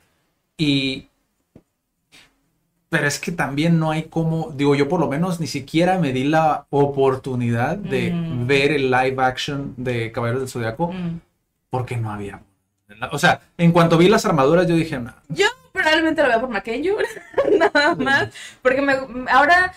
Y. 0.57 1.09
Pero 2.89 3.09
es 3.09 3.19
que 3.19 3.33
también 3.33 3.79
no 3.81 3.91
hay 3.91 4.05
como, 4.05 4.53
digo, 4.55 4.75
yo 4.77 4.89
por 4.89 5.01
lo 5.01 5.09
menos 5.09 5.41
ni 5.41 5.49
siquiera 5.49 5.99
me 5.99 6.13
di 6.13 6.25
la 6.25 6.67
oportunidad 6.71 7.77
de 7.77 8.13
Mm. 8.13 8.47
ver 8.47 8.71
el 8.73 8.91
live 8.91 9.17
action 9.23 9.75
de 9.77 10.13
Caballeros 10.13 10.43
del 10.43 10.49
Zodiaco 10.49 10.93
Mm. 10.93 11.21
porque 11.71 11.97
no 11.97 12.11
había. 12.13 12.41
O 13.11 13.19
sea, 13.19 13.41
en 13.59 13.73
cuanto 13.73 13.99
vi 13.99 14.09
las 14.09 14.25
armaduras, 14.25 14.69
yo 14.69 14.77
dije, 14.77 14.99
"No". 15.01 15.13
Yo 15.29 15.47
probablemente 15.75 16.23
lo 16.23 16.29
veo 16.29 16.41
por 16.41 16.51
Makenyu, 16.51 16.97
nada 17.59 17.95
más, 17.97 18.29
porque 18.63 18.81
me, 18.81 18.95
ahora, 19.29 19.75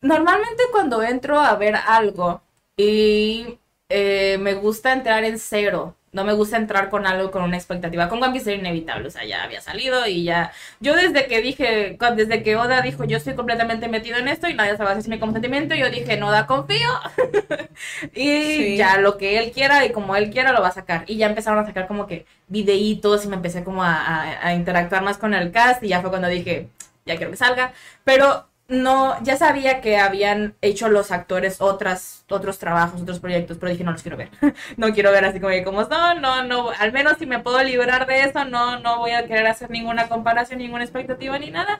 normalmente 0.00 0.62
cuando 0.72 1.02
entro 1.02 1.38
a 1.38 1.54
ver 1.56 1.76
algo 1.76 2.42
y 2.76 3.58
eh, 3.90 4.38
me 4.40 4.54
gusta 4.54 4.92
entrar 4.92 5.22
en 5.24 5.38
cero, 5.38 5.94
no 6.14 6.24
me 6.24 6.32
gusta 6.32 6.56
entrar 6.56 6.88
con 6.88 7.06
algo 7.06 7.30
con 7.30 7.42
una 7.42 7.56
expectativa, 7.58 8.08
con 8.08 8.22
One 8.22 8.32
Piece 8.32 8.52
era 8.52 8.60
inevitable, 8.60 9.08
o 9.08 9.10
sea, 9.10 9.24
ya 9.24 9.42
había 9.44 9.60
salido 9.60 10.06
y 10.06 10.24
ya, 10.24 10.52
yo 10.80 10.94
desde 10.96 11.26
que 11.26 11.42
dije, 11.42 11.98
desde 12.16 12.42
que 12.42 12.56
Oda 12.56 12.80
dijo, 12.80 13.04
yo 13.04 13.18
estoy 13.18 13.34
completamente 13.34 13.88
metido 13.88 14.16
en 14.18 14.28
esto 14.28 14.48
y 14.48 14.54
nadie 14.54 14.76
sabe 14.76 15.02
si 15.02 15.10
mi 15.10 15.18
consentimiento, 15.18 15.74
yo 15.74 15.90
dije, 15.90 16.16
no 16.16 16.28
Oda, 16.28 16.46
confío, 16.46 16.88
y 18.14 18.56
Sí. 18.56 18.76
ya 18.76 18.98
lo 18.98 19.18
que 19.18 19.38
él 19.38 19.52
quiera 19.52 19.84
y 19.84 19.92
como 19.92 20.16
él 20.16 20.30
quiera 20.30 20.52
lo 20.52 20.62
va 20.62 20.68
a 20.68 20.72
sacar. 20.72 21.04
Y 21.06 21.16
ya 21.16 21.26
empezaron 21.26 21.58
a 21.58 21.66
sacar 21.66 21.86
como 21.86 22.06
que 22.06 22.26
videitos 22.48 23.24
y 23.24 23.28
me 23.28 23.36
empecé 23.36 23.64
como 23.64 23.82
a, 23.84 23.94
a- 23.94 24.46
a 24.48 24.54
interactuar 24.54 25.02
más 25.02 25.18
con 25.18 25.34
el 25.34 25.50
cast 25.52 25.82
y 25.82 25.88
ya 25.88 26.00
fue 26.00 26.10
cuando 26.10 26.28
dije, 26.28 26.68
ya 27.06 27.16
quiero 27.16 27.30
que 27.30 27.36
salga. 27.36 27.72
Pero 28.04 28.46
no, 28.68 29.22
ya 29.22 29.36
sabía 29.36 29.80
que 29.80 29.98
habían 29.98 30.54
hecho 30.62 30.88
los 30.88 31.10
actores 31.10 31.60
otras, 31.60 32.24
otros 32.30 32.58
trabajos, 32.58 33.02
otros 33.02 33.20
proyectos, 33.20 33.58
pero 33.58 33.70
dije, 33.72 33.84
no 33.84 33.92
los 33.92 34.02
quiero 34.02 34.16
ver. 34.16 34.30
no 34.76 34.92
quiero 34.92 35.10
ver 35.12 35.24
así 35.24 35.38
como 35.40 35.52
que 35.52 35.64
como 35.64 35.84
son, 35.84 36.22
no, 36.22 36.42
no, 36.44 36.70
al 36.70 36.92
menos 36.92 37.18
si 37.18 37.26
me 37.26 37.40
puedo 37.40 37.62
librar 37.62 38.06
de 38.06 38.22
eso, 38.22 38.44
no, 38.46 38.78
no 38.80 38.98
voy 38.98 39.10
a 39.12 39.26
querer 39.26 39.46
hacer 39.46 39.70
ninguna 39.70 40.08
comparación, 40.08 40.58
ninguna 40.60 40.84
expectativa 40.84 41.38
ni 41.38 41.50
nada. 41.50 41.78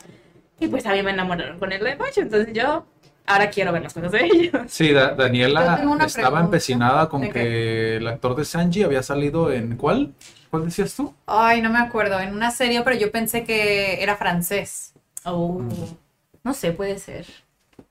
Y 0.61 0.69
pues 0.69 0.87
a 0.87 0.93
mí 0.93 1.03
me 1.03 1.11
enamoraron 1.11 1.59
con 1.59 1.73
el 1.73 1.83
live 1.83 1.99
action, 2.07 2.27
entonces 2.27 2.55
yo 2.55 2.87
ahora 3.27 3.51
quiero 3.51 3.73
ver 3.73 3.83
las 3.83 3.95
cosas 3.95 4.13
de 4.13 4.25
ellos. 4.27 4.53
Sí, 4.69 4.93
Da- 4.93 5.15
Daniela 5.15 5.61
estaba 5.61 6.13
pregunta. 6.15 6.41
empecinada 6.41 7.09
con 7.09 7.23
¿De 7.23 7.29
qué? 7.29 7.33
que 7.33 7.97
el 7.97 8.07
actor 8.07 8.37
de 8.37 8.45
Sanji 8.45 8.83
había 8.83 9.03
salido 9.03 9.51
en 9.53 9.77
¿cuál? 9.77 10.15
¿Cuál 10.51 10.67
decías 10.67 10.95
tú? 10.95 11.13
Ay, 11.27 11.61
no 11.63 11.71
me 11.71 11.79
acuerdo, 11.79 12.21
en 12.21 12.33
una 12.35 12.51
serie, 12.51 12.83
pero 12.83 12.97
yo 12.97 13.11
pensé 13.11 13.43
que 13.45 14.03
era 14.03 14.17
francés. 14.17 14.93
Oh, 15.25 15.61
no 16.45 16.55
sé, 16.55 16.73
puede 16.73 16.99
ser. 16.99 17.27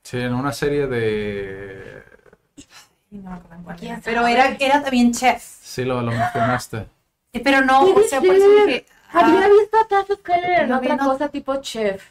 Sí, 0.02 0.18
en 0.20 0.34
una 0.34 0.52
serie 0.52 0.86
de... 0.86 2.04
No 3.10 3.30
me 3.30 3.36
acuerdo 3.36 3.54
en 3.56 3.62
cuál 3.64 3.76
¿Quién 3.76 3.92
era. 3.92 4.02
Pero 4.02 4.26
era, 4.26 4.56
era 4.60 4.82
también 4.82 5.12
chef. 5.12 5.42
Sí, 5.42 5.84
lo, 5.84 6.02
lo 6.02 6.12
mencionaste. 6.12 6.86
Eh, 7.32 7.40
Pero 7.42 7.62
no, 7.62 7.80
o 7.94 8.02
sea, 8.02 8.22
por 8.24 8.34
eso 8.36 8.48
dije, 8.50 8.86
Había 9.12 9.44
ah, 9.44 9.48
visto 9.48 9.76
a 9.78 9.86
Tazo 9.88 10.18
en 10.26 10.68
no, 10.68 10.78
otra 10.78 10.96
no. 10.96 11.04
cosa 11.04 11.28
tipo 11.28 11.56
chef. 11.60 12.02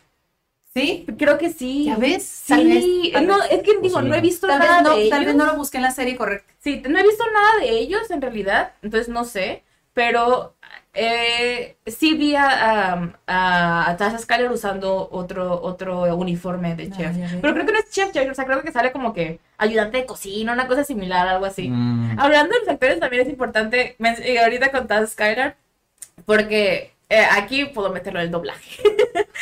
¿sí? 0.73 1.05
Creo 1.17 1.37
que 1.37 1.51
sí. 1.51 1.85
¿Ya 1.85 1.97
ves? 1.97 2.23
Sí, 2.25 2.53
Tal 2.53 2.67
vez, 2.67 2.93
tal 3.11 3.27
no, 3.27 3.37
vez. 3.37 3.47
es 3.49 3.63
que 3.63 3.79
digo, 3.81 4.01
no 4.01 4.15
he 4.15 4.21
visto 4.21 4.47
Tal 4.47 4.59
vez 4.61 4.69
nada 4.69 4.81
no, 4.81 4.95
de 4.95 5.09
tal 5.09 5.25
vez 5.25 5.35
ellos. 5.35 5.35
no 5.35 5.45
lo 5.45 5.55
busqué 5.55 5.77
en 5.77 5.83
la 5.83 5.91
serie 5.91 6.15
correcta. 6.17 6.53
Sí, 6.59 6.81
no 6.87 6.97
he 6.99 7.03
visto 7.03 7.23
nada 7.33 7.59
de 7.61 7.69
ellos 7.79 8.09
en 8.11 8.21
realidad, 8.21 8.73
entonces 8.81 9.09
no 9.09 9.25
sé, 9.25 9.63
pero 9.93 10.55
eh, 10.95 11.75
sí 11.87 12.13
vi 12.15 12.35
a, 12.35 12.93
a, 12.93 13.09
a, 13.27 13.89
a 13.89 13.97
Tasha 13.97 14.19
Skyler 14.19 14.51
usando 14.51 15.09
otro, 15.11 15.59
otro 15.61 16.01
uniforme 16.15 16.75
de 16.75 16.89
Ah, 16.91 16.95
chef. 16.95 17.15
pero 17.41 17.53
creo 17.53 17.65
que 17.65 17.71
no 17.73 17.79
es 17.79 17.89
chef, 17.91 18.11
yo- 18.13 18.29
o 18.31 18.33
sea, 18.35 18.45
creo 18.45 18.61
que 18.61 18.71
sale 18.71 18.91
como 18.91 19.13
que 19.13 19.39
ayudante 19.57 19.97
de 19.97 20.05
cocina, 20.05 20.53
una 20.53 20.67
cosa 20.67 20.83
similar, 20.83 21.27
algo 21.27 21.45
así. 21.45 21.69
Mm. 21.69 22.19
Hablando 22.19 22.53
de 22.53 22.59
los 22.61 22.69
actores, 22.69 22.99
también 22.99 23.23
es 23.23 23.29
importante, 23.29 23.95
y 24.25 24.37
ahorita 24.37 24.71
con 24.71 24.87
Taz 24.87 25.11
Skyler, 25.11 25.55
porque 26.25 26.93
eh, 27.09 27.25
aquí 27.31 27.65
puedo 27.65 27.89
meterlo 27.91 28.19
en 28.19 28.25
el 28.25 28.31
doblaje. 28.31 28.83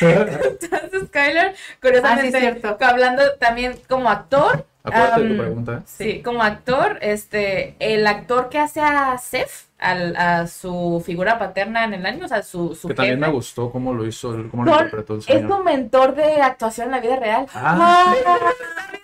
Taz 0.70 0.90
Skyler, 1.08 1.54
curiosamente, 1.80 2.36
Ah, 2.36 2.40
sí, 2.40 2.46
cierto. 2.60 2.78
hablando 2.84 3.22
también 3.38 3.78
como 3.88 4.08
actor. 4.10 4.66
Acuérdate 4.84 5.20
de 5.22 5.26
tu 5.28 5.32
am, 5.34 5.38
pregunta. 5.38 5.72
¿eh? 5.74 5.82
Sí, 5.86 6.22
como 6.22 6.42
actor, 6.42 6.98
este, 7.02 7.76
el 7.78 8.06
actor 8.06 8.48
que 8.48 8.58
hace 8.58 8.80
a 8.80 9.16
Seth, 9.18 9.50
al- 9.82 10.16
a 10.16 10.46
su 10.46 11.02
figura 11.04 11.38
paterna 11.38 11.84
en 11.84 11.94
el 11.94 12.06
año, 12.06 12.24
o 12.24 12.28
sea, 12.28 12.42
su, 12.42 12.74
su 12.74 12.88
Que 12.88 12.94
también 12.94 13.18
jefe, 13.18 13.26
me 13.28 13.34
gustó 13.34 13.70
cómo 13.70 13.92
lo 13.92 14.06
hizo, 14.06 14.28
cómo 14.50 14.64
lo 14.64 14.72
interpretó 14.72 15.14
el 15.14 15.18
es 15.20 15.24
señor. 15.26 15.48
su 15.58 15.64
mentor 15.64 16.14
de 16.14 16.40
actuación 16.40 16.86
en 16.86 16.92
la 16.92 17.00
vida 17.00 17.16
real. 17.16 17.46
Ah. 17.54 18.14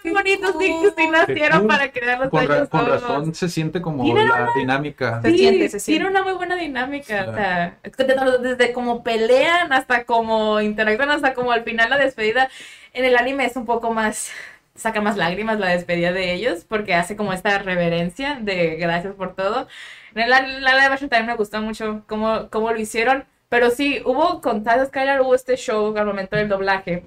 ¡Ay, 0.05 0.13
bonitos, 0.13 0.55
sí, 0.59 0.75
que 0.83 1.03
sí 1.03 1.09
nacieron 1.11 1.67
para 1.67 1.91
crear 1.91 2.19
los 2.21 2.31
Con, 2.31 2.47
ra- 2.49 2.67
con 2.67 2.85
todos. 2.87 3.03
razón 3.03 3.35
se 3.35 3.49
siente 3.49 3.83
como 3.83 4.05
la 4.07 4.23
una- 4.23 4.49
dinámica. 4.57 5.21
Se 5.23 5.31
Sí, 5.33 5.39
siente, 5.39 5.69
se 5.69 5.81
siente. 5.81 6.05
tiene 6.05 6.11
una 6.11 6.23
muy 6.23 6.33
buena 6.37 6.57
dinámica. 6.57 7.25
Sí. 7.25 7.31
O 7.31 7.35
sea, 7.35 7.77
es 7.83 7.93
desde, 7.97 8.39
desde 8.39 8.73
como 8.73 9.03
pelean 9.03 9.73
hasta 9.73 10.05
como 10.05 10.61
interactúan, 10.61 11.11
hasta 11.11 11.35
como 11.35 11.53
al 11.53 11.65
final 11.65 11.91
la 11.91 11.99
despedida. 11.99 12.49
En 12.93 13.05
el 13.05 13.17
anime 13.17 13.45
es 13.45 13.57
un 13.57 13.67
poco 13.67 13.93
más. 13.93 14.31
Saca 14.75 15.01
más 15.01 15.17
lágrimas 15.17 15.59
la 15.59 15.71
despedida 15.71 16.13
de 16.13 16.33
ellos 16.33 16.65
porque 16.69 16.95
hace 16.95 17.17
como 17.17 17.33
esta 17.33 17.59
reverencia 17.59 18.39
de 18.41 18.77
gracias 18.77 19.13
por 19.15 19.35
todo. 19.35 19.67
El, 20.20 20.31
la 20.31 20.40
live 20.40 20.93
action 20.93 21.11
también 21.11 21.27
me 21.27 21.36
gustó 21.36 21.61
mucho 21.61 22.05
cómo, 22.07 22.49
cómo 22.51 22.70
lo 22.73 22.81
hicieron. 22.81 23.24
Pero 23.49 23.70
sí, 23.70 24.03
hubo 24.05 24.40
con 24.40 24.62
Taz 24.62 24.89
Skylar 24.89 25.20
hubo 25.23 25.35
este 25.35 25.57
show 25.57 25.97
al 25.97 26.07
momento 26.07 26.36
del 26.36 26.49
doblaje 26.49 27.05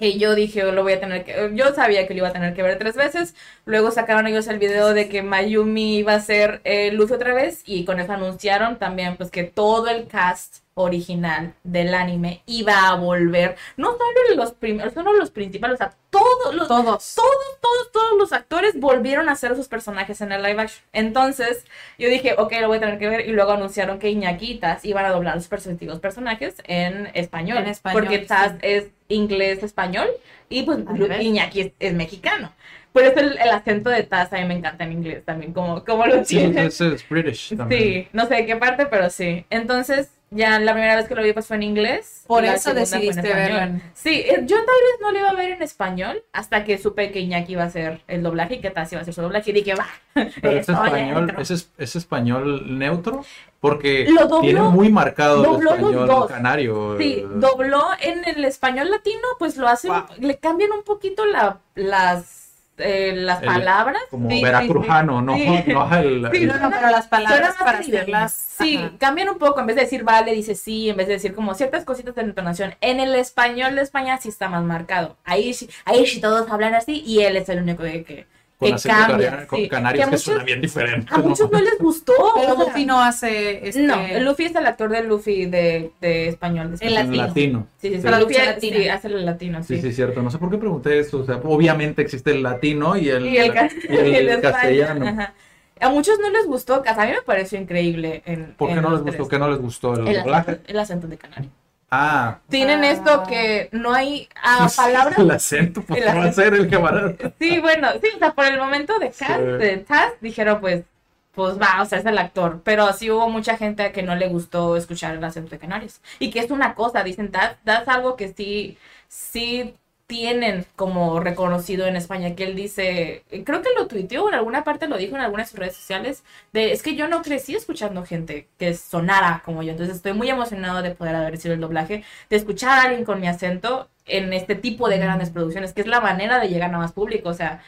que 0.00 0.18
yo 0.18 0.34
dije, 0.34 0.62
lo 0.72 0.82
voy 0.82 0.94
a 0.94 1.00
tener 1.00 1.24
que, 1.24 1.50
yo 1.54 1.74
sabía 1.74 2.06
que 2.06 2.14
lo 2.14 2.18
iba 2.20 2.28
a 2.28 2.32
tener 2.32 2.54
que 2.54 2.62
ver 2.62 2.78
tres 2.78 2.96
veces, 2.96 3.34
luego 3.66 3.90
sacaron 3.90 4.26
ellos 4.26 4.46
el 4.48 4.58
video 4.58 4.94
de 4.94 5.08
que 5.10 5.22
Mayumi 5.22 5.98
iba 5.98 6.14
a 6.14 6.20
ser 6.20 6.62
eh, 6.64 6.96
otra 6.98 7.34
vez 7.34 7.62
y 7.66 7.84
con 7.84 8.00
eso 8.00 8.12
anunciaron 8.12 8.78
también 8.78 9.16
pues 9.16 9.30
que 9.30 9.44
todo 9.44 9.88
el 9.88 10.06
cast 10.06 10.58
original 10.82 11.54
del 11.64 11.94
anime 11.94 12.42
iba 12.46 12.88
a 12.88 12.94
volver, 12.96 13.56
no 13.76 13.92
solo 13.92 14.36
los 14.36 14.52
primeros, 14.52 14.92
solo 14.94 15.12
los 15.14 15.30
principales, 15.30 15.74
o 15.74 15.78
sea, 15.78 15.94
todos 16.10 16.54
los, 16.54 16.66
Todos. 16.66 17.14
todos, 17.14 17.32
todos, 17.60 17.92
todos 17.92 18.18
los 18.18 18.32
actores 18.32 18.78
volvieron 18.80 19.28
a 19.28 19.36
ser 19.36 19.54
sus 19.54 19.68
personajes 19.68 20.20
en 20.20 20.32
el 20.32 20.42
live 20.42 20.60
action. 20.62 20.82
Entonces, 20.92 21.64
yo 21.98 22.08
dije, 22.08 22.34
ok, 22.36 22.52
lo 22.60 22.66
voy 22.68 22.78
a 22.78 22.80
tener 22.80 22.98
que 22.98 23.08
ver. 23.08 23.28
Y 23.28 23.32
luego 23.32 23.52
anunciaron 23.52 23.98
que 24.00 24.10
Iñaquitas 24.10 24.84
iban 24.84 25.04
a 25.04 25.10
doblar 25.10 25.40
sus 25.40 25.50
respectivos 25.50 26.00
personajes 26.00 26.56
en 26.64 27.10
español. 27.14 27.58
En 27.58 27.68
español, 27.68 28.00
Porque 28.02 28.18
Taz 28.18 28.52
sí. 28.52 28.58
es 28.62 28.86
inglés-español 29.08 30.08
y 30.48 30.62
pues. 30.62 30.78
Iñaki 31.20 31.60
es, 31.60 31.72
es 31.78 31.94
mexicano. 31.94 32.52
Por 32.92 33.04
eso 33.04 33.20
el, 33.20 33.38
el 33.38 33.50
acento 33.50 33.88
de 33.88 34.02
Taz 34.02 34.32
a 34.32 34.38
mí 34.38 34.44
me 34.46 34.54
encanta 34.54 34.82
en 34.82 34.90
inglés 34.92 35.24
también, 35.24 35.52
como, 35.52 35.84
como 35.84 36.06
lo 36.06 36.24
Sí, 36.24 36.38
tiene. 36.38 36.66
ese 36.66 36.94
es 36.94 37.08
British 37.08 37.56
también. 37.56 37.80
Sí, 37.82 38.08
no 38.12 38.26
sé 38.26 38.34
de 38.34 38.46
qué 38.46 38.56
parte, 38.56 38.86
pero 38.86 39.08
sí. 39.10 39.46
Entonces, 39.48 40.10
ya 40.30 40.58
la 40.60 40.72
primera 40.72 40.96
vez 40.96 41.08
que 41.08 41.14
lo 41.14 41.22
vi 41.22 41.32
pues 41.32 41.46
fue 41.46 41.56
en 41.56 41.62
inglés. 41.64 42.24
Por 42.26 42.44
eso 42.44 42.72
decidiste 42.72 43.22
verlo 43.34 43.80
Sí, 43.94 44.10
eh, 44.14 44.42
yo 44.46 44.56
tal 44.56 44.64
vez 44.66 45.00
no 45.00 45.10
lo 45.12 45.18
iba 45.18 45.28
a 45.30 45.34
ver 45.34 45.50
en 45.52 45.62
español 45.62 46.22
hasta 46.32 46.64
que 46.64 46.78
supe 46.78 47.10
que 47.10 47.20
Iñaki 47.20 47.52
iba 47.52 47.64
a 47.64 47.66
hacer 47.66 48.02
el 48.06 48.22
doblaje 48.22 48.54
y 48.54 48.60
que 48.60 48.70
Taz 48.70 48.92
iba 48.92 49.00
a 49.00 49.02
hacer 49.02 49.12
su 49.14 49.22
doblaje 49.22 49.50
y 49.50 49.54
dije, 49.54 49.74
va. 49.74 49.86
Pero 50.14 50.50
es 50.60 50.68
español, 50.68 51.34
es, 51.38 51.50
es- 51.50 51.70
es 51.76 51.96
español 51.96 52.78
neutro 52.78 53.24
porque 53.60 54.06
Lo 54.08 54.22
dobló- 54.28 54.40
tiene 54.40 54.60
muy 54.62 54.88
marcado 54.90 55.44
el 55.58 55.66
español 55.66 56.06
dos. 56.06 56.30
canario. 56.30 56.96
Sí, 56.98 57.22
dobló 57.34 57.88
en 58.00 58.24
el 58.24 58.44
español 58.44 58.90
latino, 58.90 59.26
pues 59.38 59.56
lo 59.56 59.68
hacen, 59.68 59.90
Wow. 59.90 60.04
le 60.18 60.38
cambian 60.38 60.72
un 60.72 60.82
poquito 60.82 61.26
la, 61.26 61.58
las, 61.74 62.39
eh, 62.82 63.12
las 63.14 63.40
El- 63.42 63.46
palabras. 63.48 64.02
como 64.10 64.28
Sí, 64.30 64.36
sí, 64.38 64.42
veracrujano, 64.44 65.22
no, 65.22 65.34
sí. 65.34 65.44
no 65.68 65.94
el, 65.96 66.28
Sí, 66.32 66.36
el- 66.42 66.48
No, 66.48 66.58
no, 66.58 66.70
pero 66.70 66.90
las 66.90 67.06
palabras 67.06 67.54
para 67.58 67.78
hacerlas. 67.78 68.32
Sí, 68.32 68.76
ajá. 68.76 68.92
cambian 68.98 69.28
un 69.30 69.38
poco. 69.38 69.60
En 69.60 69.66
vez 69.66 69.76
de 69.76 69.82
decir 69.82 70.04
vale, 70.04 70.32
dice 70.32 70.54
sí. 70.54 70.90
En 70.90 70.96
vez 70.96 71.06
de 71.06 71.14
decir 71.14 71.34
como 71.34 71.54
ciertas 71.54 71.84
cositas 71.84 72.14
de 72.14 72.22
entonación. 72.22 72.74
En 72.80 73.00
el 73.00 73.14
español 73.14 73.74
de 73.76 73.82
España 73.82 74.18
sí 74.20 74.28
está 74.28 74.48
más 74.48 74.62
marcado. 74.64 75.16
Ahí 75.24 75.54
sí, 75.54 75.68
ahí 75.84 76.06
sí 76.06 76.20
todos 76.20 76.50
hablan 76.50 76.74
así 76.74 77.02
y 77.06 77.20
él 77.20 77.36
es 77.36 77.48
el 77.48 77.62
único 77.62 77.82
que, 77.82 78.04
que, 78.04 78.26
con 78.60 78.68
que 78.68 78.74
acento 78.74 79.06
cambia. 79.08 79.46
con 79.46 79.58
sí. 79.58 79.62
Que 79.64 79.68
que, 79.70 79.76
a 79.76 79.80
suena 79.80 80.10
muchos- 80.40 80.44
bien 80.44 80.60
diferente. 80.60 81.06
A 81.12 81.18
¿no? 81.18 81.24
muchos 81.24 81.50
no 81.50 81.60
les 81.60 81.78
gustó. 81.78 82.12
Pero 82.34 82.52
o 82.52 82.56
sea, 82.56 82.64
Luffy 82.64 82.84
no 82.86 83.00
hace. 83.02 83.68
Este... 83.68 83.82
No, 83.82 83.96
Luffy 84.20 84.44
es 84.44 84.54
el 84.54 84.66
actor 84.66 84.90
de 84.90 85.02
Luffy 85.02 85.46
de, 85.46 85.90
de 86.00 86.28
español. 86.28 86.76
de 86.76 86.86
El 86.86 86.94
latino. 86.94 87.16
latino. 87.16 87.66
Sí, 87.78 87.88
sí, 87.88 87.96
sí. 87.96 88.02
Traducción 88.02 88.46
Luffy 88.54 88.70
sí, 88.70 88.88
hace 88.88 89.08
el 89.08 89.26
latino, 89.26 89.62
sí. 89.62 89.76
Sí, 89.76 89.82
sí, 89.82 89.92
cierto. 89.92 90.22
No 90.22 90.30
sé 90.30 90.38
por 90.38 90.50
qué 90.50 90.58
pregunté 90.58 90.98
esto. 90.98 91.18
O 91.20 91.24
sea, 91.24 91.36
obviamente 91.42 92.02
existe 92.02 92.30
el 92.30 92.42
latino 92.42 92.96
y 92.96 93.08
el, 93.08 93.26
Y 93.26 93.38
el, 93.38 93.46
y 93.46 93.96
el 93.96 94.08
y 94.12 94.14
el 94.28 94.40
castellano. 94.40 95.06
ajá. 95.08 95.34
A 95.82 95.88
muchos 95.88 96.18
no 96.20 96.28
les 96.28 96.44
gustó, 96.46 96.82
a 96.86 97.04
mí 97.06 97.10
me 97.12 97.22
pareció 97.22 97.58
increíble. 97.58 98.22
En, 98.26 98.52
¿Por 98.54 98.68
qué 98.68 98.74
en 98.74 98.82
no 98.82 98.90
les 98.90 99.00
gustó? 99.00 99.28
¿Qué 99.28 99.38
no 99.38 99.48
les 99.48 99.58
gustó? 99.58 99.94
¿El, 99.94 100.08
El 100.08 100.16
doblaje? 100.22 100.50
acento, 100.50 100.70
el 100.70 100.78
acento 100.78 101.06
de 101.08 101.16
Canario. 101.16 101.50
Ah, 101.90 102.38
Tienen 102.48 102.84
Ah. 102.84 102.90
esto 102.90 103.24
que 103.28 103.68
no 103.72 103.92
hay 103.92 104.28
ah, 104.42 104.68
palabras. 104.76 105.18
el 105.18 105.30
acento, 105.30 105.82
pues, 105.82 106.00
el 106.02 106.06
¿qué 106.12 106.18
va 106.18 106.24
a 106.24 106.32
ser 106.32 106.54
el 106.54 106.68
que 106.68 106.76
va 106.76 106.90
a... 106.90 107.14
Sí, 107.38 107.58
bueno, 107.60 107.88
sí, 108.00 108.08
o 108.14 108.18
sea, 108.18 108.32
por 108.34 108.44
el 108.46 108.58
momento 108.58 108.98
de 108.98 109.10
cast, 109.10 109.40
Sí. 109.40 109.44
de 109.58 109.76
Taz, 109.78 110.12
dijeron 110.20 110.60
pues, 110.60 110.84
pues 111.32 111.58
va, 111.60 111.82
o 111.82 111.84
sea, 111.86 111.98
es 111.98 112.06
el 112.06 112.18
actor. 112.18 112.60
Pero 112.64 112.92
sí 112.92 113.10
hubo 113.10 113.28
mucha 113.28 113.56
gente 113.56 113.90
que 113.92 114.02
no 114.02 114.14
le 114.14 114.28
gustó 114.28 114.76
escuchar 114.76 115.14
el 115.16 115.24
acento 115.24 115.50
de 115.50 115.58
Canarios. 115.58 116.00
Y 116.20 116.30
que 116.30 116.40
es 116.40 116.50
una 116.50 116.74
cosa, 116.74 117.02
dicen, 117.04 117.30
Taz, 117.32 117.56
Taz 117.64 117.88
algo 117.88 118.16
que 118.16 118.32
sí, 118.32 118.78
sí 119.08 119.74
tienen 120.10 120.66
como 120.74 121.20
reconocido 121.20 121.86
en 121.86 121.94
España, 121.94 122.34
que 122.34 122.42
él 122.42 122.56
dice, 122.56 123.22
creo 123.44 123.62
que 123.62 123.68
lo 123.78 123.86
tuiteó 123.86 124.28
en 124.28 124.34
alguna 124.34 124.64
parte, 124.64 124.88
lo 124.88 124.96
dijo 124.96 125.14
en 125.14 125.22
algunas 125.22 125.46
de 125.46 125.50
sus 125.52 125.60
redes 125.60 125.76
sociales, 125.76 126.24
de 126.52 126.72
es 126.72 126.82
que 126.82 126.96
yo 126.96 127.06
no 127.06 127.22
crecí 127.22 127.54
escuchando 127.54 128.04
gente 128.04 128.48
que 128.58 128.74
sonara 128.74 129.40
como 129.44 129.62
yo, 129.62 129.70
entonces 129.70 129.94
estoy 129.94 130.12
muy 130.14 130.28
emocionado 130.28 130.82
de 130.82 130.90
poder 130.90 131.14
haber 131.14 131.38
sido 131.38 131.54
el 131.54 131.60
doblaje, 131.60 132.02
de 132.28 132.36
escuchar 132.36 132.80
a 132.80 132.82
alguien 132.82 133.04
con 133.04 133.20
mi 133.20 133.28
acento 133.28 133.88
en 134.04 134.32
este 134.32 134.56
tipo 134.56 134.88
de 134.88 134.98
grandes 134.98 135.30
producciones, 135.30 135.72
que 135.72 135.82
es 135.82 135.86
la 135.86 136.00
manera 136.00 136.40
de 136.40 136.48
llegar 136.48 136.74
a 136.74 136.78
más 136.78 136.90
público, 136.90 137.28
o 137.28 137.34
sea, 137.34 137.62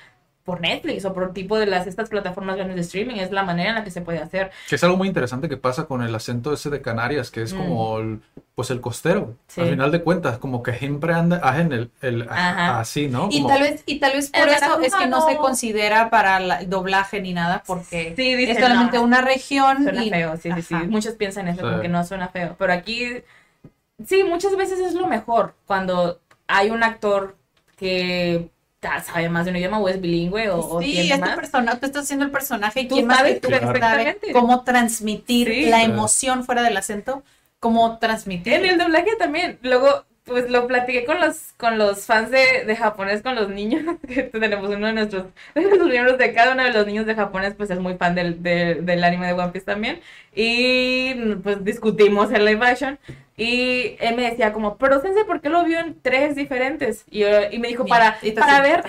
por 0.45 0.61
Netflix 0.61 1.05
o 1.05 1.15
por 1.15 1.33
tipo 1.33 1.57
de 1.57 1.67
las 1.67 1.87
estas 1.87 2.09
plataformas 2.09 2.57
grandes 2.57 2.75
de 2.77 2.83
streaming, 2.83 3.17
es 3.17 3.31
la 3.31 3.45
manera 3.45 3.71
en 3.71 3.75
la 3.77 3.85
que 3.85 3.91
se 3.93 4.01
puede 4.01 4.19
hacer. 4.19 4.51
Que 4.69 4.75
es 4.75 4.83
algo 4.85 4.97
muy 4.97 5.07
interesante 5.07 5.49
que 5.49 5.57
pasa 5.57 5.85
con 5.85 6.03
el 6.03 6.13
acento 6.15 6.53
ese 6.53 6.69
de 6.69 6.83
Canarias, 6.83 7.31
que 7.31 7.43
es 7.43 7.55
como 7.55 7.99
el, 7.99 8.21
pues 8.57 8.71
el 8.71 8.81
costero. 8.81 9.21
Mm. 9.21 9.35
Sí. 9.47 9.61
Al 9.61 9.69
final 9.71 9.93
de 9.93 10.03
cuentas, 10.03 10.39
como 10.39 10.63
que 10.63 10.73
siempre 10.75 11.15
anda 11.15 11.37
hacen 11.39 11.73
el, 12.01 12.27
así, 12.29 13.07
¿no? 13.09 13.29
Y 13.31 13.47
tal 13.47 13.61
vez, 13.63 13.83
y 13.87 14.01
tal 14.01 14.13
vez 14.15 14.31
por 14.31 14.49
El 14.49 14.55
eso 14.55 14.81
es 14.81 14.95
que 14.95 15.07
no 15.07 15.27
se 15.29 15.37
considera 15.37 16.11
para 16.11 16.41
la- 16.41 16.61
el 16.61 16.69
doblaje 16.71 17.21
ni 17.21 17.33
nada, 17.33 17.63
porque 17.67 18.15
Sí, 18.17 18.35
dicen, 18.35 18.57
es 18.57 18.63
solamente 18.63 18.97
no. 18.97 19.05
una 19.05 19.21
región. 19.21 19.85
Suena 19.85 20.05
y- 20.05 20.11
feo, 20.11 20.37
sí, 20.37 20.51
sí, 20.57 20.63
sí. 20.63 20.75
Muchos 20.75 21.15
piensan 21.15 21.47
eso, 21.49 21.61
Sí. 21.61 21.67
como 21.67 21.81
que 21.81 21.89
no 21.89 22.05
suena 22.05 22.29
feo. 22.29 22.57
Pero 22.59 22.73
aquí, 22.73 23.07
sí, 24.05 24.25
muchas 24.25 24.57
veces 24.57 24.81
es 24.81 24.95
lo 24.95 25.07
mejor 25.07 25.55
cuando 25.67 26.19
hay 26.49 26.71
un 26.71 26.83
actor 26.83 27.37
que 27.77 28.49
sabe 28.83 29.29
más 29.29 29.45
de 29.45 29.51
un 29.53 29.57
idioma 29.57 29.79
o 29.79 29.89
es 29.89 30.01
bilingüe 30.01 30.51
o, 30.51 30.59
o 30.59 30.81
Sí, 30.83 30.93
tiene 30.93 31.09
este 31.15 31.19
más. 31.21 31.37
personaje, 31.37 31.79
tú 31.79 31.87
estás 31.87 32.03
haciendo 32.05 32.25
el 32.25 32.31
personaje 32.31 32.81
y 32.81 32.89
Tú 32.89 32.95
quién 32.97 33.07
más 33.07 33.19
sabes 33.19 33.35
que 33.35 33.41
tú 33.41 33.49
Claro. 33.49 33.67
sabe 33.67 33.79
perfectamente. 33.81 34.33
cómo 34.33 34.65
transmitir 34.65 35.49
Sí. 35.49 35.67
la 35.67 35.79
Sí. 35.79 35.85
emoción 35.85 36.45
fuera 36.45 36.63
del 36.63 36.77
acento, 36.77 37.23
cómo 37.61 37.99
transmitir. 37.99 38.55
En 38.55 38.67
el 38.67 38.79
doblaje 38.79 39.15
también. 39.19 39.59
Luego, 39.63 40.05
pues 40.25 40.49
lo 40.51 40.67
platiqué 40.69 41.05
con 41.05 41.21
los, 41.21 41.53
con 41.57 41.79
los 41.79 42.07
fans 42.07 42.31
de, 42.31 42.65
de 42.65 42.77
japonés, 42.77 43.23
con 43.23 43.35
los 43.35 43.49
niños, 43.49 43.83
que 44.09 44.23
tenemos 44.25 44.69
uno 44.69 44.87
de 44.87 44.93
nuestros, 44.93 45.27
de 45.55 45.63
los 45.77 45.89
miembros 45.89 46.17
de 46.19 46.33
cada 46.33 46.53
uno 46.55 46.63
de 46.65 46.73
los 46.73 46.87
niños 46.87 47.07
de 47.07 47.15
japonés, 47.15 47.55
pues 47.55 47.71
es 47.71 47.79
muy 47.81 47.95
fan 47.97 48.15
del, 48.15 48.43
del, 48.43 48.85
del 48.87 49.03
anime 49.05 49.27
de 49.27 49.33
One 49.33 49.49
Piece 49.53 49.67
también. 49.67 50.01
Y 50.35 51.15
pues 51.43 51.65
discutimos 51.65 52.31
el 52.33 52.45
live 52.45 52.65
action. 52.67 52.99
Y 53.37 53.97
él 54.01 54.15
me 54.15 54.31
decía 54.31 54.53
como, 54.53 54.77
pero 54.77 55.01
Sensei, 55.01 55.25
¿por 55.25 55.41
qué 55.41 55.49
lo 55.49 55.65
vio 55.65 55.79
en 55.79 56.01
tres 56.01 56.37
diferentes? 56.37 57.05
Y, 57.11 57.25
y 57.25 57.59
me 57.59 57.69
dijo, 57.69 57.87
para, 57.87 58.19
para 58.39 58.61
ver, 58.61 58.85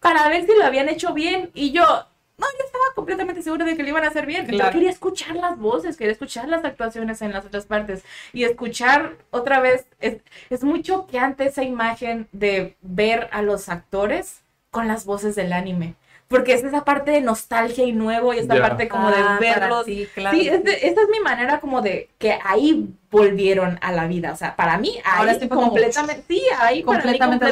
para 0.00 0.28
ver 0.28 0.46
si 0.46 0.54
lo 0.54 0.64
habían 0.64 0.88
hecho 0.88 1.14
bien. 1.14 1.50
Y 1.54 1.72
yo, 1.72 1.82
no, 1.82 2.46
yo 2.58 2.64
estaba 2.66 2.84
completamente 2.94 3.42
segura 3.42 3.64
de 3.64 3.76
que 3.76 3.82
lo 3.82 3.88
iban 3.88 4.04
a 4.04 4.08
hacer 4.08 4.26
bien. 4.26 4.46
Yo 4.46 4.70
quería 4.70 4.90
escuchar 4.90 5.36
las 5.36 5.58
voces, 5.58 5.96
quería 5.96 6.12
escuchar 6.12 6.48
las 6.48 6.64
actuaciones 6.64 7.22
en 7.22 7.32
las 7.32 7.44
otras 7.46 7.66
partes. 7.66 8.04
Y 8.32 8.44
escuchar 8.44 9.16
otra 9.30 9.60
vez, 9.60 9.86
es, 10.00 10.18
es 10.50 10.62
muy 10.62 10.82
choqueante 10.82 11.46
esa 11.46 11.64
imagen 11.64 12.28
de 12.32 12.76
ver 12.82 13.28
a 13.32 13.42
los 13.42 13.68
actores 13.68 14.42
con 14.70 14.86
las 14.86 15.06
voces 15.06 15.34
del 15.34 15.52
anime. 15.52 15.94
Porque 16.28 16.52
es 16.52 16.62
esa 16.62 16.84
parte 16.84 17.10
de 17.10 17.22
nostalgia 17.22 17.84
y 17.84 17.92
nuevo 17.92 18.34
y 18.34 18.38
esta 18.38 18.60
parte 18.60 18.86
como 18.86 19.08
de 19.10 19.16
Ah, 19.18 19.38
verlos. 19.40 19.86
ti, 19.86 20.06
claro. 20.14 20.36
Sí, 20.36 20.46
es 20.46 20.62
de- 20.62 20.74
esa 20.86 21.00
es 21.02 21.08
mi 21.10 21.20
manera 21.20 21.58
como 21.58 21.80
de 21.80 22.10
que 22.18 22.38
ahí 22.44 22.90
volvieron 23.10 23.78
a 23.80 23.92
la 23.92 24.06
vida. 24.06 24.32
O 24.32 24.36
sea, 24.36 24.54
para 24.54 24.76
mí, 24.76 24.98
ahí 25.04 25.20
Ahora 25.20 25.32
sí 25.34 25.38
fue 25.40 25.48
como- 25.48 25.62
completamente, 25.68 26.24
sí, 26.28 26.42
ahí 26.60 26.82
para 26.82 26.98
mí 27.04 27.18
Completamente 27.18 27.46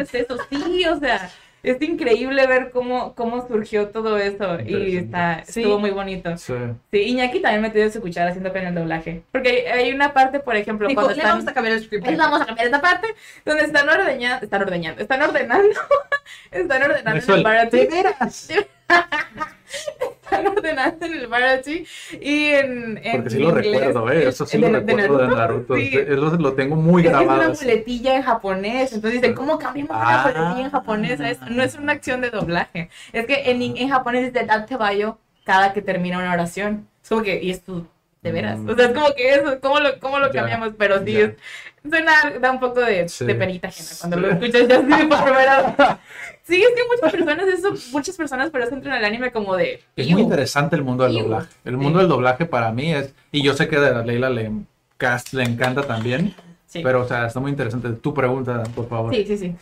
es 0.00 0.14
eso. 0.14 0.36
Sí, 0.50 0.84
o 0.86 0.98
sea, 0.98 1.30
es 1.62 1.80
increíble 1.80 2.46
ver 2.46 2.70
cómo, 2.70 3.14
cómo 3.14 3.46
surgió 3.46 3.88
todo 3.88 4.18
eso 4.18 4.58
y 4.60 4.96
está, 4.96 5.42
Sí. 5.46 5.60
estuvo 5.60 5.78
muy 5.78 5.90
bonito. 5.90 6.36
Sí. 6.36 6.52
Sí, 6.90 6.98
Iñaki 6.98 7.40
también 7.40 7.62
metió 7.62 7.88
su 7.90 8.00
cuchara 8.00 8.30
haciendo 8.30 8.52
con 8.52 8.62
el 8.62 8.74
doblaje. 8.74 9.22
Porque 9.30 9.68
hay, 9.70 9.84
hay 9.84 9.92
una 9.92 10.12
parte, 10.12 10.40
por 10.40 10.56
ejemplo, 10.56 10.88
Dijo, 10.88 11.00
cuando 11.00 11.14
le 11.14 11.18
están... 11.22 11.36
vamos 11.38 11.48
a 11.50 11.54
cambiar 11.54 11.76
el 11.76 11.84
script. 11.84 12.06
Les 12.06 12.18
vamos 12.18 12.40
a 12.40 12.46
cambiar 12.46 12.66
esta 12.66 12.80
parte 12.80 13.08
donde 13.44 13.64
están 13.64 13.88
ordeñando, 13.88 14.44
están 14.44 14.62
ordeñando, 14.62 15.02
están 15.02 15.22
ordenando, 15.22 15.68
están 16.50 16.82
ordenando 16.82 17.22
en 17.32 17.38
el- 17.38 17.44
bar 17.44 17.70
¿De 17.70 17.86
veras? 17.86 18.48
están 20.32 20.46
ordenando 20.56 21.06
en 21.06 21.12
el 21.12 21.26
bar 21.26 21.42
y 22.20 22.44
en, 22.48 22.98
en 23.02 23.12
Porque 23.12 23.30
sí 23.30 23.38
lo 23.38 23.48
inglés, 23.50 23.72
recuerdo, 23.82 24.10
¿eh? 24.10 24.28
Eso 24.28 24.46
sí 24.46 24.58
de- 24.58 24.70
lo 24.70 24.80
de 24.80 24.86
recuerdo 24.86 25.18
de 25.18 25.28
Naruto. 25.28 25.76
Sí. 25.76 25.90
Eso 25.94 26.36
lo 26.38 26.52
tengo 26.54 26.76
muy 26.76 27.02
Es 27.02 27.08
que 27.08 27.14
es 27.14 27.18
grabado. 27.20 27.40
una 27.50 27.58
muletilla 27.60 28.16
en 28.16 28.22
japonés, 28.22 28.92
entonces 28.92 29.20
dicen, 29.20 29.34
¿cómo 29.34 29.58
cambiamos 29.58 29.96
una 29.96 30.22
Ah. 30.22 30.32
muletilla 30.34 30.64
en 30.66 30.70
japonés 30.70 31.20
a 31.20 31.30
esto? 31.30 31.46
No 31.50 31.62
es 31.62 31.74
una 31.76 31.92
acción 31.92 32.20
de 32.20 32.30
doblaje, 32.30 32.88
es 33.12 33.26
que 33.26 33.50
en, 33.50 33.62
en 33.62 33.88
japonés 33.88 34.32
dice 34.32 34.46
date 34.46 34.76
bayo 34.76 35.18
cada 35.44 35.72
que 35.72 35.82
termina 35.82 36.18
una 36.18 36.32
oración. 36.32 36.86
Es 37.02 37.08
como 37.08 37.22
que, 37.22 37.42
y 37.42 37.50
es 37.50 37.62
tu 37.62 37.84
de 38.22 38.32
veras. 38.32 38.58
Mm. 38.58 38.68
O 38.70 38.74
sea, 38.76 38.86
es 38.86 38.92
como 38.92 39.14
que 39.14 39.34
eso, 39.34 39.60
¿cómo 39.60 39.80
lo, 39.80 39.98
cómo 39.98 40.18
lo 40.18 40.26
Ya, 40.32 40.40
cambiamos? 40.40 40.70
Pero 40.78 41.04
sí, 41.04 41.16
es- 41.20 41.32
suena, 41.88 42.12
da 42.40 42.52
un 42.52 42.60
poco 42.60 42.80
de, 42.80 43.08
Sí. 43.08 43.24
de 43.24 43.34
penita 43.34 43.68
ajena 43.68 43.88
cuando 44.00 44.16
Sí. 44.16 44.22
lo 44.22 44.30
escuchas 44.30 44.68
ya 44.68 44.76
así 44.78 45.06
por 45.06 45.24
primera 45.24 45.62
vez. 45.62 45.88
Sí, 46.44 46.60
es 46.62 46.68
que 46.74 46.82
muchas 46.88 47.12
personas, 47.12 47.48
eso, 47.48 47.74
muchas 47.92 48.16
personas 48.16 48.50
por 48.50 48.60
eso 48.60 48.74
entran 48.74 48.94
al 48.96 49.04
anime 49.04 49.30
como 49.32 49.56
de... 49.56 49.82
Es 49.96 50.08
muy 50.10 50.22
interesante 50.22 50.76
el 50.76 50.82
mundo 50.82 51.04
del 51.04 51.14
Iu. 51.14 51.22
doblaje. 51.24 51.48
El 51.64 51.72
Sí. 51.74 51.76
mundo 51.76 51.98
del 52.00 52.08
doblaje 52.08 52.46
para 52.46 52.70
mí 52.72 52.92
es, 52.94 53.14
y 53.32 53.42
yo 53.42 53.54
sé 53.54 53.68
que 53.68 53.76
a 53.76 54.02
Leila 54.02 54.30
le, 54.30 54.50
cast, 54.96 55.32
le 55.34 55.42
encanta 55.44 55.82
también, 55.82 56.34
Sí. 56.66 56.80
pero 56.82 57.02
o 57.02 57.08
sea, 57.08 57.26
está 57.26 57.38
muy 57.40 57.50
interesante. 57.50 57.90
Tu 57.90 58.14
pregunta, 58.14 58.62
por 58.74 58.88
favor. 58.88 59.14
Sí, 59.14 59.24
sí, 59.26 59.36
sí. 59.38 59.54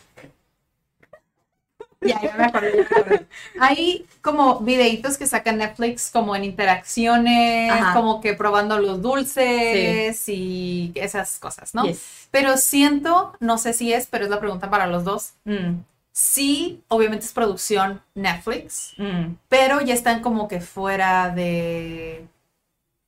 Ya, 2.01 2.19
ya 2.19 2.35
me 2.35 2.45
acordé, 2.45 2.71
ya 2.71 2.77
me 2.77 2.83
acordé. 3.01 3.27
Hay 3.59 4.05
como 4.21 4.59
videitos 4.61 5.17
que 5.17 5.27
saca 5.27 5.51
Netflix 5.51 6.09
como 6.09 6.35
en 6.35 6.43
interacciones, 6.43 7.71
Ajá. 7.71 7.93
como 7.93 8.21
que 8.21 8.33
probando 8.33 8.79
los 8.79 9.01
dulces 9.01 10.27
y 10.27 10.91
esas 10.95 11.37
cosas, 11.37 11.75
¿no? 11.75 11.83
Yes. 11.85 12.27
Pero 12.31 12.57
siento, 12.57 13.33
no 13.39 13.57
sé 13.59 13.73
si 13.73 13.93
es, 13.93 14.07
pero 14.07 14.23
es 14.25 14.31
la 14.31 14.39
pregunta 14.39 14.69
para 14.69 14.87
los 14.87 15.03
dos. 15.03 15.33
Mm, 15.45 15.81
Sí, 16.13 16.83
obviamente 16.89 17.25
es 17.25 17.31
producción 17.31 18.01
Netflix, 18.15 18.93
mm, 18.97 19.35
pero 19.47 19.79
ya 19.79 19.93
están 19.93 20.21
como 20.21 20.49
que 20.49 20.59
fuera 20.59 21.29
de, 21.29 22.27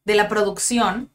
de 0.05 0.15
la 0.15 0.29
producción. 0.29 1.09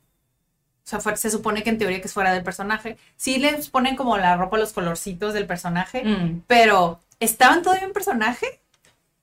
O 0.84 0.88
sea, 0.90 1.00
fue- 1.00 1.16
se 1.16 1.30
supone 1.30 1.62
que 1.62 1.70
en 1.70 1.78
teoría 1.78 2.00
que 2.02 2.06
es 2.08 2.12
fuera 2.12 2.32
del 2.34 2.42
personaje. 2.44 2.98
Sí 3.16 3.38
les 3.38 3.70
ponen 3.70 3.96
como 3.96 4.18
la 4.18 4.36
ropa, 4.36 4.58
los 4.58 4.74
colorcitos 4.74 5.32
del 5.32 5.46
personaje, 5.46 6.04
mm. 6.04 6.42
pero 6.46 7.00
¿estaban 7.20 7.62
todavía 7.62 7.86
en 7.86 7.92
personaje 7.92 8.60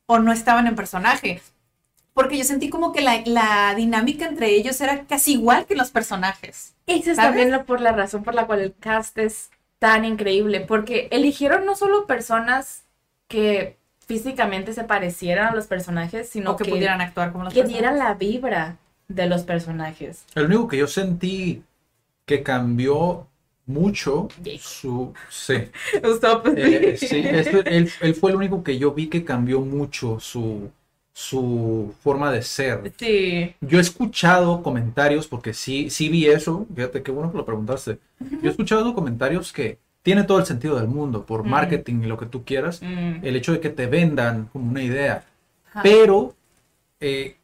o 0.05 0.19
no 0.19 0.31
estaban 0.31 0.67
en 0.67 0.75
personaje? 0.75 1.41
Porque 2.13 2.37
yo 2.37 2.43
sentí 2.45 2.69
como 2.69 2.93
que 2.93 3.01
la, 3.01 3.21
la 3.25 3.75
dinámica 3.75 4.25
entre 4.25 4.49
ellos 4.49 4.79
era 4.79 5.03
casi 5.05 5.33
igual 5.33 5.65
que 5.65 5.75
los 5.75 5.91
personajes. 5.91 6.73
Esa 6.87 7.11
es 7.11 7.17
también 7.17 7.51
la- 7.51 7.63
por 7.65 7.81
la 7.81 7.91
razón 7.91 8.23
por 8.23 8.33
la 8.35 8.45
cual 8.45 8.59
el 8.61 8.73
cast 8.79 9.17
es 9.17 9.49
tan 9.79 10.05
increíble, 10.05 10.61
porque 10.61 11.09
eligieron 11.11 11.65
no 11.65 11.75
solo 11.75 12.05
personas 12.07 12.83
que 13.27 13.77
físicamente 14.07 14.71
se 14.73 14.83
parecieran 14.85 15.47
a 15.47 15.55
los 15.55 15.67
personajes, 15.67 16.29
sino 16.29 16.51
o 16.51 16.55
que, 16.55 16.63
pudieran 16.65 17.01
actuar 17.01 17.31
como 17.31 17.43
los 17.45 17.53
que 17.53 17.61
personajes. 17.61 17.81
dieran 17.91 17.99
la 17.99 18.13
vibra 18.13 18.77
de 19.07 19.25
los 19.27 19.43
personajes. 19.43 20.23
El 20.35 20.45
único 20.45 20.67
que 20.67 20.77
yo 20.77 20.87
sentí 20.87 21.63
que 22.25 22.43
cambió 22.43 23.27
mucho 23.67 24.27
su... 24.59 25.13
Sí. 25.29 25.55
Usopp, 26.03 26.47
Eh, 26.55 26.95
sí. 26.97 27.23
él, 27.65 27.89
él 28.01 28.15
fue 28.15 28.31
el 28.31 28.37
único 28.37 28.63
que 28.63 28.77
yo 28.77 28.93
vi 28.93 29.07
que 29.07 29.23
cambió 29.25 29.61
mucho 29.61 30.19
su, 30.19 30.69
su 31.13 31.93
forma 32.01 32.31
de 32.31 32.41
ser. 32.41 32.93
Sí. 32.97 33.55
Yo 33.61 33.77
he 33.77 33.81
escuchado 33.81 34.61
comentarios, 34.61 35.27
porque 35.27 35.53
sí, 35.53 35.89
sí 35.89 36.09
vi 36.09 36.27
eso, 36.27 36.67
fíjate 36.75 37.01
qué 37.03 37.11
bueno 37.11 37.31
que 37.31 37.37
lo 37.37 37.45
preguntaste. 37.45 37.99
Yo 38.19 38.49
he 38.49 38.51
escuchado 38.51 38.93
comentarios 38.93 39.51
que 39.51 39.79
tiene 40.03 40.23
todo 40.23 40.37
el 40.39 40.45
sentido 40.45 40.75
del 40.77 40.87
mundo, 40.87 41.25
por 41.25 41.43
Mm. 41.43 41.49
marketing 41.49 42.01
y 42.03 42.05
lo 42.05 42.17
que 42.17 42.27
tú 42.27 42.43
quieras, 42.45 42.81
Mm. 42.83 43.25
el 43.25 43.35
hecho 43.35 43.53
de 43.53 43.59
que 43.59 43.69
te 43.71 43.87
vendan 43.87 44.49
como 44.53 44.69
una 44.69 44.83
idea. 44.83 45.25
Ajá. 45.71 45.81
Pero, 45.81 46.35
eh, 46.99 47.37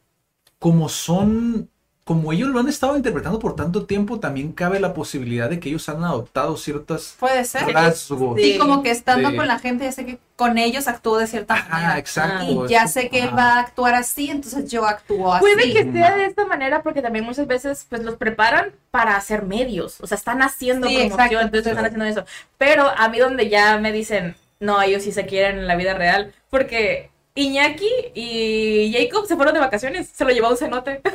como 0.60 0.88
son, 0.88 1.68
como 2.12 2.30
ellos 2.30 2.50
lo 2.50 2.60
han 2.60 2.68
estado 2.68 2.94
interpretando 2.94 3.38
por 3.38 3.56
tanto 3.56 3.86
tiempo, 3.86 4.20
también 4.20 4.52
cabe 4.52 4.78
la 4.80 4.92
posibilidad 4.92 5.48
de 5.48 5.58
que 5.58 5.70
ellos 5.70 5.88
han 5.88 6.04
adoptado 6.04 6.58
ciertas 6.58 7.16
Puede 7.18 7.42
ser. 7.46 7.72
rasgos. 7.72 8.38
Sí, 8.38 8.58
como 8.58 8.82
que 8.82 8.90
estando 8.90 9.30
Sí. 9.30 9.36
con 9.36 9.48
la 9.48 9.58
gente, 9.58 9.84
ya 9.84 9.92
sé 9.92 10.04
que 10.04 10.18
con 10.36 10.58
ellos 10.58 10.88
actuó 10.88 11.16
de 11.16 11.26
cierta 11.26 11.54
Ajá, 11.54 11.68
manera. 11.70 11.98
exacto. 11.98 12.66
Y 12.66 12.68
ya 12.68 12.86
sé 12.86 13.08
que 13.08 13.20
él 13.22 13.30
va 13.34 13.54
a 13.54 13.60
actuar 13.60 13.94
así, 13.94 14.28
entonces 14.30 14.70
yo 14.70 14.84
actúo 14.84 15.32
así. 15.32 15.40
Puede 15.40 15.72
que 15.72 15.90
sea 15.90 16.16
de 16.16 16.26
esta 16.26 16.44
manera 16.44 16.82
porque 16.82 17.00
también 17.00 17.24
muchas 17.24 17.46
veces 17.46 17.86
pues 17.88 18.02
los 18.04 18.16
preparan 18.16 18.72
para 18.90 19.16
hacer 19.16 19.44
medios, 19.44 20.00
o 20.02 20.06
sea, 20.06 20.18
están 20.18 20.42
haciendo 20.42 20.88
Sí, 20.88 20.96
promoción, 20.96 21.20
exacto. 21.20 21.40
entonces 21.46 21.66
están 21.72 21.84
haciendo 21.86 22.04
eso. 22.04 22.24
Pero 22.58 22.90
a 22.94 23.08
mí 23.08 23.18
donde 23.18 23.48
ya 23.48 23.78
me 23.78 23.90
dicen, 23.92 24.34
no, 24.60 24.82
ellos 24.82 25.02
sí 25.04 25.12
se 25.12 25.24
quieren 25.24 25.58
en 25.60 25.66
la 25.66 25.76
vida 25.76 25.94
real, 25.94 26.34
porque 26.50 27.10
Iñaki 27.34 27.88
y 28.14 28.92
Jacob 28.92 29.26
se 29.26 29.36
fueron 29.36 29.54
de 29.54 29.60
vacaciones, 29.60 30.08
se 30.08 30.24
lo 30.24 30.30
llevó 30.30 30.50
un 30.50 30.56
cenote. 30.56 31.00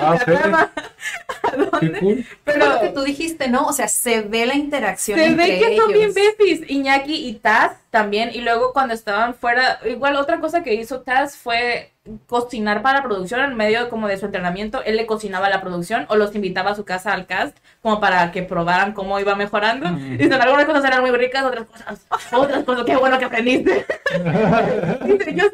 Ah, 0.00 0.14
ok. 0.14 0.28
¿A 1.42 1.56
dónde? 1.56 1.80
Qué 1.80 1.92
cool. 1.98 2.26
Pero 2.44 2.66
lo 2.66 2.80
que 2.80 2.88
tú 2.90 3.02
dijiste, 3.02 3.48
¿no? 3.48 3.66
O 3.66 3.72
sea, 3.72 3.88
se 3.88 4.22
ve 4.22 4.46
la 4.46 4.54
interacción 4.54 5.18
se 5.18 5.26
entre 5.26 5.36
ve 5.36 5.58
que 5.58 5.76
son 5.76 5.92
bien 5.92 6.10
ellos. 6.10 6.14
befis, 6.14 6.70
Iñaki 6.70 7.28
y 7.28 7.34
Taz 7.34 7.78
también, 7.90 8.30
y 8.32 8.40
luego 8.40 8.72
cuando 8.72 8.94
estaban 8.94 9.34
fuera, 9.34 9.80
igual 9.88 10.16
otra 10.16 10.40
cosa 10.40 10.62
que 10.62 10.74
hizo 10.74 11.00
Taz 11.02 11.36
fue 11.36 11.92
cocinar 12.26 12.82
para 12.82 12.98
la 12.98 13.04
producción 13.04 13.40
en 13.40 13.56
medio 13.56 13.88
como 13.88 14.08
de 14.08 14.16
su 14.16 14.26
entrenamiento, 14.26 14.82
él 14.84 14.96
le 14.96 15.06
cocinaba 15.06 15.48
la 15.48 15.60
producción 15.60 16.06
o 16.08 16.16
los 16.16 16.34
invitaba 16.34 16.70
a 16.70 16.74
su 16.74 16.84
casa 16.84 17.12
al 17.12 17.26
cast 17.26 17.56
como 17.82 18.00
para 18.00 18.32
que 18.32 18.42
probaran 18.42 18.92
cómo 18.92 19.18
iba 19.20 19.34
mejorando. 19.34 19.88
Mm. 19.88 20.20
Y 20.20 20.32
algunas 20.32 20.66
cosas 20.66 20.84
eran 20.84 21.00
muy 21.00 21.10
ricas, 21.10 21.44
otras 21.44 21.66
cosas, 21.66 22.06
otras 22.32 22.64
cosas, 22.64 22.84
qué 22.84 22.96
bueno 22.96 23.18
que 23.18 23.24
aprendiste. 23.24 23.86
Dice, 25.04 25.34
yo 25.34 25.44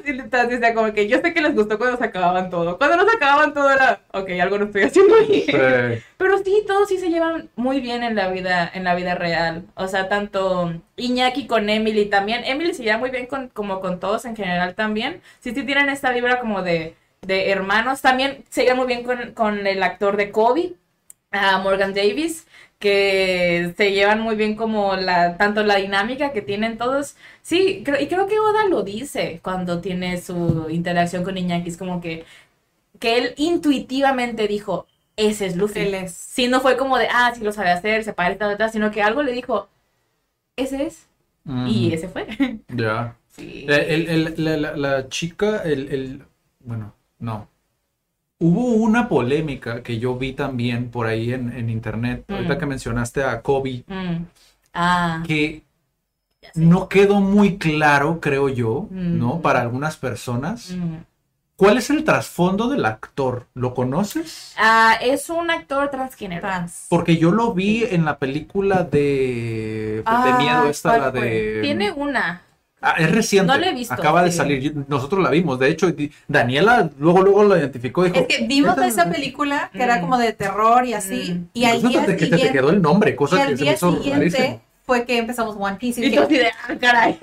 como 0.75 0.93
que 0.93 1.09
yo 1.09 1.21
sé 1.21 1.35
que 1.35 1.41
les 1.41 1.55
gustó 1.55 1.79
cuando 1.79 1.97
se 1.97 2.05
acababan 2.05 2.51
todo. 2.51 2.79
Cuando 2.79 2.97
no 2.97 3.09
se 3.09 3.17
acababan 3.17 3.55
todo 3.55 3.71
era, 3.71 4.01
ok, 4.13 4.31
algo 4.41 4.59
no 4.59 4.65
estoy 4.67 4.83
haciendo 4.83 5.15
bien. 5.27 5.45
Sí. 5.47 6.03
Pero 6.17 6.39
sí, 6.39 6.65
todos 6.67 6.89
sí 6.89 6.99
se 6.99 7.11
llevan 7.11 7.51
muy 7.57 7.81
bien 7.81 8.03
en 8.03 8.15
la 8.15 8.29
vida, 8.29 8.71
en 8.73 8.85
la 8.85 8.95
vida 8.95 9.15
real. 9.15 9.65
O 9.75 9.89
sea, 9.89 10.09
tanto 10.09 10.73
Iñaki 10.97 11.47
con 11.47 11.69
Emily 11.71 12.07
también. 12.07 12.45
Emily 12.45 12.75
se 12.75 12.83
lleva 12.85 12.99
muy 12.99 13.11
bien 13.11 13.27
con, 13.27 13.49
como 13.49 13.81
con 13.81 14.01
todos 14.01 14.25
en 14.25 14.37
general 14.37 14.75
también. 14.75 15.21
Sí, 15.41 15.55
sí 15.55 15.65
tienen 15.65 15.89
esta 15.89 16.11
vibra 16.13 16.41
como 16.41 16.63
de, 16.63 16.97
de 17.23 17.51
hermanos. 17.51 18.01
También 18.03 18.45
se 18.51 18.63
lleva 18.65 18.77
muy 18.77 18.87
bien 18.87 19.05
con, 19.05 19.33
con 19.35 19.67
el 19.67 19.83
actor 19.83 20.17
de 20.17 20.31
Kobe, 20.31 20.75
Morgan 21.63 21.95
Davis, 21.95 22.47
que 22.79 23.75
se 23.77 23.93
llevan 23.93 24.21
muy 24.21 24.37
bien 24.37 24.57
como 24.57 24.95
la, 24.97 25.37
tanto 25.37 25.63
la 25.65 25.77
dinámica 25.77 26.33
que 26.33 26.43
tienen 26.43 26.79
todos. 26.79 27.17
Sí, 27.43 27.83
creo, 27.85 28.01
y 28.01 28.07
creo 28.09 28.27
que 28.27 28.39
Oda 28.39 28.67
lo 28.69 28.83
dice 28.83 29.41
cuando 29.43 29.81
tiene 29.81 30.21
su 30.21 30.67
interacción 30.71 31.25
con 31.25 31.37
Iñaki. 31.39 31.71
Es 31.71 31.77
como 31.77 32.01
que, 32.01 32.25
que 33.01 33.19
él 33.19 33.35
intuitivamente 33.37 34.49
dijo, 34.49 34.87
ese 35.17 35.47
es 35.47 35.57
Luffy. 35.57 35.81
Él 35.81 35.95
es. 35.95 36.13
Sí, 36.15 36.49
no 36.49 36.61
fue 36.61 36.77
como 36.77 36.99
de, 36.99 37.09
ah, 37.13 37.33
sí 37.37 37.43
lo 37.45 37.53
sabe 37.53 37.71
hacer, 37.71 38.05
se 38.05 38.13
parece, 38.13 38.39
tal, 38.39 38.57
tal, 38.59 38.71
sino 38.71 38.91
que 38.91 39.03
algo 39.03 39.23
le 39.23 39.33
dijo, 39.33 39.69
ese 40.57 40.87
es, 40.87 41.07
y 41.67 41.93
ese 41.93 42.09
fue. 42.09 42.27
Ya. 42.69 43.17
sí. 43.29 43.67
Eh, 43.69 43.87
el- 43.95 44.09
el- 44.09 44.35
la, 44.45 44.57
la- 44.57 44.77
la 44.77 45.09
chica, 45.09 45.59
el, 45.63 45.89
el- 45.89 46.23
bueno, 46.61 46.95
no. 47.19 47.49
Hubo 48.39 48.67
una 48.75 49.09
polémica 49.09 49.83
que 49.83 49.99
yo 49.99 50.17
vi 50.19 50.33
también 50.33 50.91
por 50.91 51.07
ahí 51.07 51.33
en, 51.33 51.53
en 51.53 51.71
internet, 51.71 52.25
ahorita 52.29 52.55
Mm. 52.55 52.59
que 52.59 52.67
mencionaste 52.67 53.23
a 53.25 53.41
Kobe, 53.43 53.85
Mm. 53.87 54.25
Ah, 54.75 55.23
que 55.27 55.63
no 56.55 56.89
quedó 56.89 57.21
muy 57.21 57.59
claro, 57.59 58.21
creo 58.21 58.49
yo, 58.49 58.89
¿no? 58.91 59.37
Mm. 59.37 59.43
Para 59.43 59.61
algunas 59.61 59.97
personas. 59.97 60.75
Mm. 61.57 61.65
¿Cuál 61.65 61.79
es 61.79 61.91
el 61.91 62.05
trasfondo 62.05 62.69
del 62.69 62.85
actor? 62.85 63.47
¿Lo 63.55 63.75
conoces? 63.75 64.55
Ah, 64.59 64.97
es 65.01 65.31
un 65.31 65.51
actor 65.51 65.91
transgénero. 65.91 66.41
Trans. 66.43 66.87
Porque 66.89 67.17
yo 67.17 67.31
lo 67.31 67.53
vi 67.55 67.85
en 67.89 68.05
la 68.05 68.19
película 68.19 68.83
de, 68.83 68.99
de 69.99 70.03
Ah, 70.05 70.37
miedo, 70.39 70.69
esta, 70.69 70.91
¿cuál 70.91 71.01
la 71.03 71.11
de... 71.13 71.61
Tiene 71.63 71.93
una. 71.93 72.43
Ah, 72.83 72.97
es 72.99 73.11
reciente. 73.13 73.51
No 73.51 73.59
la 73.59 73.69
he 73.71 73.73
visto, 73.73 73.95
Acaba 73.95 74.23
de 74.23 74.31
salir. 74.33 74.75
Nosotros 74.89 75.23
la 75.23 75.31
vimos. 75.31 75.59
De 75.59 75.69
hecho, 75.69 75.91
Daniela 76.29 76.91
luego 76.99 77.23
luego 77.23 77.45
la 77.45 77.59
identificó. 77.59 78.05
Dijo, 78.05 78.17
Es 78.17 78.27
que 78.27 78.47
vimos 78.47 78.73
"Esta- 78.73 78.87
esa 78.87 79.11
película 79.11 79.71
que 79.73 79.83
era 79.83 79.97
Mm. 79.99 80.01
como 80.03 80.19
de 80.19 80.33
terror 80.35 80.85
y 80.85 80.93
así, 80.93 81.33
Mm. 81.35 81.49
y 81.55 81.65
al 81.65 81.81
día 81.81 82.01
que 82.01 82.07
te- 82.09 82.17
que 82.17 82.27
te 82.27 82.37
siguiente, 82.37 82.53
quedó 82.53 82.71
el 82.71 82.83
nombre, 82.83 83.17
cosa 83.17 83.37
y 83.37 83.39
que 83.39 83.45
al 83.45 83.59
se 83.59 83.65
me 83.65 83.73
hizo 83.73 83.93
siguiente 83.97 84.19
rarísimo. 84.19 84.63
fue 84.85 85.07
que 85.07 85.17
empezamos 85.17 85.57
One 85.59 85.77
Piece 85.77 86.03
y 86.03 86.07
Y 86.07 86.11
dije, 86.11 86.51
ah, 86.69 86.75
caray. 86.79 87.19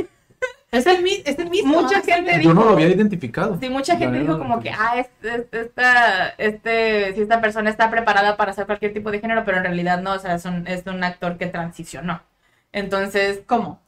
Es 0.72 0.86
el, 0.88 1.04
mi- 1.04 1.22
es 1.26 1.38
el 1.38 1.50
mismo. 1.50 1.82
Mucha 1.82 2.02
gente 2.02 2.38
mismo". 2.38 2.44
Yo 2.44 2.54
no 2.54 2.62
lo 2.62 2.68
dijo- 2.68 2.74
había 2.82 2.96
identificado. 2.96 3.58
Sí, 3.60 3.70
mucha 3.70 3.98
gente 3.98 4.20
dijo 4.20 4.38
como 4.40 4.60
que, 4.62 4.70
ah, 4.72 4.94
es- 4.98 5.10
es- 5.24 5.46
esta, 5.52 6.30
este, 6.38 7.14
si 7.14 7.22
esta 7.22 7.42
persona 7.42 7.70
está 7.70 7.90
preparada 7.92 8.38
para 8.38 8.52
hacer 8.52 8.66
cualquier 8.66 8.94
tipo 8.94 9.12
de 9.12 9.20
género, 9.20 9.44
pero 9.46 9.58
en 9.58 9.64
realidad 9.64 10.02
no, 10.02 10.14
o 10.14 10.20
sea, 10.20 10.36
es 10.36 10.46
un, 10.46 10.66
es 10.68 10.86
un 10.88 11.04
actor 11.04 11.38
que 11.38 11.48
transicionó. 11.48 12.22
Entonces, 12.72 13.42
¿Cómo? 13.46 13.80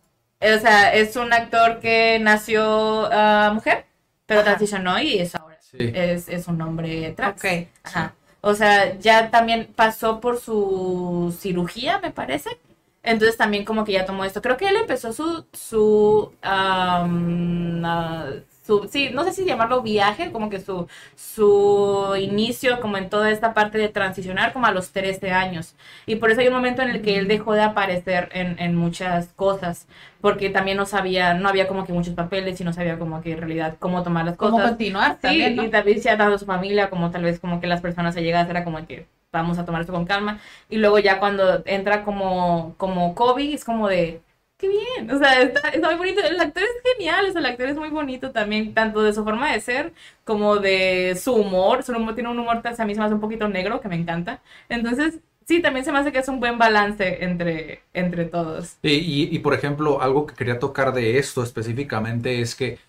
o 0.41 0.59
sea, 0.59 0.93
es 0.93 1.15
un 1.15 1.31
actor 1.31 1.79
que 1.79 2.19
nació 2.21 3.07
ah, 3.11 3.51
mujer, 3.53 3.85
pero 4.25 4.41
Ajá. 4.41 4.49
transicionó 4.49 4.99
y 4.99 5.19
es 5.19 5.33
ahora 5.35 5.57
Sí. 5.61 5.77
es, 5.79 6.27
es 6.29 6.47
un 6.47 6.61
hombre 6.61 7.11
trans. 7.15 7.37
Ok. 7.43 7.67
Ajá. 7.83 8.13
O 8.41 8.53
sea, 8.55 8.95
ya 8.99 9.31
también 9.31 9.69
pasó 9.75 10.19
por 10.19 10.37
su 10.39 11.33
cirugía, 11.39 11.99
me 11.99 12.11
parece. 12.11 12.59
Entonces 13.03 13.37
también 13.37 13.65
como 13.65 13.83
que 13.85 13.91
ya 13.93 14.05
tomó 14.05 14.25
esto. 14.25 14.41
Creo 14.41 14.57
que 14.57 14.67
él 14.69 14.77
empezó 14.77 15.11
su, 15.13 15.45
su, 15.53 16.33
am, 16.41 17.83
ah, 17.85 18.27
su, 18.65 18.87
sí, 18.89 19.09
no 19.13 19.23
sé 19.25 19.33
si 19.33 19.45
llamarlo 19.45 19.81
viaje, 19.81 20.31
como 20.31 20.49
que 20.49 20.59
su, 20.61 20.87
su 21.15 22.15
inicio 22.19 22.79
como 22.79 22.97
en 22.97 23.09
toda 23.09 23.29
esta 23.31 23.53
parte 23.53 23.77
de 23.77 23.89
transicionar 23.89 24.53
como 24.53 24.67
a 24.67 24.71
los 24.71 24.91
13 24.91 25.31
años. 25.31 25.75
Y 26.05 26.15
por 26.15 26.31
eso 26.31 26.41
hay 26.41 26.47
un 26.47 26.53
momento 26.53 26.81
en 26.81 26.89
el 26.91 27.01
que 27.01 27.17
él 27.17 27.27
dejó 27.27 27.53
de 27.53 27.61
aparecer 27.63 28.29
en, 28.33 28.57
en 28.59 28.75
muchas 28.75 29.27
cosas, 29.33 29.87
porque 30.21 30.49
también 30.49 30.77
no 30.77 30.85
sabía, 30.85 31.33
no 31.33 31.49
había 31.49 31.67
como 31.67 31.85
que 31.85 31.93
muchos 31.93 32.13
papeles 32.15 32.59
y 32.61 32.63
no 32.63 32.73
sabía 32.73 32.97
como 32.99 33.21
que 33.21 33.33
en 33.33 33.39
realidad 33.39 33.77
cómo 33.79 34.03
tomar 34.03 34.25
las 34.25 34.37
¿Cómo 34.37 34.59
cosas. 34.59 34.69
continuar 34.69 35.19
Sí, 35.21 35.21
también, 35.21 35.55
¿no? 35.55 35.63
y 35.65 35.69
también 35.71 36.01
se 36.01 36.09
ha 36.09 36.17
dado 36.17 36.37
su 36.37 36.45
familia, 36.45 36.89
como 36.89 37.11
tal 37.11 37.23
vez 37.23 37.39
como 37.39 37.59
que 37.61 37.67
las 37.67 37.81
personas 37.81 38.15
allegadas 38.17 38.49
era 38.49 38.63
como 38.63 38.85
que 38.87 39.07
vamos 39.33 39.57
a 39.57 39.65
tomar 39.65 39.81
esto 39.81 39.93
con 39.93 40.05
calma. 40.05 40.39
Y 40.69 40.77
luego 40.77 40.99
ya 40.99 41.19
cuando 41.19 41.61
entra 41.65 42.03
como, 42.03 42.75
como 42.77 43.15
Kobe, 43.15 43.53
es 43.53 43.65
como 43.65 43.87
de, 43.89 44.21
qué 44.57 44.69
bien, 44.69 45.11
o 45.11 45.17
sea, 45.19 45.41
está, 45.41 45.71
muy 45.87 45.95
bonito. 45.95 46.21
El 46.21 46.39
actor 46.39 46.63
es 46.63 46.93
genial, 46.95 47.25
o 47.27 47.31
sea, 47.31 47.39
el 47.41 47.45
actor 47.47 47.67
es 47.69 47.77
muy 47.77 47.89
bonito 47.89 48.31
también, 48.31 48.73
tanto 48.73 49.01
de 49.03 49.13
su 49.13 49.23
forma 49.23 49.51
de 49.51 49.59
ser 49.59 49.93
como 50.23 50.57
de 50.57 51.15
su 51.21 51.33
humor. 51.33 51.83
Su 51.83 51.91
humor 51.93 52.15
tiene 52.15 52.29
un 52.29 52.39
humor, 52.39 52.61
a 52.63 52.85
mí 52.85 52.93
se 52.95 52.99
me 52.99 53.05
hace 53.05 53.15
un 53.15 53.21
poquito 53.21 53.47
negro, 53.49 53.81
que 53.81 53.89
me 53.89 53.95
encanta. 53.95 54.41
Entonces, 54.69 55.19
sí, 55.45 55.61
también 55.61 55.85
se 55.85 55.91
me 55.91 55.99
hace 55.99 56.11
que 56.11 56.19
es 56.19 56.27
un 56.29 56.39
buen 56.39 56.57
balance 56.57 57.23
entre, 57.23 57.81
entre 57.93 58.25
todos. 58.25 58.77
Y- 58.81 59.29
y, 59.35 59.39
por 59.39 59.53
ejemplo, 59.53 60.01
algo 60.01 60.25
que 60.25 60.35
quería 60.35 60.59
tocar 60.59 60.93
de 60.93 61.17
esto 61.17 61.43
específicamente 61.43 62.41
es 62.41 62.55
que 62.55 62.79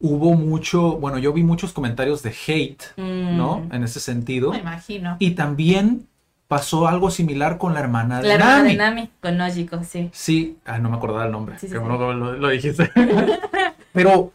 hubo 0.00 0.32
mucho, 0.34 0.92
bueno, 0.96 1.18
yo 1.18 1.32
vi 1.32 1.42
muchos 1.42 1.72
comentarios 1.72 2.22
de 2.22 2.30
hate, 2.46 2.82
¿no? 2.96 3.68
En 3.70 3.84
ese 3.84 4.00
sentido. 4.00 4.50
Me 4.52 4.58
imagino. 4.58 5.16
Y 5.18 5.32
también 5.32 6.06
pasó 6.48 6.88
algo 6.88 7.10
similar 7.10 7.58
con 7.58 7.74
la 7.74 7.80
hermana 7.80 8.20
de 8.20 8.28
La 8.28 8.34
hermana 8.34 8.56
Nami. 8.58 8.70
de 8.70 8.76
Nami, 8.76 9.10
con 9.20 9.36
Nojiko, 9.36 9.84
sí. 9.84 10.08
Sí, 10.12 10.56
ah, 10.64 10.78
no 10.78 10.90
me 10.90 10.96
acordaba 10.96 11.26
el 11.26 11.32
nombre. 11.32 11.58
Sí, 11.58 11.68
sí, 11.68 11.74
que 11.74 11.78
lo, 11.78 12.12
lo 12.14 12.48
dijiste. 12.48 12.90
Pero 13.92 14.32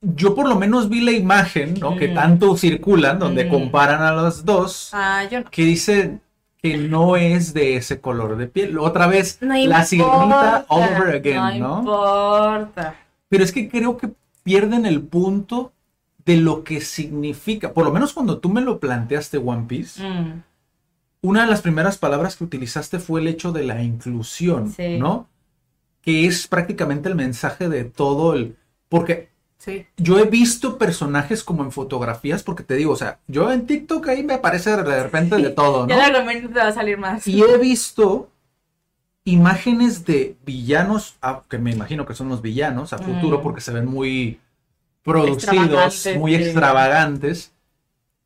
yo 0.00 0.34
por 0.34 0.48
lo 0.48 0.56
menos 0.56 0.88
vi 0.88 1.00
la 1.00 1.12
imagen, 1.12 1.74
¿no? 1.80 1.96
Que 1.96 2.08
Mm. 2.08 2.14
tanto 2.14 2.56
circulan, 2.56 3.18
donde 3.18 3.44
Mm. 3.46 3.48
comparan 3.50 4.02
a 4.02 4.12
los 4.12 4.44
dos, 4.44 4.90
Ah, 4.92 5.24
yo 5.30 5.40
no. 5.40 5.50
que 5.50 5.62
dicen 5.64 6.20
que 6.62 6.76
no 6.76 7.16
es 7.16 7.54
de 7.54 7.76
ese 7.76 8.00
color 8.00 8.36
de 8.36 8.46
piel. 8.48 8.78
Otra 8.78 9.06
vez, 9.06 9.38
No 9.40 9.54
la 9.54 9.60
importa, 9.60 9.84
sirenita 9.84 10.64
over 10.68 11.14
again, 11.16 11.60
no 11.60 11.68
¿no? 11.68 11.78
importa. 11.80 12.94
Pero 13.28 13.44
es 13.44 13.52
que 13.52 13.68
creo 13.68 13.96
que 13.96 14.08
pierden 14.48 14.86
el 14.86 15.02
punto 15.02 15.72
de 16.24 16.38
lo 16.38 16.64
que 16.64 16.80
significa. 16.80 17.74
Por 17.74 17.84
lo 17.84 17.92
menos 17.92 18.14
cuando 18.14 18.38
tú 18.38 18.48
me 18.48 18.62
lo 18.62 18.80
planteaste, 18.80 19.36
One 19.36 19.66
Piece, 19.68 20.02
Mm, 20.02 20.42
una 21.20 21.42
de 21.42 21.50
las 21.50 21.60
primeras 21.60 21.98
palabras 21.98 22.36
que 22.36 22.44
utilizaste 22.44 22.98
fue 22.98 23.20
el 23.20 23.28
hecho 23.28 23.52
de 23.52 23.64
la 23.64 23.82
inclusión, 23.82 24.72
Sí. 24.72 24.98
¿no? 24.98 25.28
Que 26.00 26.24
es 26.26 26.46
prácticamente 26.46 27.10
el 27.10 27.14
mensaje 27.14 27.68
de 27.68 27.84
todo 27.84 28.32
el... 28.32 28.56
Porque 28.88 29.28
Sí. 29.58 29.84
yo 29.98 30.18
he 30.18 30.24
visto 30.24 30.78
personajes 30.78 31.44
como 31.44 31.62
en 31.62 31.70
fotografías, 31.72 32.42
porque 32.42 32.62
te 32.62 32.74
digo, 32.76 32.92
o 32.92 32.96
sea, 32.96 33.18
yo 33.26 33.52
en 33.52 33.66
TikTok 33.66 34.08
ahí 34.08 34.22
me 34.22 34.32
aparece 34.34 34.70
de 34.70 35.02
repente 35.02 35.36
de 35.36 35.50
todo, 35.60 35.82
¿no? 35.82 35.88
Ya 35.88 35.96
la 35.98 36.08
recomiendo 36.08 36.48
te 36.48 36.58
va 36.58 36.68
a 36.68 36.72
salir 36.72 36.96
más. 36.96 37.26
Y 37.28 37.42
he 37.42 37.58
visto 37.58 38.30
imágenes 39.30 40.04
de 40.04 40.36
villanos, 40.46 41.16
que 41.48 41.58
me 41.58 41.72
imagino 41.72 42.06
que 42.06 42.14
son 42.14 42.28
los 42.28 42.40
villanos 42.42 42.92
a 42.92 42.98
futuro 42.98 43.38
Mm. 43.38 43.42
porque 43.42 43.60
se 43.60 43.72
ven 43.72 43.86
muy 43.86 44.40
producidos, 45.02 45.44
Extravagantes, 45.44 46.16
muy 46.18 46.34
sí. 46.36 46.42
extravagantes, 46.42 47.52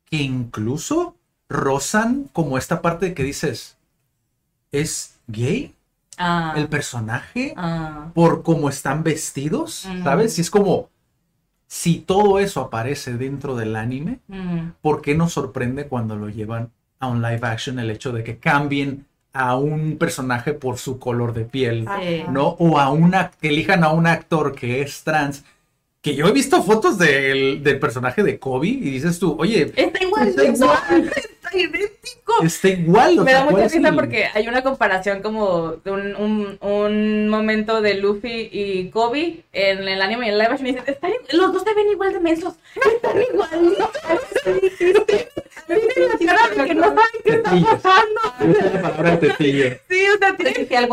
que 0.05 0.17
incluso 0.17 1.15
rozan 1.49 2.29
como 2.33 2.57
esta 2.57 2.81
parte 2.81 3.07
de 3.07 3.13
que 3.13 3.23
dices, 3.23 3.77
¿es 4.71 5.19
gay 5.27 5.73
Ah, 6.17 6.53
el 6.55 6.67
personaje 6.67 7.55
ah. 7.57 8.11
por 8.13 8.43
cómo 8.43 8.69
están 8.69 9.01
vestidos? 9.03 9.87
Mm. 9.89 10.03
¿Sabes? 10.03 10.37
Y 10.37 10.41
es 10.41 10.51
como, 10.51 10.89
si 11.67 11.95
todo 11.99 12.37
eso 12.37 12.61
aparece 12.61 13.17
dentro 13.17 13.55
del 13.55 13.75
anime, 13.75 14.19
Mm, 14.27 14.73
¿por 14.81 15.01
qué 15.01 15.15
nos 15.15 15.33
sorprende 15.33 15.87
cuando 15.87 16.15
lo 16.15 16.29
llevan 16.29 16.69
a 16.99 17.07
un 17.07 17.21
live 17.23 17.39
action 17.47 17.79
el 17.79 17.89
hecho 17.89 18.11
de 18.11 18.23
que 18.23 18.37
cambien 18.37 19.05
a 19.33 19.57
un 19.57 19.97
personaje 19.97 20.53
por 20.53 20.77
su 20.77 20.99
color 20.99 21.33
de 21.33 21.45
piel, 21.45 21.87
sí. 22.01 22.23
¿no? 22.29 22.49
O 22.59 22.79
a 22.79 22.91
una, 22.91 23.31
que 23.41 23.49
elijan 23.49 23.83
a 23.83 23.89
un 23.89 24.05
actor 24.07 24.55
que 24.55 24.81
es 24.81 25.03
trans. 25.03 25.43
Que 26.01 26.15
yo 26.15 26.27
he 26.27 26.31
visto 26.33 26.61
fotos 26.61 26.97
del, 26.97 27.63
del 27.63 27.79
personaje 27.79 28.23
de 28.23 28.37
Kobe 28.37 28.67
y 28.67 28.75
dices 28.91 29.17
tú, 29.19 29.37
oye, 29.39 29.71
Está 29.75 30.03
igual, 30.03 30.27
Está 30.27 30.43
igual. 30.43 31.11
está 31.15 31.57
idéntico. 31.57 32.43
está 32.43 32.67
igual. 32.67 33.15
Me 33.19 33.23
sea, 33.31 33.33
da 33.39 33.43
¿cuál 33.45 33.55
mucha 33.63 33.73
risa 33.75 33.87
el- 33.89 33.95
porque 33.95 34.25
hay 34.33 34.47
una 34.49 34.61
comparación 34.63 35.21
como 35.21 35.77
de 35.77 35.91
un, 35.91 36.15
un, 36.17 36.57
un 36.59 37.29
momento 37.29 37.81
de 37.81 37.93
Luffy 37.95 38.49
y 38.51 38.89
Kobe 38.89 39.45
en 39.53 39.87
el 39.87 40.01
anime 40.01 40.25
y 40.25 40.29
en 40.29 40.33
el 40.33 40.39
live 40.39 40.51
action 40.51 40.67
y 40.67 40.71
dicen, 40.73 40.83
"Están 40.93 41.11
i- 41.11 41.35
los 41.37 41.53
dos 41.53 41.63
se 41.63 41.73
ven 41.73 41.87
igual 41.89 42.11
de 42.11 42.19
mensos, 42.19 42.53
están 42.93 43.21
igualitos. 43.21 43.89
Tienen 45.67 46.27
la 46.27 46.35
cara 46.35 46.47
de 46.55 46.65
que 46.67 46.75
no 46.75 46.83
saben 46.83 47.21
qué 47.23 47.29
está 47.31 47.51
pasando. 47.51 48.21
Sí, 49.89 50.05
o 50.09 50.17
sea, 50.17 50.35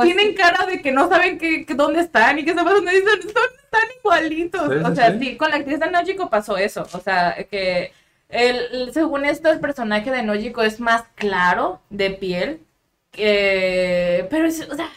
tienen, 0.05 0.34
cara 0.34 0.66
de 0.66 0.82
que 0.82 0.92
no 0.92 1.09
saben 1.09 1.38
qué, 1.38 1.64
qué- 1.66 1.74
dónde 1.74 2.01
están 2.01 2.38
y 2.38 2.44
qué 2.44 2.51
está 2.51 2.64
pasando. 2.64 2.90
Y 2.92 2.98
son, 2.98 3.22
son 3.22 3.32
tan 3.70 3.82
igualitos. 3.98 4.68
Sí, 4.72 4.78
o 4.84 4.94
sea, 4.94 5.12
sí. 5.12 5.18
sí, 5.20 5.36
con 5.36 5.51
la 5.51 5.56
actriz 5.56 5.80
de 5.80 5.90
Nojiko 5.90 6.30
pasó 6.30 6.56
eso. 6.56 6.86
O 6.92 7.01
sea, 7.01 7.36
que 7.51 7.92
el, 8.28 8.56
el- 8.72 8.92
según 8.92 9.24
esto, 9.24 9.51
el 9.51 9.60
personaje 9.60 10.10
de 10.10 10.22
Nojiko 10.22 10.62
es 10.62 10.80
más 10.80 11.05
claro 11.14 11.80
de 11.90 12.10
piel. 12.10 12.60
Que, 13.12 14.26
pero 14.30 14.47
es, 14.47 14.68
o 14.70 14.74
sea, 14.76 14.88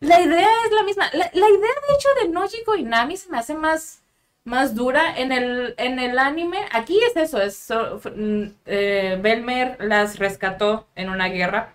la 0.00 0.20
idea 0.20 0.48
es 0.66 0.72
la 0.72 0.82
misma. 0.82 1.04
La, 1.12 1.30
la 1.32 1.48
idea, 1.48 1.70
de 1.88 1.94
hecho, 1.94 2.08
de 2.22 2.28
Nojiko 2.28 2.74
y 2.76 2.82
Nami 2.82 3.16
se 3.16 3.30
me 3.30 3.38
hace 3.38 3.54
más, 3.54 4.01
más 4.44 4.74
dura. 4.74 5.16
En 5.16 5.32
el, 5.32 5.74
en 5.78 5.98
el 5.98 6.18
anime, 6.18 6.58
aquí 6.72 6.98
es 7.08 7.16
eso, 7.16 7.40
es 7.40 7.56
so- 7.56 8.00
mm, 8.16 8.42
eh, 8.66 9.18
Belmer 9.22 9.76
las 9.80 10.18
rescató 10.18 10.86
en 10.96 11.10
una 11.10 11.28
guerra, 11.28 11.74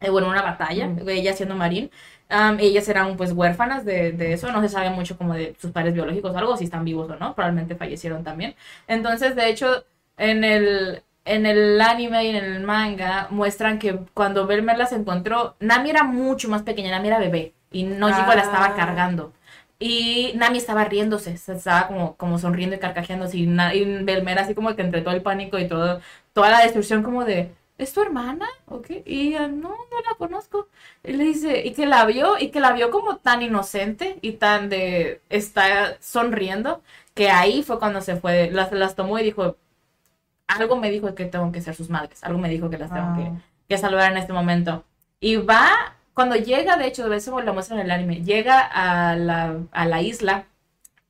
eh, 0.00 0.10
bueno, 0.10 0.28
una 0.28 0.42
batalla, 0.42 0.90
ella 1.08 1.32
siendo 1.34 1.54
marín. 1.56 1.90
Am, 2.28 2.58
ellas 2.60 2.88
eran 2.88 3.16
pues 3.16 3.32
huérfanas 3.32 3.84
de, 3.84 4.10
de 4.12 4.32
eso, 4.32 4.50
no 4.50 4.60
se 4.60 4.68
sabe 4.68 4.90
mucho 4.90 5.16
como 5.16 5.34
de 5.34 5.54
sus 5.60 5.70
padres 5.70 5.94
biológicos 5.94 6.34
o 6.34 6.38
algo, 6.38 6.56
si 6.56 6.64
están 6.64 6.84
vivos 6.84 7.08
o 7.10 7.16
no, 7.16 7.34
probablemente 7.34 7.76
fallecieron 7.76 8.24
también. 8.24 8.56
Entonces, 8.88 9.36
de 9.36 9.48
hecho, 9.48 9.84
en 10.18 10.42
el, 10.44 11.02
en 11.24 11.46
el 11.46 11.80
anime 11.80 12.24
y 12.24 12.30
en 12.30 12.36
el 12.44 12.60
manga 12.64 13.28
muestran 13.30 13.78
que 13.78 14.00
cuando 14.14 14.46
Belmer 14.46 14.76
las 14.76 14.92
encontró, 14.92 15.54
Nami 15.60 15.90
era 15.90 16.02
mucho 16.04 16.48
más 16.48 16.62
pequeña, 16.62 16.90
Nami 16.90 17.08
era 17.08 17.18
bebé 17.20 17.54
y 17.70 17.84
Nojiko 17.84 18.34
la 18.34 18.42
estaba 18.42 18.66
Ah. 18.66 18.74
cargando. 18.76 19.32
Y 19.78 20.32
Nami 20.36 20.58
estaba 20.58 20.84
riéndose, 20.84 21.36
se 21.36 21.54
estaba 21.54 21.86
como, 21.88 22.16
como 22.16 22.38
sonriendo 22.38 22.76
y 22.76 22.78
carcajeándose. 22.78 23.36
Y, 23.38 23.46
Na- 23.46 23.74
y 23.74 23.84
Belmer 24.04 24.38
así 24.38 24.54
como 24.54 24.74
que 24.74 24.82
entre 24.82 25.02
todo 25.02 25.14
el 25.14 25.22
pánico 25.22 25.58
y 25.58 25.68
todo, 25.68 26.00
toda 26.32 26.50
la 26.50 26.60
destrucción 26.62 27.02
como 27.02 27.24
de, 27.24 27.52
¿es 27.78 27.92
tu 27.92 28.00
hermana? 28.02 28.46
¿O 28.66 28.80
qué? 28.82 29.02
Y 29.06 29.28
ella, 29.28 29.48
no, 29.48 29.68
no 29.70 30.00
la 30.08 30.16
conozco. 30.18 30.68
Y 31.04 31.12
le 31.12 31.24
dice, 31.24 31.62
y 31.66 31.72
que 31.74 31.86
la 31.86 32.04
vio, 32.06 32.38
y 32.38 32.48
que 32.50 32.60
la 32.60 32.72
vio 32.72 32.90
como 32.90 33.16
tan 33.18 33.42
inocente 33.42 34.18
y 34.22 34.32
tan 34.32 34.68
de, 34.70 35.20
está 35.28 35.96
sonriendo, 36.00 36.82
que 37.14 37.30
ahí 37.30 37.62
fue 37.62 37.78
cuando 37.78 38.00
se 38.00 38.16
fue, 38.16 38.50
las, 38.50 38.72
las 38.72 38.94
tomó 38.96 39.18
y 39.18 39.24
dijo, 39.24 39.56
algo 40.48 40.76
me 40.76 40.90
dijo 40.90 41.14
que 41.14 41.26
tengo 41.26 41.52
que 41.52 41.60
ser 41.62 41.74
sus 41.74 41.90
madres, 41.90 42.22
algo 42.24 42.38
me 42.38 42.48
dijo 42.48 42.70
que 42.70 42.78
las 42.78 42.92
tengo 42.92 43.14
que, 43.16 43.22
Ah. 43.22 43.40
que 43.68 43.78
salvar 43.78 44.12
en 44.12 44.18
este 44.18 44.32
momento. 44.32 44.84
Y 45.20 45.36
va, 45.36 45.95
cuando 46.16 46.34
llega, 46.36 46.78
de 46.78 46.86
hecho, 46.86 47.08
de 47.10 47.18
eso 47.18 47.38
lo 47.42 47.52
muestran 47.52 47.78
en 47.78 47.86
el 47.86 47.92
anime, 47.92 48.24
llega 48.24 48.58
a 48.62 49.16
la, 49.16 49.58
a 49.70 49.84
la 49.86 50.00
isla, 50.00 50.46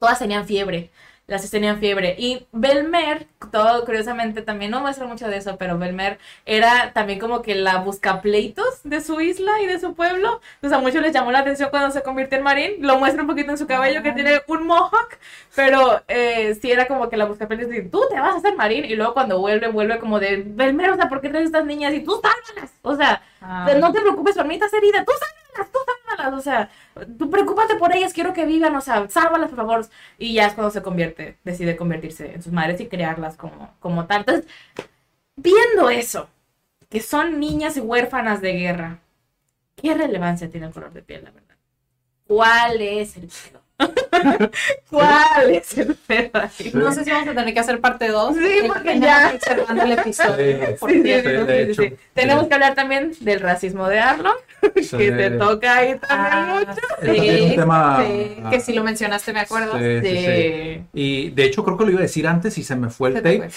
todas 0.01 0.19
tenían 0.19 0.47
fiebre, 0.47 0.91
las 1.27 1.51
tenían 1.51 1.79
fiebre. 1.81 2.15
Y 2.19 2.47
Belmer, 2.53 3.27
todo 3.51 3.85
curiosamente 3.85 4.43
también 4.43 4.71
no 4.71 4.81
muestra 4.81 5.07
mucho 5.07 5.29
de 5.29 5.39
eso, 5.39 5.57
pero 5.57 5.79
Belmer 5.79 6.19
era 6.45 6.93
también 6.93 7.19
como 7.19 7.43
que 7.43 7.55
la 7.55 7.79
buscapleitos 7.79 8.81
de 8.85 9.01
su 9.01 9.21
isla 9.21 9.61
y 9.61 9.67
de 9.67 9.81
su 9.81 9.95
pueblo. 9.95 10.41
Entonces 10.57 10.79
a 10.79 10.81
muchos 10.81 11.03
les 11.03 11.13
llamó 11.13 11.33
la 11.33 11.41
atención 11.41 11.71
cuando 11.71 11.91
se 11.91 12.03
convirtió 12.03 12.39
en 12.39 12.45
marín. 12.45 12.73
Lo 12.81 12.99
muestra 12.99 13.23
un 13.23 13.29
poquito 13.29 13.51
en 13.51 13.59
su 13.59 13.67
cabello 13.67 14.03
que 14.03 14.13
tiene 14.13 14.41
un 14.47 14.67
mohawk, 14.67 15.19
pero 15.55 16.03
eh, 16.09 16.57
sí 16.61 16.71
era 16.71 16.87
como 16.87 17.09
que 17.09 17.17
la 17.17 17.25
buscapleitos 17.25 17.69
de 17.69 17.83
tú 17.83 18.03
te 18.09 18.21
vas 18.21 18.35
a 18.35 18.39
hacer 18.39 18.55
marín. 18.57 18.85
Y 18.85 18.95
luego 18.95 19.15
cuando 19.15 19.39
vuelve, 19.41 19.69
vuelve 19.69 19.99
como 19.99 20.21
de 20.21 20.43
Belmer, 20.47 20.91
o 20.91 20.97
sea, 20.97 21.09
¿por 21.09 21.21
qué 21.21 21.29
traes 21.29 21.47
estas 21.47 21.65
niñas? 21.65 21.93
Y 21.95 22.01
tú 22.01 22.21
sálvalas. 22.23 22.73
O 22.83 22.95
sea, 22.97 23.23
Ah. 23.49 23.69
no 23.79 23.93
te 23.93 24.01
preocupes 24.01 24.35
por 24.35 24.47
mí, 24.47 24.55
estás 24.55 24.73
herida. 24.73 25.05
Tú 25.05 25.13
sálvalas, 25.13 25.46
tú 25.65 25.79
sálvalas. 26.09 26.39
O 26.39 26.43
sea, 26.43 26.71
tú 27.19 27.31
preocúpate 27.31 27.77
por 27.77 27.95
ellas, 27.95 28.13
quiero 28.13 28.33
que 28.33 28.47
vivan. 28.47 28.75
O 28.77 28.81
sea, 28.81 29.09
sálvalas, 29.09 29.51
por 29.51 29.59
favor. 29.59 29.87
Y 30.19 30.35
ya 30.35 30.47
es 30.47 30.55
cuando 30.55 30.71
se 30.71 30.83
convierte, 30.83 31.39
decide 31.45 31.77
convertirse 31.77 32.35
en 32.35 32.43
sus 32.43 32.53
madres 32.53 32.81
y 32.81 32.89
crearlas 32.89 33.37
como, 33.37 33.75
como 33.81 34.07
tal. 34.07 34.21
Entonces, 34.21 34.47
viendo 35.37 35.91
eso, 35.91 36.29
que 36.89 37.01
son 37.01 37.41
niñas 37.41 37.79
huérfanas 37.79 38.41
de 38.41 38.53
guerra, 38.53 39.01
¿qué 39.77 39.95
relevancia 39.95 40.51
tiene 40.51 40.67
el 40.67 40.73
color 40.73 40.93
de 40.93 41.03
piel, 41.03 41.25
la 41.25 41.31
verdad? 41.31 41.57
¿Cuál 42.27 42.81
es 42.81 43.17
el 43.17 43.29
pedo? 43.29 43.66
¿Cuál 44.91 45.51
es 45.51 45.77
el 45.79 45.95
pedo 45.95 46.31
ahí? 46.35 46.71
No 46.73 46.93
sé 46.93 47.05
si 47.05 47.11
vamos 47.11 47.29
a 47.29 47.35
tener 47.35 47.53
que 47.53 47.61
hacer 47.61 47.81
parte 47.81 48.09
2. 48.09 48.35
Sí, 48.37 48.69
porque 48.69 48.99
ya- 49.01 49.39
cerrando 49.41 49.83
el 49.85 49.93
episodio. 49.93 50.37
Sí, 50.37 50.87
Sí, 50.89 51.03
de 51.03 51.63
hecho. 51.63 51.83
sí. 51.83 51.93
Tenemos 52.15 52.47
que 52.49 52.55
hablar 52.55 52.75
también 52.75 53.13
del 53.21 53.41
racismo 53.41 53.89
de 53.89 53.99
Arlon, 54.01 54.35
que 54.75 54.83
se 54.83 55.31
toca 55.33 55.77
ahí 55.77 55.99
también 55.99 56.33
Ah, 56.33 56.57
mucho. 56.61 56.81
Es 57.03 57.07
también 57.17 57.43
un 57.45 57.51
sí, 57.51 57.57
tema- 57.57 58.05
sí, 58.07 58.37
que 58.51 58.61
si 58.61 58.73
lo 58.73 58.85
mencionaste 58.85 59.33
me 59.33 59.41
acuerdo. 59.41 59.79
Sí, 59.79 60.01
sí, 60.03 60.17
sí. 60.17 60.25
Sí. 60.27 60.83
Y 60.95 61.31
de 61.31 61.45
hecho 61.45 61.65
creo 61.65 61.77
que 61.77 61.85
lo 61.85 61.91
iba 61.91 62.01
a 62.01 62.03
decir 62.03 62.27
antes 62.27 62.57
y 62.59 62.63
se 62.65 62.77
me 62.77 62.89
fue 62.91 63.11
el 63.11 63.17
Se 63.17 63.23
te 63.23 63.39
tape. 63.39 63.53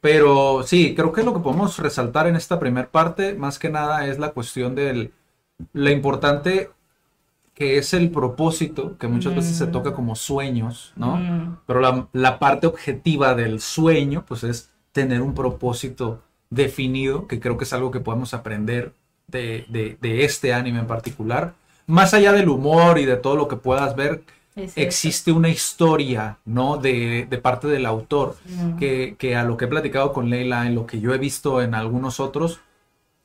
Pero 0.00 0.64
sí, 0.66 0.94
creo 0.96 1.12
que 1.12 1.22
lo 1.22 1.32
que 1.32 1.40
podemos 1.40 1.78
resaltar 1.78 2.26
en 2.26 2.34
esta 2.36 2.58
primera 2.58 2.88
parte, 2.88 3.34
más 3.34 3.58
que 3.58 3.70
nada, 3.70 4.06
es 4.06 4.18
la 4.18 4.30
cuestión 4.30 4.74
del 4.74 5.12
lo 5.72 5.90
importante 5.90 6.70
que 7.54 7.76
es 7.78 7.92
el 7.94 8.10
propósito, 8.10 8.96
que 8.98 9.08
muchas 9.08 9.34
veces 9.34 9.56
se 9.56 9.66
toca 9.66 9.92
como 9.94 10.16
sueños, 10.16 10.92
¿no? 10.96 11.16
Mm. 11.16 11.56
Pero 11.66 11.80
la, 11.80 12.08
la 12.12 12.38
parte 12.38 12.66
objetiva 12.66 13.34
del 13.34 13.60
sueño, 13.60 14.24
pues 14.26 14.42
es 14.44 14.70
tener 14.92 15.20
un 15.22 15.34
propósito 15.34 16.22
definido, 16.50 17.26
que 17.26 17.40
creo 17.40 17.56
que 17.56 17.64
es 17.64 17.72
algo 17.72 17.90
que 17.90 18.00
podemos 18.00 18.34
aprender 18.34 18.92
de, 19.26 19.64
de- 19.68 19.96
de 20.00 20.24
este 20.24 20.52
anime 20.52 20.80
en 20.80 20.86
particular. 20.86 21.54
Más 21.86 22.14
allá 22.14 22.32
del 22.32 22.48
humor 22.48 22.98
y 22.98 23.04
de 23.04 23.16
todo 23.16 23.36
lo 23.36 23.48
que 23.48 23.56
puedas 23.56 23.96
ver, 23.96 24.22
existe 24.76 25.32
una 25.32 25.48
historia, 25.48 26.38
¿no? 26.44 26.76
De, 26.76 27.26
de 27.28 27.38
parte 27.38 27.68
del 27.68 27.86
autor, 27.86 28.36
que, 28.78 29.16
que 29.18 29.34
a 29.36 29.44
lo 29.44 29.56
que 29.56 29.64
he 29.64 29.68
platicado 29.68 30.12
con 30.12 30.28
Leila, 30.28 30.66
en 30.66 30.74
lo 30.74 30.86
que 30.86 31.00
yo 31.00 31.14
he 31.14 31.18
visto 31.18 31.62
en 31.62 31.74
algunos 31.74 32.20
otros, 32.20 32.60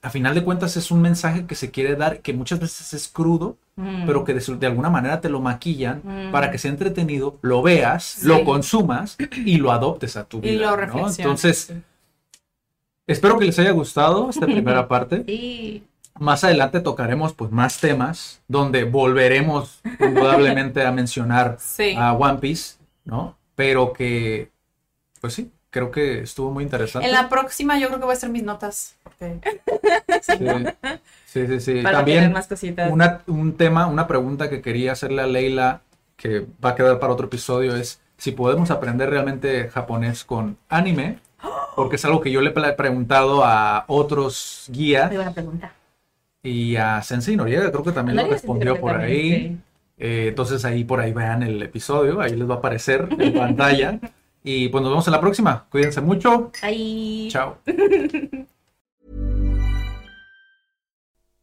a 0.02 0.10
final 0.10 0.36
de 0.36 0.44
cuentas 0.44 0.78
es 0.78 0.92
un 0.92 1.02
mensaje 1.02 1.46
que 1.46 1.56
se 1.56 1.72
quiere 1.72 1.96
dar, 1.96 2.20
que 2.20 2.34
muchas 2.34 2.60
veces 2.60 2.94
es 2.94 3.08
crudo, 3.08 3.58
pero 4.06 4.24
que 4.24 4.34
de, 4.34 4.68
alguna 4.68 4.90
manera 4.90 5.22
te 5.22 5.30
lo 5.30 5.40
maquillan 5.40 6.30
para 6.32 6.50
que 6.52 6.58
sea 6.58 6.72
entretenido, 6.72 7.38
lo 7.42 7.62
veas, 7.62 8.24
lo 8.24 8.44
consumas 8.44 9.18
y 9.46 9.58
lo 9.58 9.72
adoptes 9.72 10.18
a 10.18 10.24
tu 10.24 10.42
vida. 10.42 10.54
Y 10.54 10.58
lo 10.58 10.78
¿no? 10.88 11.10
Entonces, 11.10 11.74
espero 13.06 13.38
que 13.38 13.46
les 13.46 13.60
haya 13.60 13.72
gustado 13.72 14.30
esta 14.30 14.46
primera 14.46 14.88
parte. 14.88 15.24
Sí. 15.26 15.84
Más 16.20 16.44
adelante 16.44 16.80
tocaremos 16.80 17.34
pues 17.34 17.52
más 17.52 17.80
temas 17.80 18.42
donde 18.48 18.84
volveremos 18.84 19.82
indudablemente 20.00 20.84
a 20.84 20.92
mencionar 20.92 21.58
a 21.98 22.14
One 22.14 22.40
Piece, 22.40 22.78
¿no? 23.06 23.38
Pero 23.54 23.94
que, 23.94 24.50
pues 25.22 25.34
sí, 25.34 25.52
creo 25.70 25.92
que 25.92 26.22
estuvo 26.22 26.52
muy 26.52 26.64
interesante. 26.64 27.08
En 27.08 27.14
la 27.14 27.30
próxima 27.30 27.78
yo 27.78 27.88
creo 27.88 28.00
que 28.00 28.06
voy 28.06 28.14
a 28.14 28.18
hacer 28.18 28.30
mis 28.30 28.44
notas. 28.44 28.96
Sí, 29.18 30.36
sí, 31.26 31.48
sí. 31.48 31.60
sí. 31.60 31.82
Para 31.82 31.98
También 32.00 32.20
tener 32.20 32.32
más 32.34 32.48
cositas. 32.48 32.92
una- 32.92 33.22
un 33.28 33.54
tema, 33.56 33.88
una 33.88 34.08
pregunta 34.08 34.50
que 34.50 34.62
quería 34.62 34.92
hacerle 34.94 35.22
a 35.22 35.28
Leila, 35.28 35.82
que 36.16 36.46
va 36.64 36.70
a 36.72 36.76
quedar 36.76 37.00
para 37.00 37.14
otro 37.14 37.28
episodio, 37.28 37.76
es 37.76 38.00
si 38.18 38.32
podemos 38.32 38.72
aprender 38.72 39.10
realmente 39.10 39.70
japonés 39.70 40.24
con 40.24 40.58
anime, 40.70 41.20
porque 41.76 41.98
es 41.98 42.06
algo 42.06 42.22
que 42.22 42.32
yo 42.32 42.42
le 42.42 42.50
he 42.50 42.74
preguntado 42.74 43.44
a 43.46 43.86
otros 43.88 44.66
guías 44.70 45.08
Muy 45.08 45.18
buena 45.18 45.34
pregunta. 45.34 45.74
y 46.42 46.76
a 46.76 47.02
Sensei 47.04 47.36
Noriega, 47.36 47.72
creo 47.72 47.84
que 47.84 47.92
también 47.92 48.18
lo 48.18 48.28
respondió 48.28 48.80
por 48.80 48.94
también, 48.94 49.12
ahí. 49.12 49.48
sí. 49.50 49.58
Eh, 50.00 50.26
entonces 50.30 50.64
ahí 50.66 50.84
por 50.84 51.00
ahí 51.00 51.12
vean 51.14 51.44
el 51.44 51.62
episodio, 51.62 52.22
ahí 52.22 52.36
les 52.36 52.50
va 52.50 52.56
a 52.56 52.58
aparecer 52.58 53.08
en 53.20 53.34
pantalla. 53.34 54.00
Y 54.44 54.70
pues 54.70 54.82
nos 54.82 54.92
vemos 54.92 55.06
en 55.08 55.12
la 55.12 55.20
próxima. 55.20 55.66
Cuídense 55.70 56.00
mucho. 56.00 56.52
Chao. 57.30 57.58